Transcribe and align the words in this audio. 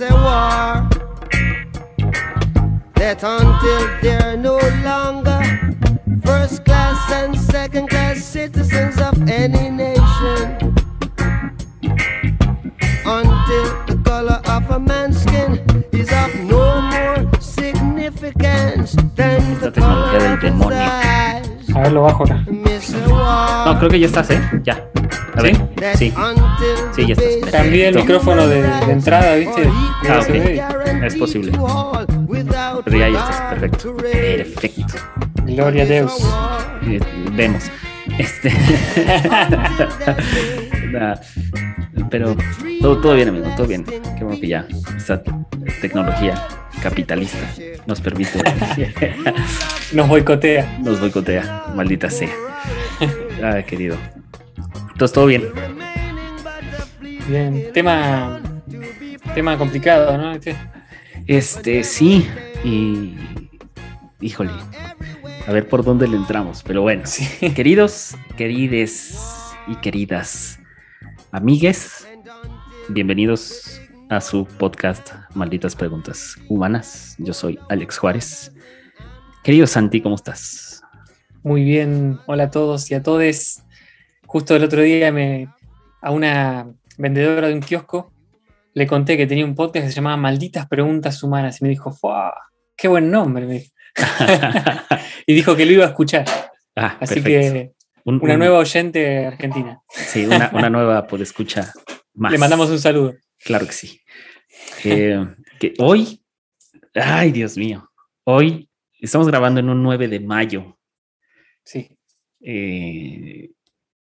It's 0.00 0.12
a 0.12 0.14
war. 0.14 0.88
That 2.94 3.24
until 3.24 3.88
they're 4.00 4.36
no 4.36 4.58
longer 4.86 5.42
first 6.24 6.64
class 6.64 7.10
and 7.10 7.36
second 7.36 7.90
class 7.90 8.22
citizens 8.22 9.00
of 9.00 9.20
any 9.28 9.70
nation, 9.70 10.76
until 13.04 13.66
the 13.88 14.00
color 14.04 14.40
of 14.46 14.70
a 14.70 14.78
man's 14.78 15.20
skin 15.20 15.66
is 15.90 16.12
of 16.12 16.32
no 16.44 16.80
more 16.80 17.40
significance 17.40 18.92
than 19.16 19.58
the 19.58 19.72
color 19.72 20.34
of 20.34 20.40
his 20.40 20.62
eyes. 20.62 21.27
A 21.78 21.82
ver, 21.82 21.92
lo 21.92 22.02
bajo 22.02 22.24
acá. 22.24 22.44
No, 23.64 23.78
creo 23.78 23.88
que 23.88 24.00
ya 24.00 24.06
estás, 24.06 24.28
¿eh? 24.30 24.40
Ya. 24.64 24.84
A 25.36 25.42
ver. 25.42 25.54
Sí. 25.94 26.12
Sí, 26.96 27.06
ya 27.06 27.14
estás. 27.14 27.52
Cambié 27.52 27.86
el 27.88 27.94
micrófono 27.94 28.48
de, 28.48 28.62
de 28.62 28.92
entrada, 28.92 29.36
¿viste? 29.36 29.70
Ah, 30.08 30.18
USB. 30.18 30.60
ok. 30.60 31.04
Es 31.04 31.14
posible. 31.14 31.52
Pero 32.84 32.98
ya, 32.98 33.08
ya 33.08 33.18
estás. 33.20 33.40
Perfecto. 33.60 33.96
Perfecto. 33.96 34.94
Gloria 35.44 35.84
a 35.84 35.86
Deus. 35.86 36.12
Eh, 36.82 36.98
vemos. 37.36 37.70
Este. 38.18 38.50
Nah, 40.90 41.16
pero 42.10 42.36
todo, 42.80 42.98
todo 43.00 43.14
bien, 43.14 43.28
amigo, 43.28 43.46
todo 43.56 43.66
bien. 43.66 43.84
Qué 43.84 44.24
bueno 44.24 44.40
que 44.40 44.48
ya 44.48 44.66
esta 44.96 45.22
tecnología 45.80 46.46
capitalista 46.82 47.46
nos 47.86 48.00
permite, 48.00 48.40
Nos 49.92 50.08
boicotea. 50.08 50.78
nos 50.82 51.00
boicotea, 51.00 51.64
maldita 51.74 52.08
sea. 52.10 52.30
Ah, 53.42 53.62
querido. 53.62 53.96
Entonces, 54.92 55.12
todo 55.12 55.26
bien. 55.26 55.44
Bien. 57.28 57.66
Tema. 57.72 58.40
Tema 59.34 59.56
complicado, 59.58 60.16
¿no? 60.18 60.32
Este- 60.32 60.56
Este, 61.26 61.84
sí. 61.84 62.26
Y. 62.64 63.14
Híjole. 64.20 64.50
A 65.46 65.52
ver 65.52 65.68
por 65.68 65.84
dónde 65.84 66.08
le 66.08 66.16
entramos. 66.16 66.62
Pero 66.66 66.82
bueno. 66.82 67.02
Sí. 67.04 67.50
Queridos, 67.50 68.16
querides 68.36 69.18
y 69.68 69.76
queridas 69.76 70.57
amigues, 71.32 72.06
bienvenidos 72.88 73.80
a 74.08 74.20
su 74.20 74.46
podcast 74.46 75.12
Malditas 75.34 75.76
Preguntas 75.76 76.36
Humanas. 76.48 77.16
Yo 77.18 77.32
soy 77.32 77.58
Alex 77.68 77.98
Juárez. 77.98 78.52
Querido 79.44 79.66
Santi, 79.66 80.00
¿cómo 80.00 80.14
estás? 80.14 80.82
Muy 81.42 81.64
bien. 81.64 82.18
Hola 82.26 82.44
a 82.44 82.50
todos 82.50 82.90
y 82.90 82.94
a 82.94 83.02
todes. 83.02 83.62
Justo 84.26 84.56
el 84.56 84.64
otro 84.64 84.82
día 84.82 85.12
me 85.12 85.48
a 86.00 86.10
una 86.10 86.72
vendedora 86.96 87.48
de 87.48 87.54
un 87.54 87.60
kiosco 87.60 88.12
le 88.74 88.86
conté 88.86 89.16
que 89.16 89.26
tenía 89.26 89.44
un 89.44 89.56
podcast 89.56 89.86
que 89.86 89.90
se 89.90 89.96
llamaba 89.96 90.16
Malditas 90.16 90.68
Preguntas 90.68 91.20
Humanas 91.24 91.60
y 91.60 91.64
me 91.64 91.70
dijo, 91.70 91.90
¡Fua! 91.90 92.32
¡Qué 92.76 92.86
buen 92.86 93.10
nombre! 93.10 93.44
me 93.44 93.54
dijo. 93.54 93.72
y 95.26 95.34
dijo 95.34 95.56
que 95.56 95.66
lo 95.66 95.72
iba 95.72 95.84
a 95.84 95.88
escuchar. 95.88 96.24
Ah, 96.76 96.96
Así 97.00 97.20
perfecto. 97.20 97.54
que 97.54 97.72
Un- 98.04 98.20
una 98.22 98.34
un- 98.34 98.38
nueva 98.38 98.58
oyente 98.58 99.26
argentina. 99.26 99.80
Sí, 99.88 100.24
una, 100.26 100.50
una 100.54 100.70
nueva 100.70 101.06
podescucha 101.06 101.72
más. 102.14 102.32
Le 102.32 102.38
mandamos 102.38 102.70
un 102.70 102.78
saludo. 102.78 103.14
Claro 103.44 103.66
que 103.66 103.72
sí. 103.72 104.00
Eh, 104.84 105.24
que 105.60 105.74
hoy, 105.78 106.22
ay 106.94 107.30
Dios 107.32 107.56
mío, 107.56 107.90
hoy 108.24 108.68
estamos 109.00 109.28
grabando 109.28 109.60
en 109.60 109.68
un 109.68 109.82
9 109.82 110.08
de 110.08 110.20
mayo 110.20 110.78
Sí. 111.64 111.96
eh, 112.40 113.50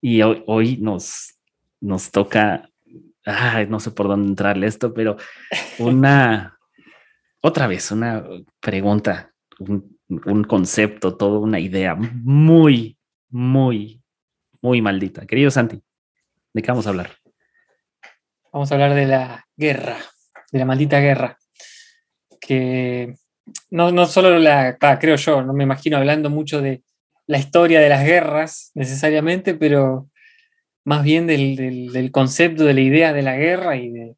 y 0.00 0.22
hoy, 0.22 0.42
hoy 0.46 0.76
nos, 0.78 1.34
nos 1.80 2.10
toca, 2.10 2.70
ay, 3.24 3.66
no 3.68 3.80
sé 3.80 3.90
por 3.90 4.08
dónde 4.08 4.28
entrarle 4.28 4.66
esto, 4.66 4.94
pero 4.94 5.16
una, 5.78 6.56
otra 7.42 7.66
vez, 7.66 7.90
una 7.90 8.24
pregunta, 8.60 9.32
un, 9.58 9.98
un 10.08 10.44
concepto, 10.44 11.16
toda 11.16 11.38
una 11.40 11.58
idea 11.60 11.94
muy, 11.96 12.95
muy, 13.36 14.02
muy 14.62 14.80
maldita. 14.80 15.26
Querido 15.26 15.50
Santi, 15.50 15.82
¿de 16.54 16.62
qué 16.62 16.68
vamos 16.68 16.86
a 16.86 16.90
hablar? 16.90 17.10
Vamos 18.50 18.70
a 18.72 18.74
hablar 18.76 18.94
de 18.94 19.04
la 19.04 19.46
guerra, 19.56 19.98
de 20.50 20.58
la 20.58 20.64
maldita 20.64 21.00
guerra. 21.00 21.36
Que 22.40 23.14
no, 23.70 23.92
no 23.92 24.06
solo 24.06 24.38
la, 24.38 24.78
ah, 24.80 24.98
creo 24.98 25.16
yo, 25.16 25.42
no 25.42 25.52
me 25.52 25.64
imagino 25.64 25.98
hablando 25.98 26.30
mucho 26.30 26.62
de 26.62 26.82
la 27.26 27.36
historia 27.38 27.80
de 27.80 27.90
las 27.90 28.04
guerras 28.06 28.70
necesariamente, 28.74 29.52
pero 29.54 30.08
más 30.84 31.02
bien 31.04 31.26
del, 31.26 31.56
del- 31.56 31.92
del 31.92 32.10
concepto, 32.10 32.64
de 32.64 32.72
la 32.74 32.80
idea 32.80 33.12
de 33.12 33.22
la 33.22 33.36
guerra 33.36 33.76
y 33.76 33.90
de 33.90 34.16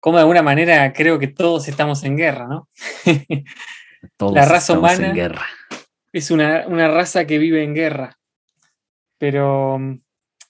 cómo 0.00 0.18
de 0.18 0.22
alguna 0.22 0.42
manera 0.42 0.92
creo 0.92 1.18
que 1.18 1.28
todos 1.28 1.66
estamos 1.68 2.04
en 2.04 2.16
guerra, 2.18 2.46
¿no? 2.46 2.68
Todos 4.18 4.34
La 4.34 4.44
raza 4.44 4.74
estamos 4.74 4.92
en 4.92 4.98
humana- 4.98 5.14
guerra. 5.14 5.46
Es 6.12 6.30
una, 6.30 6.66
una 6.66 6.88
raza 6.88 7.26
que 7.26 7.38
vive 7.38 7.62
en 7.62 7.74
guerra. 7.74 8.18
Pero 9.18 9.78
mm, 9.78 9.98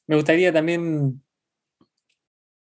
me 0.08 0.16
gustaría 0.16 0.52
también, 0.52 1.22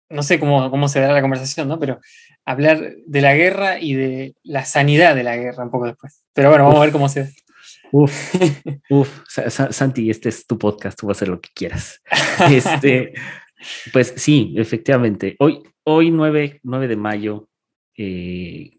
no 0.09 0.23
sé 0.23 0.39
cómo, 0.39 0.69
cómo 0.69 0.87
se 0.87 0.99
dará 0.99 1.13
la 1.13 1.21
conversación, 1.21 1.67
¿no? 1.67 1.79
Pero 1.79 1.99
hablar 2.45 2.93
de 3.05 3.21
la 3.21 3.33
guerra 3.35 3.79
y 3.79 3.93
de 3.93 4.35
la 4.43 4.65
sanidad 4.65 5.15
de 5.15 5.23
la 5.23 5.37
guerra 5.37 5.63
un 5.63 5.71
poco 5.71 5.85
después. 5.85 6.23
Pero 6.33 6.49
bueno, 6.49 6.65
vamos 6.65 6.79
a 6.79 6.83
ver 6.83 6.91
cómo 6.91 7.07
se... 7.09 7.33
Uf, 7.93 8.35
uf, 8.89 9.21
Sa- 9.27 9.71
Santi, 9.71 10.09
este 10.09 10.29
es 10.29 10.45
tu 10.47 10.57
podcast, 10.57 10.97
tú 10.99 11.07
vas 11.07 11.17
a 11.17 11.19
hacer 11.19 11.27
lo 11.29 11.39
que 11.41 11.49
quieras. 11.53 12.01
Este, 12.49 13.13
pues 13.93 14.13
sí, 14.17 14.55
efectivamente. 14.57 15.35
Hoy, 15.39 15.61
hoy 15.83 16.09
9, 16.11 16.59
9 16.63 16.87
de 16.87 16.95
mayo. 16.95 17.47
eh, 17.97 18.71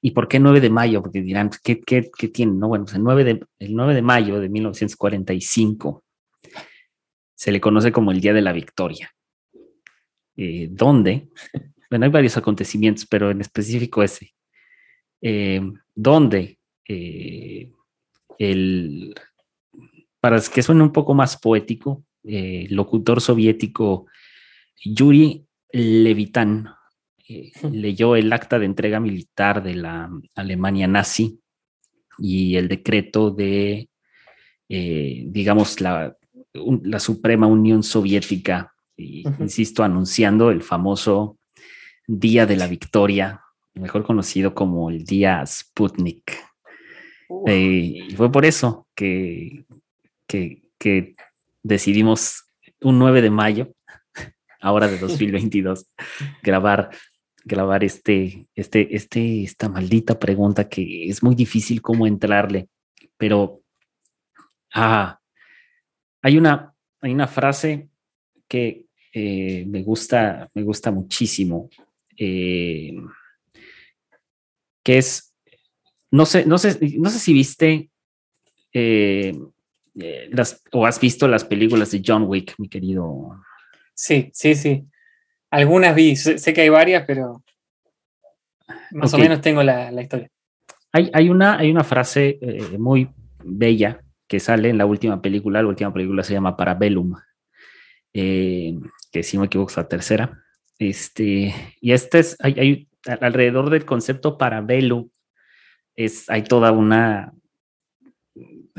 ¿Y 0.00 0.12
por 0.12 0.28
qué 0.28 0.38
9 0.38 0.60
de 0.60 0.70
mayo? 0.70 1.02
Porque 1.02 1.22
dirán, 1.22 1.50
¿qué, 1.62 1.80
qué, 1.80 2.10
qué 2.16 2.28
tiene? 2.28 2.52
No, 2.52 2.68
bueno, 2.68 2.84
pues 2.84 2.96
el 2.96 3.02
9, 3.02 3.24
de, 3.24 3.44
el 3.58 3.74
9 3.74 3.94
de 3.94 4.02
mayo 4.02 4.40
de 4.40 4.48
1945 4.48 6.04
se 7.34 7.52
le 7.52 7.60
conoce 7.60 7.92
como 7.92 8.12
el 8.12 8.20
Día 8.20 8.32
de 8.32 8.42
la 8.42 8.52
Victoria. 8.52 9.10
Eh, 10.36 10.68
¿Dónde? 10.70 11.28
Bueno, 11.90 12.06
hay 12.06 12.10
varios 12.10 12.38
acontecimientos, 12.38 13.04
pero 13.04 13.30
en 13.30 13.42
específico 13.42 14.02
ese. 14.02 14.32
Eh, 15.20 15.60
¿Dónde? 15.94 16.58
eh, 16.88 17.70
el, 18.38 19.14
para 20.20 20.40
que 20.40 20.62
suene 20.62 20.82
un 20.82 20.92
poco 20.92 21.14
más 21.14 21.36
poético, 21.38 22.04
eh, 22.24 22.66
el 22.68 22.74
locutor 22.74 23.20
soviético 23.20 24.06
Yuri 24.84 25.46
Levitan 25.72 26.68
eh, 27.38 27.52
leyó 27.70 28.16
el 28.16 28.32
acta 28.32 28.58
de 28.58 28.66
entrega 28.66 29.00
militar 29.00 29.62
de 29.62 29.74
la 29.74 30.10
Alemania 30.34 30.86
nazi 30.86 31.38
y 32.18 32.56
el 32.56 32.68
decreto 32.68 33.30
de, 33.30 33.88
eh, 34.68 35.22
digamos, 35.26 35.80
la, 35.80 36.16
un- 36.54 36.82
la 36.84 36.98
Suprema 37.00 37.46
Unión 37.46 37.82
Soviética, 37.82 38.72
y, 38.96 39.24
insisto, 39.40 39.82
anunciando 39.82 40.50
el 40.50 40.62
famoso 40.62 41.38
Día 42.06 42.46
de 42.46 42.56
la 42.56 42.66
Victoria, 42.66 43.40
mejor 43.74 44.04
conocido 44.04 44.54
como 44.54 44.90
el 44.90 45.04
Día 45.04 45.42
Sputnik. 45.46 46.32
Eh, 47.46 48.04
y 48.08 48.14
fue 48.16 48.30
por 48.30 48.44
eso 48.44 48.86
que, 48.94 49.64
que, 50.26 50.62
que 50.78 51.14
decidimos 51.62 52.44
un 52.82 52.98
9 52.98 53.22
de 53.22 53.30
mayo, 53.30 53.72
ahora 54.60 54.88
de 54.88 54.98
2022, 54.98 55.86
grabar, 56.42 56.90
grabar 57.44 57.84
este, 57.84 58.46
este, 58.54 58.94
este, 58.94 59.42
esta 59.42 59.68
maldita 59.68 60.18
pregunta 60.18 60.68
que 60.68 61.08
es 61.08 61.22
muy 61.22 61.34
difícil 61.34 61.82
cómo 61.82 62.06
entrarle, 62.06 62.68
pero 63.16 63.62
ah, 64.74 65.18
hay, 66.22 66.38
una, 66.38 66.74
hay 67.00 67.12
una 67.12 67.26
frase 67.26 67.88
que 68.48 68.86
eh, 69.12 69.64
me, 69.66 69.82
gusta, 69.82 70.50
me 70.54 70.62
gusta 70.62 70.90
muchísimo, 70.90 71.68
eh, 72.16 72.94
que 74.82 74.98
es 74.98 75.32
no 76.12 76.26
sé, 76.26 76.44
no 76.44 76.58
sé, 76.58 76.78
no 76.98 77.08
sé 77.08 77.18
si 77.18 77.32
viste 77.32 77.90
eh, 78.72 79.34
las, 80.30 80.62
o 80.70 80.86
has 80.86 81.00
visto 81.00 81.26
las 81.26 81.44
películas 81.44 81.90
de 81.90 82.02
John 82.06 82.24
Wick, 82.24 82.54
mi 82.58 82.68
querido. 82.68 83.40
Sí, 83.94 84.30
sí, 84.34 84.54
sí. 84.54 84.84
Algunas 85.52 85.94
vi, 85.94 86.16
sé, 86.16 86.54
que 86.54 86.62
hay 86.62 86.70
varias, 86.70 87.04
pero 87.06 87.44
más 88.92 89.12
o 89.12 89.18
menos 89.18 89.42
tengo 89.42 89.62
la, 89.62 89.92
historia. 90.00 90.30
Hay, 90.92 91.10
hay, 91.12 91.28
una, 91.28 91.58
hay 91.58 91.70
una 91.70 91.84
frase 91.84 92.38
eh, 92.40 92.78
muy 92.78 93.10
bella 93.44 94.00
que 94.26 94.40
sale 94.40 94.70
en 94.70 94.78
la 94.78 94.86
última 94.86 95.20
película. 95.20 95.60
La 95.60 95.68
última 95.68 95.92
película 95.92 96.24
se 96.24 96.32
llama 96.32 96.56
Parabellum, 96.56 97.16
eh, 98.14 98.78
que 99.12 99.22
si 99.22 99.36
no 99.36 99.42
me 99.42 99.46
equivoco 99.48 99.70
es 99.70 99.76
la 99.76 99.88
tercera. 99.88 100.42
Este, 100.78 101.54
y 101.82 101.92
este 101.92 102.20
es, 102.20 102.38
hay, 102.40 102.58
hay 102.58 102.88
alrededor 103.20 103.68
del 103.68 103.84
concepto 103.84 104.38
Parabellum, 104.38 105.10
es, 105.96 106.30
hay 106.30 106.44
toda 106.44 106.72
una, 106.72 107.34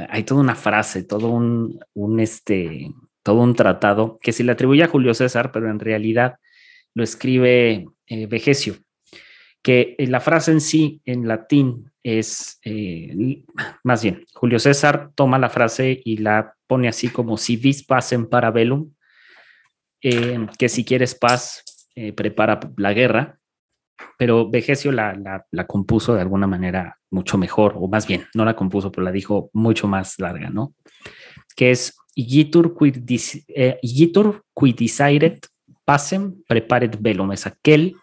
hay 0.09 0.23
toda 0.23 0.41
una 0.41 0.55
frase, 0.55 1.03
todo 1.03 1.29
un, 1.29 1.79
un, 1.93 2.19
este, 2.19 2.91
todo 3.21 3.41
un 3.41 3.53
tratado 3.53 4.17
que 4.19 4.31
se 4.31 4.43
le 4.43 4.53
atribuye 4.53 4.83
a 4.83 4.87
Julio 4.87 5.13
César, 5.13 5.51
pero 5.51 5.69
en 5.69 5.79
realidad 5.79 6.39
lo 6.93 7.03
escribe 7.03 7.87
eh, 8.07 8.65
que 9.61 9.95
la 9.99 10.19
frase 10.19 10.51
en 10.51 10.61
sí 10.61 11.01
en 11.05 11.27
latín 11.27 11.91
es, 12.03 12.59
eh, 12.63 13.43
más 13.83 14.03
bien, 14.03 14.25
Julio 14.33 14.59
César 14.59 15.11
toma 15.15 15.39
la 15.39 15.49
frase 15.49 16.01
y 16.03 16.17
la 16.17 16.53
pone 16.67 16.89
así 16.89 17.07
como 17.07 17.37
si 17.37 17.55
vis 17.55 17.83
pacem 17.83 18.27
para 18.27 18.51
velum, 18.51 18.91
eh, 20.01 20.45
que 20.59 20.67
si 20.69 20.83
quieres 20.83 21.15
paz, 21.15 21.63
prepara 22.15 22.59
la 22.77 22.91
guerra, 22.91 23.39
pero 24.17 24.49
Vegesio 24.49 24.91
la, 24.91 25.45
la, 25.51 25.67
compuso 25.67 26.15
de 26.15 26.21
alguna 26.21 26.47
manera 26.47 26.99
mucho 27.11 27.37
mejor, 27.37 27.75
o 27.77 27.87
más 27.87 28.07
bien, 28.07 28.25
no 28.33 28.45
la 28.45 28.55
compuso, 28.55 28.91
pero 28.91 29.03
la 29.03 29.11
dijo 29.11 29.49
mucho 29.53 29.87
más 29.87 30.19
larga, 30.19 30.49
¿no? 30.49 30.73
Que 31.55 31.71
es 31.71 31.95
Igitur 32.15 32.75
quid, 32.77 32.97
eh, 33.47 33.79
desiret 34.75 35.47
pacem 35.85 36.33
preparet 36.47 36.97
velum, 36.99 37.31
es 37.31 37.47
aquel 37.47 37.95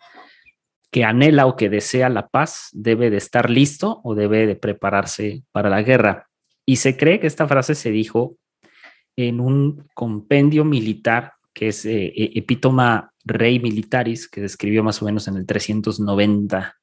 que 0.90 1.04
anhela 1.04 1.46
o 1.46 1.56
que 1.56 1.68
desea 1.68 2.08
la 2.08 2.28
paz, 2.28 2.68
debe 2.72 3.10
de 3.10 3.16
estar 3.16 3.48
listo 3.48 4.00
o 4.02 4.14
debe 4.14 4.46
de 4.46 4.56
prepararse 4.56 5.44
para 5.52 5.70
la 5.70 5.82
guerra. 5.82 6.28
Y 6.66 6.76
se 6.76 6.96
cree 6.96 7.20
que 7.20 7.26
esta 7.26 7.46
frase 7.46 7.74
se 7.74 7.90
dijo 7.90 8.36
en 9.16 9.40
un 9.40 9.88
compendio 9.94 10.64
militar 10.64 11.34
que 11.52 11.68
es 11.68 11.84
eh, 11.84 12.12
e, 12.14 12.38
Epítoma 12.38 13.12
Rey 13.24 13.60
Militaris, 13.60 14.28
que 14.28 14.40
describió 14.40 14.82
más 14.82 15.02
o 15.02 15.04
menos 15.04 15.28
en 15.28 15.36
el 15.36 15.46
390 15.46 16.76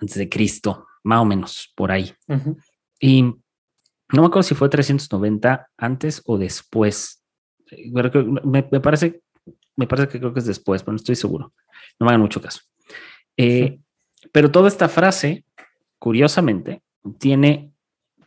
antes 0.00 0.16
de 0.16 0.28
Cristo, 0.28 0.86
más 1.04 1.20
o 1.20 1.24
menos 1.24 1.72
por 1.76 1.92
ahí. 1.92 2.12
Y 2.98 3.22
no 3.22 4.22
me 4.22 4.26
acuerdo 4.26 4.42
si 4.42 4.54
fue 4.54 4.68
390 4.68 5.68
antes 5.76 6.22
o 6.24 6.38
después. 6.38 7.22
Me, 7.92 8.66
me, 8.70 8.80
parece, 8.80 9.22
me 9.80 9.86
parece 9.86 10.08
que 10.08 10.18
creo 10.18 10.34
que 10.34 10.40
es 10.40 10.46
después, 10.46 10.82
pero 10.82 10.92
no 10.92 10.96
estoy 10.96 11.16
seguro. 11.16 11.54
No 11.98 12.04
me 12.04 12.10
hagan 12.10 12.20
mucho 12.20 12.42
caso. 12.42 12.60
Eh, 13.34 13.80
pero 14.30 14.50
toda 14.50 14.68
esta 14.68 14.90
frase, 14.90 15.46
curiosamente, 15.98 16.82
tiene, 17.18 17.72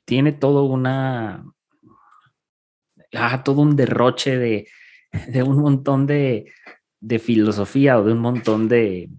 tiene 0.03 0.31
todo 0.31 0.63
una, 0.63 1.45
ah, 3.13 3.43
todo 3.43 3.61
un 3.61 3.75
derroche 3.75 4.35
de, 4.39 4.67
de 5.27 5.43
un 5.43 5.59
montón 5.59 6.07
de, 6.07 6.51
de, 6.99 7.19
filosofía 7.19 7.99
o 7.99 8.03
de 8.03 8.13
un 8.13 8.19
montón 8.19 8.67
de, 8.67 9.09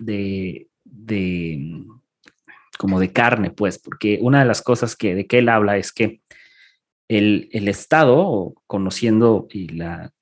de, 0.00 0.68
de, 0.82 1.84
como 2.78 3.00
de 3.00 3.12
carne, 3.12 3.50
pues, 3.50 3.78
porque 3.78 4.18
una 4.22 4.38
de 4.38 4.46
las 4.46 4.62
cosas 4.62 4.96
que 4.96 5.14
de 5.14 5.26
que 5.26 5.40
él 5.40 5.50
habla 5.50 5.76
es 5.76 5.92
que 5.92 6.22
el, 7.08 7.50
el 7.52 7.68
Estado, 7.68 8.54
conociendo 8.66 9.46
y 9.50 9.68
la, 9.68 10.14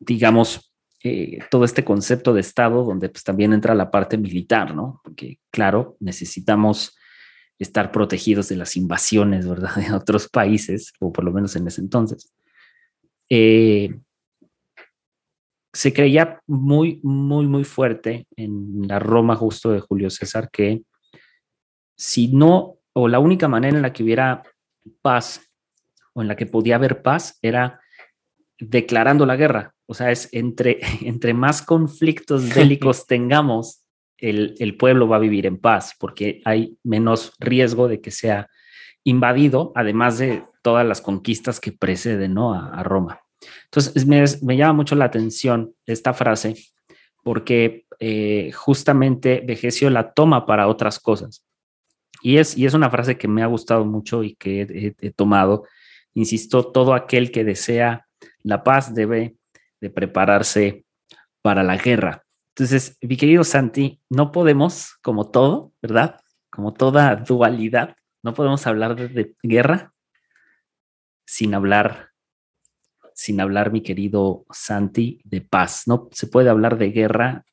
digamos, 0.00 0.72
eh, 1.04 1.38
todo 1.50 1.64
este 1.64 1.84
concepto 1.84 2.34
de 2.34 2.40
Estado, 2.40 2.84
donde 2.84 3.08
pues 3.08 3.22
también 3.22 3.52
entra 3.52 3.74
la 3.74 3.90
parte 3.90 4.18
militar, 4.18 4.74
¿no? 4.74 5.00
Porque, 5.04 5.38
claro, 5.50 5.96
necesitamos 6.00 6.96
estar 7.58 7.92
protegidos 7.92 8.48
de 8.48 8.56
las 8.56 8.76
invasiones, 8.76 9.48
¿verdad? 9.48 9.74
De 9.76 9.92
otros 9.92 10.28
países, 10.28 10.92
o 10.98 11.12
por 11.12 11.24
lo 11.24 11.32
menos 11.32 11.54
en 11.56 11.66
ese 11.68 11.80
entonces. 11.80 12.32
Eh, 13.28 13.94
se 15.72 15.92
creía 15.92 16.40
muy, 16.46 17.00
muy, 17.04 17.46
muy 17.46 17.64
fuerte 17.64 18.26
en 18.36 18.88
la 18.88 18.98
Roma 18.98 19.36
justo 19.36 19.70
de 19.70 19.80
Julio 19.80 20.10
César 20.10 20.50
que 20.50 20.82
si 21.96 22.28
no, 22.28 22.78
o 22.92 23.08
la 23.08 23.20
única 23.20 23.46
manera 23.46 23.76
en 23.76 23.82
la 23.82 23.92
que 23.92 24.02
hubiera 24.02 24.42
paz, 25.02 25.48
o 26.14 26.22
en 26.22 26.28
la 26.28 26.34
que 26.34 26.46
podía 26.46 26.76
haber 26.76 27.02
paz, 27.02 27.38
era 27.42 27.78
declarando 28.58 29.26
la 29.26 29.36
guerra. 29.36 29.74
O 29.90 29.94
sea, 29.94 30.12
es 30.12 30.28
entre, 30.30 30.78
entre 31.02 31.34
más 31.34 31.62
conflictos 31.62 32.48
bélicos 32.54 33.08
tengamos, 33.08 33.82
el, 34.18 34.54
el, 34.60 34.76
pueblo 34.76 35.08
va 35.08 35.16
a 35.16 35.20
vivir 35.20 35.46
en 35.46 35.58
paz, 35.58 35.96
porque 35.98 36.42
hay 36.44 36.78
menos 36.84 37.32
riesgo 37.40 37.88
de 37.88 38.00
que 38.00 38.12
sea 38.12 38.48
invadido, 39.02 39.72
además 39.74 40.18
de 40.18 40.44
todas 40.62 40.86
las 40.86 41.00
conquistas 41.00 41.58
que 41.58 41.72
preceden 41.72 42.34
¿no? 42.34 42.54
a, 42.54 42.82
Roma. 42.84 43.20
Entonces, 43.64 44.06
me, 44.06 44.22
me, 44.42 44.56
llama 44.56 44.74
mucho 44.74 44.94
la 44.94 45.06
atención 45.06 45.72
esta 45.86 46.12
frase, 46.12 46.54
porque 47.24 47.86
eh, 47.98 48.52
justamente 48.52 49.42
Vegesio 49.44 49.90
la 49.90 50.12
toma 50.12 50.46
para 50.46 50.68
otras 50.68 51.00
cosas. 51.00 51.44
Y 52.22 52.36
es, 52.36 52.56
y 52.56 52.64
es 52.66 52.74
una 52.74 52.90
frase 52.90 53.18
que 53.18 53.26
me 53.26 53.42
ha 53.42 53.46
gustado 53.46 53.84
mucho 53.84 54.22
y 54.22 54.36
que 54.36 54.94
he 55.00 55.10
tomado. 55.10 55.64
Insisto, 56.14 56.70
todo 56.70 56.94
aquel 56.94 57.32
que 57.32 57.42
desea 57.42 58.06
la 58.42 58.62
paz 58.62 58.94
debe 58.94 59.39
de 59.80 59.90
prepararse 59.90 60.84
para 61.42 61.62
la 61.62 61.76
guerra. 61.76 62.24
Entonces, 62.54 62.98
mi 63.00 63.16
querido 63.16 63.44
Santi, 63.44 64.00
no 64.10 64.32
podemos, 64.32 64.96
como 65.02 65.30
todo, 65.30 65.72
¿verdad? 65.80 66.20
Como 66.50 66.74
toda 66.74 67.16
dualidad, 67.16 67.96
no 68.22 68.34
podemos 68.34 68.66
hablar 68.66 68.96
de, 68.96 69.34
guerra 69.42 69.94
sin 71.26 71.54
hablar, 71.54 72.10
sin 73.14 73.40
hablar, 73.40 73.72
mi 73.72 73.82
querido 73.82 74.44
Santi, 74.50 75.20
de 75.24 75.40
paz. 75.40 75.84
No 75.86 76.08
se 76.12 76.26
puede 76.26 76.50
hablar 76.50 76.76
de 76.76 76.90
guerra 76.90 77.44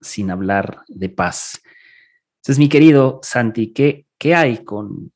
sin 0.00 0.30
hablar 0.30 0.82
de 0.88 1.08
paz. 1.08 1.62
Entonces, 2.38 2.58
mi 2.58 2.68
querido 2.68 3.20
Santi, 3.22 3.72
¿qué, 3.72 4.06
qué 4.18 4.34
hay 4.34 4.64
con, 4.64 5.12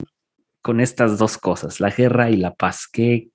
con 0.62 0.80
estas 0.80 1.18
dos 1.18 1.36
cosas, 1.36 1.80
la 1.80 1.90
guerra 1.90 2.30
y 2.30 2.36
la 2.36 2.54
paz? 2.54 2.88
¿Qué, 2.90 3.30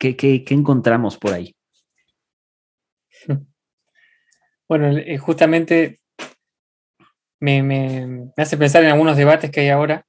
¿Qué, 0.00 0.44
encontramos 0.48 1.18
por 1.18 1.34
ahí? 1.34 1.54
Bueno, 4.68 4.96
eh, 4.98 5.18
justamente 5.18 5.98
me, 7.40 8.30
hace 8.36 8.56
pensar 8.56 8.84
en 8.84 8.90
algunos 8.90 9.16
debates 9.16 9.50
que 9.50 9.62
hay 9.62 9.68
ahora. 9.68 10.06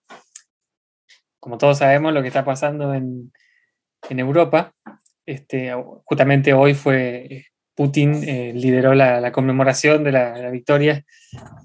Como 1.39 1.58
todos 1.58 1.80
sabemos, 1.80 2.13
lo 2.13 2.22
que 2.22 2.27
está 2.27 2.46
pasando 2.46 2.94
en, 2.94 3.32
Europa. 4.08 4.72
Este, 5.25 5.74
justamente 6.06 6.53
hoy 6.53 6.75
fue 6.75 7.46
Putin 7.74 8.24
eh, 8.24 8.53
lideró 8.53 8.94
la, 8.94 9.32
conmemoración 9.32 10.03
de 10.03 10.12
la, 10.12 10.51
victoria 10.51 11.03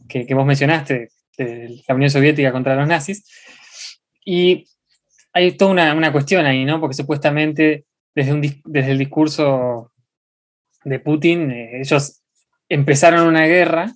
que, 0.09 0.33
vos 0.33 0.47
mencionaste 0.47 1.11
de 1.37 1.83
la 1.87 1.95
Unión 1.95 2.09
Soviética 2.11 2.51
contra 2.51 2.77
los 2.77 2.89
nazis. 2.89 3.29
Y 4.25 4.65
hay 5.35 5.53
toda 5.53 5.71
una, 5.71 5.93
una 5.93 6.13
cuestión 6.13 6.47
ahí, 6.47 6.65
¿no? 6.65 6.81
Porque 6.81 6.95
supuestamente 6.95 7.85
desde, 8.17 8.91
el 8.91 8.99
discurso 8.99 9.93
de 10.87 11.01
Putin, 11.01 11.51
eh, 11.51 11.81
ellos 11.81 12.23
empezaron 12.69 13.27
una 13.27 13.47
guerra 13.47 13.93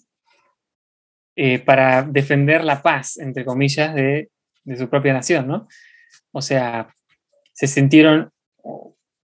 eh, 1.37 1.61
para 1.61 2.02
defender 2.02 2.64
la 2.64 2.82
paz, 2.82 3.16
entre 3.18 3.44
comillas, 3.44 3.94
de, 3.94 4.28
su 4.76 4.88
propia 4.88 5.12
nación, 5.12 5.47
¿no? 5.47 5.68
O 6.32 6.42
sea, 6.42 6.92
se 7.52 7.68
sintieron, 7.68 8.30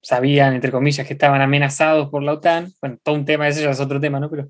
sabían, 0.02 0.54
entre 0.54 0.72
comillas, 0.72 1.06
que 1.06 1.12
estaban 1.12 1.40
amenazados 1.40 2.10
por 2.10 2.22
la 2.22 2.32
OTAN. 2.32 2.72
Bueno, 2.80 2.98
todo 3.02 3.14
un 3.14 3.24
tema, 3.24 3.46
ese 3.46 3.62
ya 3.62 3.70
es 3.70 3.80
otro 3.80 4.00
tema, 4.00 4.18
¿no? 4.18 4.28
Pero, 4.28 4.48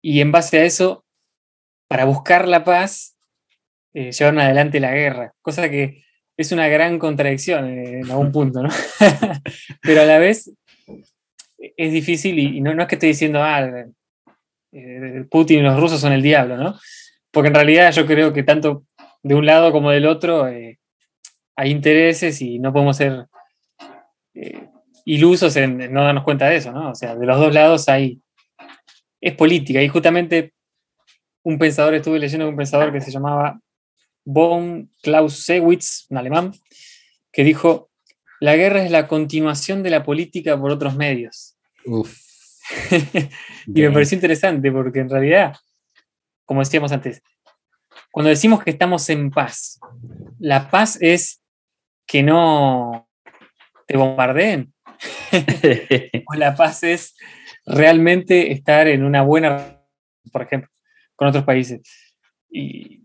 y 0.00 0.20
en 0.20 0.30
base 0.30 0.60
a 0.60 0.64
eso, 0.64 1.04
para 1.88 2.04
buscar 2.04 2.46
la 2.46 2.62
paz, 2.62 3.16
eh, 3.92 4.12
llevaron 4.12 4.40
adelante 4.40 4.78
la 4.78 4.92
guerra, 4.92 5.34
cosa 5.42 5.68
que 5.68 6.04
es 6.36 6.52
una 6.52 6.68
gran 6.68 6.98
contradicción 6.98 7.68
en 7.68 8.10
algún 8.10 8.30
punto, 8.30 8.62
¿no? 8.62 8.70
Pero 9.82 10.02
a 10.02 10.06
la 10.06 10.18
vez 10.18 10.50
es 11.76 11.92
difícil 11.92 12.38
y, 12.38 12.60
no, 12.60 12.74
no, 12.74 12.82
es 12.82 12.88
que 12.88 12.96
esté 12.96 13.06
diciendo, 13.06 13.42
ah, 13.42 13.86
eh, 14.72 15.24
Putin 15.30 15.60
y 15.60 15.62
los 15.62 15.78
rusos 15.78 16.00
son 16.00 16.12
el 16.12 16.22
diablo, 16.22 16.56
¿no? 16.56 16.78
Porque 17.30 17.48
en 17.48 17.54
realidad 17.54 17.92
yo 17.92 18.06
creo 18.06 18.32
que 18.32 18.42
tanto 18.42 18.84
de 19.22 19.34
un 19.34 19.46
lado 19.46 19.70
como 19.70 19.90
del 19.90 20.06
otro 20.06 20.48
eh, 20.48 20.78
hay 21.56 21.70
intereses 21.70 22.40
y 22.42 22.58
no 22.58 22.72
podemos 22.72 22.96
ser 22.96 23.26
eh, 24.34 24.68
ilusos 25.04 25.54
en, 25.56 25.92
no 25.92 26.04
darnos 26.04 26.24
cuenta 26.24 26.48
de 26.48 26.56
eso, 26.56 26.72
¿no? 26.72 26.90
O 26.90 26.94
sea, 26.94 27.14
de 27.14 27.26
los 27.26 27.38
dos 27.38 27.54
lados 27.54 27.88
hay, 27.88 28.20
es 29.20 29.34
política 29.34 29.82
y 29.82 29.88
justamente 29.88 30.52
un 31.44 31.58
pensador, 31.58 31.94
estuve 31.94 32.18
leyendo 32.18 32.48
un 32.48 32.56
pensador 32.56 32.92
que 32.92 33.00
se 33.00 33.10
llamaba 33.10 33.60
von 34.24 34.90
Clausewitz, 35.02 36.06
un 36.10 36.18
alemán, 36.18 36.52
que 37.32 37.44
dijo, 37.44 37.90
la 38.40 38.56
guerra 38.56 38.84
es 38.84 38.90
la 38.90 39.08
continuación 39.08 39.82
de 39.82 39.90
la 39.90 40.02
política 40.02 40.58
por 40.58 40.70
otros 40.70 40.96
medios. 40.96 41.51
y 43.66 43.82
me 43.82 43.90
pareció 43.90 44.16
interesante 44.16 44.70
porque 44.70 45.00
en 45.00 45.10
realidad, 45.10 45.56
como 46.44 46.60
decíamos 46.60 46.92
antes, 46.92 47.22
cuando 48.10 48.30
decimos 48.30 48.62
que 48.62 48.70
estamos 48.70 49.08
en 49.10 49.30
paz, 49.30 49.80
la 50.38 50.70
paz 50.70 50.98
es 51.00 51.42
que 52.06 52.22
no 52.22 53.08
te 53.86 53.96
bombardeen. 53.96 54.72
o 56.26 56.34
la 56.34 56.54
paz 56.54 56.82
es 56.84 57.16
realmente 57.64 58.52
estar 58.52 58.86
en 58.86 59.02
una 59.02 59.22
buena, 59.22 59.80
por 60.30 60.42
ejemplo, 60.42 60.70
con 61.16 61.28
otros 61.28 61.44
países. 61.44 61.80
Y 62.50 63.02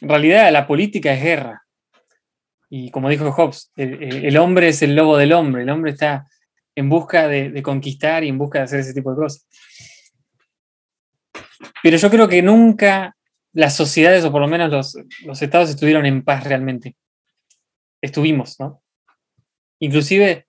en 0.00 0.08
realidad 0.08 0.50
la 0.52 0.66
política 0.66 1.12
es 1.12 1.22
guerra. 1.22 1.62
Y 2.68 2.90
como 2.90 3.08
dijo 3.08 3.30
Hobbes, 3.32 3.72
el, 3.76 4.36
hombre 4.36 4.68
es 4.68 4.82
el 4.82 4.94
lobo 4.94 5.16
del 5.16 5.32
hombre, 5.32 5.62
el 5.62 5.70
hombre 5.70 5.90
está 5.90 6.26
en 6.74 6.88
busca 6.88 7.28
de, 7.28 7.62
conquistar 7.62 8.24
y 8.24 8.28
en 8.28 8.38
busca 8.38 8.58
de 8.58 8.64
hacer 8.64 8.80
ese 8.80 8.94
tipo 8.94 9.10
de 9.10 9.16
cosas. 9.16 9.46
Pero 11.82 11.96
yo 11.96 12.10
creo 12.10 12.28
que 12.28 12.42
nunca 12.42 13.16
las 13.52 13.76
sociedades, 13.76 14.24
o 14.24 14.32
por 14.32 14.40
lo 14.40 14.48
menos 14.48 14.70
los, 15.24 15.42
estados, 15.42 15.70
estuvieron 15.70 16.06
en 16.06 16.22
paz 16.22 16.44
realmente. 16.44 16.96
Estuvimos, 18.00 18.58
¿no? 18.58 18.82
Inclusive, 19.80 20.46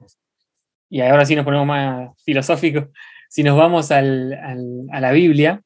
y 0.89 1.01
ahora 1.01 1.25
sí 1.25 1.35
nos 1.35 1.45
ponemos 1.45 1.67
más 1.67 2.11
filosóficos, 2.23 2.89
si 3.29 3.43
nos 3.43 3.57
vamos 3.57 3.91
a 3.91 4.01
la 4.01 5.11
Biblia, 5.11 5.61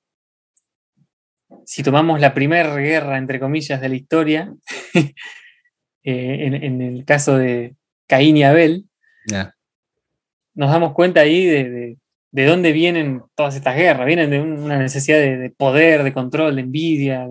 si 1.65 1.83
tomamos 1.83 2.19
la 2.19 2.33
primera 2.33 2.75
guerra, 2.75 3.17
entre 3.17 3.39
comillas, 3.39 3.81
de 3.81 3.89
la 3.89 3.95
historia, 3.95 4.53
Eh, 6.07 6.45
en, 6.45 6.81
el 6.83 7.03
caso 7.03 7.35
de 7.35 7.75
Caín 8.07 8.37
y 8.37 8.43
Abel, 8.43 8.85
nos 10.55 10.71
damos 10.71 10.93
cuenta 10.93 11.21
ahí 11.21 11.45
de, 11.45 11.97
dónde 12.31 12.71
vienen 12.71 13.21
todas 13.35 13.55
estas 13.55 13.75
guerras. 13.75 14.07
Vienen 14.07 14.29
de 14.29 14.41
una 14.41 14.79
necesidad 14.79 15.19
de, 15.19 15.53
poder, 15.55 16.03
de 16.03 16.13
control, 16.13 16.55
de 16.55 16.61
envidia. 16.61 17.27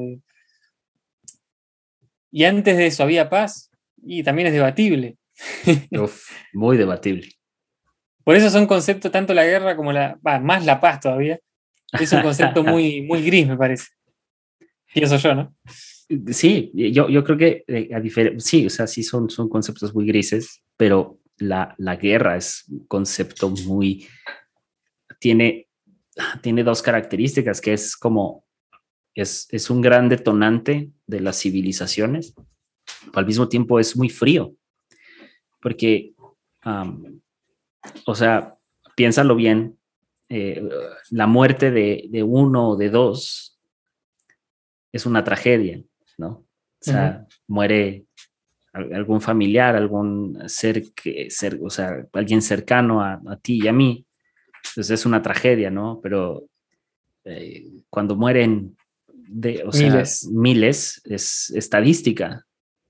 Y 2.30 2.44
antes 2.44 2.76
de 2.76 2.86
eso 2.86 3.02
había 3.02 3.28
paz 3.28 3.70
y 4.02 4.22
también 4.22 4.48
es 4.48 4.54
debatible. 4.54 5.16
muy 6.52 6.76
debatible. 6.76 7.28
Por 8.22 8.36
eso 8.36 8.48
son 8.50 8.66
conceptos, 8.66 9.10
tanto 9.10 9.34
la 9.34 9.44
guerra 9.44 9.76
como 9.76 9.92
la, 9.92 10.18
más 10.40 10.64
la 10.64 10.80
paz 10.80 11.00
todavía, 11.00 11.38
es 11.92 12.12
un 12.12 12.22
concepto 12.22 12.62
muy, 12.64 13.02
muy 13.02 13.22
gris, 13.22 13.46
me 13.46 13.56
parece. 13.56 13.88
Pienso 14.92 15.16
yo, 15.16 15.34
¿no? 15.34 15.54
Sí, 16.30 16.70
yo, 16.74 17.08
yo 17.08 17.24
creo 17.24 17.36
que 17.36 17.64
eh, 17.66 17.90
a 17.94 18.00
sí, 18.40 18.66
o 18.66 18.70
sea, 18.70 18.86
sí 18.86 19.02
son, 19.02 19.28
son 19.28 19.48
conceptos 19.48 19.94
muy 19.94 20.06
grises, 20.06 20.62
pero 20.76 21.18
la, 21.38 21.74
la 21.78 21.96
guerra 21.96 22.36
es 22.36 22.64
un 22.68 22.86
concepto 22.86 23.50
muy, 23.50 24.06
tiene, 25.18 25.68
tiene 26.42 26.62
dos 26.62 26.82
características, 26.82 27.60
que 27.60 27.72
es 27.72 27.96
como, 27.96 28.44
es, 29.14 29.46
es 29.50 29.70
un 29.70 29.80
gran 29.80 30.08
detonante 30.08 30.90
de 31.06 31.20
las 31.20 31.40
civilizaciones, 31.40 32.34
pero 33.06 33.18
al 33.18 33.26
mismo 33.26 33.48
tiempo 33.48 33.80
es 33.80 33.96
muy 33.96 34.08
frío, 34.10 34.54
porque, 35.60 36.14
o 38.06 38.14
sea, 38.14 38.54
piénsalo 38.94 39.34
bien, 39.34 39.78
eh, 40.28 40.62
la 41.10 41.26
muerte 41.26 41.70
de, 41.70 42.06
de 42.08 42.22
uno 42.22 42.70
o 42.70 42.76
de 42.76 42.90
dos 42.90 43.60
es 44.92 45.06
una 45.06 45.24
tragedia. 45.24 45.82
¿no? 46.18 46.28
O 46.28 46.46
sea, 46.80 47.26
muere 47.46 48.04
algún 48.74 49.20
familiar, 49.20 49.76
algún 49.76 50.38
ser 50.46 50.92
que, 50.94 51.30
ser, 51.30 51.58
o 51.62 51.70
sea, 51.70 52.04
alguien 52.12 52.42
cercano 52.42 53.02
a, 53.02 53.20
ti 53.40 53.60
y 53.62 53.68
a 53.68 53.72
mí, 53.72 54.04
pues 54.74 54.90
es 54.90 55.06
una 55.06 55.22
tragedia, 55.22 55.70
¿no? 55.70 56.00
Pero 56.02 56.44
eh, 57.24 57.64
cuando 57.88 58.16
mueren 58.16 58.76
de, 59.06 59.62
o 59.64 59.70
miles. 59.70 60.20
Sea, 60.20 60.30
miles 60.32 61.02
es 61.04 61.50
estadística. 61.50 62.44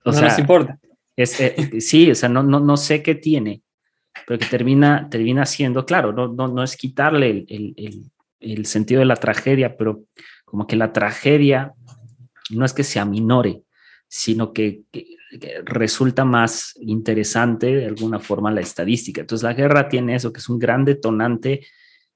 O 0.04 0.12
no 0.12 0.22
nos 0.22 0.38
importa. 0.38 0.78
Es, 1.16 1.38
eh, 1.40 1.80
sí, 1.80 2.10
o 2.10 2.14
sea, 2.14 2.28
no, 2.28 2.42
no, 2.42 2.60
no 2.60 2.76
sé 2.76 3.02
qué 3.02 3.14
tiene, 3.14 3.62
pero 4.26 4.38
que 4.38 4.46
termina, 4.46 5.08
termina 5.10 5.46
siendo, 5.46 5.86
claro, 5.86 6.12
no, 6.12 6.28
no, 6.28 6.48
no 6.48 6.62
es 6.62 6.76
quitarle 6.76 7.46
el, 7.48 7.74
el, 7.76 8.10
el 8.40 8.66
sentido 8.66 9.00
de 9.00 9.06
la 9.06 9.16
tragedia, 9.16 9.76
pero 9.76 10.04
como 10.44 10.66
que 10.66 10.76
la 10.76 10.92
tragedia 10.92 11.72
no 12.50 12.64
es 12.64 12.72
que 12.72 12.84
se 12.84 12.98
aminore, 12.98 13.62
sino 14.08 14.52
que, 14.52 14.82
resulta 15.64 16.24
más 16.24 16.74
interesante 16.80 17.74
de 17.74 17.86
alguna 17.86 18.20
forma 18.20 18.50
la 18.50 18.60
estadística. 18.60 19.20
Entonces 19.20 19.42
la 19.42 19.54
guerra 19.54 19.88
tiene 19.88 20.14
eso, 20.14 20.32
que 20.32 20.40
es 20.40 20.48
un 20.48 20.58
gran 20.58 20.84
detonante 20.84 21.66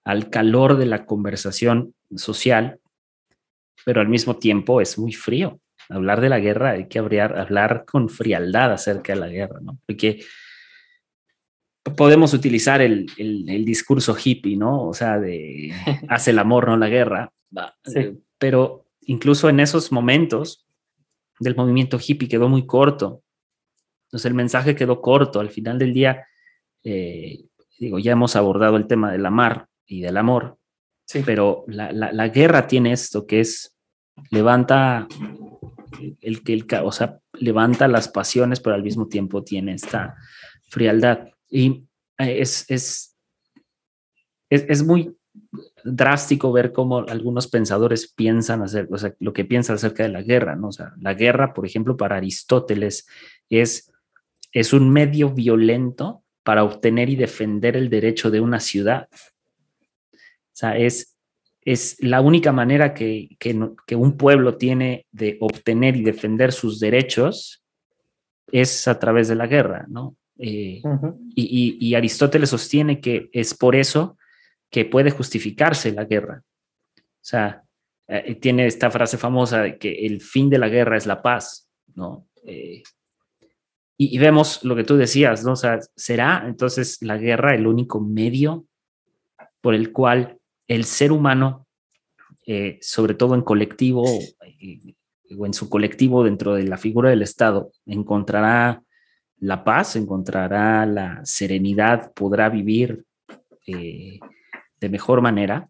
al 0.05 0.31
calor 0.31 0.77
de 0.77 0.87
la 0.87 1.05
conversación 1.05 1.95
social, 2.15 2.81
pero 3.85 4.01
al 4.01 4.09
mismo 4.09 4.37
tiempo 4.37 4.81
es 4.81 4.99
muy 4.99 5.13
frío. 5.13 5.61
Hablar 5.89 6.21
de 6.21 6.29
la 6.29 6.39
guerra 6.39 6.71
hay 6.73 6.89
que 6.89 6.99
hablar, 6.99 7.85
con 7.87 8.09
frialdad 8.09 8.73
acerca 8.73 9.15
de 9.15 9.21
la 9.21 9.29
guerra, 9.29 9.61
¿no? 9.61 9.79
Porque 9.87 10.23
podemos 11.97 12.35
utilizar 12.35 12.83
el, 12.83 13.07
discurso 13.65 14.17
hippie, 14.23 14.57
¿no? 14.57 14.87
O 14.87 14.95
sea, 14.95 15.19
de 15.19 15.73
hace 16.09 16.31
el 16.31 16.39
amor, 16.39 16.69
no 16.69 16.77
la 16.77 16.89
guerra. 16.89 17.33
Pero 18.39 18.87
incluso 19.03 19.49
en 19.49 19.61
esos 19.61 19.91
momentos 19.91 20.68
del 21.41 21.57
movimiento 21.57 21.99
hippie 22.05 22.29
quedó 22.29 22.49
muy 22.49 22.67
corto. 22.67 23.23
Entonces 24.07 24.27
el 24.27 24.35
mensaje 24.35 24.75
quedó 24.75 25.01
corto. 25.01 25.41
Al 25.41 25.51
final 25.51 25.79
del 25.79 25.93
día, 25.93 26.27
eh, 26.85 27.45
digo, 27.79 27.99
ya 27.99 28.13
hemos 28.13 28.37
abordado 28.37 28.77
el 28.77 28.87
tema 28.87 29.13
del 29.13 29.27
amar 29.27 29.69
y 29.87 30.01
del 30.01 30.17
amor, 30.17 30.59
sí. 31.07 31.23
pero 31.25 31.65
la, 31.67 32.29
guerra 32.29 32.67
tiene 32.67 32.93
esto 32.93 33.27
que 33.27 33.41
es 33.41 33.75
levanta 34.31 35.07
el 36.21 36.43
que 36.43 36.53
el, 36.53 36.67
o 36.83 36.93
sea, 36.93 37.21
levanta 37.35 37.89
las 37.89 38.09
pasiones, 38.09 38.61
pero 38.61 38.75
al 38.75 38.83
mismo 38.83 39.09
tiempo 39.09 39.45
tiene 39.45 39.75
esta 39.75 40.15
frialdad. 40.69 41.29
Y 41.49 41.85
eh, 42.19 42.41
es, 42.41 42.65
es, 42.69 43.17
es, 44.51 44.65
es 44.69 44.83
muy 44.83 45.18
drástico 45.85 46.53
ver 46.53 46.73
cómo 46.73 47.01
algunos 47.09 47.49
pensadores 47.49 48.13
piensan 48.13 48.63
hacer, 48.63 48.89
o 48.91 48.99
sea, 48.99 49.15
lo 49.19 49.33
que 49.33 49.45
piensan 49.45 49.77
acerca 49.77 50.03
de 50.03 50.11
la 50.11 50.23
guerra, 50.23 50.57
¿no? 50.57 50.69
O 50.69 50.73
sea, 50.73 50.93
la 51.01 51.15
guerra, 51.15 51.55
por 51.55 51.67
ejemplo, 51.67 51.97
para 51.97 52.17
Aristóteles 52.17 53.07
es, 53.49 53.91
es 54.53 54.73
un 54.73 54.91
medio 54.91 55.31
violento 55.31 56.23
para 56.43 56.65
obtener 56.65 57.09
y 57.11 57.17
defender 57.17 57.77
el 57.77 57.91
derecho 57.91 58.31
de 58.31 58.41
una 58.41 58.61
ciudad. 58.61 59.09
O 60.13 60.17
sea, 60.53 60.77
es, 60.77 61.17
es 61.63 61.97
la 62.01 62.21
única 62.21 62.53
manera 62.53 62.95
que, 62.95 63.37
que, 63.39 63.97
un 63.97 64.17
pueblo 64.17 64.57
tiene 64.57 65.07
de 65.13 65.37
obtener 65.41 65.97
y 65.97 66.03
defender 66.03 66.53
sus 66.53 66.81
derechos 66.81 67.63
es 68.51 68.89
a 68.89 68.99
través 68.99 69.29
de 69.29 69.35
la 69.35 69.47
guerra, 69.47 69.87
¿no? 69.89 70.17
Eh, 70.39 70.81
y, 71.35 71.77
y 71.81 71.95
Aristóteles 71.95 72.51
sostiene 72.51 73.01
que 73.01 73.29
es 73.33 73.55
por 73.55 73.75
eso 73.75 74.18
que 74.71 74.85
puede 74.85 75.11
justificarse 75.11 75.93
la 75.93 76.05
guerra. 76.05 76.43
O 76.99 77.03
sea, 77.21 77.63
eh, 78.07 78.37
tiene 78.37 78.67
esta 78.67 78.91
frase 78.91 79.19
famosa 79.19 79.63
de 79.63 79.79
que 79.79 80.07
el 80.07 80.21
fin 80.21 80.49
de 80.49 80.59
la 80.59 80.69
guerra 80.69 80.97
es 80.97 81.07
la 81.07 81.23
paz, 81.23 81.69
¿no? 81.95 82.27
Eh, 82.45 82.83
y, 84.01 84.17
vemos 84.19 84.65
lo 84.65 84.77
que 84.77 84.85
tú 84.85 84.97
decías, 84.97 85.45
¿no? 85.45 85.53
O 85.53 85.57
sea, 85.57 85.79
¿será 85.97 86.45
entonces 86.47 87.03
la 87.03 87.19
guerra 87.19 87.55
el 87.55 87.67
único 87.67 88.01
medio 88.01 88.67
por 89.61 89.75
el 89.75 89.93
cual 89.93 90.39
el 90.69 90.85
ser 90.85 91.13
humano, 91.13 91.67
eh, 92.47 92.79
sobre 92.81 93.15
todo 93.15 93.35
en 93.35 93.43
colectivo 93.43 94.05
o 94.05 95.47
en 95.47 95.53
su 95.53 95.69
colectivo 95.69 96.23
dentro 96.23 96.55
de 96.55 96.63
la 96.63 96.79
figura 96.79 97.11
del 97.11 97.23
Estado, 97.23 97.73
encontrará 97.87 98.83
la 99.41 99.65
paz, 99.65 99.97
encontrará 99.97 100.87
la 100.87 101.21
serenidad, 101.25 102.13
podrá 102.15 102.49
vivir 102.49 103.05
de 104.81 104.89
mejor 104.89 105.21
manera. 105.21 105.69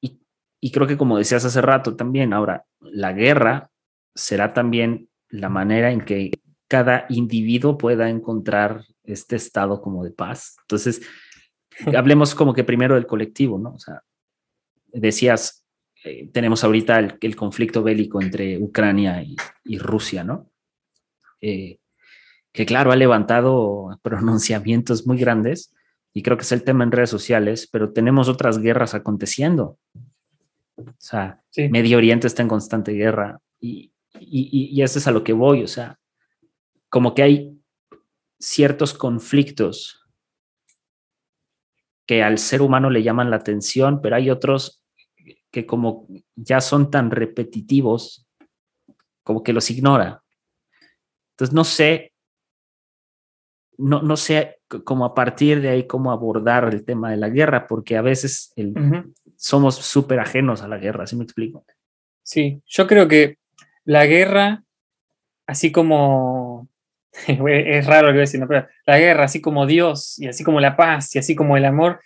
Y, 0.00 0.70
creo 0.70 0.86
que 0.86 0.96
como 0.96 1.18
decías 1.18 1.44
hace 1.44 1.60
rato 1.60 1.94
también, 1.94 2.32
ahora, 2.32 2.64
la 2.80 3.12
guerra 3.12 3.70
será 4.14 4.54
también 4.54 5.10
la 5.28 5.50
manera 5.50 5.92
en 5.92 6.00
que 6.00 6.30
cada 6.68 7.04
individuo 7.10 7.76
pueda 7.76 8.08
encontrar 8.08 8.82
este 9.02 9.36
estado 9.36 9.82
como 9.82 10.04
de 10.04 10.10
paz. 10.10 10.56
Entonces, 10.62 11.02
hablemos 11.94 12.34
como 12.34 12.54
que 12.54 12.64
primero 12.64 12.94
del 12.94 13.06
colectivo, 13.06 13.58
¿no? 13.58 13.74
O 13.74 13.78
sea, 13.78 14.02
decías, 14.86 15.66
eh, 16.02 16.30
tenemos 16.32 16.64
ahorita 16.64 16.98
el, 16.98 17.36
conflicto 17.36 17.82
bélico 17.82 18.22
entre 18.22 18.58
Ucrania 18.58 19.22
y, 19.64 19.78
Rusia, 19.78 20.24
¿no? 20.24 20.50
Eh, 21.40 21.78
que 22.52 22.64
claro, 22.64 22.92
ha 22.92 22.96
levantado 22.96 23.98
pronunciamientos 24.02 25.06
muy 25.06 25.18
grandes 25.18 25.74
y 26.16 26.22
creo 26.22 26.36
que 26.36 26.44
es 26.44 26.52
el 26.52 26.62
tema 26.62 26.84
en 26.84 26.92
redes 26.92 27.10
sociales, 27.10 27.68
pero 27.70 27.92
tenemos 27.92 28.28
otras 28.28 28.58
guerras 28.58 28.94
aconteciendo. 28.94 29.78
O 30.76 30.84
sea, 30.96 31.42
Medio 31.56 31.98
Oriente 31.98 32.28
está 32.28 32.42
en 32.42 32.48
constante 32.48 32.92
guerra 32.92 33.40
y, 33.60 33.92
y, 34.20 34.70
y, 34.72 34.82
eso 34.82 35.00
es 35.00 35.06
a 35.08 35.10
lo 35.10 35.24
que 35.24 35.32
voy, 35.32 35.64
o 35.64 35.66
sea, 35.66 35.98
como 36.88 37.14
que 37.14 37.22
hay 37.22 37.60
ciertos 38.38 38.94
conflictos 38.94 40.06
que 42.06 42.22
al 42.22 42.38
ser 42.38 42.62
humano 42.62 42.90
le 42.90 43.02
llaman 43.02 43.30
la 43.30 43.36
atención, 43.36 44.00
pero 44.00 44.14
hay 44.14 44.30
otros 44.30 44.84
que 45.50 45.66
como 45.66 46.06
ya 46.36 46.60
son 46.60 46.90
tan 46.90 47.10
repetitivos, 47.10 48.28
como 49.24 49.42
que 49.42 49.52
los 49.52 49.68
ignora. 49.70 50.22
Entonces 51.32 51.54
no 51.54 51.64
sé, 51.64 52.12
no, 53.78 54.02
no 54.02 54.16
sé 54.16 54.58
cómo 54.82 55.04
a 55.04 55.14
partir 55.14 55.60
de 55.60 55.68
ahí 55.68 55.86
cómo 55.86 56.10
abordar 56.10 56.72
el 56.72 56.84
tema 56.84 57.10
de 57.10 57.16
la 57.16 57.28
guerra, 57.28 57.66
porque 57.66 57.96
a 57.96 58.02
veces 58.02 58.52
el, 58.56 58.74
somos 59.36 59.76
súper 59.76 60.20
ajenos 60.20 60.62
a 60.62 60.68
la 60.68 60.78
guerra, 60.78 61.06
¿sí 61.06 61.16
me 61.16 61.24
explico? 61.24 61.64
Sí, 62.22 62.62
yo 62.66 62.86
creo 62.86 63.06
que 63.06 63.38
la 63.84 64.06
guerra, 64.06 64.64
así 65.46 65.70
como 65.70 66.68
es 67.28 67.86
raro 67.86 68.08
lo 68.08 68.12
que 68.12 68.14
voy 68.14 68.18
a 68.18 68.20
decir, 68.22 68.44
pero 68.48 68.66
la 68.86 68.98
guerra, 68.98 69.24
así 69.24 69.40
como 69.40 69.66
Dios, 69.66 70.18
y 70.18 70.26
así 70.26 70.42
como 70.42 70.60
la 70.60 70.76
paz, 70.76 71.14
y 71.14 71.18
así 71.18 71.34
como 71.36 71.56
el 71.56 71.64
amor, 71.64 72.00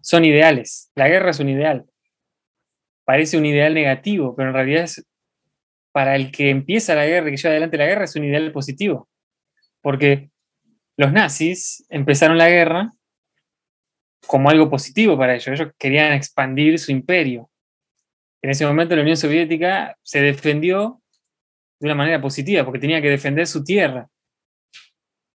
son 0.00 0.24
ideales. 0.24 0.90
La 0.94 1.08
guerra 1.08 1.30
es 1.30 1.40
un 1.40 1.48
ideal. 1.48 1.84
Parece 3.04 3.36
un 3.36 3.46
ideal 3.46 3.74
negativo, 3.74 4.34
pero 4.34 4.48
en 4.48 4.54
realidad 4.54 4.84
es 4.84 5.06
para 5.92 6.16
el 6.16 6.32
que 6.32 6.50
empieza 6.50 6.94
la 6.94 7.06
guerra, 7.06 7.30
que 7.30 7.36
lleva 7.36 7.50
adelante 7.50 7.76
la 7.76 7.86
guerra, 7.86 8.04
es 8.04 8.16
un 8.16 8.24
ideal 8.24 8.50
positivo. 8.52 9.08
Porque 9.80 10.30
los 10.96 11.12
nazis 11.12 11.84
empezaron 11.88 12.38
la 12.38 12.48
guerra 12.48 12.92
como 14.26 14.48
algo 14.50 14.70
positivo 14.70 15.18
para 15.18 15.34
ellos. 15.34 15.48
Ellos 15.48 15.72
querían 15.78 16.12
expandir 16.12 16.78
su 16.78 16.92
imperio. 16.92 17.50
En 18.42 18.50
ese 18.50 18.66
momento 18.66 18.94
la 18.94 19.02
Unión 19.02 19.16
Soviética 19.16 19.96
se 20.02 20.20
defendió 20.20 21.00
de 21.80 21.86
una 21.86 21.94
manera 21.94 22.20
positiva, 22.20 22.64
porque 22.64 22.78
tenía 22.78 23.02
que 23.02 23.10
defender 23.10 23.46
su 23.46 23.64
tierra 23.64 24.08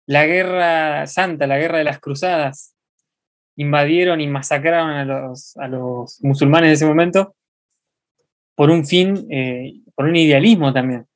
la 0.08 0.24
guerra 0.24 1.06
santa, 1.06 1.46
la 1.46 1.58
guerra 1.58 1.78
de 1.78 1.84
las 1.84 2.00
cruzadas, 2.00 2.74
invadieron 3.56 4.22
y 4.22 4.26
masacraron 4.26 4.90
a 4.90 5.68
los, 5.68 6.18
musulmanes 6.22 6.68
en 6.68 6.72
ese 6.72 6.86
momento 6.86 7.36
por 8.54 8.70
un 8.70 8.86
fin, 8.86 9.26
eh, 9.30 9.82
por 9.94 10.06
un 10.06 10.16
idealismo 10.16 10.72
también. 10.72 11.06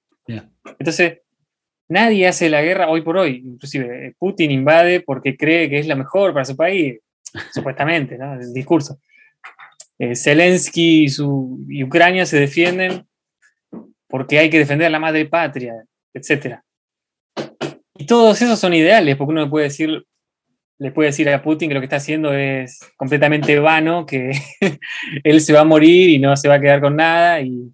Entonces, 0.78 1.21
nadie 1.92 2.26
hace 2.26 2.50
la 2.50 2.62
guerra 2.62 2.88
hoy 2.88 3.02
por 3.02 3.16
hoy, 3.16 3.42
inclusive 3.44 4.08
eh, 4.08 4.14
Putin 4.18 4.50
invade 4.50 5.00
porque 5.00 5.36
cree 5.36 5.68
que 5.68 5.78
es 5.78 5.86
la 5.86 5.94
mejor 5.94 6.32
para 6.32 6.44
su 6.44 6.56
país, 6.56 6.98
supuestamente, 7.52 8.18
¿no? 8.18 8.34
el 8.34 8.52
discurso. 8.52 8.98
Eh, 9.98 10.16
Zelensky 10.16 11.04
y, 11.04 11.08
su, 11.08 11.64
y 11.68 11.84
Ucrania 11.84 12.26
se 12.26 12.40
defienden 12.40 13.06
porque 14.08 14.38
hay 14.38 14.50
que 14.50 14.58
defender 14.58 14.88
a 14.88 14.90
la 14.90 14.98
madre 14.98 15.26
patria, 15.26 15.74
etcétera. 16.12 16.64
Y 17.96 18.06
todos 18.06 18.40
esos 18.42 18.58
son 18.58 18.74
ideales, 18.74 19.16
porque 19.16 19.30
uno 19.30 19.48
puede 19.48 19.66
decir, 19.66 20.04
le 20.78 20.90
puede 20.90 21.10
decir 21.10 21.28
a 21.28 21.42
Putin 21.42 21.68
que 21.68 21.74
lo 21.74 21.80
que 21.80 21.86
está 21.86 21.96
haciendo 21.96 22.34
es 22.34 22.80
completamente 22.96 23.58
vano, 23.58 24.04
que 24.04 24.32
él 25.24 25.40
se 25.40 25.52
va 25.52 25.60
a 25.60 25.64
morir 25.64 26.10
y 26.10 26.18
no 26.18 26.36
se 26.36 26.48
va 26.48 26.56
a 26.56 26.60
quedar 26.60 26.80
con 26.80 26.96
nada, 26.96 27.40
y, 27.40 27.72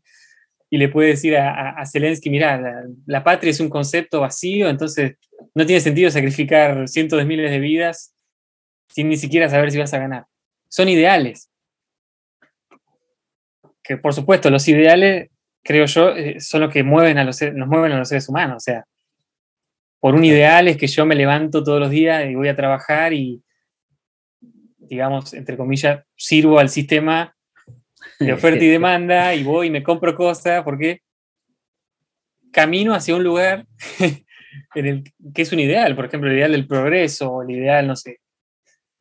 le 0.76 0.88
puede 0.88 1.10
decir 1.10 1.36
a, 1.36 1.82
Zelensky, 1.90 2.28
mira, 2.28 2.84
la, 3.06 3.24
patria 3.24 3.50
es 3.50 3.60
un 3.60 3.70
concepto 3.70 4.20
vacío, 4.20 4.68
entonces 4.68 5.16
no 5.54 5.64
tiene 5.64 5.80
sentido 5.80 6.10
sacrificar 6.10 6.86
cientos 6.88 7.18
de 7.18 7.24
miles 7.24 7.50
de 7.50 7.58
vidas 7.58 8.14
sin 8.88 9.08
ni 9.08 9.16
siquiera 9.16 9.48
saber 9.48 9.70
si 9.70 9.78
vas 9.78 9.94
a 9.94 9.98
ganar. 9.98 10.26
Son 10.68 10.88
ideales. 10.88 11.50
Que 13.82 13.96
por 13.96 14.12
supuesto, 14.12 14.50
los 14.50 14.68
ideales, 14.68 15.30
creo 15.62 15.86
yo, 15.86 16.10
eh, 16.10 16.38
son 16.40 16.60
los 16.60 16.72
que 16.72 16.82
mueven 16.82 17.16
a 17.16 17.24
los, 17.24 17.40
nos 17.54 17.68
mueven 17.68 17.92
a 17.92 17.98
los 17.98 18.08
seres 18.08 18.28
humanos. 18.28 18.56
O 18.56 18.60
sea, 18.60 18.84
por 20.00 20.14
un 20.14 20.24
ideal 20.24 20.68
es 20.68 20.76
que 20.76 20.86
yo 20.86 21.06
me 21.06 21.14
levanto 21.14 21.64
todos 21.64 21.80
los 21.80 21.90
días 21.90 22.26
y 22.28 22.34
voy 22.34 22.48
a 22.48 22.56
trabajar 22.56 23.14
y, 23.14 23.42
digamos, 24.76 25.32
entre 25.32 25.56
comillas, 25.56 26.04
sirvo 26.14 26.58
al 26.58 26.68
sistema 26.68 27.34
de 28.18 28.32
oferta 28.32 28.64
y 28.64 28.68
demanda 28.68 29.34
y 29.34 29.42
voy 29.42 29.68
y 29.68 29.70
me 29.70 29.82
compro 29.82 30.14
cosas 30.14 30.62
porque 30.64 31.02
camino 32.52 32.94
hacia 32.94 33.16
un 33.16 33.24
lugar 33.24 33.66
en 34.74 34.86
el, 34.86 35.04
que 35.34 35.42
es 35.42 35.52
un 35.52 35.60
ideal, 35.60 35.94
por 35.94 36.06
ejemplo, 36.06 36.30
el 36.30 36.36
ideal 36.36 36.52
del 36.52 36.66
progreso, 36.66 37.42
el 37.42 37.50
ideal, 37.50 37.86
no 37.86 37.96
sé, 37.96 38.20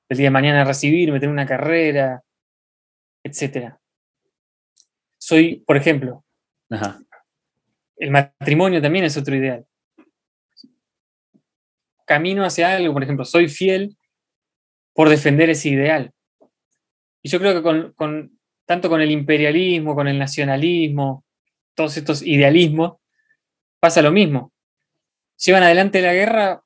el 0.09 0.17
día 0.17 0.27
de 0.27 0.31
mañana 0.31 0.65
recibirme, 0.65 1.19
tener 1.19 1.33
una 1.33 1.45
carrera, 1.45 2.21
etc. 3.23 3.73
Soy, 5.17 5.63
por 5.65 5.77
ejemplo, 5.77 6.23
el 7.97 8.11
matrimonio 8.11 8.81
también 8.81 9.05
es 9.05 9.17
otro 9.17 9.35
ideal 9.35 9.65
camino 12.07 12.45
hacia 12.45 12.73
algo, 12.73 12.93
por 12.93 13.03
ejemplo, 13.03 13.25
soy 13.25 13.49
fiel 13.49 13.97
por 14.93 15.09
defender 15.09 15.49
ese 15.51 15.69
ideal. 15.69 16.13
Y 17.21 17.29
yo 17.29 17.39
creo 17.39 17.53
que 17.53 17.93
con, 17.93 18.36
tanto 18.67 18.89
con 18.89 19.01
el 19.01 19.09
imperialismo, 19.11 19.95
con 19.95 20.07
el 20.07 20.19
nacionalismo, 20.19 21.25
todos 21.73 21.95
estos 21.97 22.21
idealismos, 22.21 22.97
pasa 23.79 24.01
lo 24.01 24.11
mismo. 24.11 24.51
Llevan 25.43 25.63
adelante 25.63 26.01
la 26.01 26.13
guerra 26.13 26.61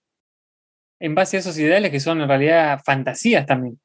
en 1.00 1.16
base 1.16 1.38
a 1.38 1.40
esos 1.42 1.58
ideales 1.58 1.92
que 1.92 2.00
son 2.00 2.22
en 2.22 2.28
realidad 2.28 2.82
fantasías 2.84 3.46
también. 3.46 3.80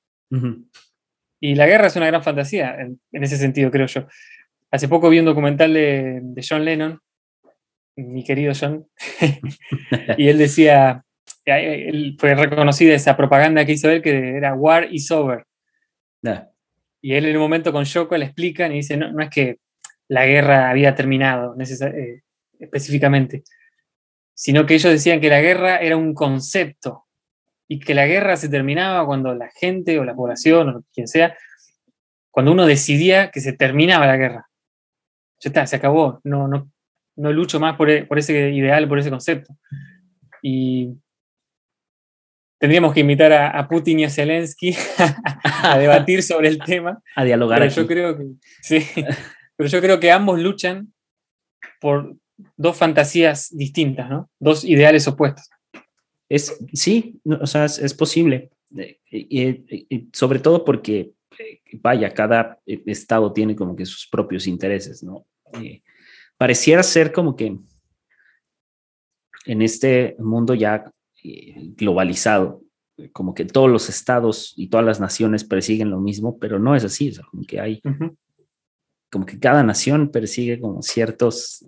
Y 1.41 1.55
la 1.55 1.67
guerra 1.67 1.89
es 1.89 1.97
una 1.97 2.07
gran 2.07 2.23
fantasía, 2.23 2.77
en, 2.81 3.01
ese 3.13 3.37
sentido, 3.37 3.71
creo 3.71 3.87
yo. 3.87 4.07
Hace 4.71 4.89
poco 4.89 5.11
vi 5.11 5.19
un 5.19 5.27
documental 5.27 5.75
de, 5.75 6.21
de 6.23 6.47
John 6.49 6.65
Lennon, 6.65 6.99
mi 7.97 8.25
querido 8.25 8.53
John, 8.59 8.87
y 10.17 10.29
él 10.29 10.39
decía, 10.39 11.05
fue 12.19 12.35
reconocida 12.35 12.95
esa 12.95 13.17
propaganda 13.17 13.65
que 13.67 13.73
hizo 13.73 13.91
él 13.91 14.03
que 14.03 14.37
era 14.37 14.55
War 14.55 14.89
is 14.91 15.11
over. 15.11 15.45
Y 17.07 17.15
él 17.15 17.27
en 17.27 17.37
un 17.37 17.43
momento 17.43 17.71
con 17.73 17.85
Yoko 17.85 18.17
le 18.17 18.25
explican 18.25 18.73
y 18.73 18.79
dice, 18.79 18.97
no, 18.97 19.13
no 19.13 19.23
es 19.23 19.31
que 19.31 19.61
la 20.09 20.27
guerra 20.27 20.71
había 20.71 20.97
terminado 20.97 21.55
eh, 21.57 22.23
específicamente, 22.59 23.45
sino 24.35 24.67
que 24.67 24.75
ellos 24.75 24.91
decían 24.91 25.21
que 25.21 25.29
la 25.29 25.41
guerra 25.41 25.77
era 25.77 25.97
un 25.97 26.15
concepto 26.15 27.05
y 27.69 27.79
que 27.79 27.95
la 27.95 28.09
guerra 28.09 28.37
se 28.37 28.49
terminaba 28.49 29.07
cuando 29.07 29.33
la 29.37 29.49
gente 29.51 30.01
o 30.01 30.05
la 30.05 30.17
población 30.17 30.69
o 30.69 30.85
quien 30.93 31.07
sea, 31.07 31.39
cuando 32.33 32.51
uno 32.51 32.67
decidía 32.67 33.31
que 33.31 33.41
se 33.41 33.53
terminaba 33.53 34.09
la 34.09 34.17
guerra. 34.17 34.49
Ya 35.39 35.51
está, 35.51 35.65
se 35.65 35.77
acabó, 35.77 36.21
no, 36.25 36.49
no, 36.49 36.73
no 37.15 37.33
lucho 37.33 37.61
más 37.61 37.77
por, 37.77 38.09
por 38.09 38.19
ese 38.19 38.51
ideal, 38.51 38.89
por 38.89 38.99
ese 38.99 39.11
concepto. 39.11 39.57
Y 40.43 40.97
tendríamos 42.59 42.95
que 42.95 43.01
invitar 43.01 43.33
a, 43.33 43.69
Putin 43.69 44.01
y 44.01 44.05
a 44.05 44.11
Zelensky 44.11 44.75
a 45.45 45.79
debatir 45.79 46.23
sobre 46.23 46.49
el 46.49 46.59
tema. 46.59 47.03
A 47.15 47.25
dialogar. 47.25 47.61
Pero 47.61 47.75
yo 47.75 47.87
creo 47.87 48.17
que 48.17 48.25
sí, 48.63 48.87
pero 49.57 49.69
yo 49.69 49.81
creo 49.81 50.01
que 50.01 50.11
ambos 50.11 50.39
luchan 50.41 50.93
por 51.81 52.17
dos 52.57 52.77
fantasías 52.77 53.57
distintas, 53.57 54.09
¿no? 54.09 54.31
Dos 54.39 54.65
ideales 54.65 55.07
opuestos. 55.09 55.49
Es, 56.29 56.59
sí, 56.73 57.21
o 57.25 57.47
sea, 57.47 57.67
es, 57.67 57.95
posible. 57.95 58.51
Y, 59.11 60.09
sobre 60.13 60.41
todo 60.41 60.65
porque, 60.65 61.13
vaya, 61.75 62.13
cada 62.13 62.59
estado 62.67 63.33
tiene 63.33 63.55
como 63.55 63.77
que 63.77 63.87
sus 63.87 64.07
propios 64.09 64.47
intereses, 64.47 65.03
¿no? 65.03 65.27
pareciera 66.37 66.83
ser 66.83 67.13
como 67.13 67.35
que 67.35 67.57
en 69.47 69.63
este 69.63 70.17
mundo 70.19 70.55
ya 70.55 70.93
globalizado, 71.77 72.63
como 73.13 73.35
que 73.35 73.45
todos 73.45 73.71
los 73.71 73.89
estados 73.89 74.55
y 74.57 74.69
todas 74.69 74.87
las 74.87 75.01
naciones 75.01 75.45
persiguen 75.45 75.91
lo 75.91 76.01
mismo, 76.01 76.39
pero 76.39 76.59
no 76.59 76.75
es 76.75 76.85
así, 76.85 77.15
como 77.31 77.45
que 77.45 77.61
hay, 77.61 77.83
como 79.11 79.27
que 79.27 79.39
cada 79.39 79.63
nación 79.63 80.11
persigue 80.11 80.61
como 80.61 80.83
ciertos, 80.83 81.65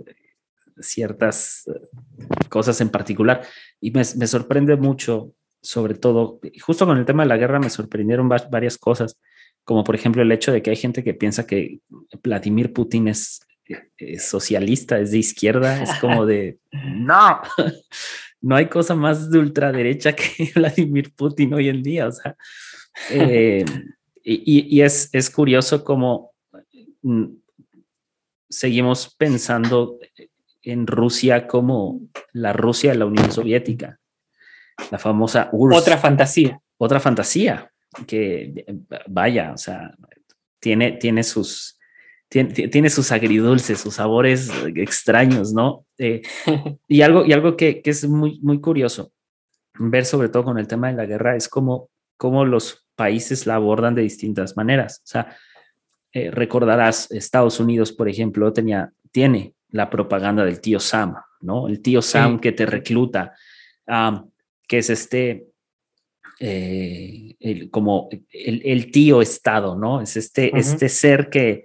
ciertas 0.80 1.68
eh, 1.68 2.28
cosas 2.48 2.80
en 2.80 2.88
particular. 2.88 3.42
Y 3.80 3.90
me, 3.90 4.02
me 4.16 4.26
sorprende 4.26 4.76
mucho, 4.76 5.32
sobre 5.60 5.94
todo, 5.94 6.40
justo 6.60 6.86
con 6.86 6.98
el 6.98 7.04
tema 7.04 7.22
de 7.24 7.28
la 7.28 7.36
guerra 7.36 7.58
me 7.58 7.70
sorprendieron 7.70 8.28
varias 8.28 8.78
cosas, 8.78 9.18
como 9.64 9.84
por 9.84 9.94
ejemplo 9.94 10.22
el 10.22 10.32
hecho 10.32 10.52
de 10.52 10.62
que 10.62 10.70
hay 10.70 10.76
gente 10.76 11.04
que 11.04 11.14
piensa 11.14 11.46
que 11.46 11.80
Vladimir 12.22 12.72
Putin 12.72 13.08
es, 13.08 13.40
es 13.98 14.24
socialista, 14.24 14.98
es 14.98 15.10
de 15.10 15.18
izquierda, 15.18 15.82
es 15.82 15.92
como 16.00 16.24
de, 16.24 16.58
no, 16.72 17.40
no 18.40 18.56
hay 18.56 18.66
cosa 18.66 18.94
más 18.94 19.30
de 19.30 19.38
ultraderecha 19.38 20.14
que 20.14 20.50
Vladimir 20.54 21.12
Putin 21.14 21.54
hoy 21.54 21.68
en 21.68 21.82
día. 21.82 22.06
O 22.08 22.12
sea, 22.12 22.36
eh, 23.10 23.64
y, 24.22 24.80
es, 24.82 25.08
es, 25.12 25.30
curioso 25.30 25.84
cómo 25.84 26.32
mm, 27.02 27.26
seguimos 28.48 29.14
pensando 29.16 29.98
en 30.62 30.86
Rusia 30.86 31.46
como 31.46 32.00
la 32.32 32.52
Rusia 32.52 32.92
de 32.92 32.98
la 32.98 33.06
Unión 33.06 33.32
Soviética, 33.32 33.98
la 34.90 34.98
famosa 34.98 35.48
URSS. 35.52 35.78
Otra 35.78 35.98
fantasía. 35.98 36.60
Otra 36.76 37.00
fantasía 37.00 37.72
que, 38.06 38.66
vaya, 39.06 39.52
o 39.52 39.56
sea, 39.56 39.94
tiene, 40.60 40.92
tiene 40.92 41.22
sus, 41.22 41.77
tiene, 42.28 42.90
sus 42.90 43.10
agridulces, 43.10 43.80
sus 43.80 43.94
sabores 43.94 44.50
extraños, 44.74 45.52
¿no? 45.52 45.86
Eh, 45.96 46.22
y 46.88 47.00
algo, 47.02 47.24
y 47.24 47.32
algo 47.32 47.56
que, 47.56 47.80
es 47.84 48.06
muy, 48.06 48.38
muy 48.42 48.60
curioso 48.60 49.12
ver, 49.78 50.04
sobre 50.04 50.28
todo 50.28 50.44
con 50.44 50.58
el 50.58 50.66
tema 50.66 50.88
de 50.88 50.94
la 50.94 51.06
guerra, 51.06 51.36
es 51.36 51.48
como 51.48 51.88
cómo 52.16 52.44
los 52.44 52.86
países 52.96 53.46
la 53.46 53.54
abordan 53.54 53.94
de 53.94 54.02
distintas 54.02 54.56
maneras. 54.56 55.00
O 55.04 55.06
sea, 55.06 55.36
eh, 56.12 56.30
recordarás, 56.30 57.10
Estados 57.10 57.60
Unidos, 57.60 57.92
por 57.92 58.08
ejemplo, 58.08 58.52
tenía, 58.52 58.92
tiene 59.12 59.54
la 59.70 59.88
propaganda 59.88 60.44
del 60.44 60.60
tío 60.60 60.80
Sam, 60.80 61.14
¿no? 61.40 61.68
El 61.68 61.80
tío 61.80 62.02
Sam 62.02 62.40
que 62.40 62.52
te 62.52 62.66
recluta, 62.66 63.34
que 64.66 64.78
es 64.78 64.90
este, 64.90 65.46
eh, 66.40 67.68
como 67.70 68.08
el, 68.32 68.90
tío 68.90 69.22
Estado, 69.22 69.76
¿no? 69.76 70.00
Es 70.00 70.16
este, 70.16 70.56
este 70.58 70.88
ser 70.88 71.30
que, 71.30 71.50
eh, 71.50 71.64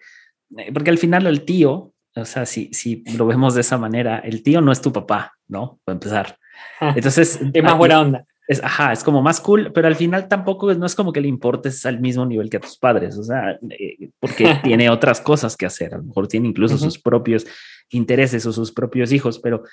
porque 0.74 0.89
al 0.89 0.98
final 0.98 1.28
el 1.28 1.44
tío, 1.44 1.94
o 2.16 2.26
sea, 2.26 2.46
si, 2.46 2.70
si 2.74 3.04
lo 3.18 3.26
vemos 3.26 3.56
de 3.56 3.62
esa 3.62 3.78
manera, 3.78 4.20
el 4.20 4.44
tío 4.44 4.62
no 4.62 4.72
es 4.72 4.82
tu 4.82 4.92
papá, 4.92 5.34
¿no? 5.48 5.80
Para 5.84 5.96
empezar. 5.96 6.38
Entonces... 6.80 7.39
es 7.54 7.63
más 7.63 7.78
buena 7.78 8.02
onda. 8.02 8.26
Es, 8.46 8.62
ajá, 8.62 8.92
es 8.92 9.06
como 9.06 9.22
más 9.22 9.39
cool, 9.39 9.72
pero 9.74 9.88
al 9.88 9.96
final 9.96 10.28
tampoco 10.28 10.74
no 10.74 10.86
es 10.86 10.96
como 10.96 11.13
que 11.13 11.22
le 11.22 11.30
importes 11.30 11.86
al 11.86 12.02
mismo 12.02 12.26
nivel 12.26 12.50
que 12.50 12.58
a 12.58 12.60
tus 12.60 12.78
padres, 12.78 13.18
o 13.18 13.24
sea, 13.24 13.58
eh, 13.70 14.10
porque 14.20 14.60
tiene 14.63 14.89
otras 14.89 15.22
cosas 15.22 15.56
que 15.56 15.66
hacer, 15.66 15.94
a 15.94 15.98
lo 15.98 16.04
mejor 16.04 16.28
tiene 16.28 16.50
incluso 16.50 16.78
sus 16.78 17.00
propios 17.00 17.46
intereses 17.89 18.46
o 18.46 18.52
sus 18.52 18.74
propios 18.74 19.13
hijos, 19.13 19.39
pero 19.39 19.63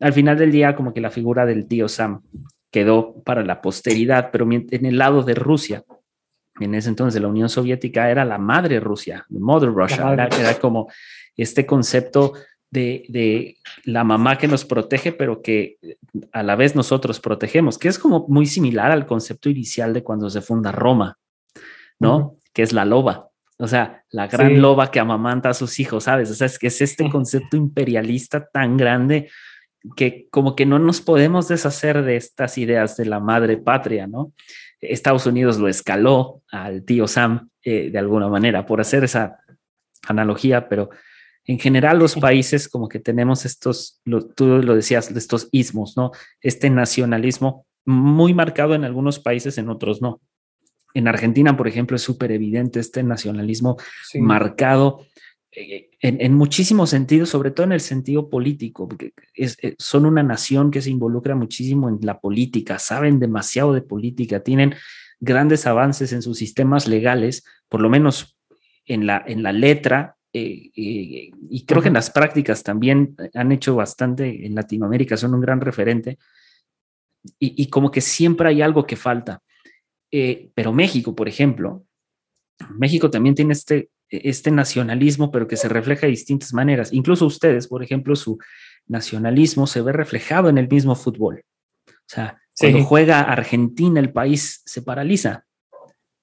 al 0.00 0.14
final 0.14 0.38
del 0.38 0.52
día 0.52 0.74
como 0.74 0.94
que 0.94 1.02
la 1.02 1.10
figura 1.10 1.44
del 1.44 1.66
tío 1.66 1.86
Sam 1.86 2.22
quedó 2.70 3.22
para 3.24 3.44
la 3.44 3.60
posteridad, 3.60 4.30
pero 4.32 4.48
en 4.50 4.86
el 4.86 4.96
lado 4.96 5.22
de 5.22 5.34
Rusia, 5.34 5.84
en 6.60 6.74
ese 6.74 6.88
entonces 6.88 7.14
de 7.14 7.20
la 7.20 7.28
Unión 7.28 7.48
Soviética, 7.48 8.10
era 8.10 8.24
la 8.24 8.38
madre 8.38 8.80
Rusia, 8.80 9.26
Mother 9.28 9.70
Russia, 9.70 10.12
era, 10.12 10.58
como 10.60 10.88
este 11.36 11.66
concepto 11.66 12.34
de, 12.70 13.04
de, 13.08 13.56
la 13.84 14.04
mamá 14.04 14.38
que 14.38 14.48
nos 14.48 14.64
protege, 14.64 15.12
pero 15.12 15.42
que 15.42 15.78
a 16.32 16.42
la 16.42 16.56
vez 16.56 16.74
nosotros 16.74 17.20
protegemos, 17.20 17.78
que 17.78 17.88
es 17.88 17.98
como 17.98 18.26
muy 18.28 18.46
similar 18.46 18.90
al 18.90 19.06
concepto 19.06 19.48
inicial 19.48 19.92
de 19.92 20.02
cuando 20.02 20.30
se 20.30 20.40
funda 20.40 20.72
Roma, 20.72 21.18
¿no? 21.98 22.36
Que 22.52 22.62
es 22.62 22.72
la 22.72 22.84
loba. 22.84 23.30
O 23.58 23.68
sea, 23.68 24.04
la 24.10 24.26
gran 24.26 24.60
loba 24.60 24.90
que 24.90 24.98
amamanta 24.98 25.50
a 25.50 25.54
sus 25.54 25.78
hijos, 25.78 26.04
¿sabes? 26.04 26.30
O 26.30 26.34
sea, 26.34 26.46
es 26.46 26.58
que 26.58 26.66
es 26.66 26.80
este 26.80 27.08
concepto 27.08 27.56
imperialista 27.56 28.48
tan 28.48 28.76
grande 28.76 29.30
que 29.96 30.28
como 30.30 30.56
que 30.56 30.66
no 30.66 30.78
nos 30.78 31.00
podemos 31.00 31.48
deshacer 31.48 32.02
de 32.02 32.16
estas 32.16 32.58
ideas 32.58 32.96
de 32.96 33.06
la 33.06 33.20
madre 33.20 33.56
patria, 33.56 34.06
¿no? 34.06 34.32
Estados 34.90 35.26
Unidos 35.26 35.58
lo 35.58 35.68
escaló 35.68 36.42
al 36.50 36.84
tío 36.84 37.06
Sam 37.06 37.50
eh, 37.62 37.90
de 37.90 37.98
alguna 37.98 38.28
manera, 38.28 38.66
por 38.66 38.80
hacer 38.80 39.04
esa 39.04 39.38
analogía, 40.06 40.68
pero 40.68 40.90
en 41.44 41.58
general 41.58 41.98
los 41.98 42.14
países 42.20 42.68
como 42.68 42.88
que 42.88 43.00
tenemos 43.00 43.44
estos, 43.44 44.00
tú 44.34 44.46
lo 44.62 44.74
decías, 44.74 45.10
estos 45.10 45.48
ismos, 45.52 45.96
¿no? 45.96 46.12
Este 46.40 46.70
nacionalismo 46.70 47.66
muy 47.84 48.34
marcado 48.34 48.74
en 48.74 48.84
algunos 48.84 49.18
países, 49.18 49.58
en 49.58 49.68
otros 49.68 50.00
no. 50.00 50.20
En 50.94 51.08
Argentina, 51.08 51.56
por 51.56 51.66
ejemplo, 51.66 51.96
es 51.96 52.02
súper 52.02 52.30
evidente 52.30 52.78
este 52.78 53.02
nacionalismo 53.02 53.76
marcado 54.14 55.04
eh, 55.56 55.90
en, 56.00 56.34
muchísimos 56.34 56.90
sentidos, 56.90 57.28
sobre 57.28 57.50
todo 57.50 57.66
en 57.66 57.72
el 57.72 57.80
sentido 57.80 58.28
político, 58.28 58.88
porque 58.88 59.12
eh, 59.36 59.74
son 59.78 60.04
una 60.04 60.22
nación 60.22 60.70
que 60.70 60.82
se 60.82 60.90
involucra 60.90 61.36
muchísimo 61.36 61.88
en 61.88 61.98
la 62.02 62.18
política, 62.18 62.78
saben 62.78 63.20
demasiado 63.20 63.72
de 63.72 63.82
política, 63.82 64.40
tienen 64.40 64.74
grandes 65.20 65.66
avances 65.66 66.12
en 66.12 66.22
sus 66.22 66.38
sistemas 66.38 66.88
legales, 66.88 67.44
por 67.68 67.80
lo 67.80 67.88
menos 67.88 68.36
en 68.84 69.06
la, 69.06 69.22
en 69.26 69.42
la 69.42 69.52
letra, 69.52 70.16
eh, 70.32 70.70
y 70.74 71.64
creo 71.64 71.80
que 71.80 71.88
en 71.88 71.94
las 71.94 72.10
prácticas 72.10 72.64
también 72.64 73.14
han 73.34 73.52
hecho 73.52 73.76
bastante 73.76 74.44
en 74.46 74.56
Latinoamérica, 74.56 75.16
son 75.16 75.34
un 75.34 75.40
gran 75.40 75.60
referente, 75.60 76.18
y, 77.38 77.70
como 77.70 77.90
que 77.90 78.02
siempre 78.02 78.48
hay 78.48 78.60
algo 78.60 78.86
que 78.86 78.96
falta. 78.96 79.40
pero 80.10 80.72
México, 80.72 81.14
por 81.14 81.28
ejemplo, 81.28 81.86
México 82.76 83.08
también 83.10 83.34
tiene 83.34 83.54
este 83.54 83.88
este 84.10 84.50
nacionalismo, 84.50 85.30
pero 85.30 85.48
que 85.48 85.56
se 85.56 85.68
refleja 85.68 86.02
de 86.02 86.12
distintas 86.12 86.52
maneras. 86.52 86.92
Incluso 86.92 87.26
ustedes, 87.26 87.66
por 87.68 87.82
ejemplo, 87.82 88.16
su 88.16 88.38
nacionalismo 88.86 89.66
se 89.66 89.80
ve 89.80 89.92
reflejado 89.92 90.48
en 90.48 90.58
el 90.58 90.68
mismo 90.68 90.94
fútbol. 90.94 91.44
O 91.88 91.92
sea, 92.06 92.38
cuando 92.58 92.84
juega 92.84 93.20
Argentina, 93.20 94.00
el 94.00 94.12
país 94.12 94.62
se 94.64 94.82
paraliza. 94.82 95.44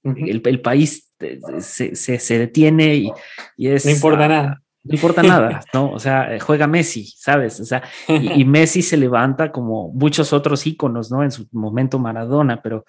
el, 0.03 0.61
país 0.61 1.11
se, 1.59 1.95
se, 1.95 2.37
detiene 2.39 2.95
y, 2.95 3.11
y, 3.57 3.67
es... 3.67 3.85
No 3.85 3.91
importa 3.91 4.27
nada. 4.27 4.61
No 4.83 4.95
importa 4.95 5.21
nada, 5.21 5.63
¿no? 5.73 5.91
O 5.91 5.99
sea, 5.99 6.39
juega 6.39 6.65
Messi, 6.65 7.05
¿sabes? 7.15 7.59
O 7.59 7.65
sea, 7.65 7.83
y, 8.07 8.43
Messi 8.45 8.81
se 8.81 8.97
levanta 8.97 9.51
como 9.51 9.89
muchos 9.89 10.33
otros 10.33 10.65
íconos, 10.65 11.11
¿no? 11.11 11.23
En 11.23 11.31
su 11.31 11.47
momento 11.51 11.99
Maradona, 11.99 12.63
pero 12.63 12.85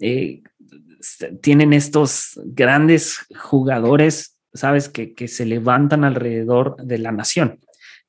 eh, 0.00 0.42
tienen 1.40 1.72
estos 1.72 2.40
grandes 2.46 3.26
jugadores 3.38 4.35
¿sabes? 4.56 4.88
Que, 4.88 5.28
se 5.28 5.46
levantan 5.46 6.04
alrededor 6.04 6.76
de 6.76 6.98
la 6.98 7.12
nación. 7.12 7.60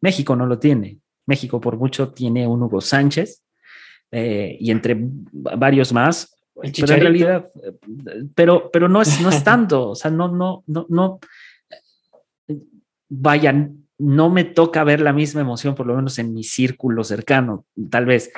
México 0.02 0.36
no 0.36 0.46
lo 0.46 0.60
tiene. 0.60 1.00
México 1.26 1.60
por 1.60 1.78
mucho 1.78 2.14
tiene 2.14 2.48
un 2.48 2.64
Hugo 2.64 2.82
Sánchez 2.82 3.44
eh, 4.12 4.58
y 4.60 4.72
entre 4.72 4.98
varios 4.98 5.94
más. 5.94 6.34
Pero 6.56 6.94
en 6.94 7.02
realidad, 7.02 7.52
pero, 8.34 8.72
pero 8.72 8.90
no 8.90 9.02
es, 9.02 9.22
no 9.22 9.30
es 9.30 9.44
tanto, 9.44 9.90
o 9.90 9.96
sea, 9.96 10.10
no, 10.10 10.28
no, 10.28 10.64
no, 10.66 10.88
no, 10.90 11.20
vayan, 13.10 13.88
no 14.00 14.32
me 14.32 14.44
toca 14.44 14.84
ver 14.84 15.02
la 15.02 15.14
misma 15.14 15.42
emoción, 15.42 15.76
por 15.76 15.86
lo 15.86 15.96
menos 15.96 16.18
en 16.18 16.34
mi 16.34 16.44
círculo 16.44 17.04
cercano, 17.04 17.68
tal 17.92 18.08
vez, 18.08 18.32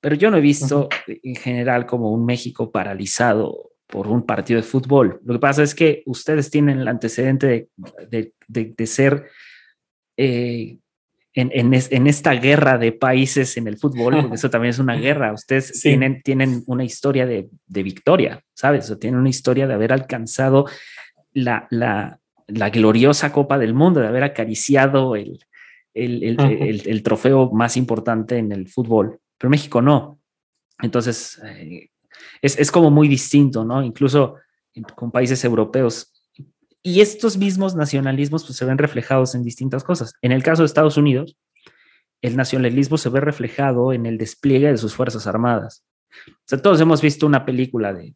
pero 0.00 0.16
yo 0.16 0.30
no 0.32 0.38
he 0.38 0.40
visto 0.40 0.88
en 1.06 1.36
general 1.36 1.86
como 1.86 2.10
un 2.10 2.24
México 2.24 2.72
paralizado 2.72 3.69
por 3.90 4.06
un 4.06 4.24
partido 4.24 4.60
de 4.60 4.66
fútbol. 4.66 5.20
Lo 5.24 5.34
que 5.34 5.40
pasa 5.40 5.62
es 5.62 5.74
que 5.74 6.02
ustedes 6.06 6.50
tienen 6.50 6.78
el 6.78 6.88
antecedente 6.88 7.68
de, 8.08 8.86
ser 8.86 9.26
eh, 10.16 10.78
en, 11.34 12.06
esta 12.06 12.32
guerra 12.34 12.78
de 12.78 12.92
países 12.92 13.56
en 13.56 13.66
el 13.66 13.76
fútbol, 13.76 14.20
porque 14.20 14.36
eso 14.36 14.50
también 14.50 14.70
es 14.70 14.78
una 14.78 14.96
guerra. 15.00 15.32
Ustedes 15.32 15.80
tienen, 15.80 16.22
tienen 16.22 16.62
una 16.66 16.84
historia 16.84 17.26
de, 17.26 17.48
victoria, 17.66 18.42
¿sabes? 18.54 18.90
O 18.90 18.98
tienen 18.98 19.20
una 19.20 19.28
historia 19.28 19.66
de 19.66 19.74
haber 19.74 19.92
alcanzado 19.92 20.66
la, 21.32 21.68
gloriosa 22.48 23.32
Copa 23.32 23.58
del 23.58 23.74
Mundo, 23.74 24.00
de 24.00 24.08
haber 24.08 24.24
acariciado 24.24 25.16
el, 25.16 25.40
el, 25.94 27.02
trofeo 27.02 27.50
más 27.50 27.76
importante 27.76 28.38
en 28.38 28.52
el 28.52 28.68
fútbol. 28.68 29.20
Pero 29.38 29.50
México 29.50 29.80
no. 29.80 30.20
Entonces, 30.82 31.40
eh, 31.44 31.90
es, 32.42 32.70
como 32.70 32.90
muy 32.90 33.08
distinto, 33.08 33.64
¿no? 33.64 33.82
Incluso 33.82 34.36
con 34.94 35.10
países 35.10 35.44
europeos. 35.44 36.12
Y 36.82 37.00
estos 37.00 37.36
mismos 37.36 37.74
nacionalismos 37.74 38.44
pues, 38.44 38.56
se 38.56 38.64
ven 38.64 38.78
reflejados 38.78 39.34
en 39.34 39.42
distintas 39.42 39.84
cosas. 39.84 40.14
En 40.22 40.32
el 40.32 40.42
caso 40.42 40.62
de 40.62 40.66
Estados 40.66 40.96
Unidos, 40.96 41.36
el 42.22 42.36
nacionalismo 42.36 42.98
se 42.98 43.08
ve 43.08 43.20
reflejado 43.20 43.92
en 43.92 44.06
el 44.06 44.18
despliegue 44.18 44.70
de 44.70 44.78
sus 44.78 44.94
Fuerzas 44.94 45.26
Armadas. 45.26 45.84
O 46.28 46.46
sea, 46.46 46.60
todos 46.60 46.80
hemos 46.80 47.02
visto 47.02 47.26
una 47.26 47.44
película 47.44 47.92
de, 47.92 48.14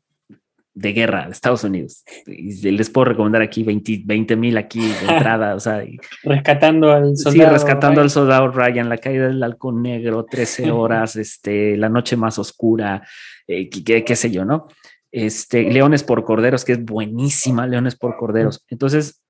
guerra 0.74 1.26
de 1.26 1.32
Estados 1.32 1.64
Unidos. 1.64 2.04
Y 2.26 2.70
les 2.70 2.90
puedo 2.90 3.06
recomendar 3.06 3.42
aquí 3.42 3.62
20 3.62 4.36
mil 4.36 4.56
aquí 4.56 4.80
de 4.80 5.06
entrada. 5.14 5.54
O 5.54 5.60
sea, 5.60 5.84
rescatando 6.22 6.92
al 6.92 7.16
soldado. 7.16 7.50
Sí, 7.50 7.52
rescatando 7.52 8.00
al 8.00 8.10
soldado 8.10 8.48
Ryan, 8.48 8.88
la 8.88 8.98
caída 8.98 9.28
del 9.28 9.42
halcón 9.42 9.82
negro, 9.82 10.24
13 10.24 10.70
horas, 10.72 11.16
este, 11.16 11.76
la 11.76 11.88
noche 11.88 12.16
más 12.16 12.38
oscura, 12.38 13.06
eh, 13.46 13.68
qué, 13.68 14.16
sé 14.16 14.30
yo, 14.30 14.44
¿no? 14.44 14.68
Este, 15.12 15.62
Leones 15.62 16.02
por 16.02 16.24
Corderos, 16.24 16.64
que 16.64 16.72
es 16.72 16.84
buenísima, 16.84 17.66
Leones 17.66 17.94
por 17.94 18.16
Corderos. 18.16 18.64
Entonces, 18.68 19.22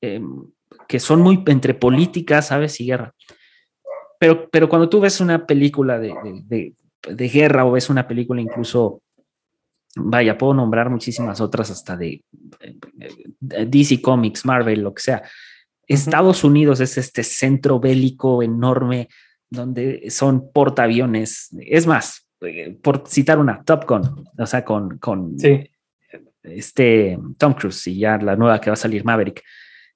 em, 0.00 0.44
que 0.86 1.00
son 1.00 1.20
muy 1.20 1.42
entre 1.46 1.74
política, 1.74 2.42
¿sabes? 2.42 2.80
Y 2.80 2.86
guerra. 2.86 3.12
Pero, 4.18 4.48
pero 4.50 4.68
cuando 4.68 4.88
tú 4.88 5.00
ves 5.00 5.20
una 5.20 5.46
película 5.46 5.98
de, 5.98 6.14
de, 6.44 6.74
de, 7.08 7.28
guerra 7.28 7.66
o 7.66 7.72
ves 7.72 7.90
una 7.90 8.06
película 8.06 8.40
incluso, 8.40 9.02
vaya, 9.96 10.38
puedo 10.38 10.54
nombrar 10.54 10.90
muchísimas 10.90 11.40
otras 11.40 11.70
hasta 11.70 11.96
de, 11.96 12.22
DC 13.40 14.00
Comics, 14.00 14.44
Marvel, 14.44 14.82
lo 14.82 14.94
que 14.94 15.02
sea. 15.02 15.22
Estados 15.86 16.44
Unidos 16.44 16.80
es 16.80 16.98
este 16.98 17.22
centro 17.22 17.80
bélico 17.80 18.42
enorme 18.42 19.08
donde 19.48 20.10
son 20.10 20.50
portaaviones. 20.52 21.48
Es 21.60 21.86
más, 21.86 22.28
eh, 22.42 22.76
por 22.82 23.04
citar 23.08 23.38
una, 23.38 23.62
Top 23.62 23.88
Gun, 23.88 24.24
o 24.36 24.46
sea, 24.46 24.64
con, 24.64 24.98
con 24.98 25.36
este 26.42 27.18
Tom 27.38 27.54
Cruise 27.54 27.86
y 27.86 27.98
ya 27.98 28.18
la 28.18 28.36
nueva 28.36 28.60
que 28.60 28.70
va 28.70 28.74
a 28.74 28.76
salir 28.76 29.04
Maverick, 29.04 29.42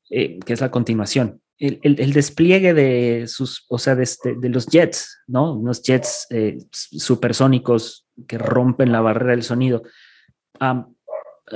eh, 0.09 0.39
que 0.39 0.53
es 0.53 0.61
la 0.61 0.71
continuación. 0.71 1.41
El, 1.59 1.79
el, 1.83 2.13
despliegue 2.15 2.73
de 2.73 3.27
sus, 3.27 3.67
o 3.69 3.79
sea, 3.79 3.95
de, 3.95 4.05
este, 4.05 4.35
de 4.35 4.49
los 4.49 4.67
jets, 4.67 5.21
¿no? 5.27 5.53
Unos 5.53 5.83
jets 5.83 6.27
eh, 6.31 6.57
supersónicos 6.71 8.07
que 8.27 8.39
rompen 8.39 8.93
la 8.93 9.01
barrera 9.01 9.33
del 9.33 9.43
sonido. 9.43 9.83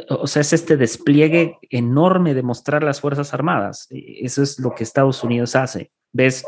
o 0.09 0.27
sea, 0.27 0.43
es 0.43 0.53
este 0.53 0.77
despliegue 0.77 1.59
enorme 1.71 2.35
de 2.35 2.43
mostrar 2.43 2.83
las 2.83 3.01
Fuerzas 3.01 3.35
Armadas. 3.35 3.87
Eso 3.91 4.43
es 4.43 4.59
lo 4.59 4.75
que 4.75 4.85
Estados 4.85 5.23
Unidos 5.25 5.57
hace. 5.57 5.91
Ves 6.13 6.45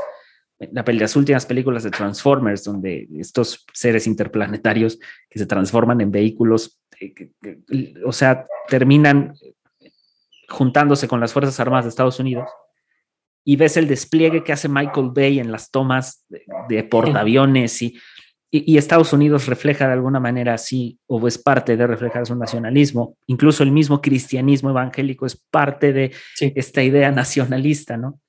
las 0.59 1.17
últimas 1.17 1.45
películas 1.45 1.83
de 1.83 1.91
Transformers, 1.91 2.65
donde 2.65 3.09
estos 3.19 3.67
seres 3.73 4.07
interplanetarios 4.07 4.99
que 5.29 5.39
se 5.39 5.47
transforman 5.47 6.01
en 6.01 6.11
vehículos, 6.11 6.81
eh, 7.01 7.95
o 8.05 8.13
sea, 8.13 8.47
terminan 8.69 9.35
juntándose 10.49 11.09
con 11.09 11.21
las 11.21 11.33
Fuerzas 11.33 11.59
Armadas 11.61 11.85
de 11.85 11.91
Estados 11.91 12.21
Unidos 12.21 12.49
y 13.45 13.57
ves 13.57 13.77
el 13.77 13.87
despliegue 13.87 14.43
que 14.43 14.53
hace 14.53 14.69
Michael 14.69 15.11
Bay 15.15 15.39
en 15.39 15.53
las 15.53 15.71
tomas 15.71 16.27
de, 16.69 16.83
portaaviones 16.85 17.81
y, 17.83 17.99
y, 18.65 18.79
Estados 18.79 19.13
Unidos 19.13 19.47
refleja 19.47 19.87
de 19.87 19.95
alguna 19.95 20.21
manera 20.21 20.55
así, 20.55 20.99
o 21.07 21.27
es 21.27 21.39
parte 21.39 21.77
de 21.77 21.87
reflejar 21.87 22.27
su 22.27 22.37
nacionalismo. 22.37 23.17
Incluso 23.27 23.63
el 23.63 23.73
mismo 23.73 24.01
cristianismo 24.01 24.71
evangélico 24.71 25.27
es 25.27 25.37
parte 25.37 25.93
de 25.93 26.13
esta 26.41 26.83
idea 26.83 27.11
nacionalista, 27.11 27.97
¿no? 27.97 28.21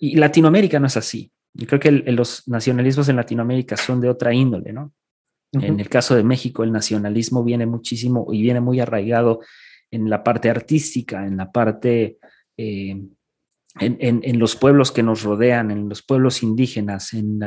Y 0.00 0.16
Latinoamérica 0.16 0.78
no 0.78 0.86
es 0.86 0.96
así. 0.96 1.30
Yo 1.54 1.66
creo 1.66 1.80
que 1.80 1.90
los 1.90 2.46
nacionalismos 2.48 3.08
en 3.08 3.16
Latinoamérica 3.16 3.76
son 3.76 4.00
de 4.00 4.08
otra 4.08 4.34
índole, 4.34 4.72
¿no? 4.72 4.92
En 5.52 5.80
el 5.80 5.88
caso 5.88 6.14
de 6.14 6.22
México, 6.22 6.64
el 6.64 6.72
nacionalismo 6.72 7.42
viene 7.42 7.66
muchísimo 7.66 8.26
y 8.30 8.42
viene 8.42 8.60
muy 8.60 8.80
arraigado 8.80 9.40
en 9.90 10.10
la 10.10 10.22
parte 10.22 10.50
artística, 10.50 11.26
en 11.26 11.36
la 11.36 11.50
parte, 11.50 12.18
eh, 12.56 13.00
en, 13.78 14.38
los 14.38 14.56
pueblos 14.56 14.92
que 14.92 15.02
nos 15.02 15.22
rodean, 15.22 15.70
en 15.70 15.88
los 15.88 16.02
pueblos 16.02 16.42
indígenas, 16.42 17.12
en, 17.12 17.38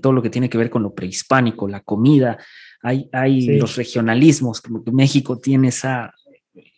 todo 0.00 0.12
lo 0.12 0.22
que 0.22 0.30
tiene 0.30 0.48
que 0.48 0.58
ver 0.58 0.70
con 0.70 0.82
lo 0.82 0.94
prehispánico, 0.94 1.68
la 1.68 1.80
comida. 1.80 2.38
Hay, 2.82 3.08
hay 3.12 3.58
los 3.58 3.76
regionalismos, 3.76 4.60
como 4.60 4.84
que 4.84 4.92
México 4.92 5.38
tiene 5.38 5.68
esa, 5.68 6.14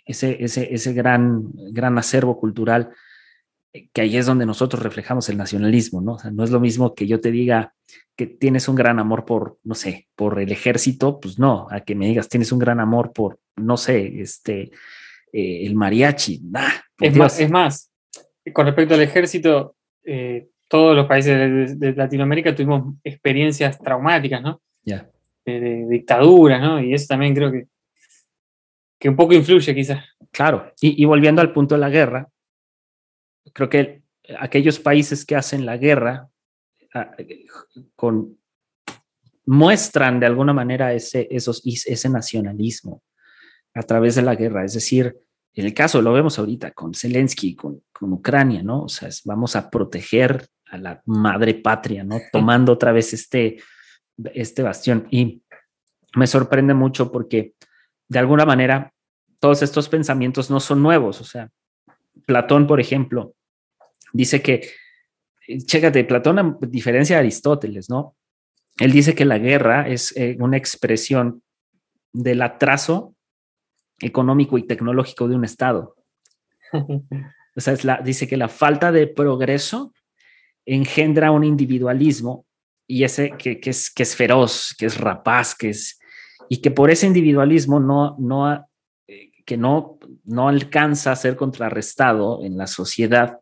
ese, 0.04 0.42
ese, 0.42 0.72
ese 0.72 0.92
gran, 0.92 1.50
gran 1.72 1.98
acervo 1.98 2.38
cultural 2.38 2.90
que 3.92 4.00
ahí 4.00 4.16
es 4.16 4.26
donde 4.26 4.46
nosotros 4.46 4.82
reflejamos 4.82 5.28
el 5.28 5.36
nacionalismo, 5.36 6.00
¿no? 6.00 6.14
O 6.14 6.18
sea, 6.18 6.30
no 6.30 6.44
es 6.44 6.50
lo 6.50 6.60
mismo 6.60 6.94
que 6.94 7.06
yo 7.06 7.20
te 7.20 7.30
diga 7.30 7.74
que 8.16 8.26
tienes 8.26 8.68
un 8.68 8.76
gran 8.76 8.98
amor 8.98 9.24
por, 9.24 9.58
no 9.64 9.74
sé, 9.74 10.08
por 10.14 10.40
el 10.40 10.50
ejército, 10.50 11.20
pues 11.20 11.38
no, 11.38 11.66
a 11.70 11.80
que 11.80 11.94
me 11.94 12.06
digas 12.06 12.28
tienes 12.28 12.52
un 12.52 12.58
gran 12.58 12.80
amor 12.80 13.12
por, 13.12 13.38
no 13.56 13.76
sé, 13.76 14.20
este, 14.20 14.70
eh, 15.32 15.66
el 15.66 15.74
mariachi. 15.74 16.42
es, 17.00 17.16
más, 17.16 17.40
es 17.40 17.50
más, 17.50 17.92
con 18.52 18.66
respecto 18.66 18.94
al 18.94 19.02
ejército, 19.02 19.76
eh, 20.04 20.48
todos 20.68 20.96
los 20.96 21.06
países 21.06 21.78
de, 21.78 21.92
Latinoamérica 21.94 22.54
tuvimos 22.54 22.94
experiencias 23.04 23.78
traumáticas, 23.78 24.42
¿no? 24.42 24.62
Ya. 24.84 25.08
De, 25.44 25.86
dictaduras, 25.88 26.60
¿no? 26.60 26.80
Y 26.80 26.94
eso 26.94 27.06
también 27.08 27.34
creo 27.34 27.52
que, 27.52 27.66
que 28.98 29.08
un 29.08 29.16
poco 29.16 29.34
influye 29.34 29.74
quizás. 29.74 30.04
Claro, 30.30 30.72
y 30.80 31.04
volviendo 31.04 31.40
al 31.40 31.52
punto 31.52 31.74
de 31.76 31.80
la 31.80 31.88
guerra, 31.88 32.28
creo 33.52 33.68
que 33.68 34.02
aquellos 34.38 34.78
países 34.78 35.24
que 35.24 35.36
hacen 35.36 35.66
la 35.66 35.76
guerra 35.76 36.28
ah, 36.94 37.16
con, 37.94 38.38
muestran 39.46 40.20
de 40.20 40.26
alguna 40.26 40.52
manera 40.52 40.92
ese, 40.92 41.28
esos, 41.30 41.62
ese 41.64 42.08
nacionalismo 42.08 43.02
a 43.74 43.82
través 43.82 44.14
de 44.16 44.22
la 44.22 44.34
guerra. 44.34 44.64
Es 44.64 44.74
decir, 44.74 45.16
el 45.64 45.72
caso 45.72 46.02
lo 46.02 46.12
vemos 46.12 46.38
ahorita 46.38 46.72
con 46.72 46.92
Zelensky, 46.92 47.56
con, 47.56 47.82
con 47.92 48.12
Ucrania, 48.12 48.62
¿no? 48.62 48.82
O 48.82 48.88
sea, 48.88 49.08
vamos 49.24 49.56
a 49.56 49.70
proteger 49.70 50.46
a 50.70 50.76
la 50.76 51.02
madre 51.06 51.54
patria, 51.54 52.04
¿no? 52.04 52.20
Tomando 52.30 52.72
otra 52.72 52.92
vez 52.92 53.14
este, 53.14 53.56
este 54.34 54.62
bastión. 54.62 55.08
Y 55.10 55.42
me 56.14 56.26
sorprende 56.26 56.74
mucho 56.74 57.10
porque 57.10 57.54
de 58.08 58.18
alguna 58.18 58.44
manera 58.44 58.92
todos 59.40 59.62
estos 59.62 59.88
pensamientos 59.88 60.50
no 60.50 60.60
son 60.60 60.82
nuevos. 60.82 61.20
O 61.22 61.24
sea, 61.24 61.50
Platón, 62.26 62.66
por 62.66 62.80
ejemplo, 62.80 63.34
dice 64.12 64.42
que, 64.42 64.68
chécate, 65.64 66.04
Platón, 66.04 66.38
a 66.38 66.58
diferencia 66.60 67.16
de 67.16 67.20
Aristóteles, 67.20 67.88
¿no? 67.88 68.14
Él 68.78 68.92
dice 68.92 69.14
que 69.14 69.24
la 69.24 69.38
guerra 69.38 69.88
es 69.88 70.14
eh, 70.18 70.36
una 70.38 70.58
expresión 70.58 71.42
del 72.12 72.42
atraso 72.42 73.15
económico 74.00 74.58
y 74.58 74.66
tecnológico 74.66 75.28
de 75.28 75.36
un 75.36 75.44
Estado. 75.44 75.96
O 77.56 77.60
sea, 77.60 77.74
la, 77.84 78.02
dice 78.04 78.28
que 78.28 78.36
la 78.36 78.48
falta 78.48 78.92
de 78.92 79.06
progreso 79.06 79.94
engendra 80.66 81.30
un 81.30 81.42
individualismo 81.42 82.44
y 82.86 83.04
ese 83.04 83.32
que, 83.38 83.58
es, 83.64 83.90
que 83.90 84.02
es 84.02 84.14
feroz, 84.14 84.74
que 84.78 84.86
es 84.86 84.98
rapaz, 84.98 85.54
que 85.54 85.70
es, 85.70 85.98
y 86.48 86.58
que 86.58 86.70
por 86.70 86.90
ese 86.90 87.06
individualismo 87.06 87.80
no, 87.80 88.16
no, 88.18 88.68
eh, 89.08 89.32
que 89.44 89.56
no, 89.56 89.98
no 90.24 90.48
alcanza 90.48 91.12
a 91.12 91.16
ser 91.16 91.36
contrarrestado 91.36 92.44
en 92.44 92.56
la 92.56 92.66
sociedad 92.66 93.40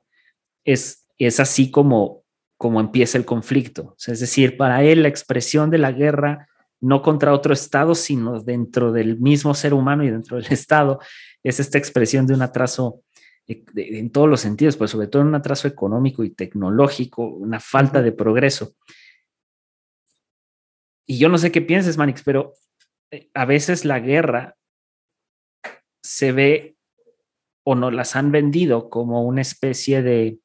es, 0.64 1.06
es 1.18 1.40
así 1.40 1.70
como, 1.70 2.22
como 2.56 2.80
empieza 2.80 3.18
el 3.18 3.24
conflicto. 3.24 3.96
es 4.06 4.20
decir, 4.20 4.56
para 4.56 4.82
él 4.82 5.02
la 5.02 5.08
expresión 5.08 5.70
de 5.70 5.78
la 5.78 5.92
guerra 5.92 6.48
no 6.80 7.02
contra 7.02 7.32
otro 7.32 7.52
Estado, 7.52 7.94
sino 7.94 8.40
dentro 8.40 8.92
del 8.92 9.18
mismo 9.18 9.54
ser 9.54 9.74
humano 9.74 10.04
y 10.04 10.10
dentro 10.10 10.36
del 10.36 10.46
Estado, 10.52 11.00
es 11.42 11.60
esta 11.60 11.78
expresión 11.78 12.26
de 12.26 12.34
un 12.34 12.42
atraso 12.42 13.02
eh, 13.46 13.64
en 13.76 14.10
todos 14.10 14.28
los 14.28 14.40
sentidos, 14.40 14.76
pero 14.76 14.88
sobre 14.88 15.08
todo 15.08 15.22
un 15.22 15.34
atraso 15.34 15.68
económico 15.68 16.24
y 16.24 16.30
tecnológico, 16.30 17.26
una 17.26 17.60
falta 17.60 18.02
de 18.02 18.12
progreso. 18.12 18.74
Y 21.06 21.18
yo 21.18 21.28
no 21.28 21.38
sé 21.38 21.52
qué 21.52 21.60
pienses, 21.60 21.98
Manix, 21.98 22.22
pero 22.22 22.54
eh, 23.10 23.28
a 23.34 23.44
veces 23.44 23.84
la 23.84 24.00
guerra 24.00 24.56
se 26.02 26.32
ve 26.32 26.76
o 27.64 27.74
no 27.74 27.90
las 27.90 28.14
han 28.16 28.30
vendido 28.30 28.90
como 28.90 29.24
una 29.24 29.40
especie 29.40 30.02
de 30.02 30.38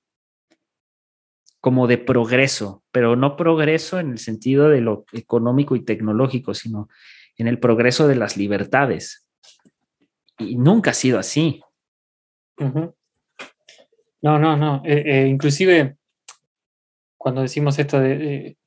como 1.61 1.87
de 1.87 1.97
progreso, 1.97 2.83
pero 2.91 3.15
no 3.15 3.35
progreso 3.35 3.99
en 3.99 4.11
el 4.11 4.17
sentido 4.17 4.69
de 4.69 4.81
lo 4.81 5.05
económico 5.11 5.75
y 5.75 5.83
tecnológico, 5.83 6.53
sino 6.53 6.87
en 7.37 7.47
el 7.47 7.59
progreso 7.59 8.07
de 8.07 8.15
las 8.15 8.37
libertades. 8.37 9.27
Y 10.37 10.55
nunca 10.55 10.91
ha 10.91 10.93
sido 10.93 11.19
así. 11.19 11.61
No, 14.21 14.39
no, 14.39 14.55
no. 14.55 14.81
Eh, 14.85 15.03
eh, 15.05 15.27
inclusive, 15.27 15.97
cuando 17.17 17.41
decimos 17.41 17.77
esto 17.77 17.99
de, 17.99 18.57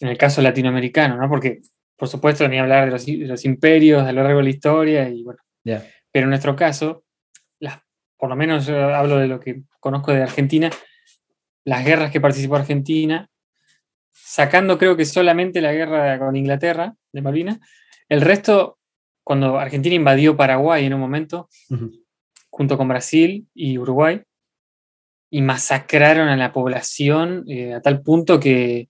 en 0.00 0.08
el 0.08 0.18
caso 0.18 0.42
latinoamericano, 0.42 1.16
¿no? 1.16 1.28
Porque, 1.28 1.60
por 1.96 2.08
supuesto, 2.08 2.48
ni 2.48 2.58
hablar 2.58 2.86
de 2.86 3.26
los, 3.26 3.44
imperios 3.44 4.02
a 4.02 4.12
lo 4.12 4.22
largo 4.22 4.38
de 4.38 4.44
la 4.44 4.50
historia, 4.50 5.08
y 5.08 5.22
bueno. 5.22 5.40
Pero 5.62 6.24
en 6.24 6.30
nuestro 6.30 6.56
caso, 6.56 7.04
las, 7.58 7.80
por 8.16 8.28
lo 8.28 8.36
menos 8.36 8.66
yo 8.66 8.94
hablo 8.94 9.18
de 9.18 9.28
lo 9.28 9.40
que 9.40 9.62
conozco 9.80 10.12
de 10.12 10.22
Argentina, 10.22 10.70
las 11.66 11.84
guerras 11.84 12.12
que 12.12 12.20
participó 12.20 12.56
Argentina, 12.56 13.28
sacando 14.12 14.78
creo 14.78 14.96
que 14.96 15.04
solamente 15.04 15.60
la 15.60 15.72
guerra 15.72 16.18
con 16.18 16.36
Inglaterra 16.36 16.94
de 17.12 17.22
Malvinas, 17.22 17.58
el 18.08 18.20
resto, 18.20 18.78
cuando 19.24 19.58
Argentina 19.58 19.96
invadió 19.96 20.36
Paraguay 20.36 20.86
en 20.86 20.94
un 20.94 21.00
momento, 21.00 21.48
junto 22.50 22.78
con 22.78 22.86
Brasil 22.86 23.48
y 23.52 23.78
Uruguay, 23.78 24.22
y 25.28 25.42
masacraron 25.42 26.28
a 26.28 26.36
la 26.36 26.52
población 26.52 27.44
eh, 27.48 27.74
a 27.74 27.82
tal 27.82 28.00
punto 28.00 28.38
que 28.38 28.88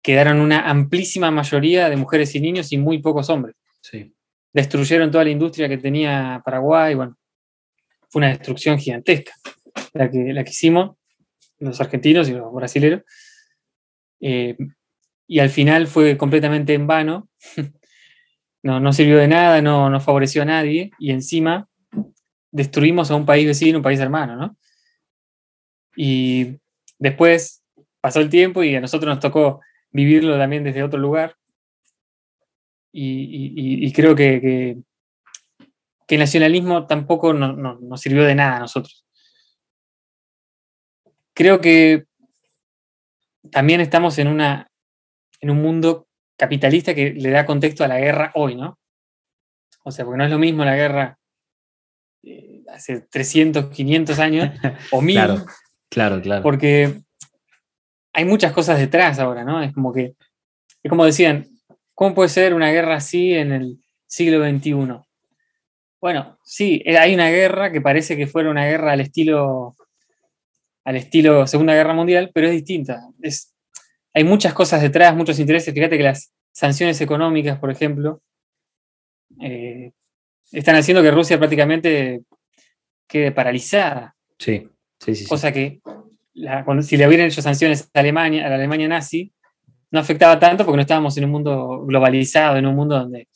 quedaron 0.00 0.40
una 0.40 0.70
amplísima 0.70 1.32
mayoría 1.32 1.90
de 1.90 1.96
mujeres 1.96 2.36
y 2.36 2.40
niños 2.40 2.70
y 2.70 2.78
muy 2.78 2.98
pocos 2.98 3.28
hombres. 3.30 3.56
Destruyeron 4.52 5.10
toda 5.10 5.24
la 5.24 5.30
industria 5.30 5.68
que 5.68 5.78
tenía 5.78 6.40
Paraguay, 6.44 6.94
bueno, 6.94 7.16
fue 8.08 8.20
una 8.20 8.28
destrucción 8.28 8.78
gigantesca 8.78 9.32
la 9.92 10.08
que, 10.08 10.32
la 10.32 10.44
que 10.44 10.50
hicimos 10.50 10.96
los 11.58 11.80
argentinos 11.80 12.28
y 12.28 12.32
los 12.32 12.52
brasileños. 12.52 13.02
Eh, 14.20 14.56
y 15.26 15.38
al 15.38 15.50
final 15.50 15.86
fue 15.86 16.16
completamente 16.16 16.74
en 16.74 16.86
vano. 16.86 17.28
no, 18.62 18.80
no 18.80 18.92
sirvió 18.92 19.18
de 19.18 19.28
nada, 19.28 19.62
no, 19.62 19.90
no 19.90 20.00
favoreció 20.00 20.42
a 20.42 20.46
nadie. 20.46 20.90
Y 20.98 21.10
encima 21.10 21.68
destruimos 22.50 23.10
a 23.10 23.16
un 23.16 23.26
país 23.26 23.46
vecino, 23.46 23.78
un 23.78 23.84
país 23.84 24.00
hermano, 24.00 24.36
¿no? 24.36 24.56
Y 25.96 26.58
después 26.98 27.62
pasó 28.00 28.20
el 28.20 28.28
tiempo 28.28 28.62
y 28.62 28.74
a 28.74 28.80
nosotros 28.80 29.08
nos 29.08 29.20
tocó 29.20 29.60
vivirlo 29.90 30.36
también 30.38 30.64
desde 30.64 30.82
otro 30.82 30.98
lugar. 30.98 31.36
Y, 32.96 33.92
creo 33.92 34.14
que, 34.14 34.40
que, 36.06 36.14
el 36.14 36.20
nacionalismo 36.20 36.86
tampoco 36.86 37.32
nos 37.32 38.00
sirvió 38.00 38.22
de 38.22 38.36
nada 38.36 38.58
a 38.58 38.60
nosotros 38.60 39.04
creo 41.34 41.60
que 41.60 42.04
también 43.50 43.80
estamos 43.80 44.18
en, 44.18 44.28
una, 44.28 44.68
en 45.40 45.50
un 45.50 45.60
mundo 45.60 46.06
capitalista 46.36 46.94
que 46.94 47.12
le 47.12 47.30
da 47.30 47.44
contexto 47.44 47.84
a 47.84 47.88
la 47.88 47.98
guerra 47.98 48.32
hoy, 48.34 48.54
¿no? 48.54 48.78
O 49.84 49.90
sea, 49.90 50.04
porque 50.04 50.18
no 50.18 50.24
es 50.24 50.30
lo 50.30 50.38
mismo 50.38 50.64
la 50.64 50.76
guerra 50.76 51.18
eh, 52.22 52.62
hace 52.72 53.02
300, 53.02 53.66
500 53.66 54.18
años 54.18 54.50
o 54.92 55.02
mil. 55.02 55.16
Claro, 55.16 55.44
claro, 55.90 56.22
claro. 56.22 56.42
Porque 56.42 57.02
hay 58.12 58.24
muchas 58.24 58.52
cosas 58.52 58.78
detrás 58.78 59.18
ahora, 59.18 59.44
¿no? 59.44 59.62
Es 59.62 59.72
como 59.74 59.92
que, 59.92 60.14
es 60.82 60.88
como 60.88 61.04
decían, 61.04 61.46
¿cómo 61.94 62.14
puede 62.14 62.28
ser 62.30 62.54
una 62.54 62.70
guerra 62.70 62.96
así 62.96 63.34
en 63.34 63.52
el 63.52 63.84
siglo 64.06 64.42
XXI? 64.42 64.74
Bueno, 66.00 66.38
sí, 66.44 66.82
hay 66.86 67.14
una 67.14 67.30
guerra 67.30 67.72
que 67.72 67.80
parece 67.80 68.16
que 68.16 68.26
fuera 68.26 68.50
una 68.50 68.66
guerra 68.66 68.92
al 68.92 69.00
estilo 69.00 69.74
al 70.84 70.96
estilo 70.96 71.46
Segunda 71.46 71.74
Guerra 71.74 71.94
Mundial, 71.94 72.30
pero 72.32 72.46
es 72.46 72.52
distinta. 72.52 73.08
Es, 73.22 73.54
hay 74.12 74.24
muchas 74.24 74.52
cosas 74.52 74.82
detrás, 74.82 75.16
muchos 75.16 75.38
intereses. 75.38 75.72
Fíjate 75.74 75.96
que 75.96 76.04
las 76.04 76.32
sanciones 76.52 77.00
económicas, 77.00 77.58
por 77.58 77.70
ejemplo, 77.70 78.22
eh, 79.40 79.92
están 80.52 80.76
haciendo 80.76 81.02
que 81.02 81.10
Rusia 81.10 81.38
prácticamente 81.38 82.22
quede 83.08 83.32
paralizada. 83.32 84.14
Sí, 84.38 84.68
sí, 84.98 85.14
sí. 85.14 85.26
Cosa 85.26 85.52
que 85.52 85.80
si 86.82 86.96
le 86.96 87.06
hubieran 87.06 87.26
hecho 87.26 87.42
sanciones 87.42 87.90
a 87.94 88.00
Alemania, 88.00 88.46
a 88.46 88.48
la 88.48 88.56
Alemania 88.56 88.88
nazi, 88.88 89.32
no 89.90 90.00
afectaba 90.00 90.38
tanto 90.38 90.64
porque 90.64 90.76
no 90.76 90.82
estábamos 90.82 91.16
en 91.16 91.24
un 91.24 91.30
mundo 91.30 91.84
globalizado, 91.86 92.56
en 92.56 92.66
un 92.66 92.74
mundo 92.74 92.98
donde 92.98 93.28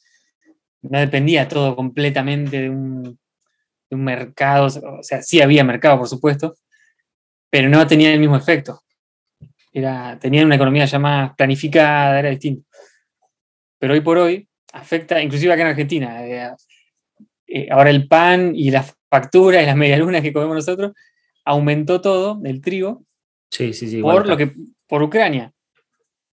no 0.83 0.99
dependía 0.99 1.47
todo 1.47 1.77
completamente 1.77 2.63
de 2.63 2.71
un, 2.71 3.19
mercado, 3.91 4.67
o 4.67 5.03
sea, 5.03 5.23
sí 5.23 5.41
había 5.41 5.65
mercado, 5.65 5.97
por 5.99 6.09
supuesto, 6.09 6.57
pero 7.51 7.69
no 7.69 7.87
tenía 7.87 8.13
el 8.13 8.21
mismo 8.21 8.37
efecto. 8.37 8.83
Era, 9.73 10.19
tenían 10.19 10.47
una 10.47 10.57
economía 10.57 10.85
ya 10.85 10.99
más 10.99 11.35
planificada, 11.37 12.19
era 12.19 12.31
distinto. 12.31 12.67
Pero 13.79 13.95
hoy 13.95 14.01
por 14.01 14.19
hoy 14.19 14.49
afecta, 14.73 15.23
inclusive 15.23 15.53
acá 15.53 15.63
en 15.63 15.69
Argentina, 15.69 16.27
eh, 16.27 16.51
eh, 17.47 17.69
ahora 17.71 17.91
el 17.91 18.09
pan 18.09 18.53
y 18.55 18.71
las 18.71 18.95
facturas 19.11 19.63
y 19.63 19.67
las 19.67 19.77
medialunas 19.77 20.23
que 20.23 20.33
comemos 20.33 20.57
nosotros, 20.57 20.93
aumentó 21.45 22.01
todo, 22.01 22.41
el 22.45 22.61
trigo, 22.61 23.05
sí, 23.51 23.73
sí, 23.73 23.89
sí, 23.89 24.03
por, 24.03 24.27
lo 24.27 24.37
que, 24.37 24.53
por 24.87 25.03
Ucrania. 25.03 25.53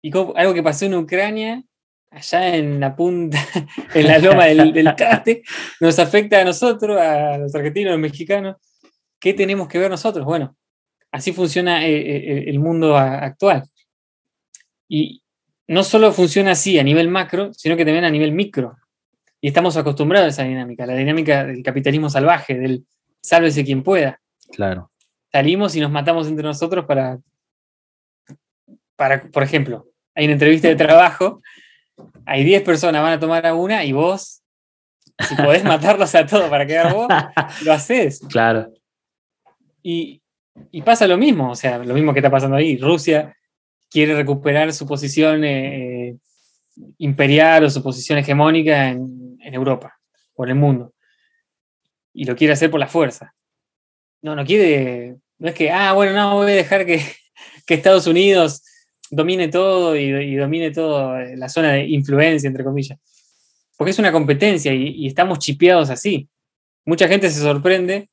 Y 0.03 0.11
algo 0.17 0.53
que 0.53 0.63
pasó 0.63 0.87
en 0.87 0.95
Ucrania, 0.95 1.63
allá 2.11 2.57
en 2.57 2.81
la 2.81 2.97
punta, 2.97 3.39
en 3.95 4.07
la 4.07 4.19
loma 4.19 4.47
del, 4.47 4.73
del 4.73 4.95
nos 5.81 5.99
afecta 5.99 6.41
a 6.41 6.45
nosotros, 6.45 7.01
a 7.01 7.39
los 7.39 7.55
argentinos, 7.55 7.91
a 7.91 7.93
los 7.93 8.01
mexicanos. 8.01 8.57
¿Qué 9.21 9.33
tenemos 9.33 9.69
que 9.69 9.79
ver 9.79 9.91
nosotros? 9.91 10.25
Bueno, 10.25 10.57
así 11.15 11.33
funciona 11.33 11.87
eh, 11.87 11.95
eh, 11.95 12.45
el 12.49 12.59
mundo 12.59 12.97
actual. 12.97 13.63
Y 14.89 15.23
no 15.69 15.85
solo 15.85 16.13
funciona 16.13 16.51
así 16.51 16.77
a 16.77 16.83
nivel 16.83 17.09
macro, 17.09 17.55
sino 17.55 17.77
que 17.77 17.85
también 17.85 18.05
a 18.05 18.11
nivel 18.11 18.33
micro. 18.33 18.77
Y 19.41 19.47
estamos 19.47 19.77
acostumbrados 19.77 20.27
a 20.27 20.31
esa 20.31 20.43
dinámica, 20.43 20.85
la 20.87 20.97
dinámica 20.97 21.45
del 21.45 21.63
capitalismo 21.63 22.11
salvaje, 22.11 22.59
del 22.59 22.85
sálvese 23.21 23.65
quien 23.65 23.85
pueda. 23.85 24.21
Claro. 24.51 24.91
Salimos 25.31 25.77
y 25.77 25.81
nos 25.81 25.93
matamos 25.93 26.27
entre 26.27 26.43
nosotros 26.45 26.85
para, 26.85 27.21
para 28.97 29.23
por 29.23 29.45
ejemplo, 29.45 29.87
hay 30.17 30.25
una 30.25 30.33
entrevista 30.33 30.67
de 30.67 30.75
trabajo, 30.75 31.43
hay 32.27 32.43
10 32.43 32.63
personas, 32.63 33.03
van 33.03 33.13
a 33.13 33.21
tomar 33.21 33.47
a 33.47 33.55
una 33.55 33.85
y 33.85 33.93
vos, 33.93 34.43
si 35.29 35.37
podés 35.37 35.63
matarlos 35.65 36.13
a 36.17 36.27
todos 36.27 36.51
para 36.51 36.67
quedar 36.67 36.93
vos, 36.93 37.07
lo 37.63 37.73
haces. 37.73 38.21
Claro. 38.29 38.73
Y, 39.81 40.24
pasa 40.85 41.07
lo 41.07 41.17
mismo, 41.17 41.51
o 41.51 41.55
sea, 41.55 41.79
lo 41.79 41.95
mismo 41.95 42.13
que 42.13 42.21
está 42.21 42.31
pasando 42.31 42.57
ahí. 42.57 42.77
Rusia 42.77 43.37
quiere 43.91 44.15
recuperar 44.15 44.73
su 44.73 44.87
posición 44.87 45.45
eh, 45.45 46.17
imperial 46.99 47.65
o 47.65 47.71
su 47.71 47.83
posición 47.83 48.19
hegemónica 48.19 48.89
en, 48.89 49.39
en 49.41 49.55
Europa 49.55 49.99
o 50.35 50.45
en 50.45 50.51
el 50.51 50.57
mundo. 50.57 50.93
Y 52.13 52.25
lo 52.25 52.37
quiere 52.37 52.53
hacer 52.53 52.71
por 52.71 52.81
la 52.81 52.87
fuerza. 52.87 53.35
No, 54.23 54.35
no 54.35 54.45
quiere, 54.45 55.17
no 55.39 55.49
es 55.49 55.55
que, 55.55 55.71
ah, 55.71 55.93
bueno, 55.93 56.13
no, 56.13 56.37
voy 56.37 56.53
a 56.53 56.55
dejar 56.55 56.87
que, 56.87 57.01
que 57.67 57.75
Estados 57.75 58.07
Unidos 58.07 58.63
domine 59.11 59.49
todo 59.49 59.97
y, 59.97 60.37
domine 60.37 60.71
todo 60.71 61.19
eh, 61.19 61.37
la 61.37 61.49
zona 61.49 61.73
de 61.73 61.87
influencia, 61.87 62.49
entre 62.49 62.65
comillas. 62.65 62.99
Porque 63.77 63.91
es 63.91 63.99
una 63.99 64.13
competencia 64.13 64.73
y, 64.73 65.07
estamos 65.07 65.39
chipeados 65.39 65.91
así. 65.91 66.29
Mucha 66.85 67.09
gente 67.09 67.31
se 67.31 67.41
sorprende, 67.41 68.09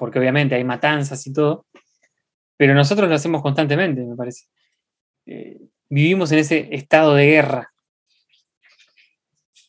porque 0.00 0.18
obviamente 0.18 0.54
hay 0.54 0.64
matanzas 0.64 1.24
y 1.26 1.32
todo, 1.32 1.66
pero 2.56 2.74
nosotros 2.74 3.06
lo 3.08 3.14
hacemos 3.14 3.42
constantemente, 3.42 4.00
me 4.00 4.16
parece. 4.16 4.46
Eh, 5.26 5.60
vivimos 5.90 6.32
en 6.32 6.38
ese 6.38 6.68
estado 6.72 7.14
de 7.14 7.26
guerra. 7.26 7.70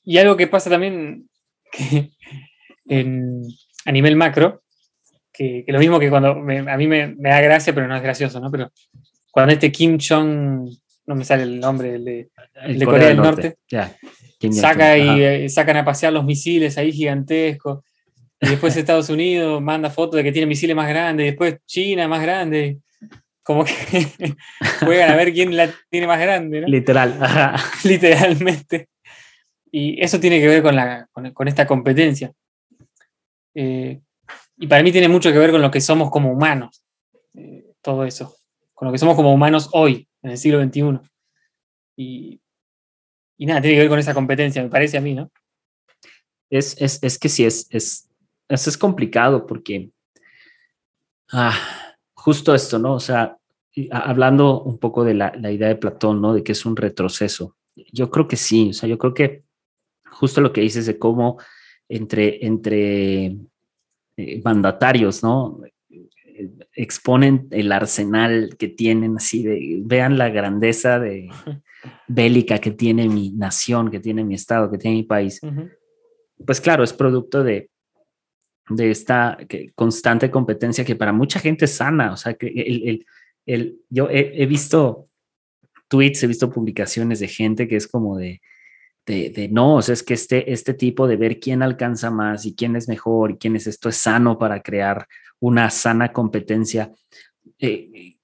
Y 0.06 0.18
algo 0.18 0.38
que 0.38 0.48
pasa 0.48 0.70
también 0.70 1.30
a 3.86 3.92
nivel 3.92 4.16
macro, 4.16 4.64
que, 5.34 5.66
lo 5.68 5.80
mismo 5.80 6.00
que 6.00 6.10
cuando 6.10 6.30
a 6.30 6.78
mí 6.78 6.88
me, 6.88 7.08
me, 7.08 7.30
da 7.30 7.42
gracia, 7.42 7.76
pero 7.76 7.90
no 7.90 7.96
es 7.98 8.02
gracioso, 8.02 8.40
¿no? 8.40 8.50
Pero 8.50 8.72
cuando 9.32 9.54
este 9.54 9.70
Kim 9.70 9.98
Jong, 10.00 10.70
no 11.08 11.16
me 11.16 11.26
sale 11.26 11.44
el 11.44 11.60
nombre, 11.60 11.96
el 11.96 12.06
de, 12.06 12.86
Corea, 12.86 13.10
del 13.10 13.18
Norte, 13.18 13.58
saca 14.52 14.98
y 14.98 15.24
eh, 15.24 15.50
sacan 15.50 15.76
a 15.76 15.86
pasear 15.86 16.14
los 16.14 16.24
misiles 16.24 16.78
ahí 16.78 16.94
gigantescos. 16.94 17.84
Y 18.42 18.50
después 18.50 18.76
Estados 18.76 19.10
Unidos 19.10 19.62
manda 19.62 19.90
fotos 19.90 20.18
de 20.18 20.24
que 20.24 20.32
tiene 20.32 20.48
misiles 20.48 20.76
más 20.76 20.90
grandes, 20.90 21.26
y 21.26 21.30
después 21.30 21.58
China 21.66 22.08
más 22.08 22.22
grande. 22.22 22.80
Como 23.44 23.64
que 23.64 23.74
juegan 24.80 25.12
a 25.12 25.16
ver 25.16 25.34
quién 25.34 25.56
la 25.56 25.70
tiene 25.90 26.08
más 26.08 26.20
grande. 26.20 26.62
¿no? 26.62 26.68
Literal. 26.68 27.20
Literalmente. 27.84 28.90
Y 29.72 30.02
eso 30.04 30.20
tiene 30.20 30.40
que 30.40 30.48
ver 30.48 30.62
con, 30.62 30.76
la, 30.76 31.08
con, 31.12 31.48
esta 31.48 31.66
competencia. 31.66 32.32
Eh, 33.56 34.00
y 34.58 34.68
para 34.68 34.84
mí 34.84 34.92
tiene 34.92 35.08
mucho 35.08 35.32
que 35.32 35.40
ver 35.40 35.52
con 35.52 35.62
lo 35.62 35.72
que 35.72 35.82
somos 35.82 36.12
como 36.12 36.32
humanos. 36.32 36.84
Eh, 37.36 37.66
todo 37.82 38.06
eso 38.06 38.36
con 38.82 38.88
lo 38.88 38.92
que 38.92 38.98
somos 38.98 39.16
como 39.16 39.32
humanos 39.32 39.70
hoy, 39.74 40.08
en 40.24 40.32
el 40.32 40.40
siglo 40.40 40.60
XXI. 40.60 41.00
Y, 41.96 42.42
nada, 43.38 43.62
tiene 43.62 43.76
que 43.76 43.82
ver 43.82 43.90
con 43.90 44.00
esa 44.00 44.16
competencia, 44.16 44.64
me 44.64 44.70
parece 44.70 44.98
a 44.98 45.02
mí, 45.02 45.14
¿no? 45.14 45.32
Es, 46.50 46.76
que 47.20 47.30
sí, 47.30 47.46
es, 47.46 47.68
es, 47.70 48.10
es, 48.52 48.78
complicado 48.78 49.46
porque 49.46 49.90
ah, 51.32 51.58
justo 52.14 52.54
esto, 52.54 52.80
¿no? 52.80 52.94
O 52.94 53.00
sea, 53.00 53.38
hablando 53.92 54.62
un 54.62 54.78
poco 54.78 55.04
de 55.04 55.14
la, 55.14 55.52
idea 55.52 55.68
de 55.68 55.76
Platón, 55.76 56.22
¿no? 56.22 56.34
De 56.34 56.44
que 56.44 56.52
es 56.52 56.66
un 56.66 56.76
retroceso. 56.76 57.56
Yo 57.92 58.12
creo 58.12 58.28
que 58.28 58.36
sí, 58.36 58.70
o 58.70 58.74
sea, 58.74 58.88
yo 58.90 58.98
creo 58.98 59.14
que 59.14 59.44
justo 60.12 60.42
lo 60.42 60.52
que 60.52 60.62
dices 60.62 60.86
de 60.86 61.00
cómo 61.00 61.38
entre, 61.88 62.46
entre 62.46 63.38
eh, 64.18 64.42
mandatarios, 64.44 65.24
¿no? 65.24 65.62
exponen 66.74 67.48
el 67.52 67.72
arsenal 67.72 68.56
que 68.58 68.68
tienen, 68.68 69.18
así 69.18 69.44
de, 69.44 69.82
vean 69.84 70.18
la 70.18 70.30
grandeza 70.30 71.00
de 71.00 71.30
bélica 72.08 72.60
que 72.60 72.72
tiene 72.72 73.08
mi 73.08 73.32
nación, 73.32 73.92
que 73.92 74.00
tiene 74.00 74.24
mi 74.24 74.36
estado, 74.36 74.72
que 74.72 74.78
tiene 74.78 74.98
mi 74.98 75.04
país. 75.04 75.40
Pues 76.46 76.62
claro, 76.62 76.84
es 76.84 76.94
producto 76.94 77.44
de, 77.44 77.70
de 78.76 78.92
esta 78.92 79.38
constante 79.76 80.30
competencia 80.30 80.86
que 80.86 80.96
para 80.96 81.14
mucha 81.14 81.40
gente 81.40 81.66
es 81.66 81.76
sana, 81.76 82.14
o 82.14 82.18
sea, 82.18 82.34
que 82.34 82.48
el, 82.48 83.06
el, 83.46 83.80
yo 83.90 84.08
he, 84.10 84.46
visto 84.46 85.06
tweets, 85.88 86.24
he 86.24 86.28
visto 86.28 86.50
publicaciones 86.50 87.20
de 87.20 87.28
gente 87.28 87.68
que 87.68 87.76
es 87.76 87.88
como 87.88 88.18
de, 88.18 88.42
de, 89.06 89.50
no, 89.52 89.76
o 89.76 89.82
sea, 89.82 89.94
es 89.94 90.04
que 90.04 90.14
este, 90.14 90.52
este 90.52 90.74
tipo 90.74 91.08
de 91.08 91.18
ver 91.18 91.40
quién 91.40 91.64
alcanza 91.64 92.12
más 92.12 92.46
y 92.46 92.56
quién 92.56 92.76
es 92.76 92.88
mejor 92.88 93.32
y 93.32 93.38
quién 93.38 93.56
es 93.56 93.68
esto 93.68 93.90
es 93.90 93.98
sano 93.98 94.38
para 94.38 94.62
crear 94.62 95.08
una 95.40 95.70
sana 95.70 96.14
competencia. 96.14 96.92
Eh, 97.60 98.16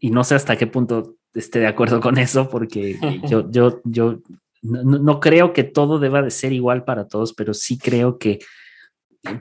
y 0.00 0.10
no 0.10 0.24
sé 0.24 0.36
hasta 0.36 0.56
qué 0.56 0.66
punto 0.66 1.16
esté 1.34 1.58
de 1.58 1.66
acuerdo 1.66 2.00
con 2.00 2.16
eso, 2.18 2.48
porque 2.48 2.98
yo, 3.28 3.50
yo, 3.50 3.80
yo 3.84 4.20
no, 4.62 5.20
creo 5.20 5.52
que 5.52 5.64
todo 5.64 5.98
deba 5.98 6.22
de 6.22 6.30
ser 6.30 6.52
igual 6.52 6.84
para 6.84 7.06
todos, 7.06 7.32
pero 7.32 7.54
sí 7.54 7.78
creo 7.78 8.18
que 8.18 8.38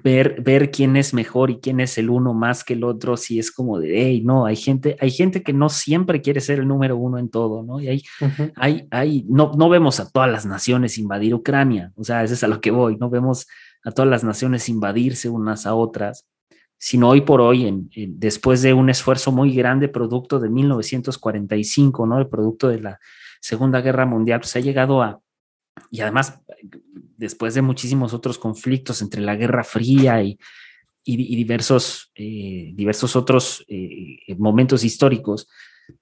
ver, 0.03 0.41
ver 0.41 0.71
quién 0.71 0.97
es 0.97 1.13
mejor 1.13 1.49
y 1.49 1.59
quién 1.59 1.79
es 1.79 1.97
el 1.97 2.09
uno 2.09 2.33
más 2.33 2.63
que 2.63 2.73
el 2.73 2.83
otro, 2.83 3.17
sí 3.17 3.39
es 3.39 3.51
como 3.51 3.79
de, 3.79 4.01
hey, 4.01 4.21
no, 4.25 4.45
hay 4.45 4.55
gente, 4.55 4.97
hay 4.99 5.11
gente 5.11 5.43
que 5.43 5.53
no 5.53 5.69
siempre 5.69 6.21
quiere 6.21 6.41
ser 6.41 6.59
el 6.59 6.67
número 6.67 6.97
uno 6.97 7.17
en 7.17 7.29
todo, 7.29 7.63
¿no? 7.63 7.79
Y 7.79 7.87
hay, 7.87 8.03
hay, 8.55 8.87
hay, 8.91 9.25
no, 9.29 9.51
no 9.57 9.69
vemos 9.69 9.99
a 9.99 10.09
todas 10.09 10.31
las 10.31 10.45
naciones 10.45 10.97
invadir 10.97 11.33
Ucrania, 11.33 11.91
o 11.95 12.03
sea, 12.03 12.23
eso 12.23 12.33
es 12.33 12.43
a 12.43 12.47
lo 12.47 12.59
que 12.59 12.71
voy, 12.71 12.97
no 12.97 13.09
vemos 13.09 13.47
a 13.83 13.91
todas 13.91 14.09
las 14.09 14.23
naciones 14.23 14.67
invadirse 14.69 15.29
unas 15.29 15.65
a 15.65 15.75
otras 15.75 16.25
sino 16.79 17.09
hoy 17.09 17.21
por 17.21 17.41
hoy, 17.41 17.65
en, 17.65 17.89
después 18.19 18.61
de 18.61 18.73
un 18.73 18.89
esfuerzo 18.89 19.31
muy 19.31 19.53
grande, 19.53 19.87
producto 19.87 20.39
de 20.39 20.49
1945, 20.49 22.05
¿no? 22.05 22.19
El 22.19 22.27
producto 22.27 22.69
de 22.69 22.79
la 22.79 22.99
Segunda 23.41 23.81
Guerra 23.81 24.05
Mundial, 24.05 24.41
pues 24.41 24.55
ha 24.55 24.59
llegado 24.59 25.01
a, 25.01 25.19
y 25.91 26.01
además, 26.01 26.39
después 27.17 27.53
de 27.53 27.61
muchísimos 27.61 28.13
otros 28.13 28.37
conflictos 28.37 29.01
entre 29.01 29.21
la 29.21 29.35
Guerra 29.35 29.63
Fría 29.63 30.21
y, 30.23 30.39
y, 31.03 31.35
diversos, 31.35 32.11
eh, 32.15 32.71
diversos 32.73 33.15
otros 33.15 33.63
eh, 33.67 34.35
momentos 34.37 34.83
históricos, 34.83 35.47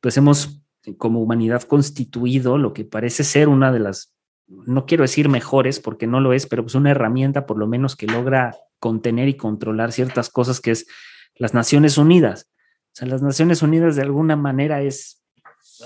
pues 0.02 0.18
hemos 0.18 0.62
como 0.98 1.22
humanidad 1.22 1.64
constituido 1.64 2.58
lo 2.58 2.74
que 2.74 2.86
parece 2.86 3.24
ser 3.24 3.48
una 3.48 3.72
de 3.72 3.80
las, 3.80 4.14
no 4.48 4.86
quiero 4.86 5.04
decir 5.04 5.30
mejores 5.30 5.80
porque 5.80 6.08
no 6.08 6.20
lo 6.22 6.34
es, 6.34 6.48
pero 6.48 6.64
pues 6.64 6.76
una 6.76 6.92
herramienta 6.92 7.46
por 7.46 7.58
lo 7.58 7.68
menos 7.68 7.96
que 7.96 8.08
logra 8.08 8.56
contener 8.80 9.28
y 9.28 9.36
controlar 9.36 9.92
ciertas 9.92 10.30
cosas 10.30 10.60
que 10.60 10.72
es 10.72 10.88
las 11.36 11.54
Naciones 11.54 11.98
Unidas. 11.98 12.50
O 12.94 12.98
sea, 12.98 13.08
las 13.08 13.22
Naciones 13.22 13.62
Unidas 13.62 13.96
de 13.96 14.04
alguna 14.04 14.36
manera 14.36 14.82
es 14.82 15.22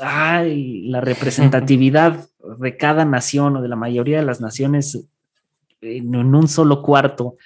ay, 0.02 0.88
la 0.88 1.02
representatividad 1.02 2.28
de 2.60 2.78
cada 2.78 3.06
nación 3.06 3.58
o 3.58 3.62
de 3.62 3.68
la 3.70 3.76
mayoría 3.76 4.20
de 4.20 4.26
las 4.26 4.42
naciones 4.42 5.08
en 5.82 6.16
un 6.16 6.48
solo 6.48 6.82
cuarto. 6.82 7.38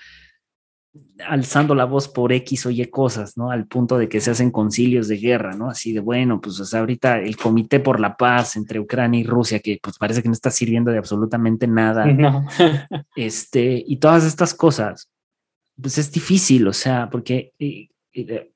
alzando 1.25 1.73
la 1.73 1.85
voz 1.85 2.07
por 2.07 2.33
X 2.33 2.65
o 2.65 2.69
Y 2.69 2.85
cosas, 2.87 3.37
¿no? 3.37 3.49
Al 3.49 3.65
punto 3.67 3.97
de 3.97 4.09
que 4.09 4.19
se 4.19 4.31
hacen 4.31 4.51
concilios 4.51 5.07
de 5.07 5.17
guerra, 5.17 5.53
¿no? 5.55 5.69
Así 5.69 5.93
de, 5.93 5.99
bueno, 5.99 6.41
pues 6.41 6.59
o 6.59 6.65
sea, 6.65 6.81
ahorita 6.81 7.19
el 7.19 7.37
Comité 7.37 7.79
por 7.79 7.99
la 7.99 8.17
Paz 8.17 8.55
entre 8.55 8.79
Ucrania 8.79 9.19
y 9.19 9.23
Rusia, 9.23 9.59
que 9.59 9.79
pues 9.81 9.97
parece 9.97 10.21
que 10.21 10.29
no 10.29 10.33
está 10.33 10.51
sirviendo 10.51 10.91
de 10.91 10.97
absolutamente 10.97 11.67
nada. 11.67 12.05
No. 12.13 12.45
este, 13.15 13.83
y 13.85 13.97
todas 13.97 14.23
estas 14.23 14.53
cosas, 14.53 15.09
pues 15.81 15.97
es 15.97 16.11
difícil, 16.11 16.67
o 16.67 16.73
sea, 16.73 17.09
porque 17.09 17.53
eh, 17.57 17.89
eh, 18.13 18.52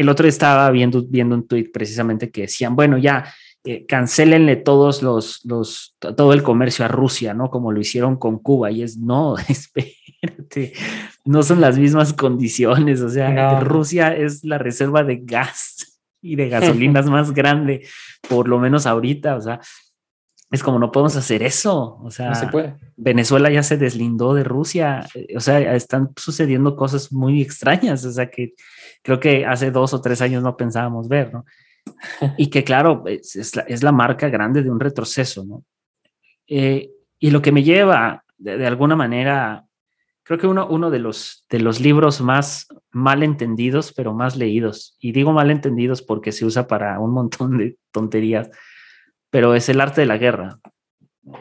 el 0.00 0.08
otro 0.08 0.24
día 0.24 0.30
estaba 0.30 0.70
viendo, 0.70 1.04
viendo 1.06 1.34
un 1.34 1.46
tweet 1.46 1.70
precisamente 1.70 2.30
que 2.30 2.42
decían, 2.42 2.74
bueno, 2.74 2.96
ya, 2.96 3.32
eh, 3.64 3.84
cancelenle 3.84 4.56
todos 4.56 5.02
los, 5.02 5.44
los, 5.44 5.94
todo 5.98 6.32
el 6.32 6.42
comercio 6.42 6.86
a 6.86 6.88
Rusia, 6.88 7.34
¿no? 7.34 7.50
Como 7.50 7.70
lo 7.70 7.80
hicieron 7.80 8.16
con 8.16 8.38
Cuba. 8.38 8.70
Y 8.70 8.82
es, 8.82 8.96
no, 8.96 9.36
espérate, 9.48 10.72
no 11.26 11.42
son 11.42 11.60
las 11.60 11.78
mismas 11.78 12.14
condiciones. 12.14 13.02
O 13.02 13.10
sea, 13.10 13.60
Rusia 13.60 14.16
es 14.16 14.42
la 14.42 14.56
reserva 14.56 15.04
de 15.04 15.18
gas 15.22 16.00
y 16.22 16.36
de 16.36 16.48
gasolinas 16.48 17.04
más 17.10 17.32
grande, 17.32 17.86
por 18.26 18.48
lo 18.48 18.58
menos 18.58 18.86
ahorita. 18.86 19.36
O 19.36 19.40
sea, 19.42 19.60
es 20.50 20.62
como 20.62 20.78
no 20.78 20.90
podemos 20.90 21.14
hacer 21.16 21.42
eso. 21.42 21.98
O 22.02 22.10
sea, 22.10 22.34
se 22.34 22.46
puede. 22.46 22.76
Venezuela 22.96 23.50
ya 23.50 23.62
se 23.62 23.76
deslindó 23.76 24.32
de 24.32 24.44
Rusia. 24.44 25.06
Eh, 25.14 25.36
o 25.36 25.40
sea, 25.40 25.74
están 25.74 26.10
sucediendo 26.16 26.74
cosas 26.74 27.12
muy 27.12 27.42
extrañas. 27.42 28.06
O 28.06 28.12
sea, 28.12 28.30
que 28.30 28.54
creo 29.02 29.20
que 29.20 29.46
hace 29.46 29.70
dos 29.70 29.94
o 29.94 30.00
tres 30.00 30.20
años 30.20 30.42
no 30.42 30.56
pensábamos 30.56 31.08
ver, 31.08 31.32
¿no? 31.32 31.44
y 32.36 32.48
que 32.48 32.64
claro, 32.64 33.04
es, 33.06 33.82
la, 33.82 33.92
marca 33.92 34.28
grande 34.28 34.62
de 34.62 34.70
un 34.70 34.80
retroceso, 34.80 35.44
¿no? 35.44 35.64
Eh, 36.46 36.90
y 37.18 37.30
lo 37.30 37.42
que 37.42 37.52
me 37.52 37.62
lleva, 37.62 38.24
de, 38.38 38.66
alguna 38.66 38.96
manera, 38.96 39.64
creo 40.22 40.38
que 40.38 40.46
uno, 40.46 40.66
uno 40.68 40.90
de, 40.90 40.98
los, 40.98 41.46
de 41.48 41.60
los 41.60 41.80
libros 41.80 42.20
más 42.20 42.66
mal 42.90 43.22
entendidos, 43.22 43.92
pero 43.92 44.14
más 44.14 44.36
leídos, 44.36 44.96
y 44.98 45.12
digo 45.12 45.32
mal 45.32 45.50
entendidos 45.50 46.02
porque 46.02 46.32
se 46.32 46.44
usa 46.44 46.66
para 46.66 46.98
un 46.98 47.12
montón 47.12 47.58
de 47.58 47.76
tonterías, 47.92 48.50
pero 49.30 49.54
es 49.54 49.68
el 49.68 49.80
arte 49.80 50.00
de 50.00 50.06
la 50.06 50.18
guerra. 50.18 50.58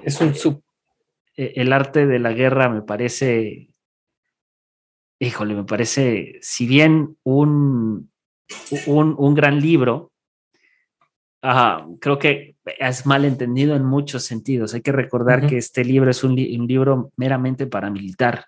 Es 0.04 0.22
un 0.22 0.36
sub. 0.36 0.64
Eh, 1.36 1.54
el 1.56 1.74
arte 1.74 2.06
de 2.06 2.20
la 2.20 2.34
guerra 2.34 2.70
me 2.70 2.82
parece, 2.82 3.70
híjole, 5.20 5.54
me 5.54 5.66
parece, 5.66 6.40
si 6.42 6.66
bien 6.66 7.18
un, 7.24 8.10
un, 8.88 9.16
un 9.18 9.34
gran 9.36 9.60
libro, 9.60 10.12
creo 12.00 12.20
que 12.20 12.56
es 12.78 13.06
mal 13.06 13.26
entendido 13.26 13.76
en 13.76 13.86
muchos 13.86 14.24
sentidos. 14.24 14.74
Hay 14.74 14.82
que 14.82 14.92
recordar 14.92 15.48
que 15.48 15.58
este 15.58 15.84
libro 15.84 16.12
es 16.12 16.24
un, 16.24 16.36
libro 16.36 17.12
meramente 17.16 17.68
paramilitar. 17.68 18.46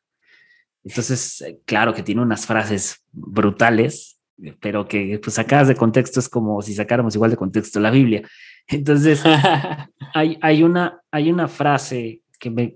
Entonces, 0.83 1.41
eh, 1.41 1.59
claro 1.65 1.93
que 1.93 2.03
tiene 2.03 2.21
unas 2.21 2.45
frases 2.45 3.03
brutales, 3.11 4.19
pero 4.59 4.87
que 4.87 5.19
pues 5.21 5.35
sacadas 5.35 5.67
de 5.67 5.75
contexto 5.75 6.19
es 6.19 6.27
como 6.27 6.61
si 6.61 6.73
sacáramos 6.73 7.13
igual 7.15 7.31
de 7.31 7.37
contexto 7.37 7.79
la 7.79 7.91
Biblia. 7.91 8.23
Entonces, 8.67 9.21
hay, 10.13 10.37
hay, 10.41 10.63
una, 10.63 11.01
hay 11.11 11.31
una 11.31 11.47
frase 11.47 12.21
que, 12.39 12.49
me, 12.49 12.75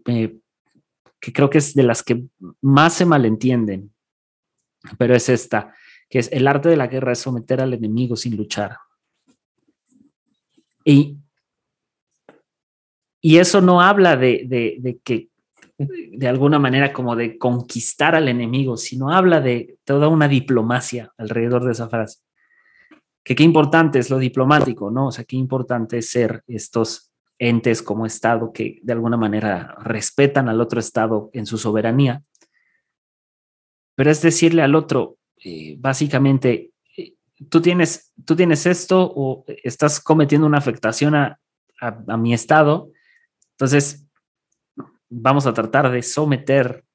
que 1.25 1.33
creo 1.33 1.49
que 1.49 1.57
es 1.57 1.73
de 1.73 1.81
las 1.81 2.03
que 2.03 2.23
más 2.61 2.93
se 2.93 3.03
malentienden, 3.03 3.91
pero 4.99 5.15
es 5.15 5.27
esta, 5.27 5.73
que 6.07 6.19
es 6.19 6.31
el 6.31 6.47
arte 6.47 6.69
de 6.69 6.77
la 6.77 6.85
guerra 6.85 7.13
es 7.13 7.19
someter 7.19 7.61
al 7.61 7.73
enemigo 7.73 8.15
sin 8.15 8.37
luchar. 8.37 8.77
Y, 10.83 11.17
y 13.21 13.37
eso 13.39 13.59
no 13.59 13.81
habla 13.81 14.15
de, 14.15 14.99
que 15.03 15.29
de 15.79 16.27
alguna 16.27 16.59
manera 16.59 16.93
como 16.93 17.15
de 17.15 17.39
conquistar 17.39 18.13
al 18.13 18.27
enemigo, 18.27 18.77
sino 18.77 19.09
habla 19.09 19.41
de 19.41 19.79
toda 19.83 20.09
una 20.09 20.27
diplomacia 20.27 21.11
alrededor 21.17 21.65
de 21.65 21.71
esa 21.71 21.89
frase. 21.89 22.19
Que 23.23 23.33
qué 23.33 23.41
importante 23.41 23.97
es 23.97 24.11
lo 24.11 24.19
diplomático, 24.19 24.91
¿no? 24.91 25.07
O 25.07 25.11
sea, 25.11 25.23
qué 25.25 25.37
importante 25.37 25.97
es 25.97 26.11
ser 26.11 26.43
estos 26.45 27.11
entes 27.39 27.81
como 27.81 28.05
Estado 28.05 28.51
que 28.53 28.79
de 28.83 28.93
alguna 28.93 29.17
manera 29.17 29.75
respetan 29.79 30.49
al 30.49 30.61
otro 30.61 30.79
Estado 30.79 31.29
en 31.33 31.45
su 31.45 31.57
soberanía. 31.57 32.23
Pero 33.95 34.11
es 34.11 34.21
decirle 34.21 34.61
al 34.61 34.75
otro, 34.75 35.17
eh, 35.43 35.75
básicamente, 35.77 36.71
tú 37.49 37.61
tienes, 37.61 38.13
tú 38.25 38.35
tienes 38.35 38.65
esto 38.65 39.11
o 39.15 39.45
estás 39.63 39.99
cometiendo 39.99 40.47
una 40.47 40.57
afectación 40.57 41.15
a, 41.15 41.39
mi 42.17 42.33
estado, 42.33 42.89
entonces 43.51 44.07
vamos 45.09 45.45
a 45.45 45.53
tratar 45.53 45.91
de 45.91 46.01
someter 46.01 46.85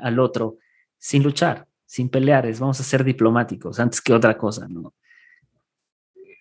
al 0.00 0.20
otro 0.20 0.58
sin 0.98 1.24
luchar, 1.24 1.66
sin 1.84 2.08
pelear, 2.08 2.50
vamos 2.58 2.80
a 2.80 2.84
ser 2.84 3.02
diplomáticos 3.02 3.80
antes 3.80 4.00
que 4.00 4.14
otra 4.14 4.38
cosa, 4.38 4.68
¿no? 4.68 4.94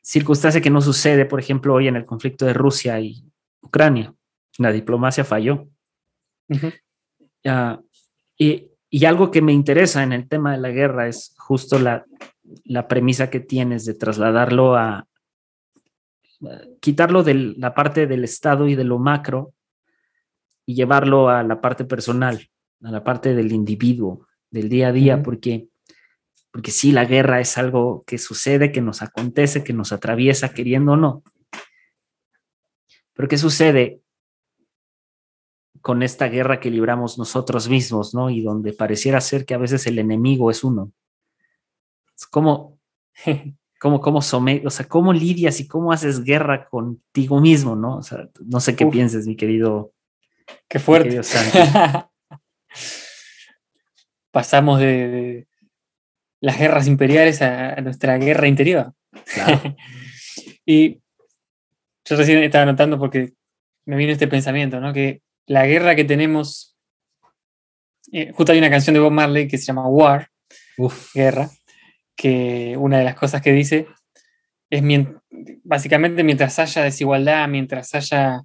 Circunstancia 0.02 0.62
que 0.62 0.70
no 0.70 0.82
sucede, 0.82 1.26
por 1.26 1.40
ejemplo, 1.40 1.74
hoy 1.74 1.88
en 1.88 1.96
el 1.96 2.06
conflicto 2.06 2.46
de 2.46 2.54
Rusia 2.54 3.00
y 3.00 3.24
Ucrania. 3.62 4.14
La 4.58 4.72
diplomacia 4.72 5.24
falló. 5.24 5.68
y, 8.38 8.68
y 8.90 9.06
algo 9.06 9.32
que 9.32 9.42
me 9.42 9.54
interesa 9.54 10.04
en 10.04 10.14
el 10.14 10.28
tema 10.28 10.52
de 10.52 10.58
la 10.58 10.70
guerra 10.70 11.08
es 11.08 11.34
justo 11.38 11.80
la, 11.80 12.06
la 12.66 12.88
premisa 12.88 13.30
que 13.30 13.40
tienes 13.40 13.86
de 13.86 13.94
trasladarlo 13.94 14.76
a 14.76 15.08
quitarlo 16.80 17.24
de 17.24 17.36
la 17.36 17.74
parte 17.74 18.08
del 18.08 18.24
Estado 18.24 18.68
y 18.68 18.76
de 18.76 18.84
lo 18.84 18.98
macro 18.98 19.54
y 20.66 20.76
llevarlo 20.76 21.30
a 21.30 21.44
la 21.44 21.62
parte 21.62 21.86
personal, 21.86 22.50
a 22.84 22.92
la 22.92 23.04
parte 23.04 23.36
del 23.36 23.52
individuo, 23.52 24.28
del 24.50 24.70
día 24.70 24.88
a 24.88 24.92
día, 24.92 25.22
porque, 25.22 25.70
porque 26.52 26.72
sí, 26.72 26.92
la 26.92 27.06
guerra 27.06 27.40
es 27.40 27.58
algo 27.58 28.04
que 28.06 28.18
sucede, 28.18 28.72
que 28.72 28.82
nos 28.82 29.02
acontece, 29.02 29.64
que 29.64 29.74
nos 29.74 29.94
atraviesa, 29.94 30.54
queriendo 30.54 30.94
o 30.94 30.98
no. 30.98 31.24
Pero 33.14 33.28
¿qué 33.30 33.38
sucede 33.38 34.02
con 35.82 36.04
esta 36.04 36.28
guerra 36.28 36.60
que 36.60 36.70
libramos 36.70 37.18
nosotros 37.18 37.70
mismos, 37.70 38.14
¿no? 38.14 38.30
Y 38.30 38.42
donde 38.42 38.74
pareciera 38.74 39.20
ser 39.22 39.46
que 39.46 39.54
a 39.54 39.58
veces 39.58 39.88
el 39.88 39.98
enemigo 39.98 40.52
es 40.52 40.64
uno. 40.64 40.92
¿Cómo, 42.30 42.78
cómo, 43.80 44.02
cómo, 44.02 44.20
o 44.20 44.70
sea, 44.70 44.88
cómo 44.88 45.14
lidias 45.14 45.60
y 45.60 45.68
cómo 45.68 45.92
haces 45.92 46.24
guerra 46.24 46.68
contigo 46.70 47.40
mismo, 47.40 47.76
¿no? 47.76 47.98
O 47.98 48.04
sea, 48.04 48.30
no 48.46 48.60
sé 48.60 48.76
qué 48.76 48.86
pienses, 48.86 49.26
mi 49.26 49.36
querido. 49.36 49.94
Qué 50.68 50.80
fuerte. 50.80 51.22
Pasamos 54.32 54.80
de, 54.80 55.48
las 56.42 56.60
guerras 56.60 56.88
imperiales 56.88 57.42
a, 57.42 57.76
nuestra 57.78 58.18
guerra 58.18 58.48
interior. 58.48 58.94
y 60.66 61.00
yo 62.06 62.16
recién 62.18 62.44
estaba 62.44 62.66
notando 62.66 63.00
porque 63.00 63.34
me 63.86 63.96
vino 63.96 64.12
este 64.12 64.28
pensamiento, 64.28 64.80
¿no? 64.80 64.92
Que 64.92 65.22
la 65.46 65.66
guerra 65.66 65.96
que 65.96 66.04
tenemos, 66.04 66.76
eh, 68.12 68.32
justo 68.34 68.52
hay 68.52 68.58
una 68.58 68.70
canción 68.70 68.96
de 68.96 69.00
Bob 69.00 69.12
Marley 69.12 69.48
que 69.48 69.58
se 69.58 69.66
llama 69.66 69.88
War, 69.88 70.30
Uf. 70.78 71.14
guerra, 71.14 71.50
que 72.16 72.76
una 72.78 72.98
de 72.98 73.06
las 73.06 73.16
cosas 73.16 73.42
que 73.42 73.52
dice 73.54 73.88
es 74.70 74.84
básicamente 75.64 76.24
mientras 76.24 76.58
haya 76.60 76.84
desigualdad, 76.84 77.48
mientras 77.48 77.94
haya 77.94 78.42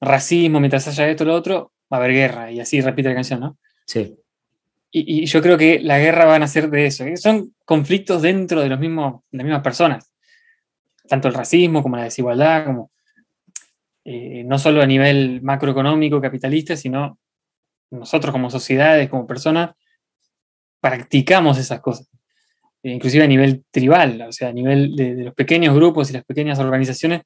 racismo, 0.00 0.60
mientras 0.60 0.88
haya 0.88 1.08
esto 1.08 1.24
o 1.24 1.26
lo 1.26 1.34
otro, 1.34 1.72
va 1.92 1.98
a 1.98 2.00
haber 2.00 2.12
guerra. 2.12 2.50
Y 2.50 2.60
así 2.60 2.80
repite 2.80 3.10
la 3.10 3.14
canción, 3.14 3.40
¿no? 3.40 3.58
Sí. 3.86 4.16
Y, 4.90 5.26
yo 5.26 5.42
creo 5.42 5.58
que 5.58 5.80
la 5.80 5.98
guerra 5.98 6.24
van 6.24 6.42
a 6.42 6.48
ser 6.48 6.70
de 6.70 6.86
eso. 6.86 7.04
¿eh? 7.04 7.16
Son 7.16 7.54
conflictos 7.64 8.22
dentro 8.22 8.60
de, 8.60 8.68
los 8.68 8.78
mismos, 8.78 9.22
de 9.30 9.38
las 9.38 9.44
mismas 9.44 9.62
personas. 9.62 10.12
Tanto 11.08 11.28
el 11.28 11.34
racismo 11.34 11.82
como 11.82 11.96
la 11.96 12.04
desigualdad, 12.04 12.66
como 12.66 12.90
eh, 14.04 14.44
no 14.44 14.58
solo 14.58 14.82
a 14.82 14.86
nivel 14.86 15.42
macroeconómico, 15.42 16.20
capitalista, 16.20 16.76
sino 16.76 17.18
nosotros 17.90 18.32
como 18.32 18.50
sociedades, 18.50 19.08
como 19.08 19.26
personas, 19.26 19.74
practicamos 20.80 21.58
esas 21.58 21.80
cosas. 21.80 22.08
Eh, 22.82 22.92
inclusive 22.92 23.24
a 23.24 23.28
nivel 23.28 23.64
tribal, 23.70 24.22
o 24.22 24.32
sea, 24.32 24.48
a 24.48 24.52
nivel 24.52 24.94
de, 24.94 25.24
los 25.24 25.34
pequeños 25.34 25.74
grupos 25.74 26.08
y 26.08 26.12
las 26.12 26.24
pequeñas 26.24 26.60
organizaciones, 26.60 27.22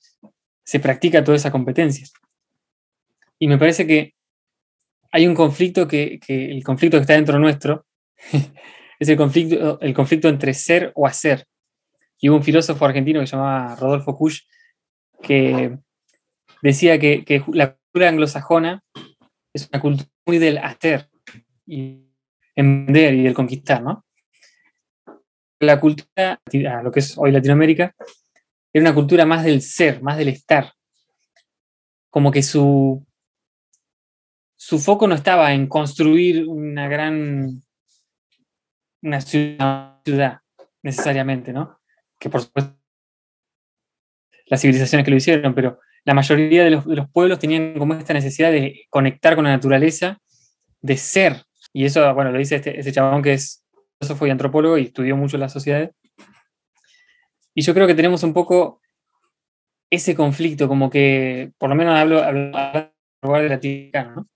se 0.64 0.80
practica 0.80 1.22
toda 1.22 1.36
esa 1.36 1.50
competencia. 1.50 2.06
Y 3.38 3.46
me 3.46 3.58
parece 3.58 3.86
que 3.86 4.14
hay 5.10 5.26
un 5.26 5.34
conflicto 5.34 5.86
que, 5.88 6.20
el 6.28 6.62
conflicto 6.64 6.96
que 6.96 7.02
está 7.02 7.14
dentro 7.14 7.38
nuestro 7.38 7.86
es 8.98 9.08
el 9.08 9.16
conflicto, 9.16 9.80
el 9.80 9.94
conflicto 9.94 10.28
entre 10.28 10.54
ser 10.54 10.92
o 10.94 11.06
hacer. 11.06 11.46
Y 12.18 12.28
hubo 12.28 12.36
un 12.36 12.44
filósofo 12.44 12.84
argentino 12.84 13.20
que 13.20 13.26
se 13.26 13.36
llamaba 13.36 13.76
Rodolfo 13.76 14.16
Kusch 14.16 14.42
que 15.22 15.76
decía 16.62 16.98
que, 16.98 17.44
la 17.52 17.74
cultura 17.74 18.08
anglosajona 18.08 18.82
es 19.52 19.68
una 19.72 19.80
cultura 19.80 20.08
muy 20.26 20.38
del 20.38 20.58
hacer 20.58 21.08
y 21.66 22.06
vender 22.54 23.14
y 23.14 23.22
del 23.22 23.34
conquistar, 23.34 23.82
¿no? 23.82 24.04
la 25.60 25.78
cultura, 25.78 26.40
lo 26.82 26.90
que 26.90 27.00
es 27.00 27.16
hoy 27.16 27.30
Latinoamérica, 27.30 27.94
era 28.72 28.82
una 28.82 28.94
cultura 28.94 29.26
más 29.26 29.44
del 29.44 29.62
ser, 29.62 30.02
más 30.02 30.16
del 30.16 30.28
estar. 30.28 30.72
Como 32.08 32.32
que 32.32 32.42
su, 32.42 33.06
su 34.62 34.78
foco 34.78 35.08
no 35.08 35.14
estaba 35.14 35.54
en 35.54 35.66
construir 35.68 36.46
una 36.46 36.86
gran 36.86 37.62
una 39.02 39.20
ciudad, 39.22 40.40
necesariamente, 40.82 41.54
¿no? 41.54 41.80
Que 42.18 42.28
por 42.28 42.42
supuesto 42.42 42.76
las 44.44 44.60
civilizaciones 44.60 45.06
que 45.06 45.10
lo 45.10 45.16
hicieron, 45.16 45.54
pero 45.54 45.80
la 46.04 46.12
mayoría 46.12 46.62
de 46.62 46.70
los, 46.72 46.84
pueblos 47.10 47.38
tenían 47.38 47.72
como 47.78 47.94
esta 47.94 48.12
necesidad 48.12 48.52
de 48.52 48.82
conectar 48.90 49.34
con 49.34 49.44
la 49.44 49.50
naturaleza, 49.52 50.18
de 50.82 50.98
ser. 50.98 51.42
Y 51.72 51.86
eso, 51.86 52.12
bueno, 52.12 52.30
lo 52.30 52.38
dice 52.38 52.56
este, 52.56 52.78
ese 52.78 52.92
chabón 52.92 53.22
que 53.22 53.32
es 53.32 53.64
filósofo 53.98 54.26
y 54.26 54.30
antropólogo 54.30 54.76
y 54.76 54.84
estudió 54.84 55.16
mucho 55.16 55.38
las 55.38 55.54
sociedades. 55.54 55.92
Y 57.54 57.62
yo 57.62 57.72
creo 57.72 57.86
que 57.86 57.94
tenemos 57.94 58.22
un 58.24 58.34
poco 58.34 58.82
ese 59.88 60.14
conflicto, 60.14 60.68
como 60.68 60.90
que, 60.90 61.52
por 61.56 61.70
lo 61.70 61.76
menos 61.76 61.98
hablo, 61.98 62.22
hablo, 62.22 62.92
lugar 63.22 63.42
de 63.42 63.48
latinoamericano, 63.48 64.14
¿no? 64.16 64.28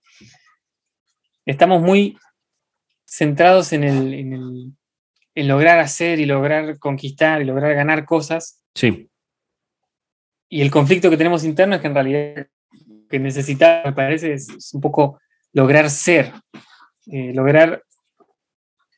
Estamos 1.45 1.81
muy 1.81 2.17
centrados 3.05 3.71
en, 3.73 3.83
el, 3.83 4.13
en, 4.13 4.33
el, 4.33 4.73
en 5.35 5.47
lograr 5.47 5.79
hacer 5.79 6.19
y 6.19 6.25
lograr 6.25 6.79
conquistar 6.79 7.41
y 7.41 7.45
lograr 7.45 7.75
ganar 7.75 8.05
cosas. 8.05 8.63
Sí. 8.73 9.09
Y 10.49 10.61
el 10.61 10.71
conflicto 10.71 11.09
que 11.09 11.17
tenemos 11.17 11.43
interno 11.43 11.75
es 11.75 11.81
que 11.81 11.87
en 11.87 11.93
realidad 11.93 12.47
que 13.09 13.19
necesitamos, 13.19 13.85
me 13.85 13.93
parece, 13.93 14.33
es, 14.33 14.73
un 14.73 14.81
poco 14.81 15.19
lograr 15.53 15.89
ser, 15.89 16.33
eh, 17.07 17.33
lograr 17.33 17.83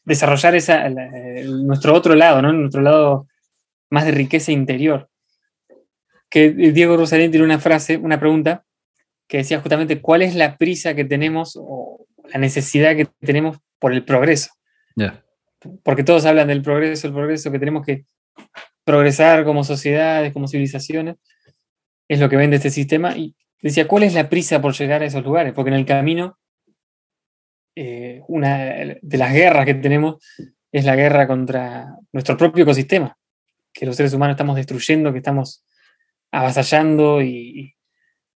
desarrollar 0.05 0.55
esa, 0.55 0.89
nuestro 0.89 1.93
otro 1.93 2.15
lado, 2.15 2.41
¿no? 2.41 2.53
nuestro 2.53 2.81
lado 2.81 3.27
más 3.89 4.05
de 4.05 4.11
riqueza 4.11 4.53
interior. 4.53 5.09
Que 6.29 6.51
Diego 6.51 6.95
Rosalén 6.95 7.31
tiene 7.31 7.45
una 7.45 7.59
frase, 7.59 7.97
una 7.97 8.19
pregunta, 8.19 8.63
que 9.27 9.37
decía 9.37 9.59
justamente 9.59 10.01
cuál 10.01 10.21
es 10.21 10.35
la 10.35 10.57
prisa 10.57 10.93
que 10.93 11.03
tenemos 11.03 11.57
o 11.59 12.06
la 12.31 12.39
necesidad 12.39 12.95
que 12.95 13.07
tenemos 13.19 13.57
por 13.79 13.93
el 13.93 14.03
progreso. 14.03 14.51
Porque 15.83 16.03
todos 16.03 16.25
hablan 16.25 16.47
del 16.47 16.61
progreso, 16.61 17.07
el 17.07 17.13
progreso, 17.13 17.51
que 17.51 17.59
tenemos 17.59 17.85
que 17.85 18.05
progresar 18.83 19.43
como 19.43 19.63
sociedades, 19.63 20.33
como 20.33 20.47
civilizaciones, 20.47 21.15
es 22.07 22.19
lo 22.19 22.29
que 22.29 22.37
vende 22.37 22.57
este 22.57 22.69
sistema. 22.69 23.17
Y 23.17 23.35
decía, 23.61 23.87
¿cuál 23.87 24.03
es 24.03 24.13
la 24.13 24.29
prisa 24.29 24.61
por 24.61 24.73
llegar 24.73 25.01
a 25.01 25.05
esos 25.05 25.23
lugares? 25.23 25.53
Porque 25.53 25.69
en 25.69 25.77
el 25.77 25.85
camino, 25.85 26.37
eh, 27.75 28.21
una 28.27 28.57
de 29.01 29.17
las 29.17 29.33
guerras 29.33 29.65
que 29.65 29.73
tenemos 29.75 30.23
es 30.71 30.85
la 30.85 30.95
guerra 30.95 31.27
contra 31.27 31.95
nuestro 32.11 32.37
propio 32.37 32.63
ecosistema, 32.63 33.17
que 33.73 33.85
los 33.85 33.95
seres 33.95 34.13
humanos 34.13 34.35
estamos 34.35 34.55
destruyendo, 34.55 35.11
que 35.11 35.19
estamos 35.19 35.65
avasallando 36.31 37.21
y, 37.21 37.77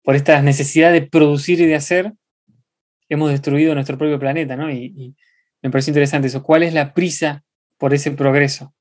por 0.08 0.16
esta 0.16 0.42
necesidad 0.42 0.94
de 0.94 1.02
producir 1.02 1.60
y 1.60 1.66
de 1.66 1.76
hacer, 1.76 2.14
hemos 3.10 3.32
destruido 3.32 3.74
nuestro 3.74 3.98
propio 3.98 4.20
planeta, 4.20 4.56
¿no? 4.56 4.72
Y, 4.72 5.16
me 5.62 5.72
parece 5.72 5.90
interesante 5.90 6.28
eso. 6.28 6.44
¿Cuál 6.44 6.64
es 6.64 6.74
la 6.74 6.94
prisa 6.94 7.44
por 7.78 7.94
ese 7.94 8.12
progreso? 8.12 8.76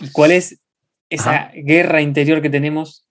¿Y 0.00 0.10
cuál 0.10 0.32
es 0.32 0.60
esa 1.10 1.52
guerra 1.54 2.00
interior 2.00 2.40
que 2.40 2.50
tenemos 2.50 3.06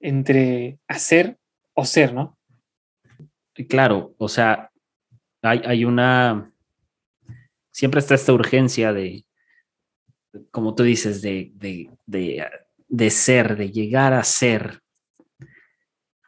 entre 0.00 0.80
hacer 0.88 1.38
o 1.72 1.84
ser, 1.84 2.12
¿no? 2.12 2.36
Claro, 3.68 4.14
o 4.18 4.28
sea, 4.28 4.72
hay, 5.40 5.84
una. 5.84 6.52
Siempre 7.70 8.00
está 8.00 8.16
esta 8.16 8.32
urgencia 8.32 8.92
de, 8.92 9.24
como 10.50 10.74
tú 10.74 10.82
dices, 10.82 11.22
de, 11.22 11.52
de 11.56 13.10
ser, 13.10 13.56
de 13.56 13.70
llegar 13.70 14.12
a 14.12 14.24
ser, 14.24 14.81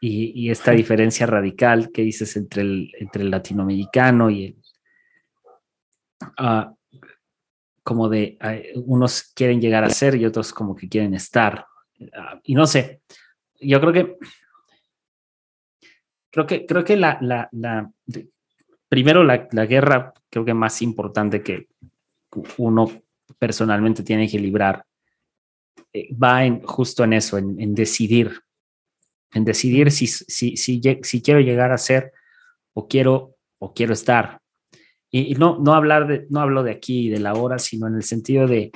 y, 0.07 0.50
esta 0.50 0.72
diferencia 0.72 1.26
radical 1.26 1.90
que 1.90 2.02
dices 2.02 2.36
entre 2.36 2.62
el, 2.62 2.92
entre 2.98 3.22
el 3.22 3.30
latinoamericano 3.30 4.30
y 4.30 4.44
el... 4.44 4.57
Ah, 6.36 6.72
como 7.82 8.09
de 8.09 8.38
unos 8.86 9.24
quieren 9.34 9.61
llegar 9.61 9.84
a 9.84 9.90
ser 9.90 10.14
y 10.14 10.24
otros 10.24 10.55
como 10.55 10.74
que 10.74 10.88
quieren 10.88 11.12
estar. 11.12 11.66
Ah, 12.14 12.40
y 12.42 12.55
no 12.55 12.66
sé, 12.66 13.02
yo 13.61 13.78
creo 13.80 13.92
que 13.92 14.16
creo 16.30 16.46
que 16.46 16.66
creo 16.66 16.82
que 16.82 16.96
la, 16.96 17.18
la, 17.20 17.90
primero 18.88 19.22
la, 19.22 19.46
la, 19.52 19.66
guerra 19.66 20.14
creo 20.30 20.46
que 20.46 20.55
más 20.55 20.80
importante 20.80 21.42
que 21.42 21.68
uno 22.57 22.90
personalmente 23.38 24.02
tiene 24.02 24.28
que 24.28 24.38
librar 24.38 24.84
eh, 25.92 26.09
va 26.14 26.44
en, 26.44 26.62
justo 26.62 27.05
en 27.05 27.12
eso, 27.12 27.36
en 27.36 27.74
decidir 27.74 28.43
en 29.35 29.45
decidir 29.45 29.91
si, 29.91 30.07
si, 30.07 30.57
si, 30.57 30.80
si, 31.03 31.22
quiero 31.22 31.41
llegar 31.41 31.72
a 31.72 31.78
ser 31.78 32.12
o 32.72 32.89
quiero, 32.89 33.37
o 33.59 33.74
quiero 33.74 33.93
estar. 33.93 34.41
Y, 35.11 35.35
no, 35.35 35.59
no, 35.59 35.74
hablar 35.74 36.07
de, 36.07 36.26
no 36.30 36.41
hablo 36.41 36.62
de 36.62 36.72
aquí 36.72 37.07
y 37.07 37.09
de 37.09 37.20
la 37.20 37.35
hora, 37.35 37.59
sino 37.59 37.87
en 37.87 37.97
el 37.97 38.03
sentido 38.05 38.47
de 38.47 38.72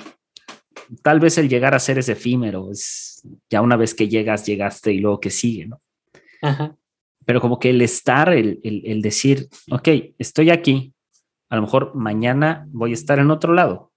tal 1.01 1.19
vez 1.19 1.37
el 1.37 1.49
llegar 1.49 1.75
a 1.75 1.79
ser 1.79 1.97
es 1.97 2.09
efímero, 2.09 2.71
es 2.71 3.21
ya 3.49 3.61
una 3.61 3.75
vez 3.75 3.93
que 3.93 4.07
llegas, 4.07 4.45
llegaste 4.45 4.93
y 4.93 4.99
luego 4.99 5.19
que 5.19 5.29
sigue, 5.29 5.67
¿no? 5.67 5.81
Pero 7.25 7.41
como 7.41 7.59
que 7.59 7.69
el 7.69 7.81
estar, 7.81 8.29
el, 8.33 8.59
el, 8.63 9.01
decir, 9.01 9.47
ok, 9.69 9.87
estoy 10.17 10.49
aquí, 10.49 10.93
a 11.49 11.57
lo 11.57 11.63
mejor 11.63 11.93
mañana 11.95 12.65
voy 12.69 12.91
a 12.91 12.95
estar 12.95 13.19
en 13.19 13.31
otro 13.31 13.53
lado. 13.53 13.91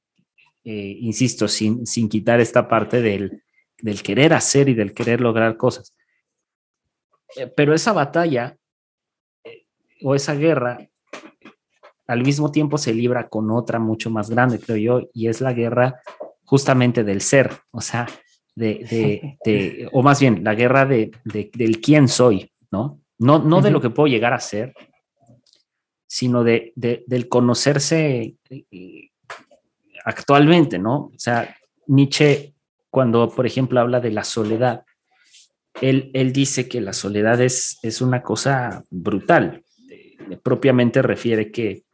Eh, 0.65 0.97
insisto, 1.01 1.49
sin, 1.49 1.87
sin 1.87 2.09
quitar 2.09 2.41
esta 2.41 2.69
parte 2.69 3.01
del, 3.01 3.43
del 3.81 4.03
querer 4.03 4.33
hacer 4.33 4.69
y 4.69 4.75
del 4.75 4.93
querer 4.93 5.21
lograr 5.21 5.57
cosas. 5.57 5.95
Eh, 7.37 7.47
pero 7.47 7.75
esa 7.75 7.93
batalla 7.93 8.57
eh, 9.45 9.67
o 10.03 10.15
esa 10.15 10.35
guerra 10.35 10.79
al 12.07 12.23
mismo 12.23 12.51
tiempo 12.51 12.79
se 12.79 12.93
libra 12.93 13.29
con 13.29 13.51
otra 13.51 13.79
mucho 13.79 14.11
más 14.11 14.29
grande, 14.29 14.61
creo 14.61 14.77
yo, 14.77 15.09
y 15.15 15.29
es 15.29 15.41
la 15.41 15.53
guerra 15.53 16.01
justamente 16.45 17.05
del 17.05 17.21
ser, 17.21 17.51
o 17.71 17.81
sea, 17.81 18.07
de, 18.55 19.37
de, 19.45 19.89
o 19.93 20.03
más 20.03 20.21
bien 20.21 20.45
la 20.45 20.55
guerra 20.55 20.85
de, 20.85 21.11
del 21.25 21.81
quién 21.81 22.09
soy, 22.09 22.53
¿no? 22.71 23.01
No, 23.19 23.39
no 23.39 23.61
de 23.63 23.71
lo 23.71 23.81
que 23.81 23.91
puedo 23.91 24.09
llegar 24.09 24.33
a 24.33 24.41
ser, 24.41 24.75
sino 26.07 26.45
de, 26.45 26.73
del 26.75 27.29
conocerse 27.29 28.35
eh, 28.51 29.11
actualmente, 30.05 30.79
¿no? 30.79 30.97
O 31.07 31.19
sea, 31.19 31.57
Nietzsche, 31.87 32.55
cuando, 32.91 33.31
por 33.31 33.47
ejemplo, 33.47 33.81
habla 33.81 34.01
de 34.01 34.11
la 34.11 34.25
soledad, 34.25 34.85
él, 35.81 36.33
dice 36.33 36.69
que 36.69 36.81
la 36.81 36.93
soledad 36.93 37.41
es, 37.41 37.79
es 37.83 38.01
una 38.01 38.23
cosa 38.23 38.85
brutal. 38.91 39.65
Eh, 39.91 40.39
propiamente 40.43 41.03
refiere 41.03 41.51
que, 41.51 41.85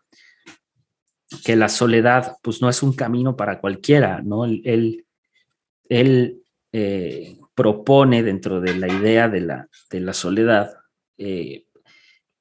que 1.44 1.56
la 1.56 1.68
soledad 1.68 2.36
pues 2.42 2.60
no 2.60 2.68
es 2.68 2.82
un 2.82 2.94
camino 2.94 3.36
para 3.36 3.60
cualquiera, 3.60 4.20
¿no? 4.22 4.44
Él, 4.44 5.06
él, 5.88 6.42
eh, 6.72 7.38
propone 7.54 8.22
dentro 8.22 8.60
de 8.60 8.76
la 8.76 8.86
idea 8.86 9.28
de 9.28 9.40
la, 9.40 9.68
de 9.90 10.00
la 10.00 10.12
soledad 10.12 10.70
eh, 11.16 11.64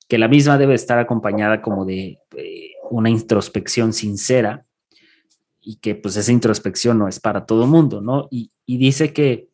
que 0.08 0.20
la 0.20 0.28
misma 0.28 0.60
debe 0.60 0.76
estar 0.76 1.00
acompañada 1.00 1.60
como 1.62 1.86
de 1.86 2.20
una 2.92 3.10
introspección 3.10 3.94
sincera 3.94 4.66
y 5.60 5.78
que 5.78 5.96
pues 5.96 6.18
esa 6.18 6.32
introspección 6.32 7.00
no 7.00 7.08
es 7.08 7.20
para 7.20 7.46
todo 7.46 7.66
mundo, 7.66 8.00
¿no? 8.00 8.28
Y, 8.30 8.52
y 8.66 8.78
dice 8.78 9.12
que 9.12 9.47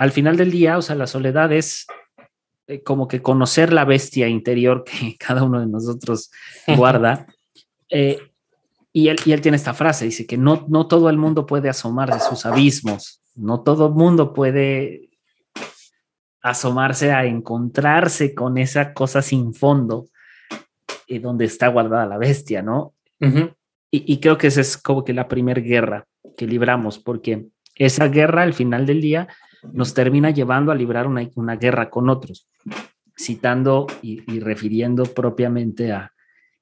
al 0.00 0.12
final 0.12 0.38
del 0.38 0.50
día, 0.50 0.78
o 0.78 0.82
sea, 0.82 0.96
la 0.96 1.06
soledad 1.06 1.52
es 1.52 1.86
eh, 2.66 2.82
como 2.82 3.06
que 3.06 3.20
conocer 3.20 3.70
la 3.70 3.84
bestia 3.84 4.28
interior 4.28 4.82
que 4.82 5.16
cada 5.18 5.42
uno 5.42 5.60
de 5.60 5.66
nosotros 5.66 6.30
guarda. 6.74 7.26
Eh, 7.90 8.18
y, 8.94 9.08
él, 9.08 9.18
y 9.26 9.32
él 9.32 9.42
tiene 9.42 9.56
esta 9.56 9.74
frase, 9.74 10.06
dice 10.06 10.26
que 10.26 10.38
no, 10.38 10.64
no 10.70 10.88
todo 10.88 11.10
el 11.10 11.18
mundo 11.18 11.44
puede 11.44 11.68
asomar 11.68 12.10
de 12.10 12.18
sus 12.18 12.46
abismos, 12.46 13.20
no 13.34 13.60
todo 13.60 13.88
el 13.88 13.92
mundo 13.92 14.32
puede 14.32 15.10
asomarse 16.40 17.12
a 17.12 17.26
encontrarse 17.26 18.34
con 18.34 18.56
esa 18.56 18.94
cosa 18.94 19.20
sin 19.20 19.52
fondo 19.52 20.06
eh, 21.08 21.20
donde 21.20 21.44
está 21.44 21.68
guardada 21.68 22.06
la 22.06 22.16
bestia, 22.16 22.62
¿no? 22.62 22.94
y, 23.20 23.50
y, 23.90 24.18
creo 24.18 24.38
que 24.38 24.46
esa 24.46 24.62
es 24.62 24.78
como 24.78 25.04
que 25.04 25.12
la 25.12 25.28
primera 25.28 25.60
guerra 25.60 26.06
que 26.38 26.46
libramos, 26.46 26.98
porque 26.98 27.48
esa 27.74 28.08
guerra 28.08 28.44
al 28.44 28.54
final 28.54 28.86
del 28.86 29.02
día 29.02 29.28
nos 29.72 29.94
termina 29.94 30.30
llevando 30.30 30.72
a 30.72 30.74
librar 30.74 31.06
una, 31.06 31.56
guerra 31.56 31.90
con 31.90 32.08
otros, 32.08 32.48
citando 33.16 33.86
y, 34.02 34.40
refiriendo 34.40 35.04
propiamente 35.04 35.92
a 35.92 36.12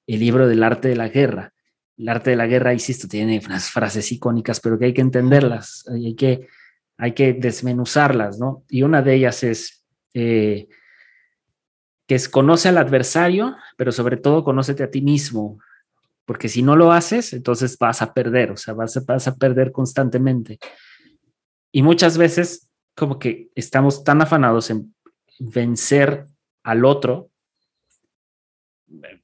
el 0.07 0.21
libro 0.21 0.49
del 0.49 0.63
arte 0.63 0.89
de 0.89 0.97
la 0.97 1.09
guerra. 1.09 1.53
El 1.97 2.09
arte 2.09 2.31
de 2.31 2.37
la 2.37 2.47
guerra, 2.47 2.73
insisto, 2.73 3.09
tiene 3.09 3.41
unas 3.45 3.71
frases 3.71 4.11
icónicas, 4.13 4.61
pero 4.61 4.79
que 4.79 4.87
hay 4.87 4.95
que 4.95 5.01
entenderlas, 5.01 5.85
hay 5.89 6.15
que, 6.15 6.49
hay 6.97 7.13
que 7.13 7.35
desmenuzarlas, 7.35 8.39
¿no? 8.39 8.65
Y 8.69 8.83
una 8.83 9.03
de 9.03 9.15
ellas 9.15 9.43
es 9.43 9.85
eh, 10.15 10.69
que 12.07 12.19
conoce 12.31 12.69
al 12.69 12.79
adversario, 12.79 13.57
pero 13.77 13.93
sobre 13.93 14.17
todo 14.17 14.43
conócete 14.43 14.83
a 14.83 14.91
ti 14.91 15.03
mismo, 15.03 15.59
porque 16.25 16.49
si 16.49 16.63
no 16.63 16.77
lo 16.77 16.93
haces, 16.93 17.33
entonces 17.33 17.77
vas 17.79 18.01
a 18.03 18.15
perder, 18.15 18.51
o 18.51 18.57
sea, 18.57 18.75
vas 18.75 18.97
a, 18.97 19.01
vas 19.07 19.29
a 19.29 19.37
perder 19.37 19.73
constantemente. 19.73 20.59
Y 21.73 21.83
muchas 21.83 22.17
veces 22.17 22.68
como 22.99 23.19
que 23.19 23.51
estamos 23.55 24.03
tan 24.05 24.21
afanados 24.21 24.71
en 24.71 24.95
vencer 25.39 26.27
al 26.65 26.85
otro, 26.85 27.31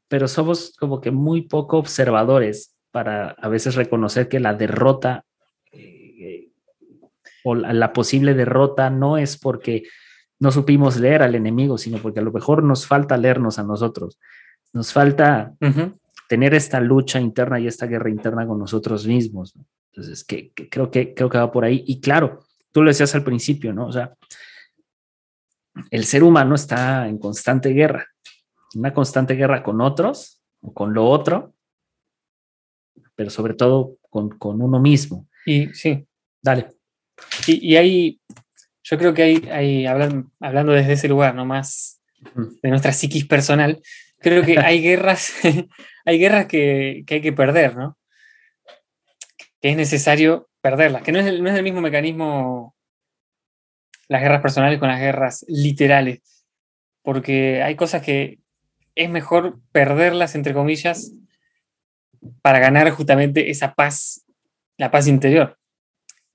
pero 0.08 0.28
somos 0.28 0.74
como 0.78 1.00
que 1.00 1.10
muy 1.10 1.42
poco 1.42 1.78
observadores 1.78 2.74
para 2.90 3.30
a 3.30 3.48
veces 3.48 3.74
reconocer 3.74 4.28
que 4.28 4.38
la 4.38 4.54
derrota 4.54 5.24
eh, 5.72 6.50
o 7.42 7.56
la, 7.56 7.72
la, 7.72 7.92
posible 7.92 8.34
derrota 8.34 8.90
no 8.90 9.18
es 9.18 9.36
porque 9.36 9.82
no 10.38 10.52
supimos 10.52 10.98
leer 10.98 11.22
al 11.22 11.34
enemigo, 11.34 11.76
sino 11.76 11.98
porque 11.98 12.20
a 12.20 12.22
lo 12.22 12.32
mejor 12.32 12.62
nos 12.62 12.86
falta 12.86 13.16
leernos 13.16 13.58
a 13.58 13.64
nosotros. 13.64 14.18
Nos 14.72 14.92
falta 14.92 15.54
uh 15.60 15.66
-huh. 15.66 15.98
tener 16.28 16.54
esta 16.54 16.80
lucha 16.80 17.20
interna 17.20 17.58
y 17.58 17.66
esta 17.66 17.86
guerra 17.86 18.10
interna 18.10 18.46
con 18.46 18.58
nosotros 18.58 19.06
mismos. 19.06 19.54
Entonces, 19.90 20.24
que, 20.24 20.52
que, 20.52 20.68
creo, 20.68 20.90
que, 20.90 21.14
creo 21.14 21.28
que 21.28 21.38
va 21.38 21.50
por 21.50 21.64
ahí. 21.64 21.82
Y 21.86 22.00
claro, 22.00 22.43
tú 22.74 22.82
lo 22.82 22.90
decías 22.90 23.14
al 23.14 23.22
principio, 23.22 23.72
¿no? 23.72 23.86
O 23.86 23.92
sea, 23.92 24.12
el 25.90 26.04
ser 26.04 26.24
humano 26.24 26.56
está 26.56 27.06
en 27.06 27.18
constante 27.18 27.68
guerra, 27.68 28.08
una 28.74 28.92
constante 28.92 29.34
guerra 29.34 29.62
con 29.62 29.80
otros 29.80 30.42
o 30.60 30.74
con 30.74 30.92
lo 30.92 31.06
otro, 31.06 31.54
pero 33.14 33.30
sobre 33.30 33.54
todo 33.54 33.96
con, 34.10 34.30
con 34.38 34.60
uno 34.60 34.80
mismo. 34.80 35.28
Y 35.46 35.68
sí. 35.68 36.04
Dale. 36.42 36.72
Y, 37.46 37.72
y 37.72 37.76
hay, 37.76 38.20
yo 38.82 38.98
creo 38.98 39.14
que 39.14 39.22
hay, 39.22 39.48
hay 39.52 39.86
hablan, 39.86 40.32
hablando 40.40 40.72
desde 40.72 40.94
ese 40.94 41.06
lugar, 41.08 41.36
no 41.36 41.44
más 41.44 42.02
de 42.60 42.70
nuestra 42.70 42.92
psiquis 42.92 43.24
personal, 43.24 43.80
creo 44.18 44.42
que 44.42 44.58
hay 44.58 44.82
guerras, 44.82 45.32
hay 46.04 46.18
guerras 46.18 46.46
que, 46.46 47.04
que, 47.06 47.14
hay 47.14 47.20
que 47.20 47.32
perder, 47.32 47.76
¿no? 47.76 47.96
Que 49.60 49.70
es 49.70 49.76
necesario 49.76 50.48
perderlas, 50.64 51.02
que 51.02 51.12
no 51.12 51.18
es, 51.18 51.26
el, 51.26 51.42
no 51.42 51.50
es 51.50 51.56
el 51.56 51.62
mismo 51.62 51.82
mecanismo 51.82 52.74
las 54.08 54.22
guerras 54.22 54.40
personales 54.40 54.78
con 54.78 54.88
las 54.88 54.98
guerras 54.98 55.44
literales, 55.46 56.46
porque 57.02 57.62
hay 57.62 57.76
cosas 57.76 58.00
que 58.00 58.38
es 58.94 59.10
mejor 59.10 59.60
perderlas, 59.72 60.34
entre 60.34 60.54
comillas, 60.54 61.12
para 62.40 62.60
ganar 62.60 62.88
justamente 62.92 63.50
esa 63.50 63.74
paz, 63.74 64.24
la 64.78 64.90
paz 64.90 65.06
interior. 65.06 65.58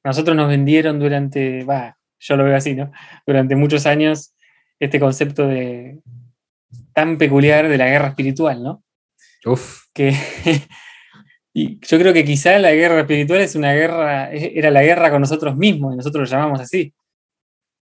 Nosotros 0.04 0.38
nos 0.38 0.48
vendieron 0.48 1.00
durante, 1.00 1.64
va, 1.64 1.98
yo 2.20 2.36
lo 2.38 2.44
veo 2.44 2.56
así, 2.56 2.76
¿no? 2.76 2.92
Durante 3.26 3.56
muchos 3.56 3.88
años 3.88 4.36
este 4.80 5.00
concepto 5.00 5.48
de 5.48 6.02
tan 6.94 7.18
peculiar 7.18 7.68
de 7.68 7.80
la 7.80 7.88
guerra 7.88 8.10
espiritual, 8.10 8.62
¿no? 8.62 8.84
Uf. 9.44 9.86
Que 9.92 10.16
y 11.54 11.80
yo 11.80 11.98
creo 11.98 12.14
que 12.14 12.24
quizá 12.24 12.60
la 12.60 12.72
guerra 12.72 13.02
espiritual 13.02 13.42
es 13.42 13.56
una 13.56 13.74
guerra, 13.74 14.32
era 14.32 14.70
la 14.70 14.84
guerra 14.84 15.10
con 15.10 15.22
nosotros 15.22 15.56
mismos, 15.56 15.94
y 15.94 15.98
nosotros 15.98 16.30
lo 16.30 16.38
llamamos 16.38 16.60
así. 16.62 16.94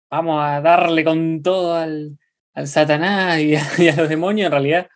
Vamos 0.08 0.42
a 0.44 0.60
darle 0.60 1.04
con 1.04 1.42
todo 1.42 1.74
al, 1.74 2.16
al 2.54 2.68
Satanás 2.68 3.40
y 3.40 3.56
a, 3.56 3.62
y 3.78 3.88
a, 3.88 3.96
los 3.96 4.08
demonios, 4.08 4.46
en 4.46 4.52
realidad 4.52 4.88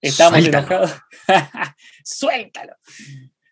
estábamos 0.00 0.40
Suéltalo. 0.40 0.66
enojados. 0.66 1.00
Suéltalo. 2.04 2.76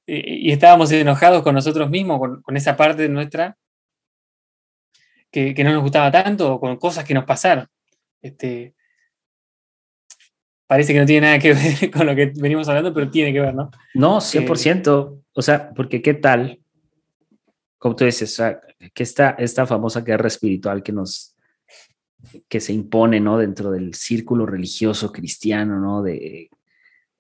Y, 0.06 0.48
y, 0.48 0.52
estábamos 0.52 0.90
enojados 0.92 1.42
con 1.42 1.54
nosotros 1.54 1.88
mismos, 1.88 2.18
con, 2.18 2.42
con 2.42 2.56
esa 2.56 2.76
parte 2.76 3.08
nuestra 3.08 3.56
que, 5.30 5.54
que, 5.54 5.64
no 5.64 5.72
nos 5.72 5.82
gustaba 5.82 6.10
tanto, 6.10 6.54
o 6.54 6.60
con 6.60 6.76
cosas 6.76 7.04
que 7.04 7.14
nos 7.14 7.24
pasaron. 7.24 7.68
Este, 8.20 8.74
parece 10.66 10.92
que 10.92 11.00
no 11.00 11.06
tiene 11.06 11.26
nada 11.26 11.38
que 11.38 11.54
ver 11.80 11.90
con 11.90 12.06
lo 12.06 12.14
que 12.14 12.32
venimos 12.34 12.68
hablando, 12.68 12.92
pero 12.92 13.10
tiene 13.10 13.32
que 13.32 13.40
ver, 13.40 13.54
¿no? 13.54 13.70
No, 13.94 14.20
100%. 14.20 15.16
Eh, 15.16 15.22
o 15.32 15.42
sea, 15.42 15.70
porque 15.74 16.00
qué 16.02 16.14
tal, 16.14 16.60
como 17.78 17.96
tú 17.96 18.04
dices, 18.04 18.32
o 18.32 18.36
sea, 18.36 18.60
que 18.92 19.02
esta, 19.02 19.30
esta 19.38 19.66
famosa 19.66 20.00
guerra 20.00 20.28
espiritual 20.28 20.82
que 20.82 20.92
nos 20.92 21.34
que 22.48 22.60
se 22.60 22.72
impone, 22.72 23.20
¿no? 23.20 23.38
Dentro 23.38 23.70
del 23.70 23.94
círculo 23.94 24.46
religioso 24.46 25.12
cristiano, 25.12 25.78
¿no? 25.78 26.02
De, 26.02 26.50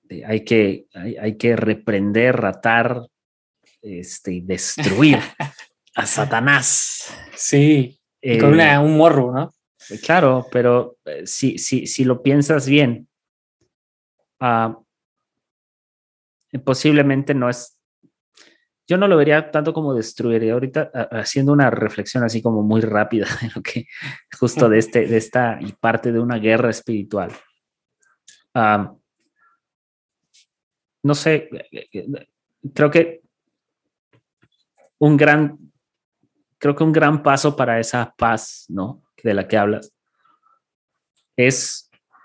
de 0.02 0.24
hay, 0.24 0.44
que, 0.44 0.86
hay, 0.94 1.16
hay, 1.16 1.36
que 1.36 1.56
reprender, 1.56 2.36
ratar, 2.36 3.06
este, 3.82 4.40
destruir 4.42 5.18
a 5.94 6.06
Satanás. 6.06 7.12
Sí, 7.36 7.98
eh, 8.20 8.38
con 8.38 8.54
una, 8.54 8.80
un 8.80 8.96
morro, 8.96 9.32
¿no? 9.32 9.52
Claro, 10.02 10.46
pero 10.50 10.96
eh, 11.04 11.26
si, 11.26 11.58
si, 11.58 11.86
si 11.86 12.04
lo 12.04 12.22
piensas 12.22 12.66
bien, 12.66 13.06
uh, 14.44 14.84
posiblemente 16.64 17.34
no 17.34 17.48
es 17.48 17.78
yo 18.86 18.98
no 18.98 19.08
lo 19.08 19.16
vería 19.16 19.50
tanto 19.50 19.72
como 19.72 19.94
destruir. 19.94 20.50
Ahorita 20.50 20.90
haciendo 21.10 21.52
una 21.52 21.70
reflexión 21.70 22.22
así 22.22 22.42
como 22.42 22.62
muy 22.62 22.82
rápida 22.82 23.26
de 23.40 23.50
lo 23.54 23.62
que 23.62 23.86
justo 24.38 24.68
de 24.68 24.78
este, 24.78 25.06
de 25.06 25.16
esta 25.16 25.58
y 25.60 25.72
parte 25.72 26.12
de 26.12 26.20
una 26.20 26.36
guerra 26.36 26.70
espiritual. 26.70 27.32
Um, 28.54 28.98
no 31.02 31.14
sé, 31.14 31.48
creo 32.72 32.90
que 32.90 33.22
un 34.98 35.16
gran, 35.16 35.58
creo 36.58 36.74
que 36.74 36.84
un 36.84 36.92
gran 36.92 37.22
paso 37.22 37.56
para 37.56 37.78
esa 37.78 38.14
paz, 38.16 38.64
¿no? 38.68 39.02
De 39.22 39.34
la 39.34 39.46
que 39.46 39.56
hablas, 39.56 39.92
es, 41.36 41.83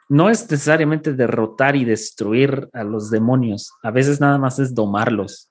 no 0.09 0.29
es 0.29 0.49
necesariamente 0.49 1.13
derrotar 1.13 1.75
y 1.75 1.85
destruir 1.85 2.67
a 2.73 2.83
los 2.83 3.09
demonios, 3.09 3.71
a 3.83 3.91
veces 3.91 4.19
nada 4.19 4.37
más 4.37 4.59
es 4.59 4.73
domarlos 4.73 5.49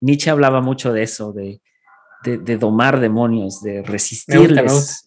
Nietzsche 0.00 0.30
hablaba 0.30 0.60
mucho 0.60 0.92
de 0.92 1.02
eso, 1.02 1.32
de, 1.32 1.60
de, 2.24 2.38
de 2.38 2.56
domar 2.56 3.00
demonios, 3.00 3.62
de 3.62 3.82
resistirles. 3.82 5.06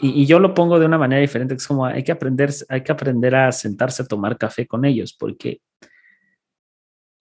Y, 0.00 0.22
y, 0.22 0.26
yo 0.26 0.38
lo 0.38 0.54
pongo 0.54 0.78
de 0.78 0.86
una 0.86 0.98
manera 0.98 1.20
diferente, 1.20 1.54
es 1.54 1.66
como 1.66 1.84
hay 1.84 2.04
que 2.04 2.12
aprender, 2.12 2.50
hay 2.68 2.82
que 2.82 2.92
aprender 2.92 3.34
a 3.34 3.50
sentarse 3.50 4.02
a 4.02 4.06
tomar 4.06 4.38
café 4.38 4.66
con 4.66 4.84
ellos, 4.84 5.12
porque 5.12 5.60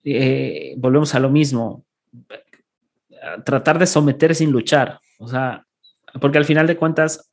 eh, 0.04 0.76
volvemos 0.78 1.16
a 1.16 1.20
lo 1.20 1.30
mismo, 1.30 1.86
a 3.24 3.42
tratar 3.44 3.80
de 3.80 3.88
someter 3.88 4.36
sin 4.36 4.52
luchar, 4.52 5.00
o 5.18 5.28
sea, 5.28 5.66
porque 6.22 6.38
al 6.38 6.46
final 6.46 6.68
de 6.68 6.78
cuentas, 6.78 7.32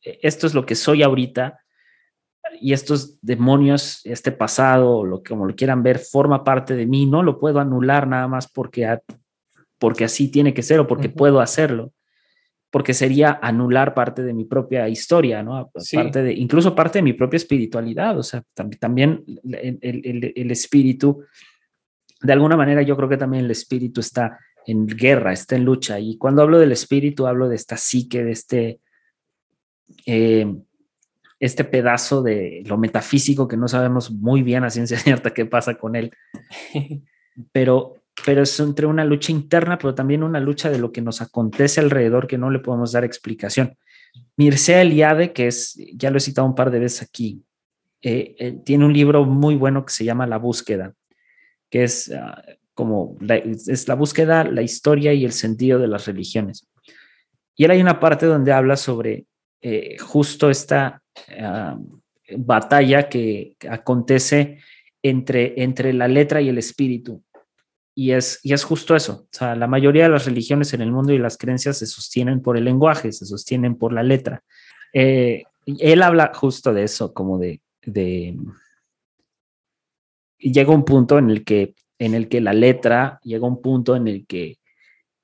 esto 0.00 0.46
es 0.46 0.54
lo 0.54 0.64
que 0.64 0.74
soy 0.74 1.02
ahorita, 1.02 1.58
y 2.60 2.72
estos 2.72 3.18
demonios, 3.22 4.00
este 4.04 4.32
pasado, 4.32 5.04
lo 5.04 5.22
que 5.22 5.30
como 5.30 5.46
lo 5.46 5.54
quieran 5.54 5.82
ver, 5.82 5.98
forma 5.98 6.44
parte 6.44 6.74
de 6.74 6.86
mí, 6.86 7.06
no 7.06 7.22
lo 7.22 7.38
puedo 7.38 7.60
anular 7.60 8.06
nada 8.06 8.28
más 8.28 8.50
porque, 8.50 8.86
a, 8.86 9.02
porque 9.78 10.04
así 10.04 10.30
tiene 10.30 10.54
que 10.54 10.62
ser 10.62 10.80
o 10.80 10.86
porque 10.86 11.08
uh 11.08 11.10
-huh. 11.10 11.16
puedo 11.16 11.40
hacerlo, 11.40 11.92
porque 12.70 12.94
sería 12.94 13.38
anular 13.42 13.94
parte 13.94 14.22
de 14.22 14.34
mi 14.34 14.44
propia 14.44 14.88
historia, 14.88 15.42
¿no? 15.42 15.70
Sí. 15.76 15.96
Parte 15.96 16.22
de, 16.22 16.32
incluso 16.32 16.74
parte 16.74 16.98
de 16.98 17.02
mi 17.02 17.12
propia 17.12 17.36
espiritualidad, 17.36 18.18
o 18.18 18.22
sea, 18.22 18.42
también 18.78 19.24
el, 19.44 19.78
el, 19.80 20.32
el, 20.34 20.50
espíritu, 20.50 21.24
de 22.20 22.32
alguna 22.32 22.56
manera 22.56 22.82
yo 22.82 22.96
creo 22.96 23.08
que 23.08 23.16
también 23.16 23.44
el 23.44 23.50
espíritu 23.50 24.00
está 24.00 24.38
en 24.66 24.86
guerra, 24.86 25.32
está 25.32 25.56
en 25.56 25.64
lucha, 25.64 25.98
y 25.98 26.18
cuando 26.18 26.42
hablo 26.42 26.58
del 26.58 26.72
espíritu 26.72 27.26
hablo 27.26 27.48
de 27.48 27.56
esta 27.56 27.76
psique, 27.76 28.24
de 28.24 28.32
este... 28.32 28.80
Eh, 30.04 30.46
este 31.40 31.64
pedazo 31.64 32.22
de 32.22 32.62
lo 32.66 32.78
metafísico 32.78 33.46
que 33.46 33.56
no 33.56 33.68
sabemos 33.68 34.10
muy 34.10 34.42
bien 34.42 34.64
a 34.64 34.70
ciencia 34.70 34.98
cierta 34.98 35.32
qué 35.32 35.46
pasa 35.46 35.74
con 35.74 35.96
él. 35.96 36.10
Pero, 37.52 38.02
pero 38.26 38.42
es 38.42 38.58
entre 38.58 38.86
una 38.86 39.04
lucha 39.04 39.30
interna, 39.30 39.78
pero 39.78 39.94
también 39.94 40.24
una 40.24 40.40
lucha 40.40 40.70
de 40.70 40.80
lo 40.80 40.90
que 40.90 41.00
nos 41.00 41.22
acontece 41.22 41.78
alrededor 41.78 42.26
que 42.26 42.36
no 42.36 42.50
le 42.50 42.58
podemos 42.58 42.90
dar 42.90 43.04
explicación. 43.04 43.78
Mircea 44.36 44.82
Eliade, 44.82 45.32
que 45.32 45.46
es, 45.46 45.78
ya 45.94 46.10
lo 46.10 46.16
he 46.16 46.20
citado 46.20 46.48
un 46.48 46.56
par 46.56 46.72
de 46.72 46.80
veces 46.80 47.02
aquí, 47.02 47.44
eh, 48.02 48.34
eh, 48.40 48.58
tiene 48.64 48.86
un 48.86 48.92
libro 48.92 49.24
muy 49.24 49.54
bueno 49.54 49.84
que 49.84 49.92
se 49.92 50.04
llama 50.04 50.26
La 50.26 50.38
búsqueda, 50.38 50.94
que 51.70 51.84
es 51.84 52.08
uh, 52.08 52.56
como 52.74 53.16
la, 53.20 53.36
es 53.36 53.86
la 53.86 53.94
búsqueda, 53.94 54.42
la 54.42 54.62
historia 54.62 55.12
y 55.12 55.24
el 55.24 55.32
sentido 55.32 55.78
de 55.78 55.86
las 55.86 56.06
religiones. 56.06 56.68
Y 57.54 57.64
él 57.64 57.70
hay 57.72 57.80
una 57.80 57.98
parte 57.98 58.26
donde 58.26 58.52
habla 58.52 58.76
sobre 58.76 59.26
eh, 59.60 59.98
justo 59.98 60.48
esta 60.48 61.02
uh, 61.28 62.00
batalla 62.36 63.08
que 63.08 63.56
acontece 63.68 64.58
entre, 65.02 65.62
entre 65.62 65.92
la 65.92 66.08
letra 66.08 66.40
y 66.40 66.48
el 66.48 66.58
espíritu. 66.58 67.22
Y 67.94 68.12
es, 68.12 68.40
y 68.42 68.52
es 68.52 68.62
justo 68.64 68.94
eso. 68.94 69.24
O 69.24 69.28
sea, 69.32 69.56
la 69.56 69.66
mayoría 69.66 70.04
de 70.04 70.10
las 70.10 70.26
religiones 70.26 70.72
en 70.72 70.82
el 70.82 70.92
mundo 70.92 71.12
y 71.12 71.18
las 71.18 71.36
creencias 71.36 71.78
se 71.78 71.86
sostienen 71.86 72.40
por 72.40 72.56
el 72.56 72.64
lenguaje, 72.64 73.10
se 73.12 73.26
sostienen 73.26 73.76
por 73.76 73.92
la 73.92 74.02
letra. 74.02 74.44
Eh, 74.92 75.42
él 75.66 76.02
habla 76.02 76.32
justo 76.34 76.72
de 76.72 76.84
eso, 76.84 77.12
como 77.12 77.38
de, 77.38 77.60
de... 77.84 78.36
Llega 80.38 80.72
un 80.72 80.84
punto 80.84 81.18
en 81.18 81.30
el 81.30 81.44
que 81.44 81.74
en 81.98 82.14
el 82.14 82.28
que 82.28 82.40
la 82.40 82.52
letra 82.52 83.20
llega 83.22 83.46
un 83.46 83.60
punto 83.60 83.96
en 83.96 84.08
el 84.08 84.26
que 84.26 84.57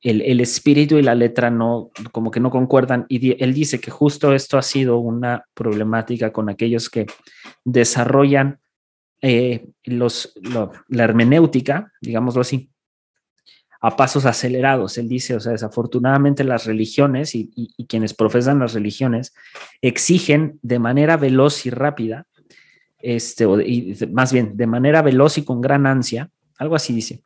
el, 0.04 0.20
el, 0.22 0.40
espíritu 0.40 0.98
y 0.98 1.02
la 1.02 1.14
letra 1.14 1.50
no, 1.50 1.90
como 2.12 2.30
que 2.30 2.38
no 2.38 2.50
concuerdan. 2.50 3.06
Y 3.08 3.42
él 3.42 3.54
dice 3.54 3.80
que 3.80 3.90
justo 3.90 4.34
esto 4.34 4.58
ha 4.58 4.62
sido 4.62 4.98
una 4.98 5.46
problemática 5.54 6.32
con 6.32 6.48
aquellos 6.48 6.90
que 6.90 7.06
desarrollan 7.64 8.60
eh, 9.22 9.66
los, 9.84 10.34
lo, 10.42 10.70
la 10.88 11.04
hermenéutica, 11.04 11.90
digámoslo 12.02 12.42
así, 12.42 12.68
a 13.80 13.96
pasos 13.96 14.26
acelerados. 14.26 14.98
Él 14.98 15.08
dice, 15.08 15.34
o 15.34 15.40
sea, 15.40 15.52
desafortunadamente 15.52 16.44
las 16.44 16.66
religiones 16.66 17.34
y, 17.34 17.48
quienes 17.88 18.12
profesan 18.12 18.58
las 18.58 18.74
religiones 18.74 19.34
exigen 19.80 20.58
de 20.60 20.78
manera 20.78 21.16
veloz 21.16 21.64
y 21.64 21.70
rápida, 21.70 22.26
este, 22.98 23.46
o 23.46 23.58
y 23.60 23.96
más 24.12 24.32
bien 24.34 24.58
de 24.58 24.66
manera 24.66 25.00
veloz 25.00 25.38
y 25.38 25.44
con 25.44 25.62
gran 25.62 25.86
ansia, 25.86 26.30
algo 26.58 26.76
así 26.76 26.94
dice, 26.94 27.22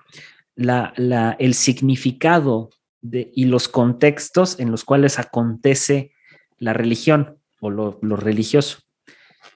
la, 0.58 1.36
el 1.38 1.54
significado 1.54 2.70
de, 3.00 3.30
y 3.34 3.44
los 3.44 3.68
contextos 3.68 4.58
en 4.58 4.70
los 4.70 4.84
cuales 4.84 5.18
acontece 5.18 6.12
la 6.58 6.72
religión 6.72 7.38
o 7.60 7.70
lo, 7.70 7.98
religioso. 8.00 8.78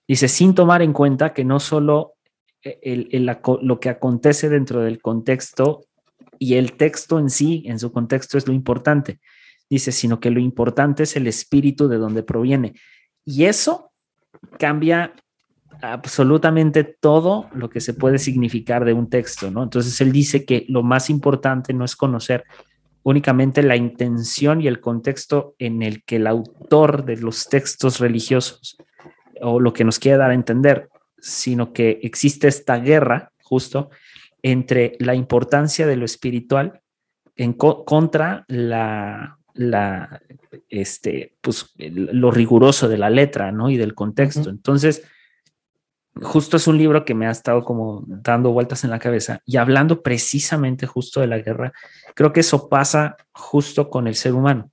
Dice, 0.06 0.28
sin 0.28 0.54
tomar 0.54 0.80
en 0.80 0.92
cuenta 0.92 1.32
que 1.32 1.44
no 1.44 1.58
solo 1.58 2.14
el, 2.62 3.26
lo 3.62 3.80
que 3.80 3.88
acontece 3.88 4.48
dentro 4.48 4.80
del 4.80 5.00
contexto 5.02 5.86
y 6.38 6.54
el 6.54 6.74
texto 6.74 7.18
en 7.18 7.30
sí, 7.30 7.64
en 7.66 7.78
su 7.78 7.92
contexto, 7.92 8.38
es 8.38 8.46
lo 8.46 8.54
importante. 8.54 9.20
Dice, 9.68 9.90
sino 9.90 10.20
que 10.20 10.30
lo 10.30 10.38
importante 10.38 11.02
es 11.02 11.16
el 11.16 11.26
espíritu 11.26 11.88
de 11.88 11.98
donde 11.98 12.22
proviene. 12.22 12.74
Y 13.24 13.44
eso 13.44 13.92
cambia 14.58 15.14
absolutamente 15.80 16.84
todo 16.84 17.48
lo 17.54 17.70
que 17.70 17.80
se 17.80 17.94
puede 17.94 18.18
significar 18.18 18.84
de 18.84 18.92
un 18.92 19.08
texto, 19.08 19.50
¿no? 19.50 19.62
Entonces 19.62 20.00
él 20.00 20.12
dice 20.12 20.44
que 20.44 20.66
lo 20.68 20.82
más 20.82 21.10
importante 21.10 21.72
no 21.72 21.84
es 21.84 21.96
conocer 21.96 22.44
únicamente 23.02 23.62
la 23.62 23.76
intención 23.76 24.60
y 24.60 24.68
el 24.68 24.80
contexto 24.80 25.54
en 25.58 25.82
el 25.82 26.04
que 26.04 26.16
el 26.16 26.26
autor 26.26 27.04
de 27.04 27.16
los 27.16 27.48
textos 27.48 27.98
religiosos 27.98 28.76
o 29.40 29.58
lo 29.58 29.72
que 29.72 29.84
nos 29.84 29.98
quiere 29.98 30.18
dar 30.18 30.30
a 30.30 30.34
entender, 30.34 30.88
sino 31.18 31.72
que 31.72 32.00
existe 32.02 32.48
esta 32.48 32.78
guerra 32.78 33.32
justo 33.42 33.90
entre 34.42 34.96
la 34.98 35.14
importancia 35.14 35.86
de 35.86 35.96
lo 35.96 36.04
espiritual 36.04 36.80
en 37.36 37.54
contra 37.54 38.44
la, 38.48 39.38
la, 39.54 40.20
este, 40.68 41.34
pues, 41.40 41.72
lo 41.78 42.30
riguroso 42.30 42.88
de 42.88 42.98
la 42.98 43.10
letra, 43.10 43.52
¿no? 43.52 43.70
Y 43.70 43.76
del 43.76 43.94
contexto. 43.94 44.50
Entonces, 44.50 45.02
justo 46.20 46.56
es 46.56 46.66
un 46.66 46.78
libro 46.78 47.04
que 47.04 47.14
me 47.14 47.26
ha 47.26 47.30
estado 47.30 47.64
como 47.64 48.04
dando 48.06 48.52
vueltas 48.52 48.84
en 48.84 48.90
la 48.90 48.98
cabeza 48.98 49.40
y 49.46 49.56
hablando 49.56 50.02
precisamente 50.02 50.86
justo 50.86 51.20
de 51.20 51.26
la 51.26 51.38
guerra. 51.38 51.72
Creo 52.14 52.32
que 52.32 52.40
eso 52.40 52.68
pasa 52.68 53.16
justo 53.32 53.88
con 53.88 54.06
el 54.06 54.14
ser 54.14 54.34
humano, 54.34 54.70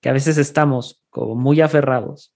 que 0.00 0.08
a 0.08 0.12
veces 0.12 0.38
estamos 0.38 1.02
como 1.10 1.34
muy 1.34 1.60
aferrados 1.60 2.32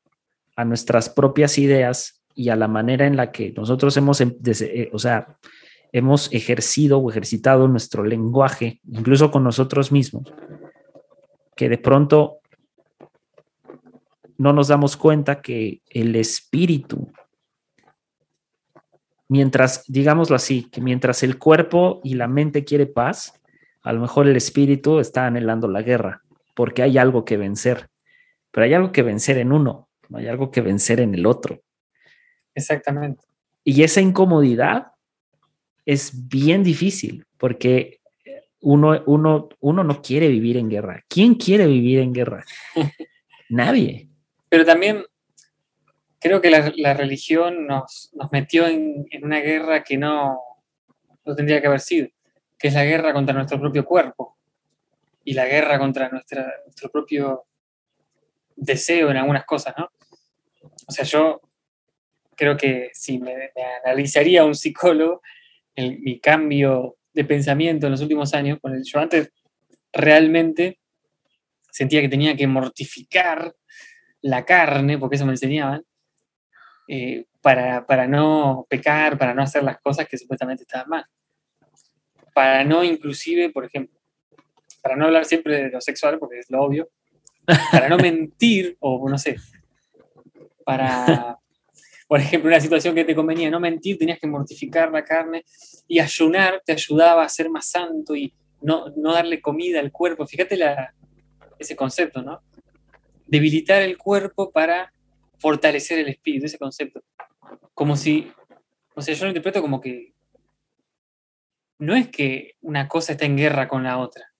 a 0.57 0.65
nuestras 0.65 1.09
propias 1.09 1.59
ideas 1.59 2.23
y 2.35 2.49
a 2.49 2.57
la 2.57 2.69
manera 2.69 3.07
en 3.07 3.17
la 3.17 3.31
que 3.31 3.53
nosotros 3.53 3.97
hemos, 3.97 4.21
em, 4.21 4.37
eh, 4.45 4.91
o 4.93 4.99
sea, 4.99 5.37
hemos 5.93 6.33
ejercido 6.33 6.99
o 6.99 7.11
ejercitado 7.11 7.69
nuestro 7.69 8.03
lenguaje, 8.03 8.81
incluso 8.91 9.31
con 9.31 9.45
nosotros 9.45 9.93
mismos, 9.93 10.33
que 11.55 11.69
de 11.69 11.79
pronto 11.79 12.39
no 14.39 14.53
nos 14.53 14.69
damos 14.69 14.97
cuenta 14.97 15.43
que 15.43 15.83
el 15.89 16.17
espíritu, 16.17 17.13
mientras, 19.33 19.85
digámoslo 19.89 20.37
así, 20.37 20.65
que 20.65 20.83
mientras 20.83 21.23
el 21.23 21.39
cuerpo 21.39 22.03
y 22.05 22.15
la 22.17 22.29
mente 22.29 22.65
quiere 22.65 22.85
paz, 22.85 23.41
a 23.83 23.95
lo 23.95 24.01
mejor 24.03 24.29
el 24.29 24.37
espíritu 24.37 24.99
está 24.99 25.27
anhelando 25.27 25.69
la 25.69 25.81
guerra, 25.81 26.21
porque 26.55 26.83
hay 26.83 26.99
algo 26.99 27.25
que 27.25 27.39
vencer, 27.39 27.89
pero 28.51 28.67
hay 28.67 28.75
algo 28.75 28.93
que 28.93 29.03
vencer 29.03 29.39
en 29.39 29.53
uno, 29.53 29.89
no 30.11 30.19
hay 30.19 30.29
algo 30.29 30.51
que 30.51 30.61
vencer 30.61 31.01
en 31.01 31.15
el 31.15 31.25
otro. 31.25 31.63
Exactamente. 32.55 33.25
Y 33.65 33.83
esa 33.83 34.03
incomodidad 34.03 34.89
es 35.87 36.29
bien 36.29 36.63
difícil 36.63 37.25
porque 37.39 38.01
uno, 38.61 39.03
uno, 39.07 39.49
uno 39.61 39.83
no 39.83 40.03
quiere 40.03 40.29
vivir 40.29 40.59
en 40.59 40.69
guerra. 40.69 41.03
¿Quién 41.09 41.37
quiere 41.37 41.67
vivir 41.67 42.01
en 42.01 42.13
guerra? 42.13 42.45
Nadie. 43.49 44.11
Pero 44.51 44.67
también 44.67 45.07
creo 46.23 46.41
que 46.41 46.51
la, 46.51 46.95
religión 46.95 47.67
nos, 47.67 48.11
nos 48.15 48.31
metió 48.31 48.67
en, 48.67 49.07
una 49.23 49.41
guerra 49.41 49.83
que 49.83 49.99
no, 49.99 50.39
no 51.25 51.35
tendría 51.35 51.61
que 51.61 51.67
haber 51.67 51.81
sido, 51.81 52.09
que 52.59 52.69
es 52.69 52.75
la 52.75 52.85
guerra 52.85 53.13
contra 53.13 53.35
nuestro 53.35 53.61
propio 53.61 53.85
cuerpo 53.85 54.39
y 55.25 55.35
la 55.35 55.47
guerra 55.47 55.79
contra 55.79 56.09
nuestra, 56.09 56.51
nuestro 56.65 56.91
propio 56.91 57.45
deseo 58.55 59.11
en 59.11 59.17
algunas 59.17 59.45
cosas, 59.45 59.75
¿no? 59.77 59.89
O 60.87 60.93
sea, 60.93 61.05
yo 61.05 61.41
creo 62.37 62.57
que 62.57 62.91
si 62.93 63.19
me, 63.19 63.35
me 63.35 63.65
analizaría 63.85 64.45
un 64.45 64.55
psicólogo, 64.55 65.23
mi 65.77 66.21
cambio 66.21 66.97
de 67.13 67.25
pensamiento 67.25 67.87
en 67.87 67.93
los 67.93 68.01
últimos 68.01 68.35
años. 68.35 68.59
Con 68.61 68.75
el, 68.75 68.85
yo 68.85 69.01
antes 69.01 69.33
realmente 69.93 70.79
sentía 71.71 72.01
que 72.01 72.09
tenía 72.09 72.37
que 72.37 72.47
mortificar 72.47 73.55
la 74.21 74.45
carne, 74.45 74.99
porque 74.99 75.17
eso 75.17 75.27
me 75.27 75.33
enseñaban, 75.33 75.85
eh, 76.89 77.27
para, 77.41 77.87
para, 77.87 78.07
no 78.07 78.67
pecar, 78.69 79.19
para 79.19 79.35
no 79.35 79.43
hacer 79.43 79.63
las 79.63 79.81
cosas 79.81 80.07
que 80.09 80.19
supuestamente 80.19 80.63
estaban 80.63 80.89
mal. 80.89 81.07
Para 82.35 82.65
no 82.65 82.83
inclusive, 82.83 83.51
por 83.51 83.65
ejemplo, 83.65 83.99
para 84.83 84.97
no 84.97 85.07
hablar 85.07 85.25
siempre 85.25 85.65
de 85.65 85.71
lo 85.71 85.81
sexual, 85.81 86.19
porque 86.19 86.39
es 86.39 86.51
lo 86.51 86.63
obvio, 86.63 86.89
para 87.71 87.89
no 87.89 87.97
mentir, 87.99 88.77
o 88.81 89.09
no 89.09 89.19
sé, 89.19 89.37
para, 90.65 91.39
por 92.09 92.21
ejemplo, 92.21 92.49
una 92.49 92.61
situación 92.61 92.95
que 92.95 93.05
te 93.05 93.15
convenía 93.15 93.51
no 93.51 93.61
mentir, 93.61 93.99
tenías 93.99 94.19
que 94.19 94.27
mortificar 94.27 94.91
la 94.91 95.05
carne 95.05 95.45
y 95.89 95.99
ayunar 95.99 96.63
te 96.65 96.73
ayudaba 96.73 97.25
a 97.25 97.29
ser 97.29 97.51
más 97.51 97.71
santo 97.71 98.15
y 98.15 98.35
no, 98.61 98.91
no 98.97 99.13
darle 99.13 99.41
comida 99.41 99.81
al 99.81 99.91
cuerpo. 99.91 100.27
Fíjate 100.27 100.57
la, 100.57 100.95
ese 101.59 101.77
concepto, 101.77 102.23
¿no? 102.23 102.43
Debilitar 103.27 103.83
el 103.83 103.97
cuerpo 103.97 104.51
para 104.53 104.93
fortalecer 105.43 105.99
el 105.99 106.09
espíritu, 106.09 106.47
ese 106.47 106.57
concepto. 106.57 107.03
Como 107.75 107.97
si, 107.97 108.33
o 108.95 109.03
sea, 109.03 109.15
yo 109.15 109.25
lo 109.25 109.31
interpreto 109.31 109.61
como 109.61 109.81
que 109.81 110.15
no 111.79 111.97
es 111.97 112.09
que 112.09 112.55
una 112.61 112.87
cosa 112.87 113.13
está 113.13 113.27
en 113.27 113.37
guerra 113.37 113.67
con 113.67 113.83
la 113.83 113.99
otra, 113.99 114.33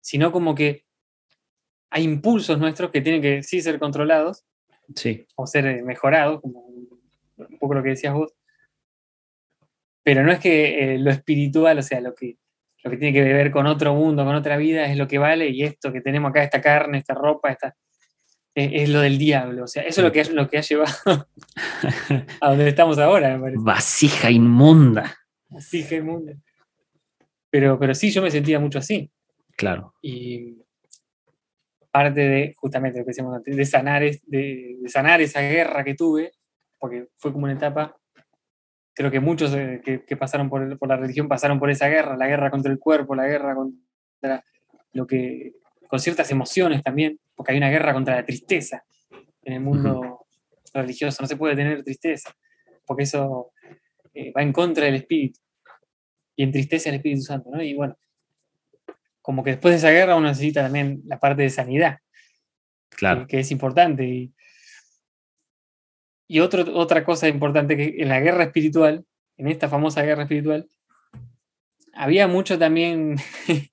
sino 0.00 0.30
como 0.30 0.54
que 0.54 0.86
hay 1.90 2.04
impulsos 2.04 2.60
nuestros 2.60 2.92
que 2.92 3.00
tienen 3.00 3.20
que 3.20 3.42
sí 3.42 3.60
ser 3.60 3.80
controlados, 3.80 4.44
o 5.34 5.46
ser 5.46 5.66
eh, 5.66 5.82
mejorado, 5.82 6.40
como 6.40 6.60
un 6.60 7.58
poco 7.58 7.74
lo 7.74 7.82
que 7.82 7.90
decías 7.90 8.14
vos. 8.14 8.32
Pero 10.04 10.22
no 10.22 10.30
es 10.30 10.38
que 10.38 10.94
eh, 10.94 10.98
lo 10.98 11.10
espiritual, 11.10 11.78
o 11.78 11.82
sea, 11.82 12.00
lo 12.00 12.14
que, 12.14 12.38
lo 12.84 12.90
que 12.90 12.96
tiene 12.96 13.12
que 13.12 13.22
ver 13.22 13.50
con 13.50 13.66
otro 13.66 13.94
mundo, 13.94 14.24
con 14.24 14.34
otra 14.34 14.56
vida, 14.56 14.86
es 14.86 14.96
lo 14.96 15.08
que 15.08 15.18
vale 15.18 15.48
y 15.48 15.64
esto 15.64 15.92
que 15.92 16.00
tenemos 16.00 16.30
acá, 16.30 16.44
esta 16.44 16.60
carne, 16.60 16.98
esta 16.98 17.14
ropa, 17.14 17.50
esta, 17.50 17.76
es, 18.54 18.88
lo 18.88 19.00
del 19.00 19.18
diablo. 19.18 19.64
O 19.64 19.66
sea, 19.66 19.82
eso 19.82 20.00
es 20.00 20.04
lo 20.04 20.12
que, 20.12 20.20
es 20.20 20.30
lo 20.30 20.48
que 20.48 20.58
ha 20.58 20.62
llevado 20.62 20.92
a 22.40 22.48
donde 22.48 22.68
estamos 22.68 22.98
ahora, 22.98 23.36
me 23.36 23.40
parece. 23.40 23.62
Vasija 23.62 24.30
inmunda. 24.30 25.14
Vasija 25.48 25.96
inmunda. 25.96 26.34
Pero, 27.50 27.78
pero 27.78 27.94
sí, 27.94 28.10
yo 28.10 28.22
me 28.22 28.30
sentía 28.30 28.58
mucho 28.58 28.78
así. 28.78 29.10
Claro. 29.56 29.94
Y, 30.02 30.62
parte 31.92 32.20
de, 32.20 32.54
justamente 32.56 32.98
lo 32.98 33.04
que 33.04 33.10
decíamos 33.10 33.36
antes, 33.36 33.54
de 33.54 33.66
sanar, 33.66 34.02
de, 34.02 34.78
sanar 34.86 35.20
esa 35.20 35.42
guerra 35.42 35.84
que 35.84 35.94
tuve, 35.94 36.32
porque 36.78 37.08
fue 37.18 37.32
como 37.32 37.44
una 37.44 37.52
etapa, 37.52 37.96
creo 38.94 39.10
que 39.10 39.20
muchos 39.20 39.54
eh, 39.54 39.80
que, 39.84 40.16
pasaron 40.16 40.48
por, 40.48 40.78
por, 40.78 40.88
la 40.88 40.96
religión 40.96 41.28
pasaron 41.28 41.60
por 41.60 41.70
esa 41.70 41.88
guerra, 41.88 42.16
la 42.16 42.26
guerra 42.26 42.50
contra 42.50 42.72
el 42.72 42.78
cuerpo, 42.78 43.14
la 43.14 43.26
guerra 43.26 43.54
contra 43.54 44.42
lo 44.92 45.06
que, 45.06 45.52
con 45.86 46.00
ciertas 46.00 46.30
emociones 46.30 46.82
también, 46.82 47.20
porque 47.42 47.54
hay 47.54 47.58
una 47.58 47.70
guerra 47.70 47.92
contra 47.92 48.14
la 48.14 48.24
tristeza 48.24 48.84
en 49.42 49.54
el 49.54 49.60
mundo 49.60 50.26
religioso, 50.72 51.20
no 51.20 51.26
se 51.26 51.36
puede 51.36 51.56
tener 51.56 51.82
tristeza, 51.82 52.32
porque 52.86 53.02
eso 53.02 53.50
eh, 54.14 54.32
va 54.32 54.42
en 54.42 54.52
contra 54.52 54.84
del 54.84 54.94
espíritu 54.94 55.40
y 56.36 56.44
entristece 56.44 56.88
al 56.88 56.94
Espíritu 56.94 57.22
Santo, 57.22 57.50
¿no? 57.50 57.60
Y 57.60 57.74
bueno, 57.74 57.98
como 59.20 59.42
que 59.42 59.50
después 59.50 59.72
de 59.72 59.78
esa 59.78 59.90
guerra 59.90 60.14
uno 60.14 60.28
necesita 60.28 60.62
también 60.62 61.02
la 61.04 61.18
parte 61.18 61.42
de 61.42 61.50
sanidad. 61.50 61.98
Claro. 62.90 63.26
Que, 63.26 63.40
es 63.40 63.50
importante. 63.50 64.04
Y, 64.04 64.32
y 66.28 66.38
otra 66.38 67.04
cosa 67.04 67.26
importante 67.26 67.76
que 67.76 67.96
en 67.98 68.08
la 68.08 68.20
guerra 68.20 68.44
espiritual, 68.44 69.04
en 69.36 69.48
esta 69.48 69.68
famosa 69.68 70.02
guerra 70.02 70.22
espiritual, 70.22 70.68
había 71.92 72.28
mucho 72.28 72.56
también 72.56 73.16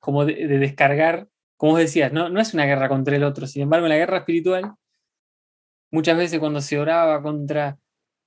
como 0.00 0.24
de, 0.24 0.48
descargar, 0.58 1.28
como 1.60 1.72
vos 1.72 1.80
decías, 1.80 2.10
no, 2.10 2.30
no 2.30 2.40
es 2.40 2.54
una 2.54 2.64
guerra 2.64 2.88
contra 2.88 3.14
el 3.14 3.22
otro, 3.22 3.46
sin 3.46 3.60
embargo 3.60 3.84
en 3.84 3.90
la 3.90 3.98
guerra 3.98 4.16
espiritual, 4.16 4.72
muchas 5.90 6.16
veces 6.16 6.38
cuando 6.38 6.62
se 6.62 6.78
oraba 6.78 7.20
contra, 7.20 7.76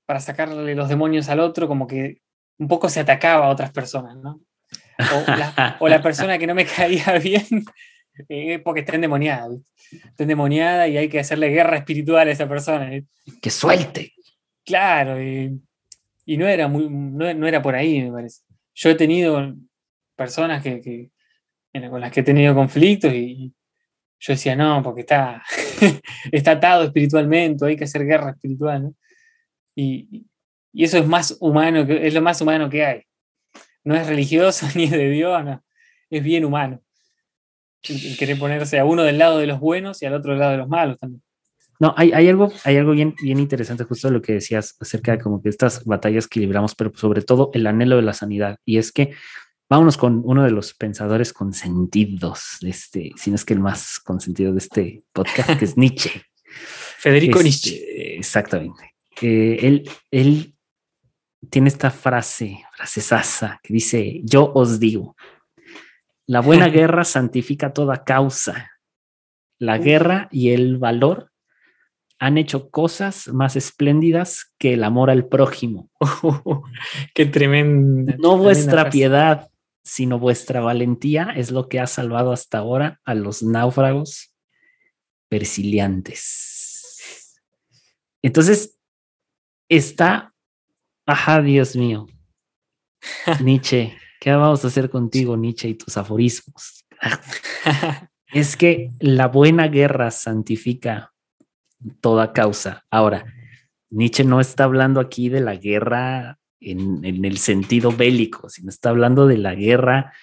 para 0.05 0.19
sacarle 0.19 0.75
los 0.75 0.88
demonios 0.88 1.29
al 1.29 1.39
otro, 1.39 1.67
como 1.67 1.88
que 1.88 2.21
un 2.59 2.67
poco 2.67 2.89
se 2.89 2.99
atacaba 2.99 3.47
a 3.47 3.49
otras 3.49 3.71
personas, 3.71 4.17
¿no? 4.17 4.39
O 5.79 5.88
la, 5.88 5.99
persona 6.03 6.38
que 6.38 6.45
no 6.45 6.53
me 6.53 6.63
caía 6.77 7.17
bien 7.17 7.65
eh, 8.29 8.59
porque 8.59 8.81
está 8.81 8.93
endemoniada. 8.93 9.57
Está 9.91 10.25
endemoniada 10.25 10.88
y 10.88 10.97
hay 10.97 11.09
que 11.09 11.19
hacerle 11.19 11.49
guerra 11.49 11.77
espiritual 11.77 12.27
a 12.27 12.31
esa 12.31 12.47
persona. 12.47 12.91
Que 13.41 13.49
suelte. 13.49 14.13
Claro, 14.63 15.19
y, 15.19 15.59
no, 16.38 16.47
era 16.47 16.67
muy, 16.67 16.88
no, 16.88 17.47
era 17.47 17.63
por 17.63 17.73
ahí, 17.73 17.99
me 18.03 18.11
parece. 18.11 18.43
Yo 18.75 18.91
he 18.91 18.95
tenido 18.95 19.55
personas 20.15 20.61
que, 20.61 21.09
con 21.89 22.01
las 22.01 22.11
que 22.11 22.19
he 22.19 22.24
tenido 22.24 22.53
conflictos 22.53 23.11
y 23.13 23.53
yo 24.19 24.34
decía, 24.34 24.55
no, 24.55 24.82
porque 24.82 25.01
está, 25.01 25.43
está 26.32 26.51
atado 26.51 26.84
espiritualmente, 26.84 27.65
hay 27.65 27.76
que 27.76 27.84
hacer 27.84 28.05
guerra 28.05 28.32
espiritual, 28.32 28.84
¿no? 28.84 28.95
Y, 29.76 30.26
y, 30.71 30.84
eso 30.84 30.97
es 30.97 31.05
más 31.05 31.36
humano, 31.41 31.82
es 31.82 32.13
lo 32.13 32.21
más 32.21 32.39
humano 32.39 32.69
que 32.69 32.86
hay. 32.86 33.01
No 33.84 33.95
es 33.95 34.07
religioso 34.07 34.65
ni 34.76 34.86
es 34.86 34.91
de 34.91 35.09
Dios, 35.09 35.43
no, 35.43 35.61
es 36.09 36.24
bien 36.24 36.45
humano. 36.45 36.82
querer 37.82 38.39
ponerse 38.39 38.80
a 38.80 38.86
uno 38.86 39.03
del 39.03 39.17
lado 39.17 39.39
de 39.39 39.47
los 39.47 39.59
buenos 39.59 40.01
y 40.01 40.05
al 40.05 40.13
otro 40.13 40.32
del 40.32 40.39
lado 40.39 40.51
de 40.53 40.57
los 40.59 40.69
malos 40.69 40.99
también. 40.99 41.21
No, 41.80 41.93
hay, 41.97 42.13
hay, 42.13 42.30
algo, 42.30 42.49
hay 42.63 42.78
algo 42.78 42.91
bien, 42.91 43.15
bien 43.21 43.39
interesante 43.39 43.84
justo 43.84 44.09
lo 44.09 44.21
que 44.21 44.34
decías 44.34 44.78
acerca 44.80 45.11
de 45.11 45.19
como 45.19 45.41
que 45.41 45.49
estas 45.49 45.84
batallas 45.84 46.30
que 46.30 46.39
libramos, 46.39 46.76
pero 46.76 46.93
sobre 46.95 47.24
todo 47.24 47.51
el 47.53 47.67
anhelo 47.67 47.97
de 47.97 48.03
la 48.03 48.13
sanidad. 48.13 48.57
Y 48.63 48.78
es 48.78 48.93
que 48.93 49.13
vámonos 49.74 49.97
con 49.97 50.21
uno 50.24 50.43
de 50.43 50.51
los 50.51 50.76
pensadores 50.76 51.34
consentidos, 51.34 52.57
de 52.61 52.69
este, 52.69 53.11
si 53.15 53.32
no 53.32 53.36
es 53.38 53.43
que 53.43 53.55
el 53.55 53.59
más 53.59 53.97
consentido 53.97 54.51
de 54.51 54.59
este 54.59 55.03
podcast, 55.11 55.57
que 55.57 55.65
es 55.65 55.76
Nietzsche. 55.76 56.11
Federico 56.99 57.39
este, 57.39 57.43
Nietzsche. 57.43 58.15
Exactamente. 58.17 58.93
Eh, 59.19 59.57
él, 59.63 59.89
él 60.11 60.55
tiene 61.49 61.69
esta 61.69 61.89
frase, 61.89 62.63
frase 62.78 63.01
sasa, 63.01 63.59
que 63.63 63.74
dice, 63.74 64.21
yo 64.24 64.51
os 64.53 64.80
digo, 64.80 65.15
la 66.28 66.41
buena 66.41 66.67
guerra 66.69 67.03
santifica 67.03 67.74
toda 67.74 68.03
causa. 68.03 68.74
La 69.57 69.80
guerra 69.80 70.28
y 70.30 70.51
el 70.51 70.78
valor 70.78 71.32
han 72.19 72.38
hecho 72.38 72.69
cosas 72.69 73.28
más 73.30 73.55
espléndidas 73.55 74.53
que 74.59 74.76
el 74.76 74.84
amor 74.84 75.09
al 75.09 75.26
prójimo. 75.26 75.89
qué 77.15 77.26
tremenda. 77.26 78.15
No 78.19 78.38
vuestra 78.38 78.91
piedad, 78.91 79.49
sino 79.84 80.17
vuestra 80.17 80.61
valentía 80.61 81.34
es 81.36 81.51
lo 81.51 81.67
que 81.67 81.79
ha 81.79 81.88
salvado 81.88 82.31
hasta 82.31 82.59
ahora 82.59 83.01
a 83.03 83.13
los 83.13 83.43
náufragos 83.43 84.34
persiliantes. 85.29 87.41
Entonces, 88.21 88.79
está, 89.67 90.34
ajá, 91.05 91.41
Dios 91.41 91.75
mío, 91.75 92.07
Nietzsche, 93.41 93.97
¿qué 94.19 94.31
vamos 94.31 94.63
a 94.63 94.67
hacer 94.67 94.89
contigo, 94.89 95.36
Nietzsche, 95.36 95.69
y 95.69 95.75
tus 95.75 95.97
aforismos? 95.97 96.86
es 98.27 98.55
que 98.55 98.91
la 98.99 99.27
buena 99.27 99.67
guerra 99.67 100.11
santifica 100.11 101.13
toda 101.99 102.31
causa. 102.31 102.86
Ahora, 102.89 103.25
Nietzsche 103.89 104.23
no 104.23 104.39
está 104.39 104.63
hablando 104.63 105.01
aquí 105.01 105.27
de 105.27 105.41
la 105.41 105.55
guerra 105.55 106.39
en, 106.72 107.26
el 107.26 107.38
sentido 107.38 107.91
bélico, 107.91 108.49
sino 108.49 108.70
está 108.70 108.89
hablando 108.89 109.28
de 109.28 109.38
la 109.38 109.55
guerra, 109.55 110.14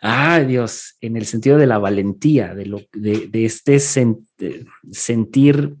ah, 0.00 0.40
Dios, 0.40 0.96
en 1.00 1.16
el 1.16 1.26
sentido 1.26 1.58
de 1.58 1.66
la 1.66 1.78
valentía, 1.78 2.54
de, 2.54 2.66
lo, 2.66 2.80
de, 2.92 3.30
este 3.44 3.78
sentir 3.80 5.76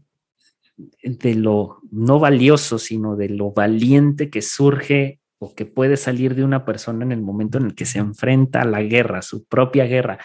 de 1.02 1.34
lo 1.34 1.80
no 1.90 2.18
valioso, 2.18 2.78
sino 2.78 3.16
de 3.16 3.28
lo 3.28 3.52
valiente 3.52 4.30
que 4.30 4.42
surge 4.42 5.20
o 5.38 5.54
que 5.54 5.66
puede 5.66 5.96
salir 5.96 6.34
de 6.34 6.44
una 6.44 6.64
persona 6.64 7.04
en 7.04 7.12
el 7.12 7.20
momento 7.20 7.58
en 7.58 7.66
el 7.66 7.74
que 7.74 7.86
se 7.86 7.98
enfrenta 7.98 8.62
a 8.62 8.64
la 8.64 8.82
guerra, 8.82 9.22
su 9.22 9.44
propia 9.44 9.86
guerra. 9.86 10.18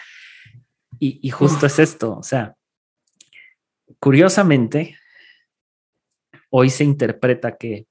Y, 0.98 1.20
y 1.22 1.30
justo 1.30 1.66
es 1.66 1.78
esto, 1.78 2.16
o 2.16 2.22
sea, 2.22 2.56
Curiosamente, 4.04 4.98
hoy 6.50 6.70
se 6.70 6.84
interpreta 6.84 7.56
que 7.56 7.86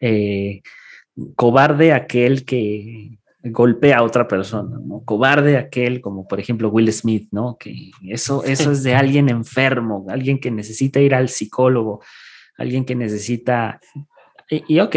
eh, 0.00 0.62
cobarde 1.36 1.92
aquel 1.92 2.44
que 2.44 3.18
golpea 3.44 3.98
a 3.98 4.02
otra 4.02 4.26
persona, 4.26 4.78
¿no? 4.84 5.02
Cobarde 5.04 5.58
aquel, 5.58 6.00
como 6.00 6.26
por 6.26 6.40
ejemplo 6.40 6.70
Will 6.70 6.92
Smith, 6.92 7.28
¿no? 7.30 7.56
Que 7.58 7.90
eso, 8.08 8.42
eso 8.44 8.72
es 8.72 8.82
de 8.82 8.94
alguien 8.94 9.28
enfermo, 9.28 10.06
alguien 10.08 10.38
que 10.38 10.50
necesita 10.50 11.00
ir 11.00 11.14
al 11.14 11.28
psicólogo, 11.28 12.02
alguien 12.56 12.84
que 12.84 12.94
necesita... 12.94 13.80
Y, 14.48 14.78
ok, 14.80 14.96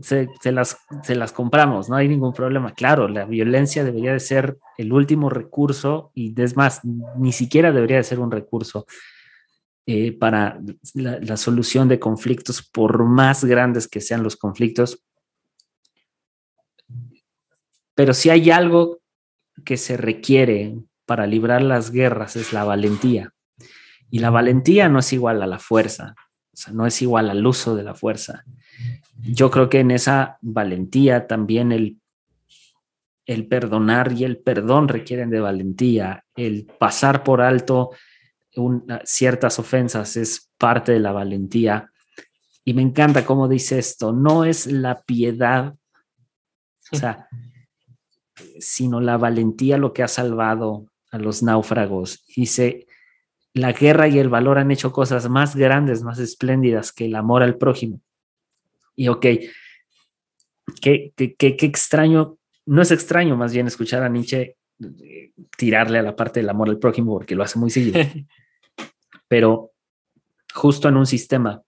se, 0.00 0.28
las, 0.52 0.78
se 1.02 1.14
las 1.16 1.32
compramos, 1.32 1.88
no 1.88 1.96
hay 1.96 2.08
ningún 2.08 2.32
problema. 2.32 2.72
Claro, 2.72 3.08
la 3.08 3.24
violencia 3.24 3.84
debería 3.84 4.12
de 4.12 4.20
ser 4.20 4.58
el 4.78 4.92
último 4.92 5.28
recurso 5.28 6.12
y 6.14 6.40
es 6.40 6.56
más, 6.56 6.82
ni 7.16 7.32
siquiera 7.32 7.72
debería 7.72 7.96
de 7.96 8.04
ser 8.04 8.20
un 8.20 8.30
recurso 8.30 8.86
eh, 9.84 10.12
para 10.12 10.60
la, 10.94 11.36
solución 11.36 11.88
de 11.88 11.98
conflictos, 11.98 12.62
por 12.62 13.04
más 13.04 13.44
grandes 13.44 13.88
que 13.88 14.00
sean 14.00 14.22
los 14.22 14.36
conflictos. 14.36 15.02
Pero 17.94 18.14
si 18.14 18.30
hay 18.30 18.50
algo 18.50 19.00
que 19.64 19.76
se 19.76 19.96
requiere 19.96 20.76
para 21.04 21.26
librar 21.26 21.62
las 21.62 21.90
guerras 21.90 22.36
es 22.36 22.52
la 22.52 22.62
valentía. 22.62 23.32
Y 24.08 24.20
la 24.20 24.30
valentía 24.30 24.88
no 24.88 25.00
es 25.00 25.12
igual 25.12 25.42
a 25.42 25.46
la 25.46 25.58
fuerza, 25.58 26.14
o 26.52 26.56
sea, 26.56 26.72
no 26.72 26.86
es 26.86 27.02
igual 27.02 27.28
al 27.28 27.44
uso 27.44 27.74
de 27.74 27.82
la 27.82 27.94
fuerza. 27.94 28.44
Yo 29.20 29.50
creo 29.50 29.68
que 29.68 29.80
en 29.80 29.90
esa 29.90 30.38
valentía 30.42 31.26
también 31.26 31.72
el, 31.72 31.98
el 33.26 33.48
perdonar 33.48 34.12
y 34.12 34.24
el 34.24 34.38
perdón 34.38 34.88
requieren 34.88 35.30
de 35.30 35.40
valentía, 35.40 36.24
el 36.36 36.66
pasar 36.78 37.24
por 37.24 37.40
alto 37.40 37.90
ciertas 39.04 39.58
ofensas 39.58 40.16
es 40.16 40.50
parte 40.58 40.92
de 40.92 41.00
la 41.00 41.12
valentía. 41.12 41.90
Y 42.64 42.74
me 42.74 42.82
encanta 42.82 43.24
cómo 43.24 43.48
dice 43.48 43.78
esto, 43.78 44.12
no 44.12 44.44
es 44.44 44.66
la 44.66 45.02
piedad, 45.02 45.74
o 46.92 46.96
sea, 46.96 47.28
sino 48.60 49.00
la 49.00 49.16
valentía 49.16 49.78
lo 49.78 49.92
que 49.92 50.02
ha 50.02 50.08
salvado 50.08 50.86
a 51.10 51.18
los 51.18 51.42
náufragos. 51.42 52.24
Dice, 52.36 52.86
la 53.54 53.72
guerra 53.72 54.08
y 54.08 54.18
el 54.18 54.28
valor 54.28 54.58
han 54.58 54.70
hecho 54.70 54.92
cosas 54.92 55.28
más 55.28 55.56
grandes, 55.56 56.02
más 56.02 56.18
espléndidas 56.18 56.92
que 56.92 57.06
el 57.06 57.16
amor 57.16 57.42
al 57.42 57.56
prójimo. 57.56 58.00
Y 58.94 59.08
ok, 59.08 59.26
qué, 60.80 61.12
qué, 61.16 61.34
qué, 61.36 61.56
qué 61.56 61.66
extraño, 61.66 62.38
no 62.66 62.82
es 62.82 62.90
extraño 62.90 63.36
más 63.36 63.52
bien 63.52 63.66
escuchar 63.66 64.02
a 64.02 64.08
Nietzsche 64.08 64.56
eh, 65.02 65.32
tirarle 65.56 65.98
a 65.98 66.02
la 66.02 66.16
parte 66.16 66.40
del 66.40 66.48
amor 66.48 66.68
al 66.68 66.78
prójimo 66.78 67.12
porque 67.12 67.34
lo 67.34 67.42
hace 67.42 67.58
muy 67.58 67.70
seguido. 67.70 68.00
pero 69.32 69.72
justo 70.52 70.90
en 70.90 70.98
un 70.98 71.06
sistema 71.06 71.62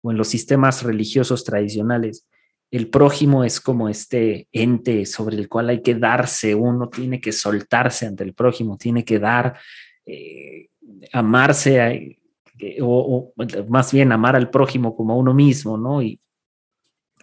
o 0.00 0.10
en 0.10 0.16
los 0.16 0.28
sistemas 0.28 0.82
religiosos 0.82 1.44
tradicionales, 1.44 2.26
el 2.70 2.88
prójimo 2.88 3.44
es 3.44 3.60
como 3.60 3.90
este 3.90 4.48
ente 4.50 5.04
sobre 5.04 5.36
el 5.36 5.46
cual 5.46 5.68
hay 5.68 5.82
que 5.82 5.94
darse, 5.96 6.54
uno 6.54 6.88
tiene 6.88 7.20
que 7.20 7.32
soltarse 7.32 8.06
ante 8.06 8.24
el 8.24 8.32
prójimo, 8.32 8.78
tiene 8.78 9.04
que 9.04 9.18
dar, 9.18 9.58
eh, 10.06 10.70
amarse, 11.12 12.18
eh, 12.58 12.78
o, 12.80 13.30
más 13.68 13.92
bien 13.92 14.10
amar 14.10 14.34
al 14.34 14.48
prójimo 14.48 14.96
como 14.96 15.12
a 15.12 15.16
uno 15.16 15.34
mismo, 15.34 15.76
¿no? 15.76 16.00
Y, 16.00 16.18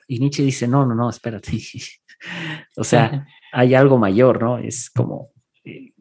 y 0.08 0.20
Nietzsche 0.20 0.44
dice, 0.44 0.68
no, 0.68 0.86
no, 0.86 0.94
no, 0.94 1.10
espérate. 1.10 1.52
o 2.78 2.84
sea, 2.84 3.26
hay 3.52 3.74
algo 3.74 3.98
mayor, 3.98 4.44
¿no? 4.44 4.60
Es 4.60 4.92
como 4.92 5.32
eh, 5.64 5.94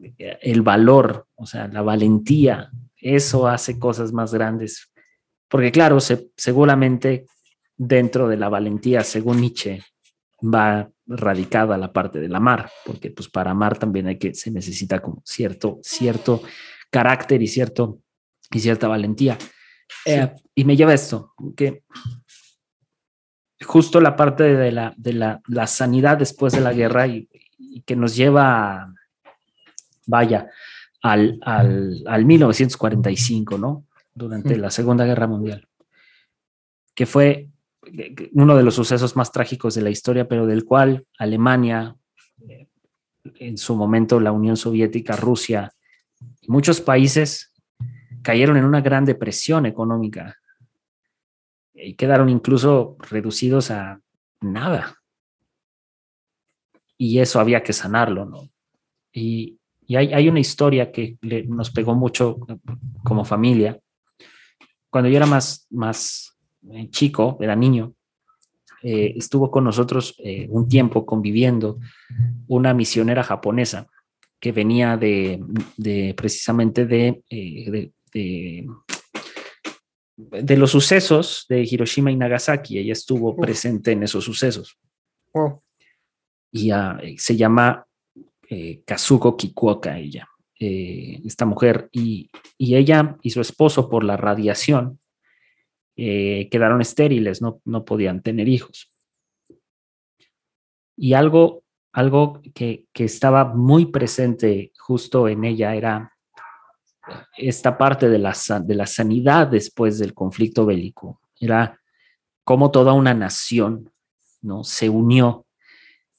el 0.42 0.60
valor, 0.60 1.26
o 1.36 1.46
sea, 1.46 1.68
la 1.68 1.80
valentía 1.80 2.70
eso 3.04 3.46
hace 3.46 3.78
cosas 3.78 4.12
más 4.12 4.32
grandes. 4.32 4.90
Porque 5.48 5.70
claro, 5.70 5.98
seguramente 6.00 7.26
dentro 7.76 8.28
de 8.28 8.38
la 8.38 8.48
valentía, 8.48 9.04
según 9.04 9.40
Nietzsche, 9.40 9.82
va 10.42 10.90
radicada 11.06 11.76
la 11.76 11.92
parte 11.92 12.18
del 12.18 12.34
amar, 12.34 12.70
porque 12.84 13.10
pues 13.10 13.28
para 13.28 13.50
amar 13.50 13.78
también 13.78 14.06
hay 14.06 14.18
que, 14.18 14.34
se 14.34 14.50
necesita 14.50 15.00
como 15.00 15.22
cierto, 15.24 15.78
cierto 15.82 16.42
carácter 16.90 17.42
y, 17.42 17.46
cierto, 17.46 18.00
y 18.50 18.60
cierta 18.60 18.88
valentía. 18.88 19.36
Eh, 20.06 20.32
y 20.54 20.64
me 20.64 20.76
lleva 20.76 20.94
esto, 20.94 21.34
que 21.54 21.84
justo 23.60 24.00
la 24.00 24.16
parte 24.16 24.44
de 24.44 24.72
la, 24.72 24.94
de 24.96 25.12
la, 25.12 25.66
sanidad 25.66 26.16
después 26.16 26.54
de 26.54 26.60
la 26.60 26.72
guerra 26.72 27.06
y, 27.06 27.28
y 27.58 27.82
que 27.82 27.96
nos 27.96 28.16
lleva, 28.16 28.92
vaya, 30.06 30.48
al, 31.04 31.38
al, 31.44 32.24
1945, 32.24 33.58
¿no? 33.58 33.84
Durante 34.14 34.56
la 34.56 34.70
Segunda 34.70 35.04
Guerra 35.04 35.26
Mundial, 35.26 35.68
que 36.94 37.04
fue 37.04 37.50
uno 38.32 38.56
de 38.56 38.62
los 38.62 38.74
sucesos 38.74 39.14
más 39.14 39.30
trágicos 39.30 39.74
de 39.74 39.82
la 39.82 39.90
historia, 39.90 40.26
pero 40.26 40.46
del 40.46 40.64
cual 40.64 41.04
Alemania, 41.18 41.94
eh, 42.48 42.68
en 43.38 43.58
su 43.58 43.76
momento 43.76 44.18
la 44.18 44.32
Unión 44.32 44.56
Soviética, 44.56 45.14
Rusia, 45.14 45.74
muchos 46.46 46.80
países 46.80 47.52
cayeron 48.22 48.56
en 48.56 48.64
una 48.64 48.80
gran 48.80 49.04
depresión 49.04 49.66
económica 49.66 50.38
y 51.74 51.96
quedaron 51.96 52.30
incluso 52.30 52.96
reducidos 53.10 53.70
a 53.70 54.00
nada. 54.40 55.02
Y 56.96 57.18
eso 57.18 57.40
había 57.40 57.62
que 57.62 57.74
sanarlo, 57.74 58.24
¿no? 58.24 58.48
Y, 59.12 59.58
y 59.86 59.96
hay, 59.96 60.28
una 60.28 60.40
historia 60.40 60.90
que 60.90 61.18
nos 61.46 61.70
pegó 61.70 61.94
mucho 61.94 62.38
como 63.02 63.24
familia. 63.24 63.78
Cuando 64.88 65.10
yo 65.10 65.16
era 65.16 65.26
más, 65.26 65.66
más 65.70 66.36
eh, 66.70 66.88
chico, 66.88 67.36
era 67.40 67.54
niño, 67.54 67.94
eh, 68.82 69.14
estuvo 69.16 69.50
con 69.50 69.64
nosotros 69.64 70.14
eh, 70.18 70.46
un 70.48 70.68
tiempo 70.68 71.04
conviviendo 71.04 71.78
una 72.46 72.72
misionera 72.72 73.22
japonesa 73.22 73.86
que 74.40 74.52
venía 74.52 74.96
de, 74.96 75.42
precisamente 76.16 76.86
de, 76.86 77.22
de, 80.16 80.56
los 80.56 80.70
sucesos 80.70 81.46
de 81.48 81.62
Hiroshima 81.62 82.10
y 82.10 82.16
Nagasaki. 82.16 82.78
Ella 82.78 82.92
estuvo 82.92 83.36
presente 83.36 83.92
en 83.92 84.02
esos 84.02 84.24
sucesos. 84.24 84.78
Y 86.52 86.70
ah, 86.70 87.00
se 87.16 87.36
llama 87.36 87.86
Kazuko 88.84 89.36
Kikuoka, 89.36 89.98
ella, 89.98 90.28
esta 90.58 91.46
mujer. 91.46 91.88
Y, 91.92 92.30
y 92.58 92.76
ella 92.76 93.16
y 93.22 93.30
su 93.30 93.40
esposo, 93.40 93.88
por 93.88 94.04
la 94.04 94.16
radiación, 94.16 94.98
eh, 95.96 96.48
quedaron 96.50 96.80
estériles, 96.80 97.40
no, 97.40 97.60
no 97.64 97.84
podían 97.84 98.20
tener 98.22 98.48
hijos. 98.48 98.92
Y 100.96 101.14
algo, 101.14 101.62
algo 101.92 102.40
que, 102.54 102.86
que 102.92 103.04
estaba 103.04 103.44
muy 103.44 103.86
presente 103.86 104.72
justo 104.76 105.28
en 105.28 105.44
ella 105.44 105.74
era 105.74 106.12
esta 107.36 107.76
parte 107.78 108.08
de 108.08 108.18
la, 108.18 108.34
de 108.62 108.74
la 108.74 108.86
sanidad 108.86 109.48
después 109.48 109.98
del 109.98 110.14
conflicto 110.14 110.66
bélico. 110.66 111.20
Era 111.38 111.80
como 112.44 112.70
toda 112.70 112.92
una 112.92 113.14
nación 113.14 113.92
¿no? 114.42 114.64
se 114.64 114.88
unió 114.88 115.46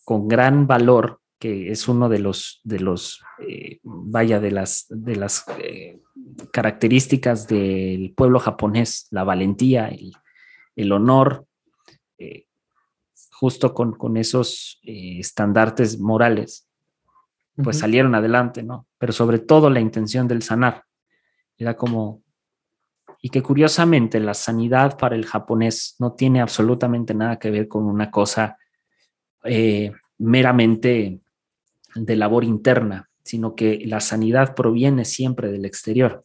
con 0.04 0.28
gran 0.28 0.68
valor, 0.68 1.20
que 1.46 1.72
es 1.72 1.88
uno 1.88 2.10
de 2.10 2.18
los, 2.18 2.60
de 2.64 2.80
los 2.80 3.24
eh, 3.38 3.80
vaya, 3.84 4.40
de 4.40 4.50
las, 4.50 4.88
de 4.90 5.16
las 5.16 5.46
eh, 5.60 6.02
características 6.52 7.48
del 7.48 8.16
pueblo 8.16 8.40
japonés, 8.40 9.06
la 9.12 9.24
valentía, 9.24 9.90
el, 9.90 10.12
el 10.76 10.92
honor, 10.92 11.46
eh, 12.18 12.48
justo 13.30 13.76
con, 13.76 13.94
con 13.94 14.18
esos 14.18 14.80
estandartes 14.82 16.00
morales, 16.00 16.68
pues 17.64 17.78
salieron 17.78 18.16
adelante, 18.16 18.64
¿no? 18.64 18.88
Pero 18.98 19.14
sobre 19.14 19.38
todo 19.38 19.70
la 19.70 19.80
intención 19.80 20.28
del 20.28 20.42
sanar. 20.42 20.84
Era 21.60 21.78
como, 21.78 22.24
y 23.22 23.30
que 23.30 23.44
curiosamente 23.44 24.20
la 24.20 24.34
sanidad 24.34 24.98
para 24.98 25.16
el 25.16 25.28
japonés 25.28 25.96
no 26.00 26.14
tiene 26.14 26.42
absolutamente 26.42 27.14
nada 27.14 27.38
que 27.38 27.52
ver 27.52 27.68
con 27.68 27.84
una 27.84 28.10
cosa 28.10 28.58
eh, 29.44 29.92
meramente 30.18 31.22
de 31.96 32.16
labor 32.16 32.44
interna, 32.44 33.10
sino 33.24 33.56
que 33.56 33.82
la 33.86 34.02
sanidad 34.02 34.54
proviene 34.54 35.06
siempre 35.06 35.52
del 35.52 35.66
exterior. 35.66 36.24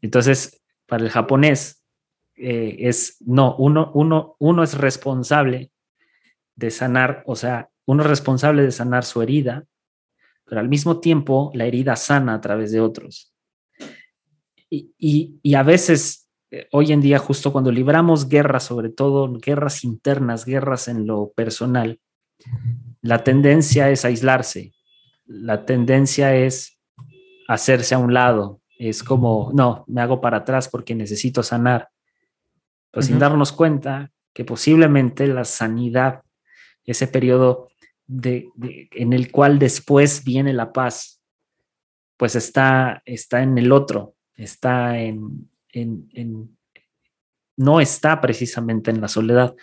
Entonces, 0.00 0.62
para 0.86 1.02
el 1.04 1.10
japonés 1.10 1.84
eh, 2.36 2.76
es, 2.80 3.16
no, 3.20 3.56
uno, 3.56 3.90
uno, 3.94 4.36
uno 4.38 4.62
es 4.62 4.74
responsable 4.78 5.72
de 6.54 6.70
sanar, 6.70 7.24
o 7.26 7.34
sea, 7.34 7.70
uno 7.86 8.02
es 8.02 8.08
responsable 8.08 8.62
de 8.62 8.70
sanar 8.70 9.04
su 9.04 9.22
herida, 9.22 9.64
pero 10.44 10.60
al 10.60 10.68
mismo 10.68 11.00
tiempo 11.00 11.50
la 11.54 11.64
herida 11.64 11.96
sana 11.96 12.34
a 12.34 12.40
través 12.40 12.72
de 12.72 12.80
otros. 12.80 13.34
Y, 14.70 15.38
y 15.42 15.54
a 15.54 15.62
veces, 15.62 16.30
eh, 16.50 16.68
hoy 16.72 16.92
en 16.92 17.00
día, 17.00 17.18
justo 17.18 17.52
cuando 17.52 17.70
libramos 17.70 18.28
guerras, 18.28 18.64
sobre 18.64 18.90
todo 18.90 19.30
guerras 19.38 19.84
internas, 19.84 20.44
guerras 20.46 20.88
en 20.88 21.06
lo 21.06 21.32
personal, 21.32 22.00
la 23.02 23.22
tendencia 23.24 23.90
es 23.90 24.04
aislarse, 24.04 24.72
la 25.26 25.66
tendencia 25.66 26.34
es 26.34 26.78
hacerse 27.48 27.94
a 27.94 27.98
un 27.98 28.14
lado, 28.14 28.60
es 28.78 29.02
como, 29.02 29.50
no, 29.54 29.84
me 29.88 30.00
hago 30.00 30.20
para 30.20 30.38
atrás 30.38 30.68
porque 30.68 30.94
necesito 30.94 31.42
sanar, 31.42 31.88
pero 32.90 33.02
sin 33.02 33.18
darnos 33.18 33.52
cuenta 33.52 34.10
que 34.32 34.44
posiblemente 34.44 35.26
la 35.26 35.44
sanidad, 35.44 36.22
ese 36.84 37.06
periodo 37.06 37.68
de, 38.06 38.48
en 38.92 39.12
el 39.12 39.30
cual 39.30 39.58
después 39.58 40.24
viene 40.24 40.52
la 40.52 40.72
paz, 40.72 41.20
pues 42.16 42.36
está, 42.36 43.02
está 43.04 43.42
en 43.42 43.58
el 43.58 43.72
otro, 43.72 44.14
está 44.36 44.98
en, 44.98 45.50
en, 45.72 46.56
no 47.56 47.80
está 47.80 48.20
precisamente 48.20 48.90
en 48.90 49.00
la 49.00 49.08
soledad. 49.08 49.54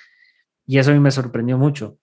Y 0.65 0.77
eso 0.77 0.91
a 0.91 0.93
mí 0.93 0.99
me 0.99 1.11
sorprendió 1.11 1.57
mucho. 1.57 1.97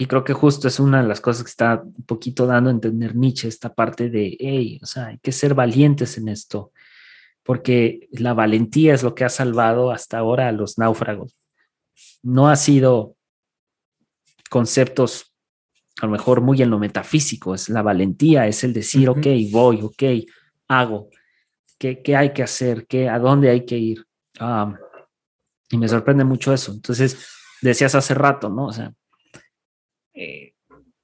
Y 0.00 0.06
creo 0.06 0.24
que 0.24 0.32
justo 0.32 0.66
es 0.66 0.80
una 0.80 1.02
de 1.02 1.08
las 1.08 1.20
cosas 1.20 1.44
que 1.44 1.50
está 1.50 1.82
un 1.84 2.06
poquito 2.06 2.46
dando 2.46 2.70
a 2.70 2.72
entender 2.72 3.14
Nietzsche, 3.14 3.48
esta 3.48 3.74
parte 3.74 4.08
de, 4.08 4.34
hey, 4.40 4.80
o 4.82 4.86
sea, 4.86 5.08
hay 5.08 5.18
que 5.18 5.30
ser 5.30 5.52
valientes 5.52 6.16
en 6.16 6.28
esto, 6.28 6.72
porque 7.42 8.08
la 8.12 8.32
valentía 8.32 8.94
es 8.94 9.02
lo 9.02 9.14
que 9.14 9.26
ha 9.26 9.28
salvado 9.28 9.90
hasta 9.90 10.16
ahora 10.16 10.48
a 10.48 10.52
los 10.52 10.78
náufragos. 10.78 11.36
No 12.22 12.48
ha 12.48 12.56
sido 12.56 13.14
conceptos 14.48 15.34
a 16.00 16.06
lo 16.06 16.12
mejor 16.12 16.40
muy 16.40 16.62
en 16.62 16.70
lo 16.70 16.78
metafísico, 16.78 17.54
es 17.54 17.68
la 17.68 17.82
valentía, 17.82 18.46
es 18.46 18.64
el 18.64 18.72
decir, 18.72 19.06
ok, 19.10 19.26
voy, 19.50 19.82
ok, 19.82 20.02
hago, 20.68 21.10
¿qué, 21.76 22.00
qué 22.00 22.16
hay 22.16 22.32
que 22.32 22.42
hacer? 22.42 22.86
¿Qué, 22.86 23.06
¿A 23.06 23.18
dónde 23.18 23.50
hay 23.50 23.66
que 23.66 23.76
ir? 23.76 24.06
Ah, 24.38 24.74
y 25.68 25.76
me 25.76 25.88
sorprende 25.88 26.24
mucho 26.24 26.54
eso. 26.54 26.72
Entonces, 26.72 27.18
decías 27.60 27.94
hace 27.94 28.14
rato, 28.14 28.48
¿no? 28.48 28.68
O 28.68 28.72
sea, 28.72 28.94
eh, 30.14 30.54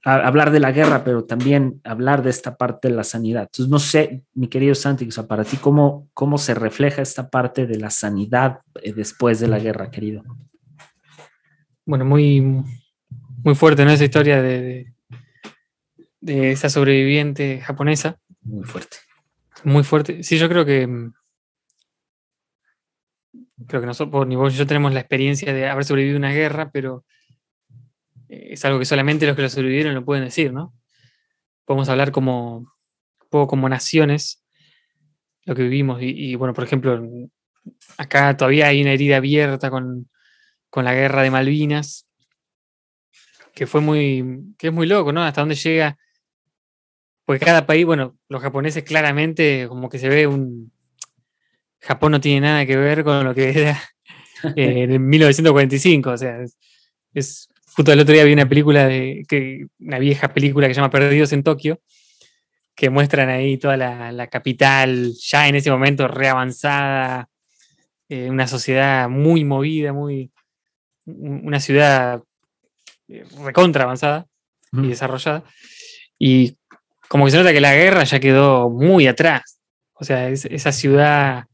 hablar 0.05 0.53
de 0.53 0.61
la 0.61 0.71
guerra, 0.71 1.03
pero 1.03 1.25
también 1.25 1.81
hablar 1.83 2.23
de 2.23 2.31
esta 2.31 2.57
parte 2.57 2.89
de 2.89 2.95
la 2.95 3.03
sanidad. 3.03 3.43
Entonces, 3.43 3.69
no 3.69 3.81
sé, 3.81 4.23
mi 4.35 4.49
querido 4.49 4.75
Santi, 4.75 5.07
o 5.09 5.11
sea, 5.11 5.27
para 5.27 5.45
ti, 5.45 5.57
¿cómo, 5.57 6.09
cómo 6.15 6.39
se 6.39 6.55
refleja 6.55 7.03
esta 7.03 7.29
parte 7.29 7.67
de 7.67 7.79
la 7.79 7.91
sanidad 7.91 8.61
eh, 8.83 8.93
después 8.93 9.41
de 9.41 9.49
la 9.49 9.59
guerra, 9.59 9.91
querido? 9.91 10.23
Bueno, 11.85 12.05
muy, 12.05 12.41
muy 12.41 13.55
fuerte, 13.57 13.85
¿no? 13.85 13.91
Esa 13.91 14.05
historia 14.05 14.41
de, 14.41 14.93
de, 16.21 16.53
esa 16.53 16.69
sobreviviente 16.69 17.61
japonesa. 17.61 18.17
Muy 18.43 18.65
fuerte. 18.65 18.99
Muy 19.65 19.83
fuerte. 19.83 20.23
Sí, 20.23 20.39
yo 20.39 20.49
creo 20.49 20.65
que 20.65 21.11
creo 23.67 23.81
que 23.81 23.87
nosotros, 23.87 24.27
ni 24.27 24.37
vos 24.37 24.53
ni 24.53 24.59
yo 24.59 24.67
tenemos 24.67 24.93
la 24.93 25.01
experiencia 25.01 25.53
de 25.53 25.69
haber 25.69 25.85
sobrevivido 25.85 26.17
a 26.17 26.21
una 26.21 26.33
guerra, 26.33 26.71
pero 26.71 27.05
es 28.29 28.65
algo 28.65 28.79
que 28.79 28.85
solamente 28.85 29.27
los 29.27 29.37
que 29.37 29.43
lo 29.43 29.49
sobrevivieron 29.49 29.95
lo 29.95 30.05
pueden 30.05 30.25
decir, 30.25 30.53
¿no? 30.53 30.75
Podemos 31.65 31.89
hablar 31.89 32.13
como, 32.13 32.59
un 32.59 32.69
poco 33.31 33.49
como 33.49 33.69
naciones, 33.69 34.45
lo 35.45 35.55
que 35.55 35.63
vivimos. 35.63 35.99
Y, 36.01 36.35
bueno, 36.35 36.55
por 36.55 36.65
ejemplo, 36.65 37.01
acá 37.99 38.37
todavía 38.37 38.69
hay 38.69 38.83
una 38.83 38.93
herida 38.93 39.17
abierta 39.17 39.71
con, 39.71 40.09
la 40.75 40.93
guerra 40.93 41.23
de 41.23 41.31
Malvinas, 41.31 42.07
que 43.55 43.67
fue 43.67 43.81
muy, 43.81 44.55
que 44.59 44.67
es 44.67 44.73
muy 44.73 44.87
loco, 44.87 45.11
¿no? 45.11 45.25
Hasta 45.25 45.41
dónde 45.41 45.55
llega, 45.55 45.97
porque 47.25 47.47
cada 47.47 47.65
país, 47.65 47.87
bueno, 47.87 48.19
los 48.29 48.43
japoneses 48.43 48.85
claramente 48.85 49.67
como 49.69 49.89
que 49.89 49.99
se 49.99 50.11
ve 50.11 50.27
un... 50.27 50.71
Japón 51.81 52.13
no 52.13 52.21
tiene 52.21 52.43
nada 52.43 52.67
que 52.67 52.77
ver 52.77 53.05
con 53.05 53.25
lo 53.25 53.35
que 53.35 53.49
era 53.49 53.81
en 54.57 55.09
1945, 55.09 56.11
o 56.11 56.17
sea, 56.19 56.45
es 57.15 57.49
Justo 57.77 57.93
el 57.93 58.01
otro 58.01 58.15
día 58.15 58.25
vi 58.25 58.33
una 58.33 58.49
película 58.49 58.87
de 58.87 59.23
que, 59.29 59.67
una 59.81 59.99
vieja 59.99 60.33
película 60.33 60.67
que 60.67 60.73
se 60.73 60.81
llama 60.81 60.89
Perdidos 60.89 61.35
en 61.35 61.43
Tokio, 61.43 61.79
que 62.75 62.89
muestran 62.89 63.29
ahí 63.29 63.59
toda 63.59 63.77
la, 63.77 64.27
capital 64.29 65.13
ya 65.21 65.47
en 65.47 65.57
ese 65.57 65.71
momento 65.71 66.09
reavanzada, 66.09 67.29
eh, 68.09 68.31
una 68.31 68.47
sociedad 68.47 69.11
muy 69.11 69.45
movida, 69.45 69.93
muy 69.93 70.33
una 71.05 71.61
ciudad 71.61 72.23
eh, 73.09 73.27
recontra 73.45 73.85
avanzada 73.85 74.27
y 74.73 74.89
desarrollada. 74.89 75.45
Y 76.19 76.57
como 77.09 77.27
que 77.27 77.33
se 77.33 77.37
nota 77.37 77.53
que 77.53 77.61
la 77.61 77.75
guerra 77.75 78.05
ya 78.05 78.21
quedó 78.21 78.71
muy 78.71 79.07
atrás. 79.07 79.61
O 79.93 80.05
sea, 80.05 80.31
esa 80.31 80.73
ciudad 80.73 81.45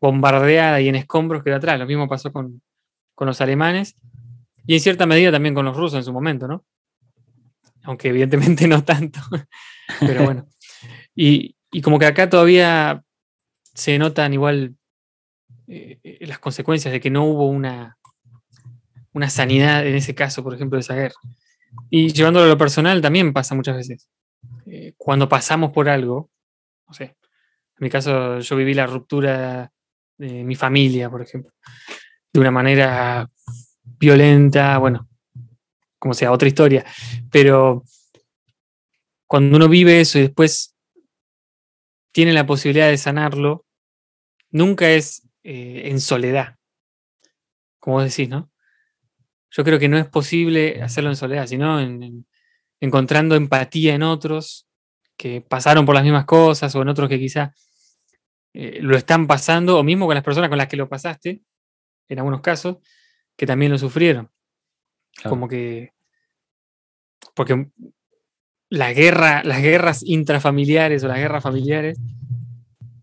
bombardeada 0.00 0.80
y 0.80 0.88
en 0.88 0.96
escombros 0.96 1.44
quedó 1.44 1.56
atrás. 1.56 1.78
Lo 1.78 1.86
mismo 1.86 2.08
pasó 2.08 2.32
con, 2.32 2.60
con 3.14 3.28
los 3.28 3.40
alemanes. 3.40 3.94
Y 4.66 4.74
en 4.74 4.80
cierta 4.80 5.06
medida 5.06 5.32
también 5.32 5.54
con 5.54 5.64
los 5.64 5.76
rusos 5.76 5.98
en 5.98 6.04
su 6.04 6.12
momento, 6.12 6.46
¿no? 6.46 6.64
Aunque 7.82 8.08
evidentemente 8.08 8.66
no 8.68 8.84
tanto. 8.84 9.20
Pero 10.00 10.24
bueno. 10.24 10.48
Y, 11.14 11.56
como 11.82 11.98
que 11.98 12.06
acá 12.06 12.28
todavía 12.28 13.02
se 13.74 13.98
notan 13.98 14.34
igual 14.34 14.76
eh, 15.66 15.98
las 16.20 16.38
consecuencias 16.38 16.92
de 16.92 17.00
que 17.00 17.10
no 17.10 17.24
hubo 17.24 17.48
una, 17.48 17.96
una 19.12 19.30
sanidad 19.30 19.86
en 19.86 19.94
ese 19.94 20.14
caso, 20.14 20.42
por 20.42 20.54
ejemplo, 20.54 20.76
de 20.76 20.82
esa 20.82 20.94
guerra. 20.94 21.14
Y 21.90 22.12
llevándolo 22.12 22.44
a 22.44 22.48
lo 22.48 22.58
personal 22.58 23.00
también 23.00 23.32
pasa 23.32 23.54
muchas 23.54 23.76
veces. 23.76 24.10
Eh, 24.66 24.94
cuando 24.96 25.28
pasamos 25.28 25.72
por 25.72 25.88
algo, 25.88 26.30
no 26.86 26.94
sé, 26.94 27.04
en 27.04 27.14
mi 27.78 27.90
caso 27.90 28.40
yo 28.40 28.56
viví 28.56 28.74
la 28.74 28.86
ruptura 28.86 29.72
de 30.18 30.44
mi 30.44 30.54
familia, 30.54 31.10
por 31.10 31.22
ejemplo, 31.22 31.52
de 32.32 32.40
una 32.40 32.50
manera 32.50 33.28
violenta, 33.98 34.78
bueno, 34.78 35.08
como 35.98 36.14
sea, 36.14 36.32
otra 36.32 36.48
historia. 36.48 36.84
Pero 37.30 37.84
cuando 39.26 39.56
uno 39.56 39.68
vive 39.68 40.00
eso 40.00 40.18
y 40.18 40.22
después 40.22 40.76
tiene 42.12 42.32
la 42.32 42.46
posibilidad 42.46 42.88
de 42.88 42.98
sanarlo, 42.98 43.64
nunca 44.50 44.90
es 44.90 45.28
eh, 45.42 45.82
en 45.86 46.00
soledad, 46.00 46.56
como 47.78 48.02
decís, 48.02 48.28
¿no? 48.28 48.52
yo 49.52 49.64
creo 49.64 49.78
que 49.78 49.88
no 49.88 49.98
es 49.98 50.06
posible 50.06 50.82
hacerlo 50.82 51.10
en 51.10 51.16
soledad, 51.16 51.46
sino 51.46 51.78
en, 51.78 52.26
encontrando 52.80 53.36
empatía 53.36 53.94
en 53.94 54.02
otros 54.02 54.66
que 55.16 55.42
pasaron 55.42 55.84
por 55.84 55.94
las 55.94 56.02
mismas 56.02 56.24
cosas 56.24 56.74
o 56.74 56.82
en 56.82 56.88
otros 56.88 57.08
que 57.08 57.18
quizá 57.18 57.54
eh, 58.54 58.78
lo 58.80 58.96
están 58.96 59.26
pasando, 59.26 59.78
o 59.78 59.82
mismo 59.82 60.06
con 60.06 60.14
las 60.14 60.24
personas 60.24 60.48
con 60.48 60.58
las 60.58 60.68
que 60.68 60.76
lo 60.76 60.88
pasaste, 60.88 61.42
en 62.08 62.18
algunos 62.18 62.40
casos, 62.40 62.78
que 63.42 63.46
también 63.46 63.72
lo 63.72 63.78
sufrieron. 63.78 64.30
Como 65.24 65.48
que. 65.48 65.90
Porque 67.34 67.66
la 68.68 68.92
guerra, 68.92 69.42
las 69.42 69.60
guerras 69.60 70.04
intrafamiliares 70.04 71.02
o 71.02 71.08
las 71.08 71.18
guerras 71.18 71.42
familiares 71.42 71.98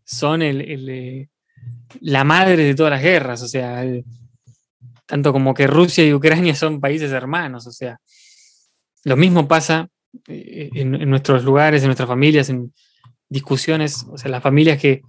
son 0.06 0.42
el, 0.42 0.88
eh, 0.90 1.28
la 2.00 2.24
madre 2.24 2.64
de 2.64 2.74
todas 2.74 2.92
las 2.92 3.02
guerras. 3.02 3.44
O 3.44 3.50
sea, 3.50 3.84
tanto 5.06 5.34
como 5.34 5.54
que 5.54 5.68
Rusia 5.68 6.06
y 6.06 6.14
Ucrania 6.14 6.56
son 6.56 6.80
países 6.80 7.12
hermanos. 7.12 7.68
O 7.68 7.74
sea, 7.74 8.00
lo 9.04 9.18
mismo 9.18 9.46
pasa 9.46 9.90
eh, 10.26 10.70
en, 10.74 10.96
en 10.96 11.10
nuestros 11.10 11.44
lugares, 11.44 11.82
en 11.82 11.88
nuestras 11.90 12.08
familias, 12.08 12.48
en 12.48 12.74
discusiones. 13.28 14.06
O 14.10 14.18
sea, 14.18 14.32
las 14.32 14.42
familias 14.42 14.80
que 14.80 15.02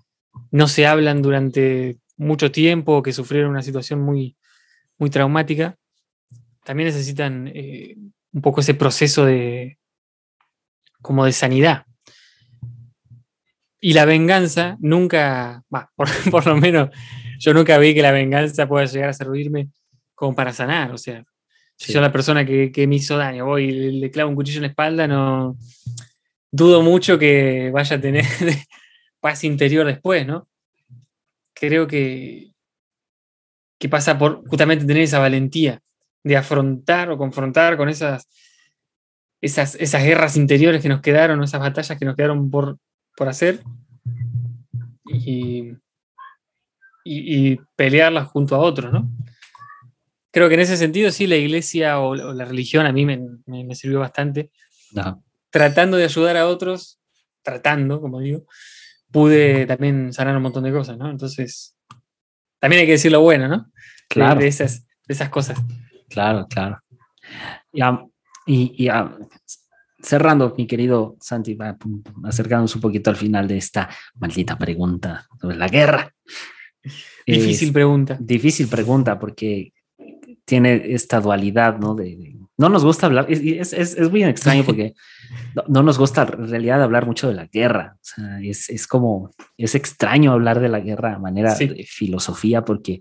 no 0.50 0.66
se 0.66 0.88
hablan 0.88 1.22
durante 1.22 1.98
mucho 2.16 2.50
tiempo, 2.50 3.00
que 3.00 3.12
sufrieron 3.12 3.52
una 3.52 3.62
situación 3.62 4.00
muy, 4.00 4.36
muy 5.00 5.10
traumática, 5.10 5.76
también 6.62 6.88
necesitan 6.88 7.50
eh, 7.52 7.96
un 8.32 8.42
poco 8.42 8.60
ese 8.60 8.74
proceso 8.74 9.24
de 9.24 9.78
como 11.02 11.24
de 11.24 11.32
sanidad. 11.32 11.86
Y 13.80 13.94
la 13.94 14.04
venganza 14.04 14.76
nunca, 14.80 15.64
por, 16.30 16.46
lo 16.46 16.56
menos 16.56 16.90
yo 17.38 17.54
nunca 17.54 17.78
vi 17.78 17.94
que 17.94 18.02
la 18.02 18.12
venganza 18.12 18.68
pueda 18.68 18.84
llegar 18.84 19.08
a 19.08 19.14
servirme 19.14 19.70
como 20.14 20.34
para 20.34 20.52
sanar. 20.52 20.92
O 20.92 20.98
sea, 20.98 21.24
si 21.76 21.92
yo 21.92 22.00
la 22.02 22.12
persona 22.12 22.44
que, 22.44 22.86
me 22.86 22.96
hizo 22.96 23.16
daño 23.16 23.46
voy 23.46 23.64
y 23.64 24.00
le, 24.00 24.10
clavo 24.10 24.28
un 24.28 24.36
cuchillo 24.36 24.58
en 24.58 24.62
la 24.62 24.68
espalda, 24.68 25.08
no 25.08 25.56
dudo 26.52 26.82
mucho 26.82 27.18
que 27.18 27.70
vaya 27.72 27.96
a 27.96 28.00
tener 28.00 28.24
paz 29.20 29.44
interior 29.44 29.86
después, 29.86 30.26
¿no? 30.26 30.46
Creo 31.54 31.86
que, 31.86 32.49
que 33.80 33.88
pasa 33.88 34.18
por 34.18 34.46
justamente 34.46 34.84
tener 34.84 35.02
esa 35.02 35.18
valentía 35.18 35.80
de 36.22 36.36
afrontar 36.36 37.10
o 37.10 37.16
confrontar 37.16 37.78
con 37.78 37.88
esas, 37.88 38.28
esas, 39.40 39.74
esas 39.76 40.04
guerras 40.04 40.36
interiores 40.36 40.82
que 40.82 40.90
nos 40.90 41.00
quedaron, 41.00 41.42
esas 41.42 41.60
batallas 41.60 41.98
que 41.98 42.04
nos 42.04 42.14
quedaron 42.14 42.50
por, 42.50 42.78
por 43.16 43.28
hacer 43.28 43.62
y, 45.06 45.72
y, 47.04 47.56
pelearlas 47.74 48.28
junto 48.28 48.54
a 48.54 48.58
otros, 48.58 48.92
¿no? 48.92 49.10
Creo 50.30 50.48
que 50.48 50.54
en 50.54 50.60
ese 50.60 50.76
sentido 50.76 51.10
sí 51.10 51.26
la 51.26 51.36
iglesia 51.36 52.00
o, 52.00 52.14
la 52.14 52.44
religión 52.44 52.84
a 52.84 52.92
mí 52.92 53.06
me, 53.06 53.18
me, 53.46 53.74
sirvió 53.74 53.98
bastante. 53.98 54.52
Tratando 55.48 55.96
de 55.96 56.04
ayudar 56.04 56.36
a 56.36 56.46
otros, 56.46 57.00
tratando, 57.42 58.00
como 58.00 58.20
digo, 58.20 58.44
pude 59.10 59.66
también 59.66 60.12
sanar 60.12 60.36
un 60.36 60.42
montón 60.42 60.64
de 60.64 60.70
cosas, 60.70 60.98
¿no? 60.98 61.10
Entonces, 61.10 61.74
también 62.60 62.80
hay 62.80 62.86
que 62.86 62.92
decir 62.92 63.10
lo 63.10 63.20
bueno, 63.20 63.48
¿no? 63.48 63.70
Claro. 64.08 64.40
De, 64.40 64.46
esas, 64.46 64.86
esas 65.08 65.28
cosas. 65.28 65.58
Claro, 66.08 66.46
claro. 66.48 66.80
Ya, 67.72 68.04
y, 68.46 68.88
cerrando, 70.02 70.54
mi 70.56 70.66
querido 70.66 71.16
Santi, 71.20 71.56
acercándonos 72.24 72.74
un 72.74 72.80
poquito 72.80 73.10
al 73.10 73.16
final 73.16 73.46
de 73.46 73.58
esta 73.58 73.88
maldita 74.14 74.56
pregunta 74.58 75.26
sobre 75.40 75.56
la 75.56 75.68
guerra. 75.68 76.12
Difícil 77.26 77.72
pregunta. 77.72 78.16
Difícil 78.20 78.68
pregunta 78.68 79.18
porque 79.18 79.72
tiene 80.44 80.92
esta 80.92 81.20
dualidad, 81.20 81.78
¿no? 81.78 81.94
De, 81.94 82.36
no 82.60 82.68
nos 82.68 82.84
gusta 82.84 83.06
hablar, 83.06 83.24
es, 83.30 83.72
es, 83.72 83.96
es 83.96 84.10
muy 84.10 84.22
extraño 84.22 84.64
porque 84.64 84.92
no, 85.66 85.82
nos 85.82 85.96
gusta 85.96 86.28
en 86.30 86.50
realidad 86.50 86.82
hablar 86.82 87.06
mucho 87.06 87.26
de 87.26 87.34
la 87.34 87.46
guerra. 87.46 87.96
O 87.96 88.02
sea, 88.02 88.38
es, 88.42 88.86
como, 88.86 89.30
es 89.56 89.74
extraño 89.74 90.32
hablar 90.32 90.60
de 90.60 90.68
la 90.68 90.80
guerra 90.80 91.14
a 91.14 91.18
manera 91.18 91.54
de 91.54 91.86
filosofía 91.88 92.62
porque, 92.62 93.00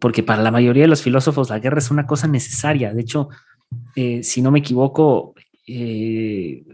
porque 0.00 0.24
para 0.24 0.42
la 0.42 0.50
mayoría 0.50 0.82
de 0.82 0.88
los 0.88 1.00
filósofos 1.00 1.48
la 1.48 1.60
guerra 1.60 1.78
es 1.78 1.92
una 1.92 2.08
cosa 2.08 2.26
necesaria. 2.26 2.92
De 2.92 3.00
hecho, 3.00 3.28
eh, 3.94 4.24
si 4.24 4.42
no 4.42 4.50
me 4.50 4.58
equivoco, 4.58 5.32
eh, 5.68 6.64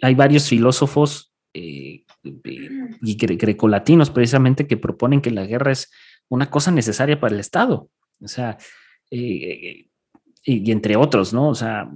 hay 0.00 0.14
varios 0.14 0.48
filósofos 0.48 1.34
eh, 1.52 2.04
y 2.24 3.16
grecolatinos 3.16 4.08
precisamente 4.08 4.66
que 4.66 4.78
proponen 4.78 5.20
que 5.20 5.30
la 5.30 5.44
guerra 5.44 5.72
es 5.72 5.90
una 6.30 6.48
cosa 6.48 6.70
necesaria 6.70 7.20
para 7.20 7.34
el 7.34 7.40
Estado. 7.40 7.90
O 8.22 8.28
sea, 8.28 8.56
y, 10.48 10.66
y 10.66 10.72
entre 10.72 10.96
otros, 10.96 11.34
¿no? 11.34 11.50
O 11.50 11.54
sea, 11.54 11.90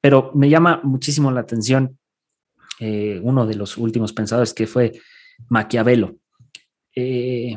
pero 0.00 0.32
me 0.34 0.48
llama 0.48 0.80
muchísimo 0.82 1.30
la 1.30 1.40
atención 1.40 1.98
eh, 2.80 3.20
uno 3.22 3.46
de 3.46 3.54
los 3.54 3.76
últimos 3.76 4.12
pensadores 4.12 4.54
que 4.54 4.66
fue 4.66 4.92
Maquiavelo. 5.48 6.16
Eh, 6.94 7.56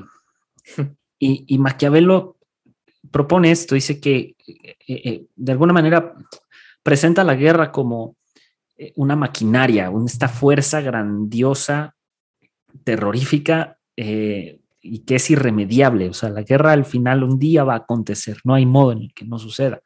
y, 1.20 1.58
Maquiavelo 1.58 2.38
propone 3.12 3.52
esto, 3.52 3.76
dice 3.76 4.00
que 4.00 4.36
eh, 4.88 5.26
de 5.36 5.52
alguna 5.52 5.74
manera 5.74 6.14
presenta 6.84 7.24
la 7.24 7.36
guerra 7.36 7.72
como 7.72 8.16
una 8.96 9.16
maquinaria, 9.16 9.92
esta 10.06 10.28
fuerza 10.28 10.82
grandiosa, 10.82 11.96
terrorífica 12.84 13.80
y 14.88 15.00
que 15.00 15.16
es 15.16 15.30
irremediable. 15.30 16.10
O 16.10 16.14
sea, 16.14 16.30
la 16.30 16.44
guerra 16.44 16.72
al 16.72 16.86
final 16.86 17.24
un 17.24 17.38
día 17.38 17.64
va 17.64 17.74
a 17.74 17.78
acontecer, 17.78 18.38
no 18.44 18.54
hay 18.54 18.66
modo 18.66 18.94
en 18.94 19.00
el 19.00 19.14
que 19.14 19.26
no 19.26 19.38
suceda. 19.40 19.82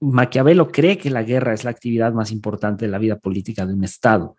Maquiavelo 0.00 0.68
cree 0.68 0.98
que 0.98 1.10
la 1.10 1.22
guerra 1.22 1.54
es 1.54 1.64
la 1.64 1.70
actividad 1.70 2.12
más 2.12 2.30
importante 2.30 2.84
de 2.84 2.90
la 2.90 2.98
vida 2.98 3.18
política 3.18 3.64
de 3.66 3.74
un 3.74 3.84
Estado. 3.84 4.36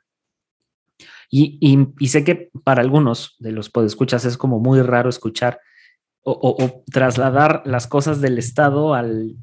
Y, 1.30 2.08
sé 2.08 2.24
que 2.24 2.52
para 2.64 2.82
algunos 2.82 3.36
de 3.40 3.52
los 3.52 3.70
podescuchas 3.70 4.26
es 4.26 4.38
como 4.38 4.60
muy 4.60 4.82
raro 4.82 5.10
escuchar 5.10 5.60
o, 6.24 6.84
trasladar 6.92 7.62
las 7.66 7.88
cosas 7.88 8.22
del 8.22 8.38
Estado 8.38 8.94
al, 8.94 9.36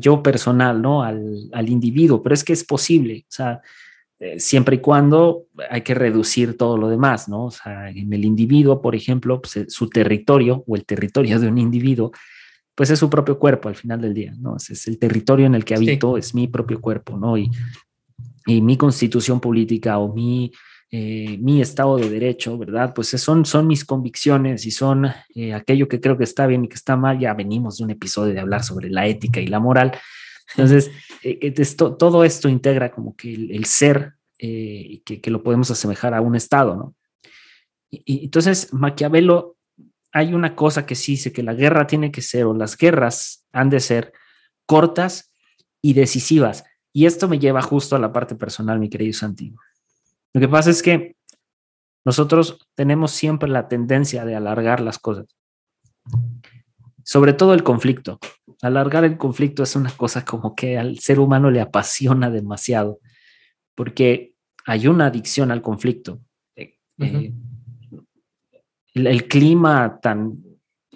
yo 0.00 0.22
personal, 0.22 0.82
¿no? 0.82 1.02
Al, 1.02 1.68
individuo, 1.68 2.22
pero 2.22 2.34
es 2.34 2.44
que 2.44 2.52
es 2.52 2.64
posible, 2.64 3.24
o 3.28 3.32
sea, 3.32 3.60
eh, 4.18 4.40
siempre 4.40 4.76
y 4.76 4.80
cuando 4.80 5.44
hay 5.70 5.82
que 5.82 5.94
reducir 5.94 6.56
todo 6.56 6.76
lo 6.76 6.88
demás, 6.88 7.28
¿no? 7.28 7.46
O 7.46 7.50
sea, 7.50 7.90
en 7.90 8.12
el 8.12 8.24
individuo, 8.24 8.80
por 8.80 8.94
ejemplo, 8.94 9.40
pues, 9.40 9.66
su 9.68 9.88
territorio 9.88 10.64
o 10.66 10.76
el 10.76 10.84
territorio 10.84 11.38
de 11.38 11.48
un 11.48 11.58
individuo 11.58 12.12
pues 12.74 12.90
es 12.90 12.98
su 12.98 13.08
propio 13.08 13.38
cuerpo 13.38 13.70
al 13.70 13.74
final 13.74 14.02
del 14.02 14.12
día, 14.12 14.34
¿no? 14.38 14.56
Es, 14.56 14.86
el 14.86 14.98
territorio 14.98 15.46
en 15.46 15.54
el 15.54 15.64
que 15.64 15.74
habito, 15.74 16.18
es 16.18 16.34
mi 16.34 16.46
propio 16.46 16.78
cuerpo, 16.78 17.16
¿no? 17.16 17.38
Y, 17.38 17.50
y 18.46 18.60
mi 18.60 18.76
constitución 18.76 19.40
política 19.40 19.98
o 19.98 20.12
mi, 20.12 20.52
eh, 20.90 21.36
mi 21.38 21.60
estado 21.60 21.96
de 21.96 22.08
derecho, 22.08 22.56
¿verdad? 22.56 22.92
Pues 22.94 23.08
son, 23.08 23.44
son 23.44 23.66
mis 23.66 23.84
convicciones 23.84 24.66
y 24.66 24.70
son 24.70 25.10
eh, 25.34 25.52
aquello 25.52 25.88
que 25.88 26.00
creo 26.00 26.16
que 26.16 26.24
está 26.24 26.46
bien 26.46 26.64
y 26.64 26.68
que 26.68 26.76
está 26.76 26.96
mal. 26.96 27.18
Ya 27.18 27.34
venimos 27.34 27.78
de 27.78 27.84
un 27.84 27.90
episodio 27.90 28.34
de 28.34 28.40
hablar 28.40 28.62
sobre 28.62 28.88
la 28.88 29.06
ética 29.06 29.40
y 29.40 29.46
la 29.46 29.58
moral. 29.58 29.92
Entonces, 30.50 30.90
eh, 31.22 31.52
todo 31.98 32.24
esto 32.24 32.48
integra 32.48 32.90
como 32.90 33.16
que 33.16 33.34
el, 33.34 33.64
ser, 33.64 34.14
que, 34.38 35.02
que, 35.04 35.30
lo 35.30 35.42
podemos 35.42 35.70
asemejar 35.70 36.14
a 36.14 36.20
un 36.20 36.36
estado, 36.36 36.76
¿no? 36.76 36.94
y 37.90 38.24
entonces 38.24 38.72
Maquiavelo 38.72 39.56
hay 40.12 40.32
una 40.32 40.56
cosa 40.56 40.86
que 40.86 40.94
sí 40.94 41.12
dice 41.12 41.30
que 41.30 41.42
la 41.42 41.52
guerra 41.52 41.86
tiene 41.86 42.10
que 42.10 42.22
ser, 42.22 42.46
o 42.46 42.54
las 42.54 42.76
guerras 42.78 43.46
han 43.52 43.68
de 43.68 43.80
ser 43.80 44.12
cortas 44.64 45.30
y 45.82 45.92
decisivas. 45.92 46.64
Y 46.90 47.04
esto 47.04 47.28
me 47.28 47.38
lleva 47.38 47.60
justo 47.60 47.96
a 47.96 47.98
la 47.98 48.12
parte 48.12 48.34
personal, 48.34 48.78
mi 48.78 48.88
querido 48.88 49.12
Santi. 49.12 49.54
Lo 50.32 50.40
que 50.40 50.48
pasa 50.48 50.70
es 50.70 50.82
que 50.82 51.16
nosotros 52.02 52.66
tenemos 52.74 53.10
siempre 53.10 53.48
la 53.48 53.68
tendencia 53.68 54.24
de 54.24 54.34
alargar 54.34 54.80
las 54.80 54.98
cosas. 54.98 55.26
Sobre 57.06 57.34
todo 57.34 57.54
el 57.54 57.62
conflicto. 57.62 58.18
Alargar 58.62 59.04
el 59.04 59.16
conflicto 59.16 59.62
es 59.62 59.76
una 59.76 59.92
cosa 59.92 60.24
como 60.24 60.56
que 60.56 60.76
al 60.76 60.98
ser 60.98 61.20
humano 61.20 61.52
le 61.52 61.60
apasiona 61.60 62.30
demasiado, 62.30 62.98
porque 63.76 64.34
hay 64.64 64.88
una 64.88 65.06
adicción 65.06 65.52
al 65.52 65.62
conflicto. 65.62 66.20
Eh, 66.56 67.32
el, 68.94 69.28
clima 69.28 70.00
tan, 70.02 70.42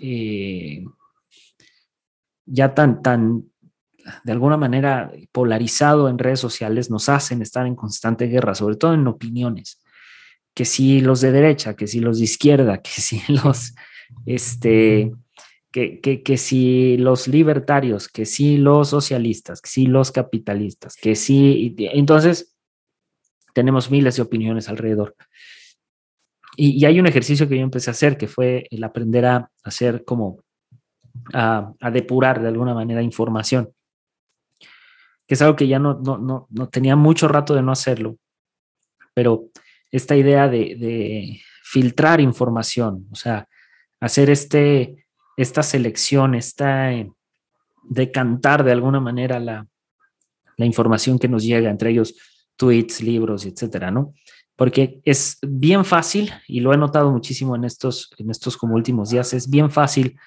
eh, 0.01 0.85
ya 2.45 2.75
tan, 2.75 3.03
tan, 3.03 3.45
de 4.25 4.33
alguna 4.33 4.57
manera 4.57 5.13
polarizado 5.31 6.09
en 6.09 6.19
redes 6.19 6.41
sociales 6.41 6.91
nos 6.91 7.09
hacen 7.09 7.41
estar 7.41 7.69
en 7.69 7.77
constante 7.77 8.27
guerra, 8.27 8.57
sobre 8.57 8.75
todo 8.75 8.95
en 8.95 9.07
opiniones, 9.07 9.81
que 10.55 10.65
si 10.65 11.01
los 11.01 11.21
de 11.21 11.31
derecha, 11.31 11.77
que 11.77 11.87
si 11.87 12.01
los 12.01 12.19
de 12.19 12.25
izquierda, 12.25 12.83
que 12.83 12.91
si 12.91 13.23
los, 13.33 13.77
este, 14.27 15.13
que, 15.71 16.01
que, 16.01 16.37
si 16.37 16.97
los 16.97 17.29
libertarios, 17.29 18.09
que 18.09 18.27
si 18.27 18.57
los 18.57 18.89
socialistas, 18.89 19.61
que 19.61 19.71
si 19.71 19.87
los 19.87 20.11
capitalistas, 20.11 20.97
que 20.97 21.15
si, 21.15 21.77
entonces 21.79 22.57
tenemos 23.55 23.91
miles 23.91 24.17
de 24.17 24.23
opiniones 24.23 24.69
alrededor. 24.69 25.15
Y, 26.57 26.85
hay 26.85 26.99
un 26.99 27.07
ejercicio 27.07 27.49
que 27.49 27.57
yo 27.57 27.63
empecé 27.63 27.91
a 27.91 27.93
hacer 27.93 28.17
que 28.17 28.27
fue 28.27 28.67
el 28.71 28.83
aprender 28.83 29.25
a 29.27 29.51
hacer 29.63 30.05
como 30.05 30.43
a, 31.33 31.73
a 31.81 31.91
depurar 31.91 32.43
de 32.43 32.49
alguna 32.49 32.75
manera 32.75 33.03
información, 33.03 33.73
que 35.27 35.35
es 35.35 35.43
algo 35.43 35.55
que 35.55 35.69
ya 35.69 35.79
no, 35.79 36.01
no, 36.01 36.19
no, 36.19 36.49
no 36.51 36.69
tenía 36.69 36.97
mucho 36.97 37.29
rato 37.29 37.55
de 37.55 37.63
no 37.63 37.71
hacerlo, 37.71 38.17
pero 39.15 39.51
esta 39.93 40.17
idea 40.17 40.49
de, 40.49 40.77
de 40.77 41.41
filtrar 41.63 42.21
información, 42.21 43.07
o 43.13 43.15
sea, 43.15 43.47
hacer 44.01 44.31
este, 44.31 45.00
esta 45.43 45.63
selección, 45.63 46.35
esta 46.35 46.93
eh, 46.93 47.11
decantar 47.83 48.63
de 48.65 48.73
alguna 48.73 49.01
manera 49.01 49.41
la, 49.41 49.67
la 50.57 50.67
información 50.67 51.19
que 51.19 51.29
nos 51.29 51.43
llega, 51.45 51.71
entre 51.71 51.91
ellos 51.91 52.15
tweets, 52.57 53.01
libros, 53.01 53.47
etcétera, 53.47 53.91
¿no? 53.91 54.15
Porque 54.55 55.01
es 55.05 55.39
bien 55.43 55.85
fácil, 55.87 56.31
y 56.47 56.61
lo 56.61 56.75
he 56.75 56.77
notado 56.77 57.11
muchísimo 57.11 57.57
en 57.57 57.65
estos, 57.65 58.11
en 58.19 58.31
estos 58.31 58.59
como 58.59 58.75
últimos 58.75 59.09
días, 59.09 59.33
es 59.33 59.49
bien 59.49 59.71
fácil 59.71 60.19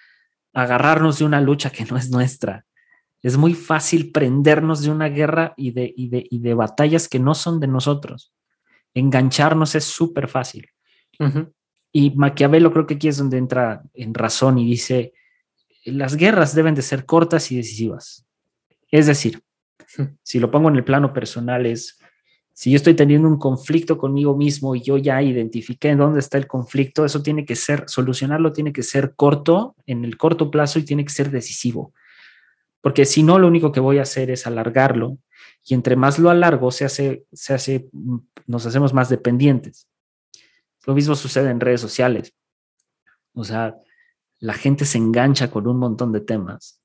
agarrarnos 0.53 1.19
de 1.19 1.25
una 1.25 1.39
lucha 1.39 1.69
que 1.69 1.85
no 1.85 1.97
es 1.97 2.09
nuestra. 2.09 2.65
Es 3.21 3.37
muy 3.37 3.53
fácil 3.53 4.11
prendernos 4.11 4.81
de 4.81 4.89
una 4.89 5.07
guerra 5.09 5.53
y 5.55 5.71
de, 5.71 5.93
y 5.95 6.09
de, 6.09 6.25
y 6.29 6.39
de 6.39 6.53
batallas 6.55 7.07
que 7.07 7.19
no 7.19 7.35
son 7.35 7.59
de 7.59 7.67
nosotros. 7.67 8.33
Engancharnos 8.95 9.75
es 9.75 9.83
súper 9.83 10.27
fácil. 10.27 10.67
Ujú. 11.19 11.53
Y 11.95 12.09
Maquiavelo 12.11 12.73
creo 12.73 12.87
que 12.87 12.95
aquí 12.95 13.07
es 13.07 13.17
donde 13.17 13.37
entra 13.37 13.83
en 13.93 14.15
razón 14.15 14.57
y 14.57 14.65
dice, 14.65 15.13
las 15.85 16.17
guerras 16.17 16.55
deben 16.55 16.73
de 16.73 16.81
ser 16.81 17.05
cortas 17.05 17.51
y 17.51 17.55
decisivas. 17.55 18.25
Es 18.89 19.05
decir, 19.05 19.43
si 20.23 20.39
lo 20.39 20.49
pongo 20.49 20.69
en 20.69 20.75
el 20.75 20.83
plano 20.83 21.13
personal 21.13 21.67
es, 21.67 21.99
si 22.51 22.71
yo 22.71 22.77
estoy 22.77 22.95
teniendo 22.95 23.27
un 23.27 23.37
conflicto 23.37 23.97
conmigo 23.99 24.35
mismo 24.35 24.75
y 24.75 24.81
yo 24.81 24.97
ya 24.97 25.21
identifiqué 25.21 25.89
en 25.89 25.99
dónde 25.99 26.19
está 26.19 26.39
el 26.39 26.47
conflicto, 26.47 27.05
eso 27.05 27.21
tiene 27.21 27.45
que 27.45 27.55
ser, 27.55 27.83
solucionarlo 27.87 28.53
tiene 28.53 28.73
que 28.73 28.83
ser 28.83 29.13
corto, 29.15 29.75
en 29.85 30.03
el 30.03 30.17
corto 30.17 30.49
plazo 30.49 30.79
y 30.79 30.85
tiene 30.85 31.05
que 31.05 31.11
ser 31.11 31.29
decisivo. 31.29 31.93
Porque 32.81 33.05
si 33.05 33.21
no, 33.21 33.37
lo 33.37 33.47
único 33.47 33.71
que 33.71 33.79
voy 33.79 33.99
a 33.99 34.03
hacer 34.03 34.31
es 34.31 34.47
alargarlo 34.47 35.19
y 35.63 35.75
entre 35.75 35.95
más 35.95 36.17
lo 36.17 36.31
alargo, 36.31 36.71
se 36.71 36.85
hace, 36.85 37.25
se 37.31 37.53
hace, 37.53 37.87
nos 38.47 38.65
hacemos 38.65 38.93
más 38.93 39.09
dependientes. 39.09 39.87
Lo 40.85 40.93
mismo 40.93 41.15
sucede 41.15 41.49
en 41.49 41.59
redes 41.59 41.81
sociales. 41.81 42.33
O 43.33 43.43
sea, 43.43 43.75
la 44.39 44.53
gente 44.53 44.85
se 44.85 44.97
engancha 44.97 45.49
con 45.49 45.67
un 45.67 45.77
montón 45.77 46.11
de 46.11 46.21
temas 46.21 46.81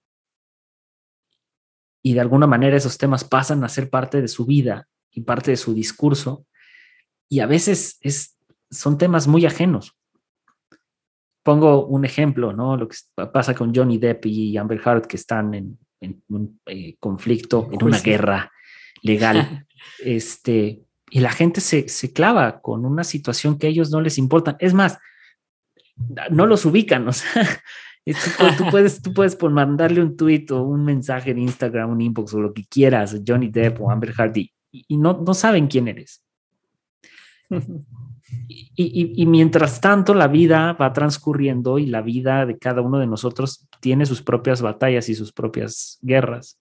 y 2.02 2.14
de 2.14 2.20
alguna 2.20 2.46
manera 2.46 2.76
esos 2.76 2.96
temas 2.96 3.24
pasan 3.24 3.64
a 3.64 3.68
ser 3.68 3.90
parte 3.90 4.22
de 4.22 4.28
su 4.28 4.46
vida 4.46 4.88
y 5.10 5.22
parte 5.22 5.50
de 5.50 5.56
su 5.56 5.74
discurso 5.74 6.46
y 7.28 7.40
a 7.40 7.46
veces 7.46 7.98
es, 8.00 8.38
son 8.70 8.96
temas 8.96 9.26
muy 9.26 9.44
ajenos. 9.44 9.94
Pongo 11.42 11.86
un 11.86 12.04
ejemplo, 12.04 12.52
¿no? 12.52 12.76
Lo 12.76 12.88
que 12.88 12.96
pasa 13.32 13.54
con 13.54 13.74
Johnny 13.74 13.98
Depp 13.98 14.26
y 14.26 14.56
Amber 14.56 14.80
Heard 14.84 15.06
que 15.06 15.16
están 15.16 15.54
en, 15.54 15.78
en 16.00 16.22
un 16.28 16.60
eh, 16.66 16.96
conflicto, 16.98 17.68
en 17.72 17.82
una 17.82 18.00
guerra 18.00 18.52
legal. 19.02 19.66
este, 19.98 20.82
y 21.10 21.20
la 21.20 21.30
gente 21.30 21.60
se, 21.60 21.88
se 21.88 22.12
clava 22.12 22.60
con 22.60 22.84
una 22.84 23.04
situación 23.04 23.58
que 23.58 23.66
a 23.66 23.70
ellos 23.70 23.90
no 23.90 24.00
les 24.00 24.18
importa. 24.18 24.56
Es 24.60 24.74
más, 24.74 24.98
no 26.30 26.46
los 26.46 26.64
ubican, 26.64 27.06
o 27.08 27.12
sea, 27.12 27.46
tú, 28.04 28.12
tú 28.58 28.64
puedes, 28.70 29.02
tú 29.02 29.12
puedes 29.12 29.36
por 29.36 29.50
mandarle 29.50 30.00
un 30.02 30.16
tweet 30.16 30.46
o 30.50 30.62
un 30.62 30.84
mensaje 30.84 31.30
en 31.32 31.38
Instagram, 31.38 31.90
un 31.90 32.00
inbox 32.00 32.34
o 32.34 32.40
lo 32.40 32.52
que 32.52 32.64
quieras, 32.66 33.20
Johnny 33.26 33.48
Depp 33.48 33.80
o 33.80 33.90
Amber 33.90 34.12
Heard 34.18 34.36
y, 34.36 34.52
y 34.70 34.96
no, 34.96 35.22
no 35.24 35.34
saben 35.34 35.66
quién 35.66 35.88
eres. 35.88 36.22
Y, 38.46 38.68
y- 38.76 39.22
y 39.22 39.24
mientras 39.26 39.80
tanto, 39.80 40.12
la 40.12 40.28
vida 40.28 40.74
va 40.74 40.92
transcurriendo 40.92 41.78
y 41.78 41.86
la 41.86 42.02
vida 42.02 42.44
de 42.44 42.58
cada 42.58 42.82
uno 42.82 42.98
de 42.98 43.06
nosotros 43.06 43.66
tiene 43.80 44.04
sus 44.04 44.20
propias 44.20 44.60
batallas 44.60 45.08
y 45.08 45.14
sus 45.14 45.32
propias 45.32 45.98
guerras. 46.02 46.58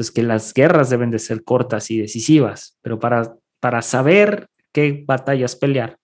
Entonces, 0.00 0.14
que 0.14 0.22
las 0.22 0.54
guerras 0.54 0.88
deben 0.88 1.10
de 1.10 1.18
ser 1.18 1.44
cortas 1.44 1.90
y 1.90 1.98
decisivas, 1.98 2.78
pero 2.80 2.98
para, 2.98 3.34
para 3.60 3.82
saber 3.82 4.48
qué 4.72 5.04
batallas 5.06 5.56
pelear, 5.56 5.98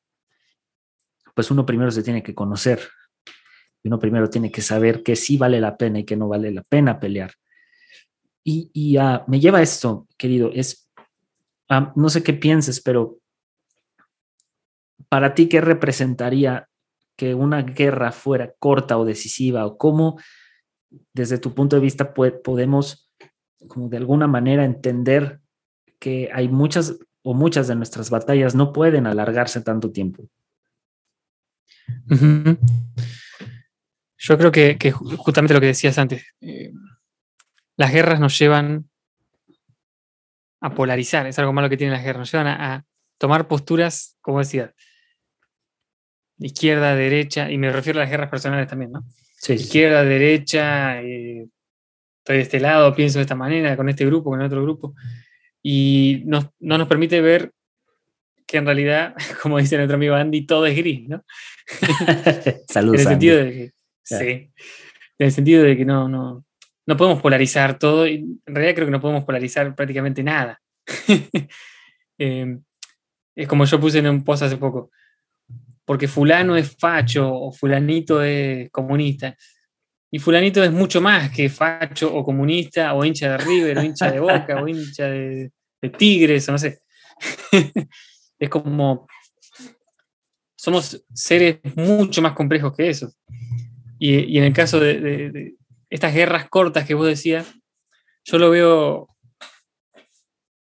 pues 1.35 1.51
uno 1.51 1.65
primero 1.65 1.91
se 1.91 2.03
tiene 2.03 2.23
que 2.23 2.35
conocer. 2.35 2.79
Uno 3.85 3.99
primero 3.99 4.29
tiene 4.29 4.51
que 4.53 4.61
saber 4.61 5.03
que 5.03 5.17
sí 5.17 5.39
vale 5.39 5.63
la 5.63 5.79
pena 5.79 6.01
y 6.01 6.05
que 6.05 6.15
no 6.15 6.29
vale 6.29 6.51
la 6.51 6.63
pena 6.63 7.01
pelear. 7.01 7.33
Y, 8.45 8.71
y, 8.75 8.99
ah, 8.99 9.25
me 9.29 9.41
lleva 9.41 9.61
a 9.61 9.63
esto, 9.63 10.07
querido, 10.19 10.51
es, 10.53 10.91
ah, 11.71 11.95
no 11.97 12.11
sé 12.11 12.23
qué 12.23 12.35
pienses, 12.35 12.83
pero 12.83 13.17
para 15.09 15.33
ti, 15.33 15.49
¿qué 15.49 15.63
representaría 15.63 16.69
que 17.17 17.35
una 17.35 17.63
guerra 17.63 18.13
fuera 18.13 18.53
corta 18.59 18.99
o 18.99 19.07
decisiva? 19.07 19.65
¿O 19.65 19.79
cómo, 19.79 20.21
desde 21.15 21.39
tu 21.39 21.55
punto 21.55 21.77
de 21.77 21.81
vista, 21.83 22.13
pue- 22.13 22.43
podemos, 22.43 23.06
como 23.67 23.89
de 23.89 23.97
alguna 23.97 24.27
manera, 24.27 24.65
entender 24.65 25.41
que 25.99 26.31
hay 26.33 26.49
muchas 26.49 26.99
o 27.23 27.35
muchas 27.35 27.67
de 27.69 27.75
nuestras 27.75 28.11
batallas 28.11 28.55
no 28.55 28.73
pueden 28.73 29.07
alargarse 29.07 29.61
tanto 29.61 29.91
tiempo? 29.91 30.29
Yo 34.19 34.39
creo 34.39 34.51
que, 34.53 34.79
que 34.79 34.93
ju- 34.93 35.17
justamente 35.17 35.55
lo 35.55 35.61
que 35.61 35.67
decías 35.67 35.99
antes, 35.99 36.25
eh, 36.41 36.73
las 37.77 37.93
guerras 37.93 38.21
nos 38.21 38.39
llevan 38.39 38.89
a 40.61 40.75
polarizar, 40.75 41.27
es 41.27 41.39
algo 41.39 41.53
malo 41.53 41.69
que 41.69 41.77
tienen 41.77 41.93
las 41.95 42.03
guerras, 42.05 42.21
nos 42.21 42.33
llevan 42.33 42.47
a, 42.49 42.75
a 42.75 42.85
tomar 43.19 43.47
posturas, 43.47 44.17
como 44.21 44.39
decía, 44.39 44.75
de 46.39 46.47
izquierda, 46.47 46.95
derecha, 46.95 47.51
y 47.51 47.59
me 47.59 47.71
refiero 47.73 47.99
a 47.99 48.03
las 48.03 48.11
guerras 48.11 48.31
personales 48.31 48.69
también, 48.69 48.93
¿no? 48.93 49.05
Sí, 49.39 49.53
Izquierda, 49.55 50.03
derecha, 50.03 51.01
eh, 51.03 51.47
estoy 52.27 52.37
de 52.39 52.43
este 52.43 52.59
lado, 52.59 52.93
pienso 52.93 53.21
de 53.21 53.23
esta 53.23 53.37
manera, 53.37 53.77
con 53.77 53.89
este 53.89 54.05
grupo, 54.05 54.31
con 54.31 54.41
el 54.41 54.47
otro 54.47 54.61
grupo, 54.61 54.97
y 55.63 56.23
nos- 56.27 56.49
no 56.59 56.77
nos 56.77 56.89
permite 56.89 57.21
ver 57.21 57.53
que 58.49 58.57
en 58.57 58.67
realidad, 58.67 59.15
como 59.43 59.59
dice 59.59 59.77
nuestro 59.77 59.95
amigo 59.95 60.17
Andy, 60.17 60.45
todo 60.45 60.67
es 60.67 60.77
gris, 60.77 61.09
¿no? 61.09 61.25
Saludos. 62.69 63.01
en 63.01 63.07
el 63.07 63.07
Andy. 63.07 63.29
sentido 63.29 63.37
de 63.37 63.51
que, 63.53 63.71
Claro. 64.09 64.25
sí, 64.25 64.31
en 65.19 65.27
el 65.27 65.33
sentido 65.33 65.63
de 65.63 65.77
que 65.77 65.85
no, 65.85 66.09
no, 66.09 66.45
no 66.85 66.97
podemos 66.97 67.23
polarizar 67.23 67.79
todo, 67.79 68.09
y 68.09 68.17
en 68.17 68.41
realidad 68.55 68.75
creo 68.75 68.87
que 68.89 68.93
no 68.93 69.01
podemos 69.01 69.25
polarizar 69.25 69.75
prácticamente 69.77 70.23
nada. 70.25 70.61
Eh, 72.19 72.57
es 73.35 73.47
como 73.47 73.67
yo 73.67 73.79
puse 73.79 73.99
en 73.99 74.09
un 74.09 74.25
post 74.25 74.43
hace 74.45 74.57
poco, 74.57 74.91
porque 75.85 76.09
fulano 76.09 76.57
es 76.57 76.75
facho 76.79 77.31
o 77.31 77.53
fulanito 77.53 78.23
es 78.23 78.71
comunista. 78.71 79.37
Y 80.11 80.19
fulanito 80.19 80.63
es 80.63 80.73
mucho 80.73 81.01
más 81.01 81.31
que 81.31 81.49
facho 81.49 82.15
o 82.15 82.25
comunista 82.25 82.95
o 82.95 83.05
hincha 83.05 83.33
de 83.33 83.39
River 83.39 83.79
o 83.79 83.83
hincha 83.83 84.11
de 84.11 84.21
Boca 84.21 84.63
o 84.63 84.69
hincha 84.69 85.07
de, 85.07 85.51
Tigres 85.99 86.49
o 86.49 86.53
no 86.53 86.59
sé. 86.59 86.81
es 88.39 88.49
como 88.49 89.07
somos 90.57 91.05
seres 91.13 91.59
mucho 91.77 92.23
más 92.23 92.33
complejos 92.33 92.75
que 92.77 92.89
eso. 92.89 93.13
Y, 93.99 94.35
y 94.35 94.39
en 94.39 94.45
el 94.45 94.53
caso 94.53 94.81
de 94.81 95.55
estas 95.89 96.15
guerras 96.15 96.49
cortas 96.49 96.87
que 96.87 96.95
vos 96.95 97.07
decías, 97.07 97.47
yo 98.25 98.39
lo 98.39 98.51
veo 98.51 99.09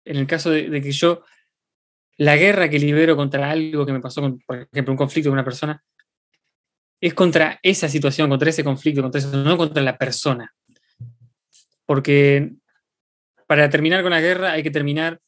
en 0.04 0.16
el 0.16 0.26
caso 0.26 0.50
de, 0.50 0.68
de 0.68 0.80
que 0.80 0.92
yo, 0.92 1.22
la 2.16 2.36
guerra 2.36 2.68
que 2.68 2.78
libero 2.78 3.16
contra 3.16 3.50
algo 3.50 3.86
que 3.86 3.92
me 3.92 4.00
pasó, 4.00 4.20
con, 4.20 4.40
por 4.40 4.68
ejemplo, 4.72 4.92
un 4.92 4.98
conflicto 4.98 5.30
con 5.30 5.34
una 5.34 5.44
persona, 5.44 5.82
es 7.00 7.14
contra 7.14 7.58
esa 7.62 7.88
situación, 7.88 8.28
contra 8.28 8.50
ese 8.50 8.64
conflicto, 8.64 9.02
contra 9.02 9.18
eso, 9.18 9.30
no 9.36 9.56
contra 9.56 9.82
la 9.82 9.96
persona. 9.96 10.54
Porque 11.86 12.52
para 13.46 13.68
terminar 13.70 14.02
con 14.02 14.10
la 14.10 14.20
guerra 14.20 14.52
hay 14.52 14.62
que 14.62 14.70
terminar 14.70 15.20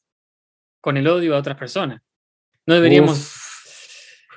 con 0.80 0.96
el 0.96 1.08
odio 1.08 1.34
a 1.34 1.38
otras 1.38 1.56
personas. 1.56 2.02
No 2.66 2.74
deberíamos 2.74 3.42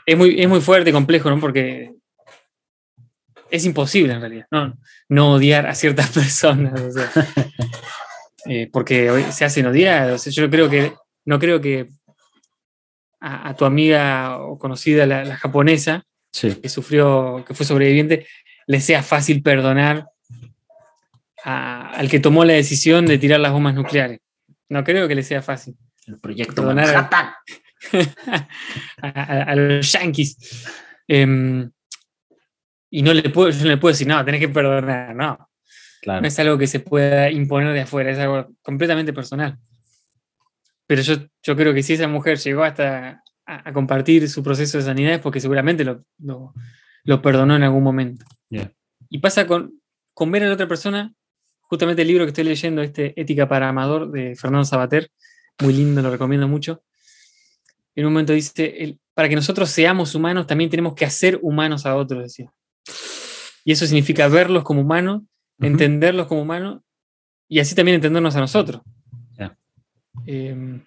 es 0.06 0.18
muy, 0.18 0.40
es 0.40 0.48
muy 0.48 0.62
fuerte 0.62 0.90
y 0.90 0.94
complejo, 0.94 1.30
¿no? 1.30 1.40
Porque 1.40 1.94
es 3.50 3.66
imposible 3.66 4.14
en 4.14 4.22
realidad, 4.22 4.48
¿no? 4.52 4.78
No 5.10 5.34
odiar 5.34 5.68
a 5.68 5.76
ciertas 5.76 6.10
personas, 6.14 6.80
o 6.80 6.92
sea, 6.92 7.12
eh, 8.46 8.70
porque 8.72 9.10
hoy 9.10 9.24
se 9.32 9.46
hacen 9.46 9.66
odiar. 9.66 10.12
O 10.12 10.18
sea, 10.18 10.32
yo 10.32 10.50
creo 10.50 10.70
que, 10.70 10.94
no 11.26 11.40
creo 11.40 11.60
que 11.60 11.88
a, 13.20 13.50
a 13.50 13.56
tu 13.56 13.66
amiga 13.66 14.38
o 14.40 14.60
conocida, 14.60 15.06
la, 15.06 15.24
la 15.24 15.38
japonesa, 15.38 16.06
Sí. 16.36 16.54
que 16.56 16.68
sufrió, 16.68 17.46
que 17.48 17.54
fue 17.54 17.66
sobreviviente, 17.66 18.28
le 18.68 18.82
sea 18.82 19.02
fácil 19.04 19.42
perdonar 19.42 20.10
a- 21.46 21.92
al 21.92 22.10
que 22.10 22.20
tomó 22.20 22.44
la 22.44 22.54
decisión 22.54 23.06
de 23.06 23.18
tirar 23.18 23.40
las 23.40 23.54
bombas 23.54 23.74
nucleares. 23.74 24.20
No 24.68 24.84
creo 24.84 25.08
que 25.08 25.16
le 25.16 25.24
sea 25.24 25.42
fácil. 25.42 25.78
El 26.08 26.20
proyecto 26.20 26.56
Perdonar 26.56 26.90
a- 26.90 26.94
Manhattan. 26.94 27.34
a, 29.02 29.10
a- 29.10 29.44
a 29.44 29.56
los 29.56 29.90
yankees. 29.94 30.38
Em, 31.08 31.72
y 32.90 33.02
no 33.02 33.14
le 33.14 33.30
puedo, 33.30 33.50
yo 33.52 33.64
no 33.64 33.70
le 33.70 33.78
puedo 33.78 33.94
decir, 33.94 34.08
no, 34.08 34.24
tenés 34.26 34.42
que 34.42 34.50
perdonar, 34.50 35.16
no. 35.16 35.50
No 36.06 36.28
es 36.28 36.38
algo 36.40 36.58
que 36.58 36.68
se 36.68 36.82
pueda 36.82 37.32
imponer 37.32 37.74
de 37.74 37.82
afuera, 37.82 38.12
es 38.12 38.20
algo 38.20 38.50
completamente 38.62 39.14
personal. 39.14 39.58
Pero 40.86 41.02
yo, 41.02 41.16
yo 41.44 41.56
creo 41.56 41.74
que 41.74 41.82
si 41.82 41.94
esa 41.94 42.08
mujer 42.10 42.38
llegó 42.40 42.64
hasta 42.64 43.24
a, 43.46 43.70
a 43.70 43.74
compartir 43.74 44.30
su 44.30 44.42
proceso 44.44 44.78
de 44.78 44.84
sanidad 44.84 45.14
es 45.14 45.20
porque 45.20 45.40
seguramente 45.40 45.84
lo, 45.84 46.04
lo- 46.20 46.54
lo 47.04 47.22
perdonó 47.22 47.56
en 47.56 47.64
algún 47.64 47.84
momento. 47.84 48.26
Yeah. 48.50 48.72
Y 49.10 49.20
pasa 49.20 49.46
con, 49.46 49.80
con 50.14 50.32
ver 50.32 50.44
a 50.44 50.48
la 50.48 50.54
otra 50.54 50.68
persona, 50.68 51.14
justamente 51.62 52.02
el 52.02 52.08
libro 52.08 52.26
que 52.26 52.30
estoy 52.30 52.44
leyendo, 52.46 52.82
este 52.82 53.20
Ética 53.20 53.48
para 53.48 53.70
Amador 53.70 54.12
de 54.12 54.36
Fernando 54.36 54.66
Sabater, 54.66 55.10
muy 55.62 55.74
lindo, 55.74 56.02
lo 56.02 56.10
recomiendo 56.12 56.48
mucho. 56.48 56.84
En 57.96 58.06
un 58.06 58.14
momento 58.14 58.34
dice, 58.34 58.84
el, 58.84 59.00
para 59.14 59.30
que 59.30 59.36
nosotros 59.36 59.70
seamos 59.70 60.16
humanos, 60.16 60.48
también 60.48 60.70
tenemos 60.70 60.96
que 60.96 61.06
hacer 61.06 61.40
humanos 61.42 61.86
a 61.86 61.96
otros, 61.96 62.24
decía. 62.24 62.52
Y 63.64 63.72
eso 63.72 63.86
significa 63.86 64.28
verlos 64.28 64.64
como 64.64 64.82
humanos, 64.82 65.22
entenderlos 65.60 66.28
como 66.28 66.42
humanos 66.42 66.82
y 67.48 67.60
así 67.60 67.74
también 67.76 67.96
entendernos 67.96 68.36
a 68.36 68.40
nosotros. 68.40 68.82
Eh, 70.26 70.82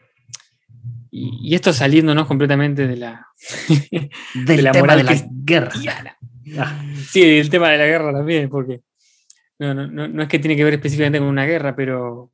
y, 1.43 1.55
esto 1.55 1.73
saliéndonos 1.73 2.27
completamente 2.27 2.87
de 2.87 2.97
la, 2.97 3.27
de 4.35 4.63
la 4.63 4.73
moral 4.73 4.99
de 4.99 5.05
la 5.05 5.29
guerra. 5.31 5.73
Sí, 7.11 7.23
el 7.23 7.51
tema 7.51 7.71
de 7.71 7.79
la 7.79 7.87
guerra 7.87 8.13
también, 8.13 8.49
porque 8.49 8.81
no, 9.59 9.75
no, 9.75 10.09
no, 10.09 10.23
es 10.23 10.29
que 10.29 10.39
tiene 10.39 10.57
que 10.57 10.65
ver 10.65 10.75
específicamente 10.75 11.19
con 11.19 11.29
una 11.29 11.47
guerra, 11.47 11.75
pero, 11.75 12.31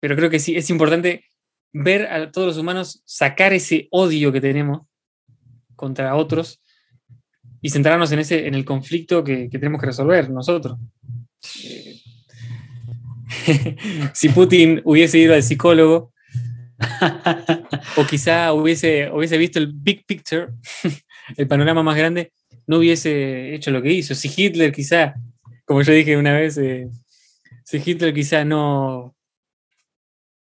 pero 0.00 0.16
creo 0.16 0.30
que 0.30 0.40
sí, 0.40 0.56
es 0.56 0.68
importante 0.70 1.24
ver 1.72 2.06
a 2.06 2.30
todos 2.30 2.48
los 2.48 2.56
humanos 2.56 3.02
sacar 3.04 3.52
ese 3.52 3.88
odio 3.90 4.32
que 4.32 4.40
tenemos 4.40 4.86
contra 5.74 6.16
otros 6.16 6.62
y 7.60 7.70
centrarnos 7.70 8.12
en, 8.12 8.18
ese, 8.20 8.46
en 8.46 8.54
el 8.54 8.64
conflicto 8.64 9.22
que, 9.22 9.48
tenemos 9.48 9.80
que 9.80 9.86
resolver 9.86 10.30
nosotros. 10.30 10.78
Eh, 11.64 12.00
si 14.14 14.28
Putin 14.30 14.80
hubiese 14.84 15.18
ido 15.18 15.34
al 15.34 15.42
psicólogo, 15.42 16.12
o 17.96 18.06
quizá 18.06 18.52
hubiese, 18.52 19.10
hubiese 19.10 19.38
visto 19.38 19.58
el 19.58 19.72
big 19.72 20.04
picture, 20.06 20.48
el 21.36 21.46
panorama 21.46 21.82
más 21.82 21.96
grande, 21.96 22.32
no 22.66 22.78
hubiese 22.78 23.54
hecho 23.54 23.70
lo 23.70 23.82
que 23.82 23.92
hizo. 23.92 24.14
Si 24.14 24.30
Hitler 24.34 24.72
quizá, 24.72 25.14
como 25.64 25.82
yo 25.82 25.92
dije 25.92 26.16
una 26.16 26.32
vez, 26.32 26.58
eh, 26.58 26.88
si 27.64 27.82
Hitler 27.84 28.12
quizá 28.14 28.44
no 28.44 29.14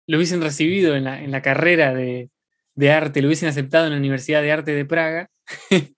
lo 0.06 0.18
hubiesen 0.18 0.42
recibido 0.42 0.96
en 0.96 1.04
la, 1.04 1.42
carrera 1.42 1.94
de, 1.94 2.30
de, 2.74 2.92
arte, 2.92 3.22
lo 3.22 3.28
hubiesen 3.28 3.48
aceptado 3.48 3.86
en 3.86 3.92
la 3.92 3.98
Universidad 3.98 4.42
de 4.42 4.52
Arte 4.52 4.72
de 4.72 4.84
Praga, 4.84 5.30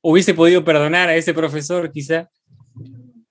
hubiese 0.00 0.34
podido 0.34 0.64
perdonar 0.64 1.08
a 1.08 1.14
ese 1.16 1.34
profesor 1.34 1.92
quizá, 1.92 2.28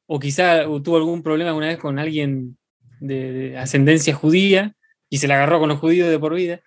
o 0.05 0.19
quizá 0.19 0.63
tuvo 0.63 0.97
algún 0.97 1.23
problema 1.23 1.49
alguna 1.49 1.67
vez 1.67 1.77
con 1.77 1.99
alguien 1.99 2.57
de, 2.99 3.57
ascendencia 3.57 4.13
judía 4.13 4.73
y 5.09 5.17
se 5.17 5.27
la 5.27 5.35
agarró 5.35 5.59
con 5.59 5.69
los 5.69 5.79
judíos 5.79 6.09
de 6.09 6.19
por 6.19 6.33
vida, 6.33 6.61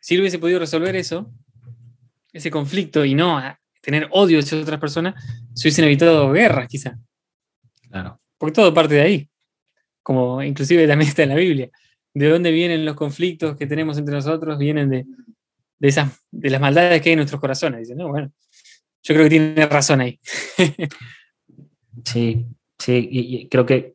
si 0.00 0.14
él 0.14 0.20
hubiese 0.20 0.38
podido 0.38 0.58
resolver 0.58 0.94
eso, 0.96 1.32
ese 2.32 2.50
conflicto 2.50 3.04
y 3.04 3.14
no 3.14 3.40
tener 3.80 4.08
odio 4.10 4.38
hacia 4.38 4.60
otras 4.60 4.80
personas, 4.80 5.14
se 5.54 5.68
hubiesen 5.68 5.84
evitado 5.84 6.30
guerras 6.32 6.68
quizá. 6.68 6.98
Claro. 7.88 8.20
Porque 8.38 8.52
todo 8.52 8.74
parte 8.74 8.94
de 8.94 9.00
ahí, 9.00 9.30
como 10.02 10.42
inclusive 10.42 10.86
también 10.86 11.08
está 11.08 11.22
en 11.22 11.30
la 11.30 11.36
Biblia. 11.36 11.70
¿De 12.12 12.28
dónde 12.28 12.50
vienen 12.50 12.84
los 12.84 12.96
conflictos 12.96 13.56
que 13.56 13.66
tenemos 13.66 13.98
entre 13.98 14.14
nosotros? 14.14 14.58
Vienen 14.58 14.90
de, 14.90 15.06
de, 15.78 15.88
esas, 15.88 16.12
de 16.30 16.50
las 16.50 16.60
maldades 16.60 17.00
que 17.02 17.10
hay 17.10 17.12
en 17.12 17.18
nuestros 17.18 17.40
corazones. 17.40 17.80
Dicen, 17.80 17.98
no, 17.98 18.08
bueno, 18.08 18.32
yo 19.02 19.14
creo 19.14 19.24
que 19.24 19.30
tiene 19.30 19.66
razón 19.66 20.00
ahí. 20.00 20.18
sí, 22.04 22.46
sí, 22.78 23.08
y, 23.10 23.48
creo 23.48 23.66
que, 23.66 23.94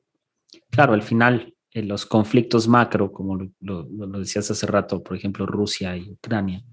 claro, 0.69 0.93
al 0.93 1.03
final, 1.03 1.53
en 1.73 1.87
los 1.87 2.05
conflictos 2.05 2.67
macro, 2.67 3.11
como 3.11 3.37
lo, 3.59 3.85
decías 4.19 4.51
hace 4.51 4.67
rato, 4.67 5.01
por 5.01 5.15
ejemplo, 5.15 5.45
Rusia 5.45 5.95
y 5.95 6.11
Ucrania, 6.11 6.63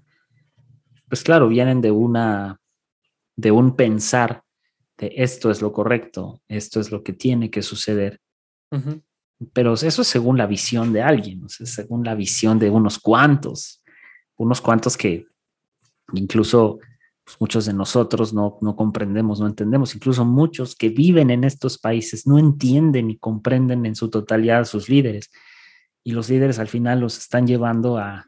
pues 1.07 1.23
claro, 1.23 1.47
vienen 1.47 1.81
de 1.81 1.91
una, 1.91 2.59
de 3.35 3.51
un 3.51 3.75
pensar 3.75 4.43
de 4.97 5.13
esto 5.15 5.49
es 5.49 5.61
lo 5.61 5.71
correcto, 5.71 6.41
esto 6.47 6.79
es 6.79 6.91
lo 6.91 7.03
que 7.03 7.13
tiene 7.13 7.49
que 7.49 7.61
suceder. 7.61 8.19
Pero 9.53 9.73
eso 9.73 10.01
es 10.01 10.07
según 10.07 10.37
la 10.37 10.45
visión 10.45 10.91
de 10.91 11.01
alguien, 11.01 11.47
según 11.47 12.03
la 12.03 12.13
visión 12.13 12.59
de 12.59 12.69
unos 12.69 12.99
cuantos, 12.99 13.81
unos 14.35 14.59
cuantos 14.61 14.97
que 14.97 15.25
incluso 16.13 16.79
pues, 17.29 17.39
muchos 17.39 17.65
de 17.67 17.73
nosotros 17.73 18.33
no, 18.33 18.57
no 18.61 18.75
comprendemos, 18.75 19.39
no 19.39 19.45
entendemos, 19.45 19.93
incluso 19.93 20.25
muchos 20.25 20.75
que 20.75 20.89
viven 20.89 21.29
en 21.29 21.43
estos 21.43 21.77
países 21.77 22.25
no 22.25 22.39
entienden 22.39 23.11
y 23.11 23.19
comprenden 23.19 23.85
en 23.85 23.95
su 23.95 24.09
totalidad 24.09 24.61
a 24.61 24.65
sus 24.65 24.89
líderes. 24.89 25.29
Y 26.03 26.13
los 26.13 26.27
líderes 26.27 26.57
al 26.57 26.67
final 26.67 27.01
los 27.01 27.19
están 27.19 27.45
llevando 27.45 27.99
a, 27.99 28.25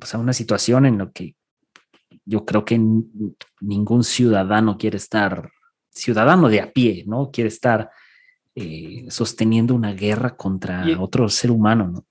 pues, 0.00 0.14
a 0.14 0.18
una 0.18 0.32
situación 0.32 0.86
en 0.86 0.96
la 0.96 1.10
que 1.10 1.34
yo 2.24 2.46
creo 2.46 2.64
que 2.64 2.80
ningún 3.60 4.02
ciudadano 4.02 4.78
quiere 4.78 4.96
estar, 4.96 5.50
ciudadano 5.90 6.48
de 6.48 6.62
a 6.62 6.72
pie, 6.72 7.04
¿no? 7.06 7.30
Quiere 7.30 7.48
estar 7.48 7.90
eh, 8.54 9.04
sosteniendo 9.10 9.74
una 9.74 9.92
guerra 9.92 10.38
contra 10.38 10.86
otro 10.98 11.28
ser 11.28 11.50
humano, 11.50 11.88
¿no? 11.88 12.06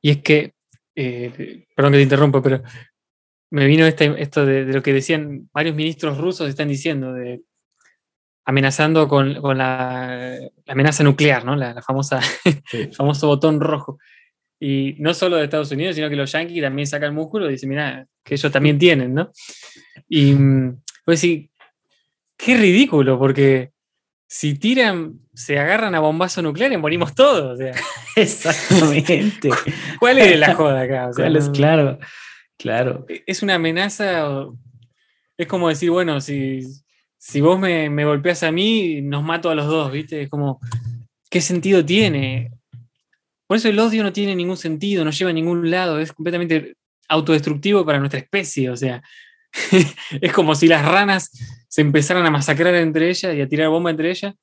Y 0.00 0.10
es 0.10 0.22
que, 0.22 0.54
eh, 0.94 1.66
perdón 1.74 1.92
que 1.94 1.98
te 1.98 2.02
interrumpa, 2.04 2.40
pero 2.40 2.62
me 3.50 3.66
vino 3.66 3.86
este, 3.86 4.14
esto 4.20 4.44
de, 4.44 4.64
lo 4.64 4.82
que 4.82 4.92
decían 4.92 5.48
varios 5.52 5.74
ministros 5.74 6.18
rusos, 6.18 6.48
están 6.48 6.68
diciendo, 6.68 7.12
de 7.12 7.42
amenazando 8.44 9.08
con, 9.08 9.34
la, 9.56 10.38
amenaza 10.66 11.04
nuclear, 11.04 11.44
¿no? 11.44 11.54
La, 11.54 11.82
famosa, 11.82 12.20
el 12.72 12.94
famoso 12.94 13.26
botón 13.26 13.60
rojo. 13.60 13.98
Y 14.60 14.96
no 14.98 15.14
solo 15.14 15.36
de 15.36 15.44
Estados 15.44 15.70
Unidos, 15.70 15.94
sino 15.94 16.08
que 16.08 16.16
los 16.16 16.32
yanquis 16.32 16.62
también 16.62 16.86
sacan 16.86 17.14
músculo 17.14 17.48
y 17.48 17.52
dicen, 17.52 17.68
mira, 17.68 18.06
que 18.24 18.34
ellos 18.34 18.50
también 18.50 18.78
tienen, 18.78 19.14
¿no? 19.14 19.30
Y 20.08 20.34
pues 21.04 21.20
sí, 21.20 21.50
qué 22.36 22.56
ridículo, 22.56 23.18
porque 23.18 23.72
si 24.26 24.58
tiran, 24.58 25.20
se 25.34 25.58
agarran 25.58 25.94
a 25.94 26.00
bombazo 26.00 26.42
nuclear 26.42 26.72
y 26.72 26.76
morimos 26.76 27.14
todos. 27.14 27.58
Exactamente. 28.16 29.50
¿Cuál 29.98 30.18
es 30.18 30.38
la 30.38 30.54
joda 30.54 30.82
acá? 30.82 31.10
¿Cuál 31.14 31.36
es 31.36 31.48
claro? 31.50 31.98
Claro. 32.58 33.06
E, 33.08 33.22
es 33.26 33.42
una 33.42 33.54
amenaza, 33.54 34.46
es 35.36 35.46
como 35.46 35.68
decir, 35.68 35.90
bueno, 35.90 36.20
si, 36.20 36.60
si 37.16 37.40
vos 37.40 37.58
me, 37.58 37.88
me 37.88 38.04
golpeas 38.04 38.42
a 38.42 38.52
mí, 38.52 39.00
nos 39.00 39.22
mato 39.22 39.50
a 39.50 39.54
los 39.54 39.66
dos, 39.66 39.92
¿viste? 39.92 40.22
Es 40.22 40.28
como, 40.28 40.60
¿qué 41.30 41.40
sentido 41.40 41.84
tiene? 41.84 42.50
Por 43.46 43.56
eso 43.56 43.68
el 43.68 43.78
odio 43.78 44.02
no 44.02 44.12
tiene 44.12 44.36
ningún 44.36 44.56
sentido, 44.56 45.04
no 45.04 45.10
lleva 45.10 45.30
a 45.30 45.34
ningún 45.34 45.70
lado, 45.70 46.00
es 46.00 46.12
completamente 46.12 46.74
autodestructivo 47.08 47.86
para 47.86 47.98
nuestra 47.98 48.20
especie, 48.20 48.68
o 48.68 48.76
sea, 48.76 49.02
es 50.20 50.32
como 50.32 50.54
si 50.54 50.68
las 50.68 50.84
ranas 50.84 51.30
se 51.68 51.80
empezaran 51.80 52.26
a 52.26 52.30
masacrar 52.30 52.74
entre 52.74 53.08
ellas 53.08 53.34
y 53.34 53.40
a 53.40 53.48
tirar 53.48 53.70
bomba 53.70 53.90
entre 53.90 54.10
ellas 54.10 54.34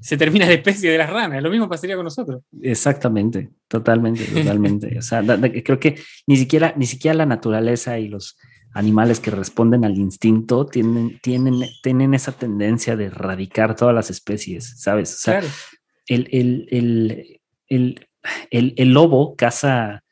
se 0.00 0.16
termina 0.16 0.46
la 0.46 0.52
especie 0.52 0.90
de 0.90 0.98
las 0.98 1.10
ranas. 1.10 1.42
Lo 1.42 1.50
mismo 1.50 1.68
pasaría 1.68 1.96
con 1.96 2.04
nosotros. 2.04 2.42
Exactamente, 2.62 3.50
totalmente, 3.66 4.24
totalmente. 4.24 4.98
o 4.98 5.02
sea, 5.02 5.22
creo 5.64 5.80
que 5.80 6.00
ni 6.26 6.36
siquiera, 6.36 6.74
ni 6.76 6.86
siquiera 6.86 7.14
la 7.14 7.26
naturaleza 7.26 7.98
y 7.98 8.08
los 8.08 8.38
animales 8.74 9.18
que 9.20 9.30
responden 9.30 9.84
al 9.84 9.96
instinto 9.96 10.66
tienen, 10.66 11.18
tienen, 11.20 11.64
tienen 11.82 12.14
esa 12.14 12.32
tendencia 12.32 12.96
de 12.96 13.06
erradicar 13.06 13.74
todas 13.74 13.94
las 13.94 14.10
especies, 14.10 14.80
¿sabes? 14.80 15.14
O 15.14 15.18
sea, 15.18 15.42
el, 16.06 16.28
el, 16.30 17.40
el, 17.68 18.08
el, 18.50 18.92
lobo 18.92 19.34
caza 19.36 20.04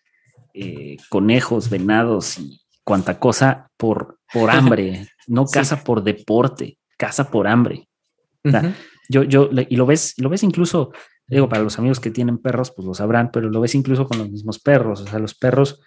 eh, 0.55 0.97
conejos, 1.09 1.71
venados 1.71 2.39
y 2.39 2.61
cuanta 2.83 3.19
cosa 3.19 3.71
por, 3.77 4.19
por 4.33 4.51
hambre, 4.51 5.09
no 5.27 5.47
caza 5.47 5.85
por 5.85 6.03
deporte, 6.03 6.79
caza 6.97 7.31
por 7.31 7.47
hambre. 7.47 7.89
O 8.45 8.51
sea, 8.51 8.75
yo, 9.09 9.23
yo, 9.24 9.49
y 9.69 9.77
lo 9.77 9.87
ves, 9.87 10.15
lo 10.19 10.28
ves 10.28 10.43
incluso, 10.43 10.93
digo, 11.27 11.49
para 11.49 11.62
los 11.62 11.78
amigos 11.78 12.01
que 12.01 12.11
tienen 12.11 12.39
perros, 12.39 12.70
pues 12.70 12.87
lo 12.87 12.95
sabrán, 12.95 13.31
pero 13.31 13.51
lo 13.51 13.61
ves 13.61 13.74
incluso 13.74 14.07
con 14.07 14.19
los 14.19 14.31
mismos 14.31 14.59
perros. 14.59 15.01
O 15.03 15.07
sea, 15.07 15.19
los 15.19 15.35
perros 15.35 15.81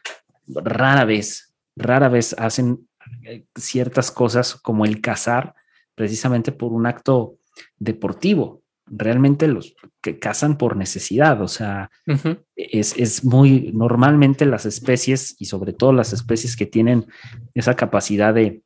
rara 0.48 1.06
vez, 1.06 1.56
rara 1.76 2.10
vez 2.10 2.36
hacen 2.38 2.88
eh, 3.24 3.46
ciertas 3.56 4.12
cosas 4.12 4.56
como 4.56 4.86
el 4.86 5.02
cazar, 5.02 5.56
precisamente 5.96 6.52
por 6.52 6.72
un 6.74 6.86
acto 6.86 7.38
deportivo. 7.78 8.62
Realmente 8.86 9.48
los 9.48 9.76
que 10.02 10.18
cazan 10.18 10.58
por 10.58 10.76
necesidad, 10.76 11.42
o 11.42 11.48
sea, 11.48 11.92
es, 12.56 12.98
es, 12.98 13.24
muy 13.24 13.72
normalmente 13.72 14.48
las 14.48 14.66
especies 14.66 15.36
y 15.38 15.46
sobre 15.46 15.74
todo 15.74 15.94
las 15.94 16.12
especies 16.12 16.56
que 16.56 16.66
tienen 16.66 17.06
esa 17.54 17.76
capacidad 17.76 18.34
de, 18.34 18.64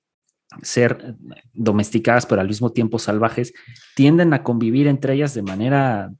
ser 0.61 1.15
domesticadas, 1.53 2.25
pero 2.25 2.41
al 2.41 2.47
mismo 2.47 2.71
tiempo 2.71 2.99
salvajes, 2.99 3.53
tienden 3.95 4.33
a 4.33 4.43
convivir 4.43 4.87
entre 4.87 5.13
ellas 5.13 5.33
de 5.33 5.41
manera 5.41 6.11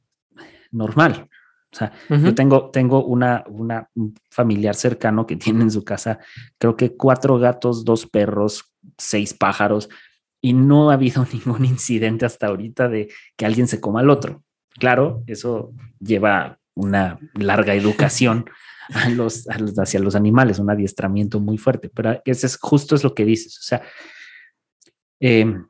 normal. 0.71 1.29
O 1.71 1.75
sea, 1.75 1.91
yo 2.07 2.35
tengo, 2.35 2.69
tengo 2.69 3.03
una, 3.03 3.43
una, 3.47 3.89
un 3.95 4.13
familiar 4.29 4.75
cercano 4.75 5.25
que 5.25 5.35
tiene 5.35 5.63
en 5.63 5.71
su 5.71 5.83
casa, 5.83 6.19
creo 6.59 6.75
que 6.75 6.95
cuatro 6.95 7.39
gatos, 7.39 7.83
dos 7.83 8.05
perros, 8.05 8.71
seis 8.97 9.33
pájaros, 9.33 9.89
y 10.39 10.53
no 10.53 10.91
ha 10.91 10.93
habido 10.93 11.25
ningún 11.33 11.65
incidente 11.65 12.25
hasta 12.25 12.47
ahorita 12.47 12.89
de 12.89 13.09
que 13.35 13.45
alguien 13.45 13.67
se 13.67 13.79
coma 13.79 14.01
al 14.01 14.11
otro. 14.11 14.43
Claro, 14.77 15.23
eso 15.25 15.71
lleva 15.99 16.59
una 16.75 17.19
larga 17.35 17.73
educación 17.73 18.45
a 18.93 19.09
los, 19.09 19.47
hacia 19.77 19.99
los 19.99 20.15
animales, 20.15 20.59
un 20.59 20.69
adiestramiento 20.69 21.39
muy 21.39 21.57
fuerte, 21.57 21.89
pero 21.89 22.21
ese 22.25 22.47
es 22.47 22.57
justo 22.57 22.95
es 22.95 23.03
lo 23.03 23.15
que 23.15 23.25
dices. 23.25 23.57
O 23.57 23.63
sea, 23.63 23.81
Em, 25.25 25.67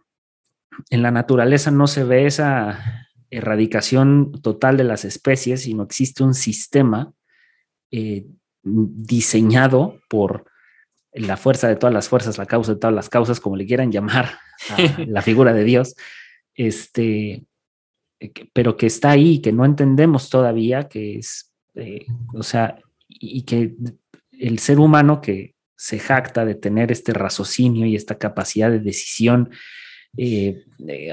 en 0.90 1.04
la 1.04 1.12
naturaleza 1.12 1.70
no 1.70 1.86
se 1.86 2.04
ve 2.04 2.26
esa 2.26 3.08
erradicación 3.30 4.32
total 4.42 4.78
de 4.78 4.84
las 4.84 5.06
especies, 5.06 5.62
sino 5.62 5.84
existe 5.84 6.24
un 6.24 6.34
sistema 6.34 7.14
eh, 7.92 8.26
diseñado 8.64 10.00
por 10.10 10.46
la 11.12 11.38
fuerza 11.38 11.68
de 11.68 11.76
todas 11.76 11.94
las 11.94 12.10
fuerzas, 12.10 12.40
la 12.40 12.48
causa 12.48 12.74
de 12.74 12.80
todas 12.80 12.96
las 12.96 13.10
causas, 13.10 13.40
como 13.40 13.56
le 13.56 13.68
quieran 13.68 13.92
llamar 13.92 14.40
a 14.72 14.78
la 15.08 15.22
figura 15.22 15.54
de 15.54 15.64
Dios, 15.66 15.94
este, 16.56 17.46
pero 18.54 18.76
que 18.76 18.88
está 18.88 19.12
ahí, 19.12 19.40
que 19.40 19.52
no 19.52 19.66
entendemos 19.66 20.32
todavía, 20.32 20.90
que 20.90 21.20
es, 21.20 21.54
eh, 21.76 22.08
o 22.34 22.42
sea, 22.42 22.80
y 23.08 23.44
que 23.44 23.76
el 24.32 24.58
ser 24.58 24.80
humano 24.80 25.22
que 25.22 25.53
se 25.76 26.00
jacta 26.00 26.46
de 26.46 26.56
tener 26.56 26.92
este 26.92 27.14
raciocinio 27.14 27.86
y 27.86 27.96
esta 27.96 28.18
capacidad 28.18 28.70
de 28.70 28.80
decisión 28.80 29.50
eh, 30.16 30.64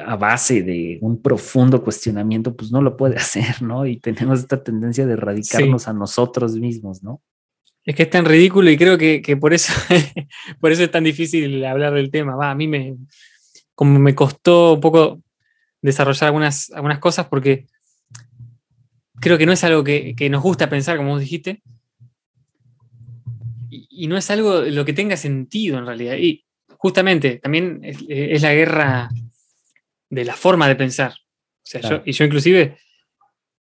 a 0.04 0.16
base 0.16 0.62
de 0.62 0.98
un 1.00 1.22
profundo 1.22 1.82
cuestionamiento, 1.82 2.54
pues 2.54 2.70
no 2.70 2.82
lo 2.82 2.96
puede 2.96 3.16
hacer, 3.18 3.62
¿no? 3.62 3.86
Y 3.86 3.98
tenemos 3.98 4.40
esta 4.40 4.62
tendencia 4.62 5.06
de 5.06 5.14
erradicarnos 5.14 5.88
a 5.88 5.92
nosotros 5.92 6.56
mismos, 6.56 7.02
¿no? 7.02 7.22
Es 7.84 7.96
que 7.96 8.02
es 8.02 8.10
tan 8.10 8.26
ridículo 8.26 8.70
y 8.70 8.76
creo 8.76 8.98
que, 8.98 9.36
por, 9.40 9.54
eso, 9.54 9.72
por 10.60 10.70
eso 10.70 10.84
es 10.84 10.90
tan 10.90 11.02
difícil 11.02 11.64
hablar 11.64 11.94
del 11.94 12.10
tema. 12.10 12.36
Va, 12.36 12.50
a 12.50 12.54
mí 12.54 12.68
me, 12.68 12.96
como 13.74 13.98
me 13.98 14.14
costó 14.14 14.74
un 14.74 14.80
poco 14.80 15.22
desarrollar 15.80 16.24
algunas, 16.24 16.70
algunas 16.72 16.98
cosas 16.98 17.26
porque 17.26 17.66
creo 19.18 19.38
que 19.38 19.46
no 19.46 19.52
es 19.52 19.64
algo 19.64 19.82
que, 19.82 20.14
que 20.14 20.28
nos 20.28 20.42
gusta 20.42 20.68
pensar, 20.68 20.98
como 20.98 21.12
vos 21.12 21.20
dijiste, 21.20 21.62
y, 24.02 24.06
no 24.06 24.16
es 24.16 24.30
algo 24.30 24.62
lo 24.62 24.84
que 24.84 24.92
tenga 24.92 25.16
sentido 25.16 25.78
en 25.78 25.86
realidad. 25.86 26.16
Y 26.16 26.44
justamente 26.76 27.38
también 27.38 27.80
es, 27.82 28.42
la 28.42 28.54
guerra 28.54 29.08
de 30.08 30.24
la 30.24 30.34
forma 30.34 30.68
de 30.68 30.76
pensar. 30.76 31.12
O 31.12 31.66
sea, 31.70 31.80
yo, 31.80 32.02
y 32.04 32.12
yo 32.12 32.24
inclusive 32.24 32.78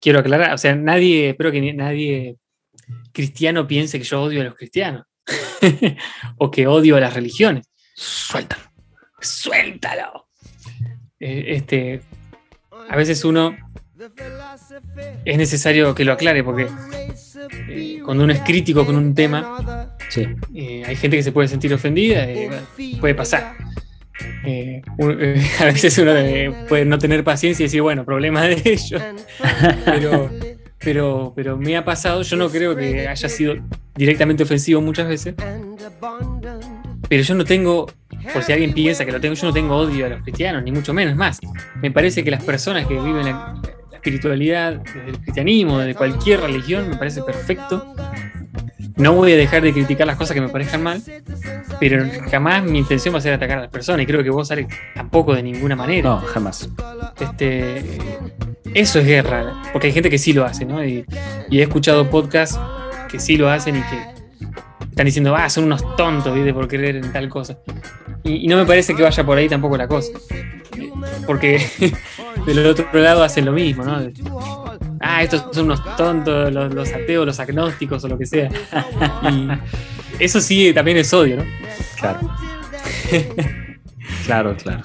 quiero 0.00 0.20
aclarar, 0.20 0.54
o 0.54 0.58
sea, 0.58 0.74
nadie, 0.74 1.30
espero 1.30 1.50
que 1.50 1.72
nadie 1.72 2.36
cristiano 3.12 3.66
piense 3.66 3.98
que 3.98 4.04
yo 4.04 4.22
odio 4.22 4.42
a 4.42 4.44
los 4.44 4.54
cristianos 4.54 5.06
o 6.38 6.50
que 6.50 6.66
odio 6.66 6.96
a 6.96 7.00
las 7.00 7.14
religiones. 7.14 7.66
Suéltalo. 7.94 8.62
Suéltalo. 9.20 10.28
Eh, 11.18 11.44
este, 11.48 12.02
a 12.88 12.96
veces 12.96 13.24
uno 13.24 13.56
es 15.24 15.38
necesario 15.38 15.94
que 15.94 16.04
lo 16.04 16.12
aclare 16.12 16.44
porque 16.44 16.68
eh, 17.68 18.00
cuando 18.04 18.24
uno 18.24 18.32
es 18.32 18.40
crítico 18.40 18.84
con 18.84 18.96
un 18.96 19.14
tema, 19.14 19.96
eh, 20.54 20.82
hay 20.86 20.96
gente 20.96 21.16
que 21.16 21.22
se 21.22 21.32
puede 21.32 21.48
sentir 21.48 21.72
ofendida, 21.72 22.26
puede 23.00 23.14
pasar. 23.14 23.54
a 25.58 25.64
veces 25.64 25.98
uno 25.98 26.12
puede 26.68 26.84
no 26.84 26.98
tener 26.98 27.24
paciencia 27.24 27.64
y 27.64 27.66
decir, 27.66 27.82
bueno, 27.82 28.04
problema 28.04 28.42
de 28.42 28.60
ellos. 28.64 29.02
pero, 29.84 30.30
pero, 30.78 31.32
pero 31.34 31.56
me 31.56 31.76
ha 31.76 31.84
pasado, 31.84 32.22
yo 32.22 32.36
no 32.36 32.50
creo 32.50 32.76
que 32.76 33.08
haya 33.08 33.28
sido 33.28 33.56
directamente 33.94 34.42
ofensivo 34.42 34.80
muchas 34.80 35.08
veces, 35.08 35.34
pero 37.08 37.22
yo 37.22 37.34
no 37.34 37.44
tengo, 37.44 37.86
por 38.32 38.42
si 38.42 38.52
alguien 38.52 38.72
piensa 38.72 39.04
que 39.04 39.12
lo 39.12 39.20
tengo, 39.20 39.34
yo 39.34 39.46
no 39.46 39.52
tengo 39.52 39.76
odio 39.76 40.06
a 40.06 40.08
los 40.10 40.22
cristianos, 40.22 40.62
ni 40.62 40.72
mucho 40.72 40.92
menos 40.92 41.16
más. 41.16 41.38
Me 41.80 41.90
parece 41.90 42.24
que 42.24 42.30
las 42.30 42.44
personas 42.44 42.86
que 42.86 42.94
viven 42.94 43.24
la, 43.24 43.60
espiritualidad, 44.06 44.74
desde 44.94 45.10
el 45.10 45.18
cristianismo, 45.18 45.78
desde 45.78 45.94
cualquier 45.94 46.40
religión, 46.40 46.88
me 46.88 46.96
parece 46.96 47.22
perfecto. 47.22 47.94
No 48.96 49.12
voy 49.12 49.32
a 49.32 49.36
dejar 49.36 49.62
de 49.62 49.72
criticar 49.72 50.06
las 50.06 50.16
cosas 50.16 50.34
que 50.34 50.40
me 50.40 50.48
parezcan 50.48 50.82
mal, 50.82 51.02
pero 51.80 52.06
jamás 52.30 52.64
mi 52.64 52.78
intención 52.78 53.12
va 53.12 53.18
a 53.18 53.20
ser 53.20 53.34
atacar 53.34 53.58
a 53.58 53.62
las 53.62 53.70
personas, 53.70 54.02
y 54.02 54.06
creo 54.06 54.22
que 54.22 54.30
vos, 54.30 54.50
Alex, 54.50 54.74
tampoco 54.94 55.34
de 55.34 55.42
ninguna 55.42 55.76
manera. 55.76 56.08
No, 56.08 56.18
jamás. 56.20 56.70
Este, 57.20 57.98
eso 58.74 59.00
es 59.00 59.06
guerra, 59.06 59.62
porque 59.72 59.88
hay 59.88 59.92
gente 59.92 60.08
que 60.08 60.18
sí 60.18 60.32
lo 60.32 60.44
hace, 60.44 60.64
¿no? 60.64 60.84
Y, 60.84 61.04
he 61.50 61.62
escuchado 61.62 62.08
podcasts 62.08 62.58
que 63.10 63.18
sí 63.18 63.36
lo 63.36 63.50
hacen 63.50 63.76
y 63.76 63.80
que 63.80 64.86
están 64.88 65.04
diciendo, 65.04 65.34
ah, 65.36 65.50
son 65.50 65.64
unos 65.64 65.96
tontos, 65.96 66.34
¿viste? 66.34 66.54
Por 66.54 66.68
creer 66.68 66.96
en 66.96 67.12
tal 67.12 67.28
cosa. 67.28 67.58
Y, 68.22 68.46
no 68.46 68.56
me 68.56 68.64
parece 68.64 68.94
que 68.94 69.02
vaya 69.02 69.24
por 69.24 69.36
ahí 69.36 69.48
tampoco 69.48 69.76
la 69.76 69.88
cosa. 69.88 70.12
Porque 71.26 71.66
del 72.46 72.66
otro 72.66 72.88
lado 72.92 73.22
hacen 73.22 73.44
lo 73.44 73.52
mismo, 73.52 73.84
¿no? 73.84 73.98
Ah, 75.00 75.22
estos 75.22 75.54
son 75.54 75.66
unos 75.66 75.96
tontos, 75.96 76.52
los, 76.52 76.72
los 76.74 76.92
ateos, 76.92 77.26
los 77.26 77.40
agnósticos 77.40 78.04
o 78.04 78.08
lo 78.08 78.18
que 78.18 78.26
sea. 78.26 78.50
Y 80.18 80.24
eso 80.24 80.40
sí 80.40 80.72
también 80.72 80.96
es 80.96 81.12
odio, 81.12 81.36
¿no? 81.36 81.44
Claro. 81.98 82.20
Claro, 84.24 84.56
claro. 84.56 84.84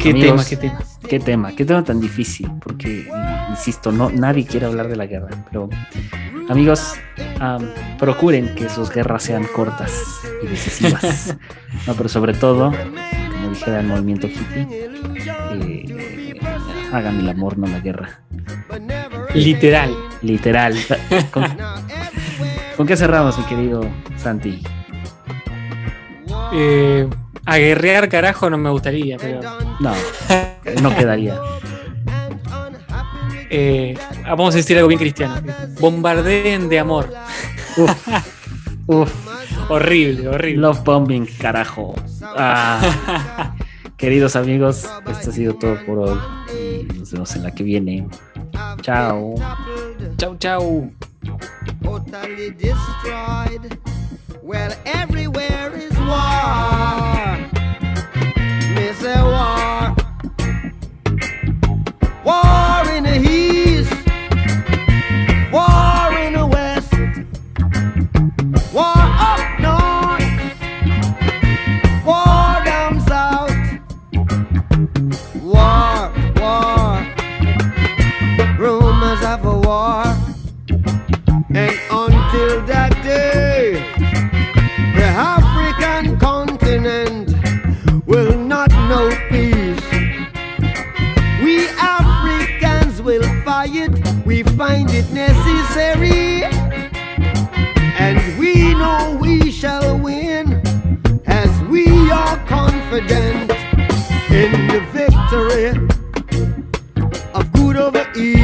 ¿Qué 0.00 0.14
tema, 0.14 0.44
qué 0.44 0.56
tema? 0.56 0.78
Qué 1.08 1.18
tema, 1.18 1.56
qué 1.56 1.64
tema 1.64 1.82
tan 1.82 2.00
difícil, 2.00 2.48
porque, 2.62 3.08
insisto, 3.48 3.90
no, 3.90 4.10
nadie 4.10 4.46
quiere 4.46 4.66
hablar 4.66 4.88
de 4.88 4.94
la 4.94 5.06
guerra, 5.06 5.28
pero 5.50 5.68
amigos, 6.48 6.94
procuren 7.98 8.54
que 8.54 8.68
sus 8.68 8.90
guerras 8.90 9.24
sean 9.24 9.44
cortas 9.44 9.92
y 10.42 10.46
decisivas. 10.46 11.36
no, 11.86 11.94
pero 11.94 12.08
sobre 12.08 12.32
todo, 12.34 12.72
como 13.50 13.58
dijera 13.58 13.80
el 13.80 13.86
movimiento 13.86 14.26
hippie, 14.28 14.66
eh, 15.52 16.40
hagan 16.92 17.20
el 17.20 17.28
amor, 17.28 17.58
no 17.58 17.66
la 17.66 17.80
guerra. 17.80 18.20
Literal. 19.34 19.94
Literal. 20.22 20.76
¿Con, 21.30 21.44
¿con 22.76 22.86
qué 22.86 22.96
cerramos, 22.96 23.38
mi 23.38 23.44
querido 23.44 23.84
Santi? 24.16 24.62
Eh, 26.52 27.08
a 27.46 27.56
guerrear 27.58 28.08
carajo 28.08 28.50
no 28.50 28.58
me 28.58 28.70
gustaría, 28.70 29.16
pero. 29.16 29.40
No, 29.80 29.94
no 30.82 30.94
quedaría. 30.94 31.40
Eh, 33.50 33.98
vamos 34.24 34.54
a 34.54 34.58
decir 34.58 34.76
algo 34.76 34.88
bien 34.88 35.00
cristiano. 35.00 35.40
Bombardeen 35.80 36.68
de 36.68 36.78
amor. 36.78 37.12
Uf, 38.86 39.29
horrible, 39.68 40.28
horrible. 40.28 40.60
Love 40.60 40.84
bombing, 40.84 41.26
carajo. 41.38 41.94
Ah. 42.22 43.54
Queridos 43.96 44.34
amigos, 44.34 44.88
esto 45.10 45.28
ha 45.28 45.32
sido 45.32 45.54
todo 45.54 45.76
por 45.84 45.98
hoy. 45.98 46.18
Y 46.90 46.98
nos 46.98 47.12
vemos 47.12 47.36
en 47.36 47.42
la 47.42 47.50
que 47.50 47.62
viene. 47.62 48.08
Chao. 48.80 49.34
Chao, 50.16 50.36
chao. 50.38 50.90
Well, 54.42 54.72
everywhere 54.86 55.76
is 55.76 55.96
war. 55.98 57.36
Me 58.74 58.92
say 58.94 59.22
war. 59.22 59.94
War 62.24 62.90
in 62.96 63.04
the 63.04 63.20
east. 63.20 63.69
find 94.60 94.90
it 94.90 95.10
necessary. 95.10 96.44
And 97.98 98.38
we 98.38 98.74
know 98.74 99.16
we 99.18 99.50
shall 99.50 99.98
win 99.98 100.60
as 101.24 101.50
we 101.70 101.86
are 102.10 102.36
confident 102.46 103.50
in 104.30 104.52
the 104.68 104.82
victory 104.92 105.68
of 107.32 107.50
good 107.54 107.76
over 107.78 108.06
evil. 108.14 108.39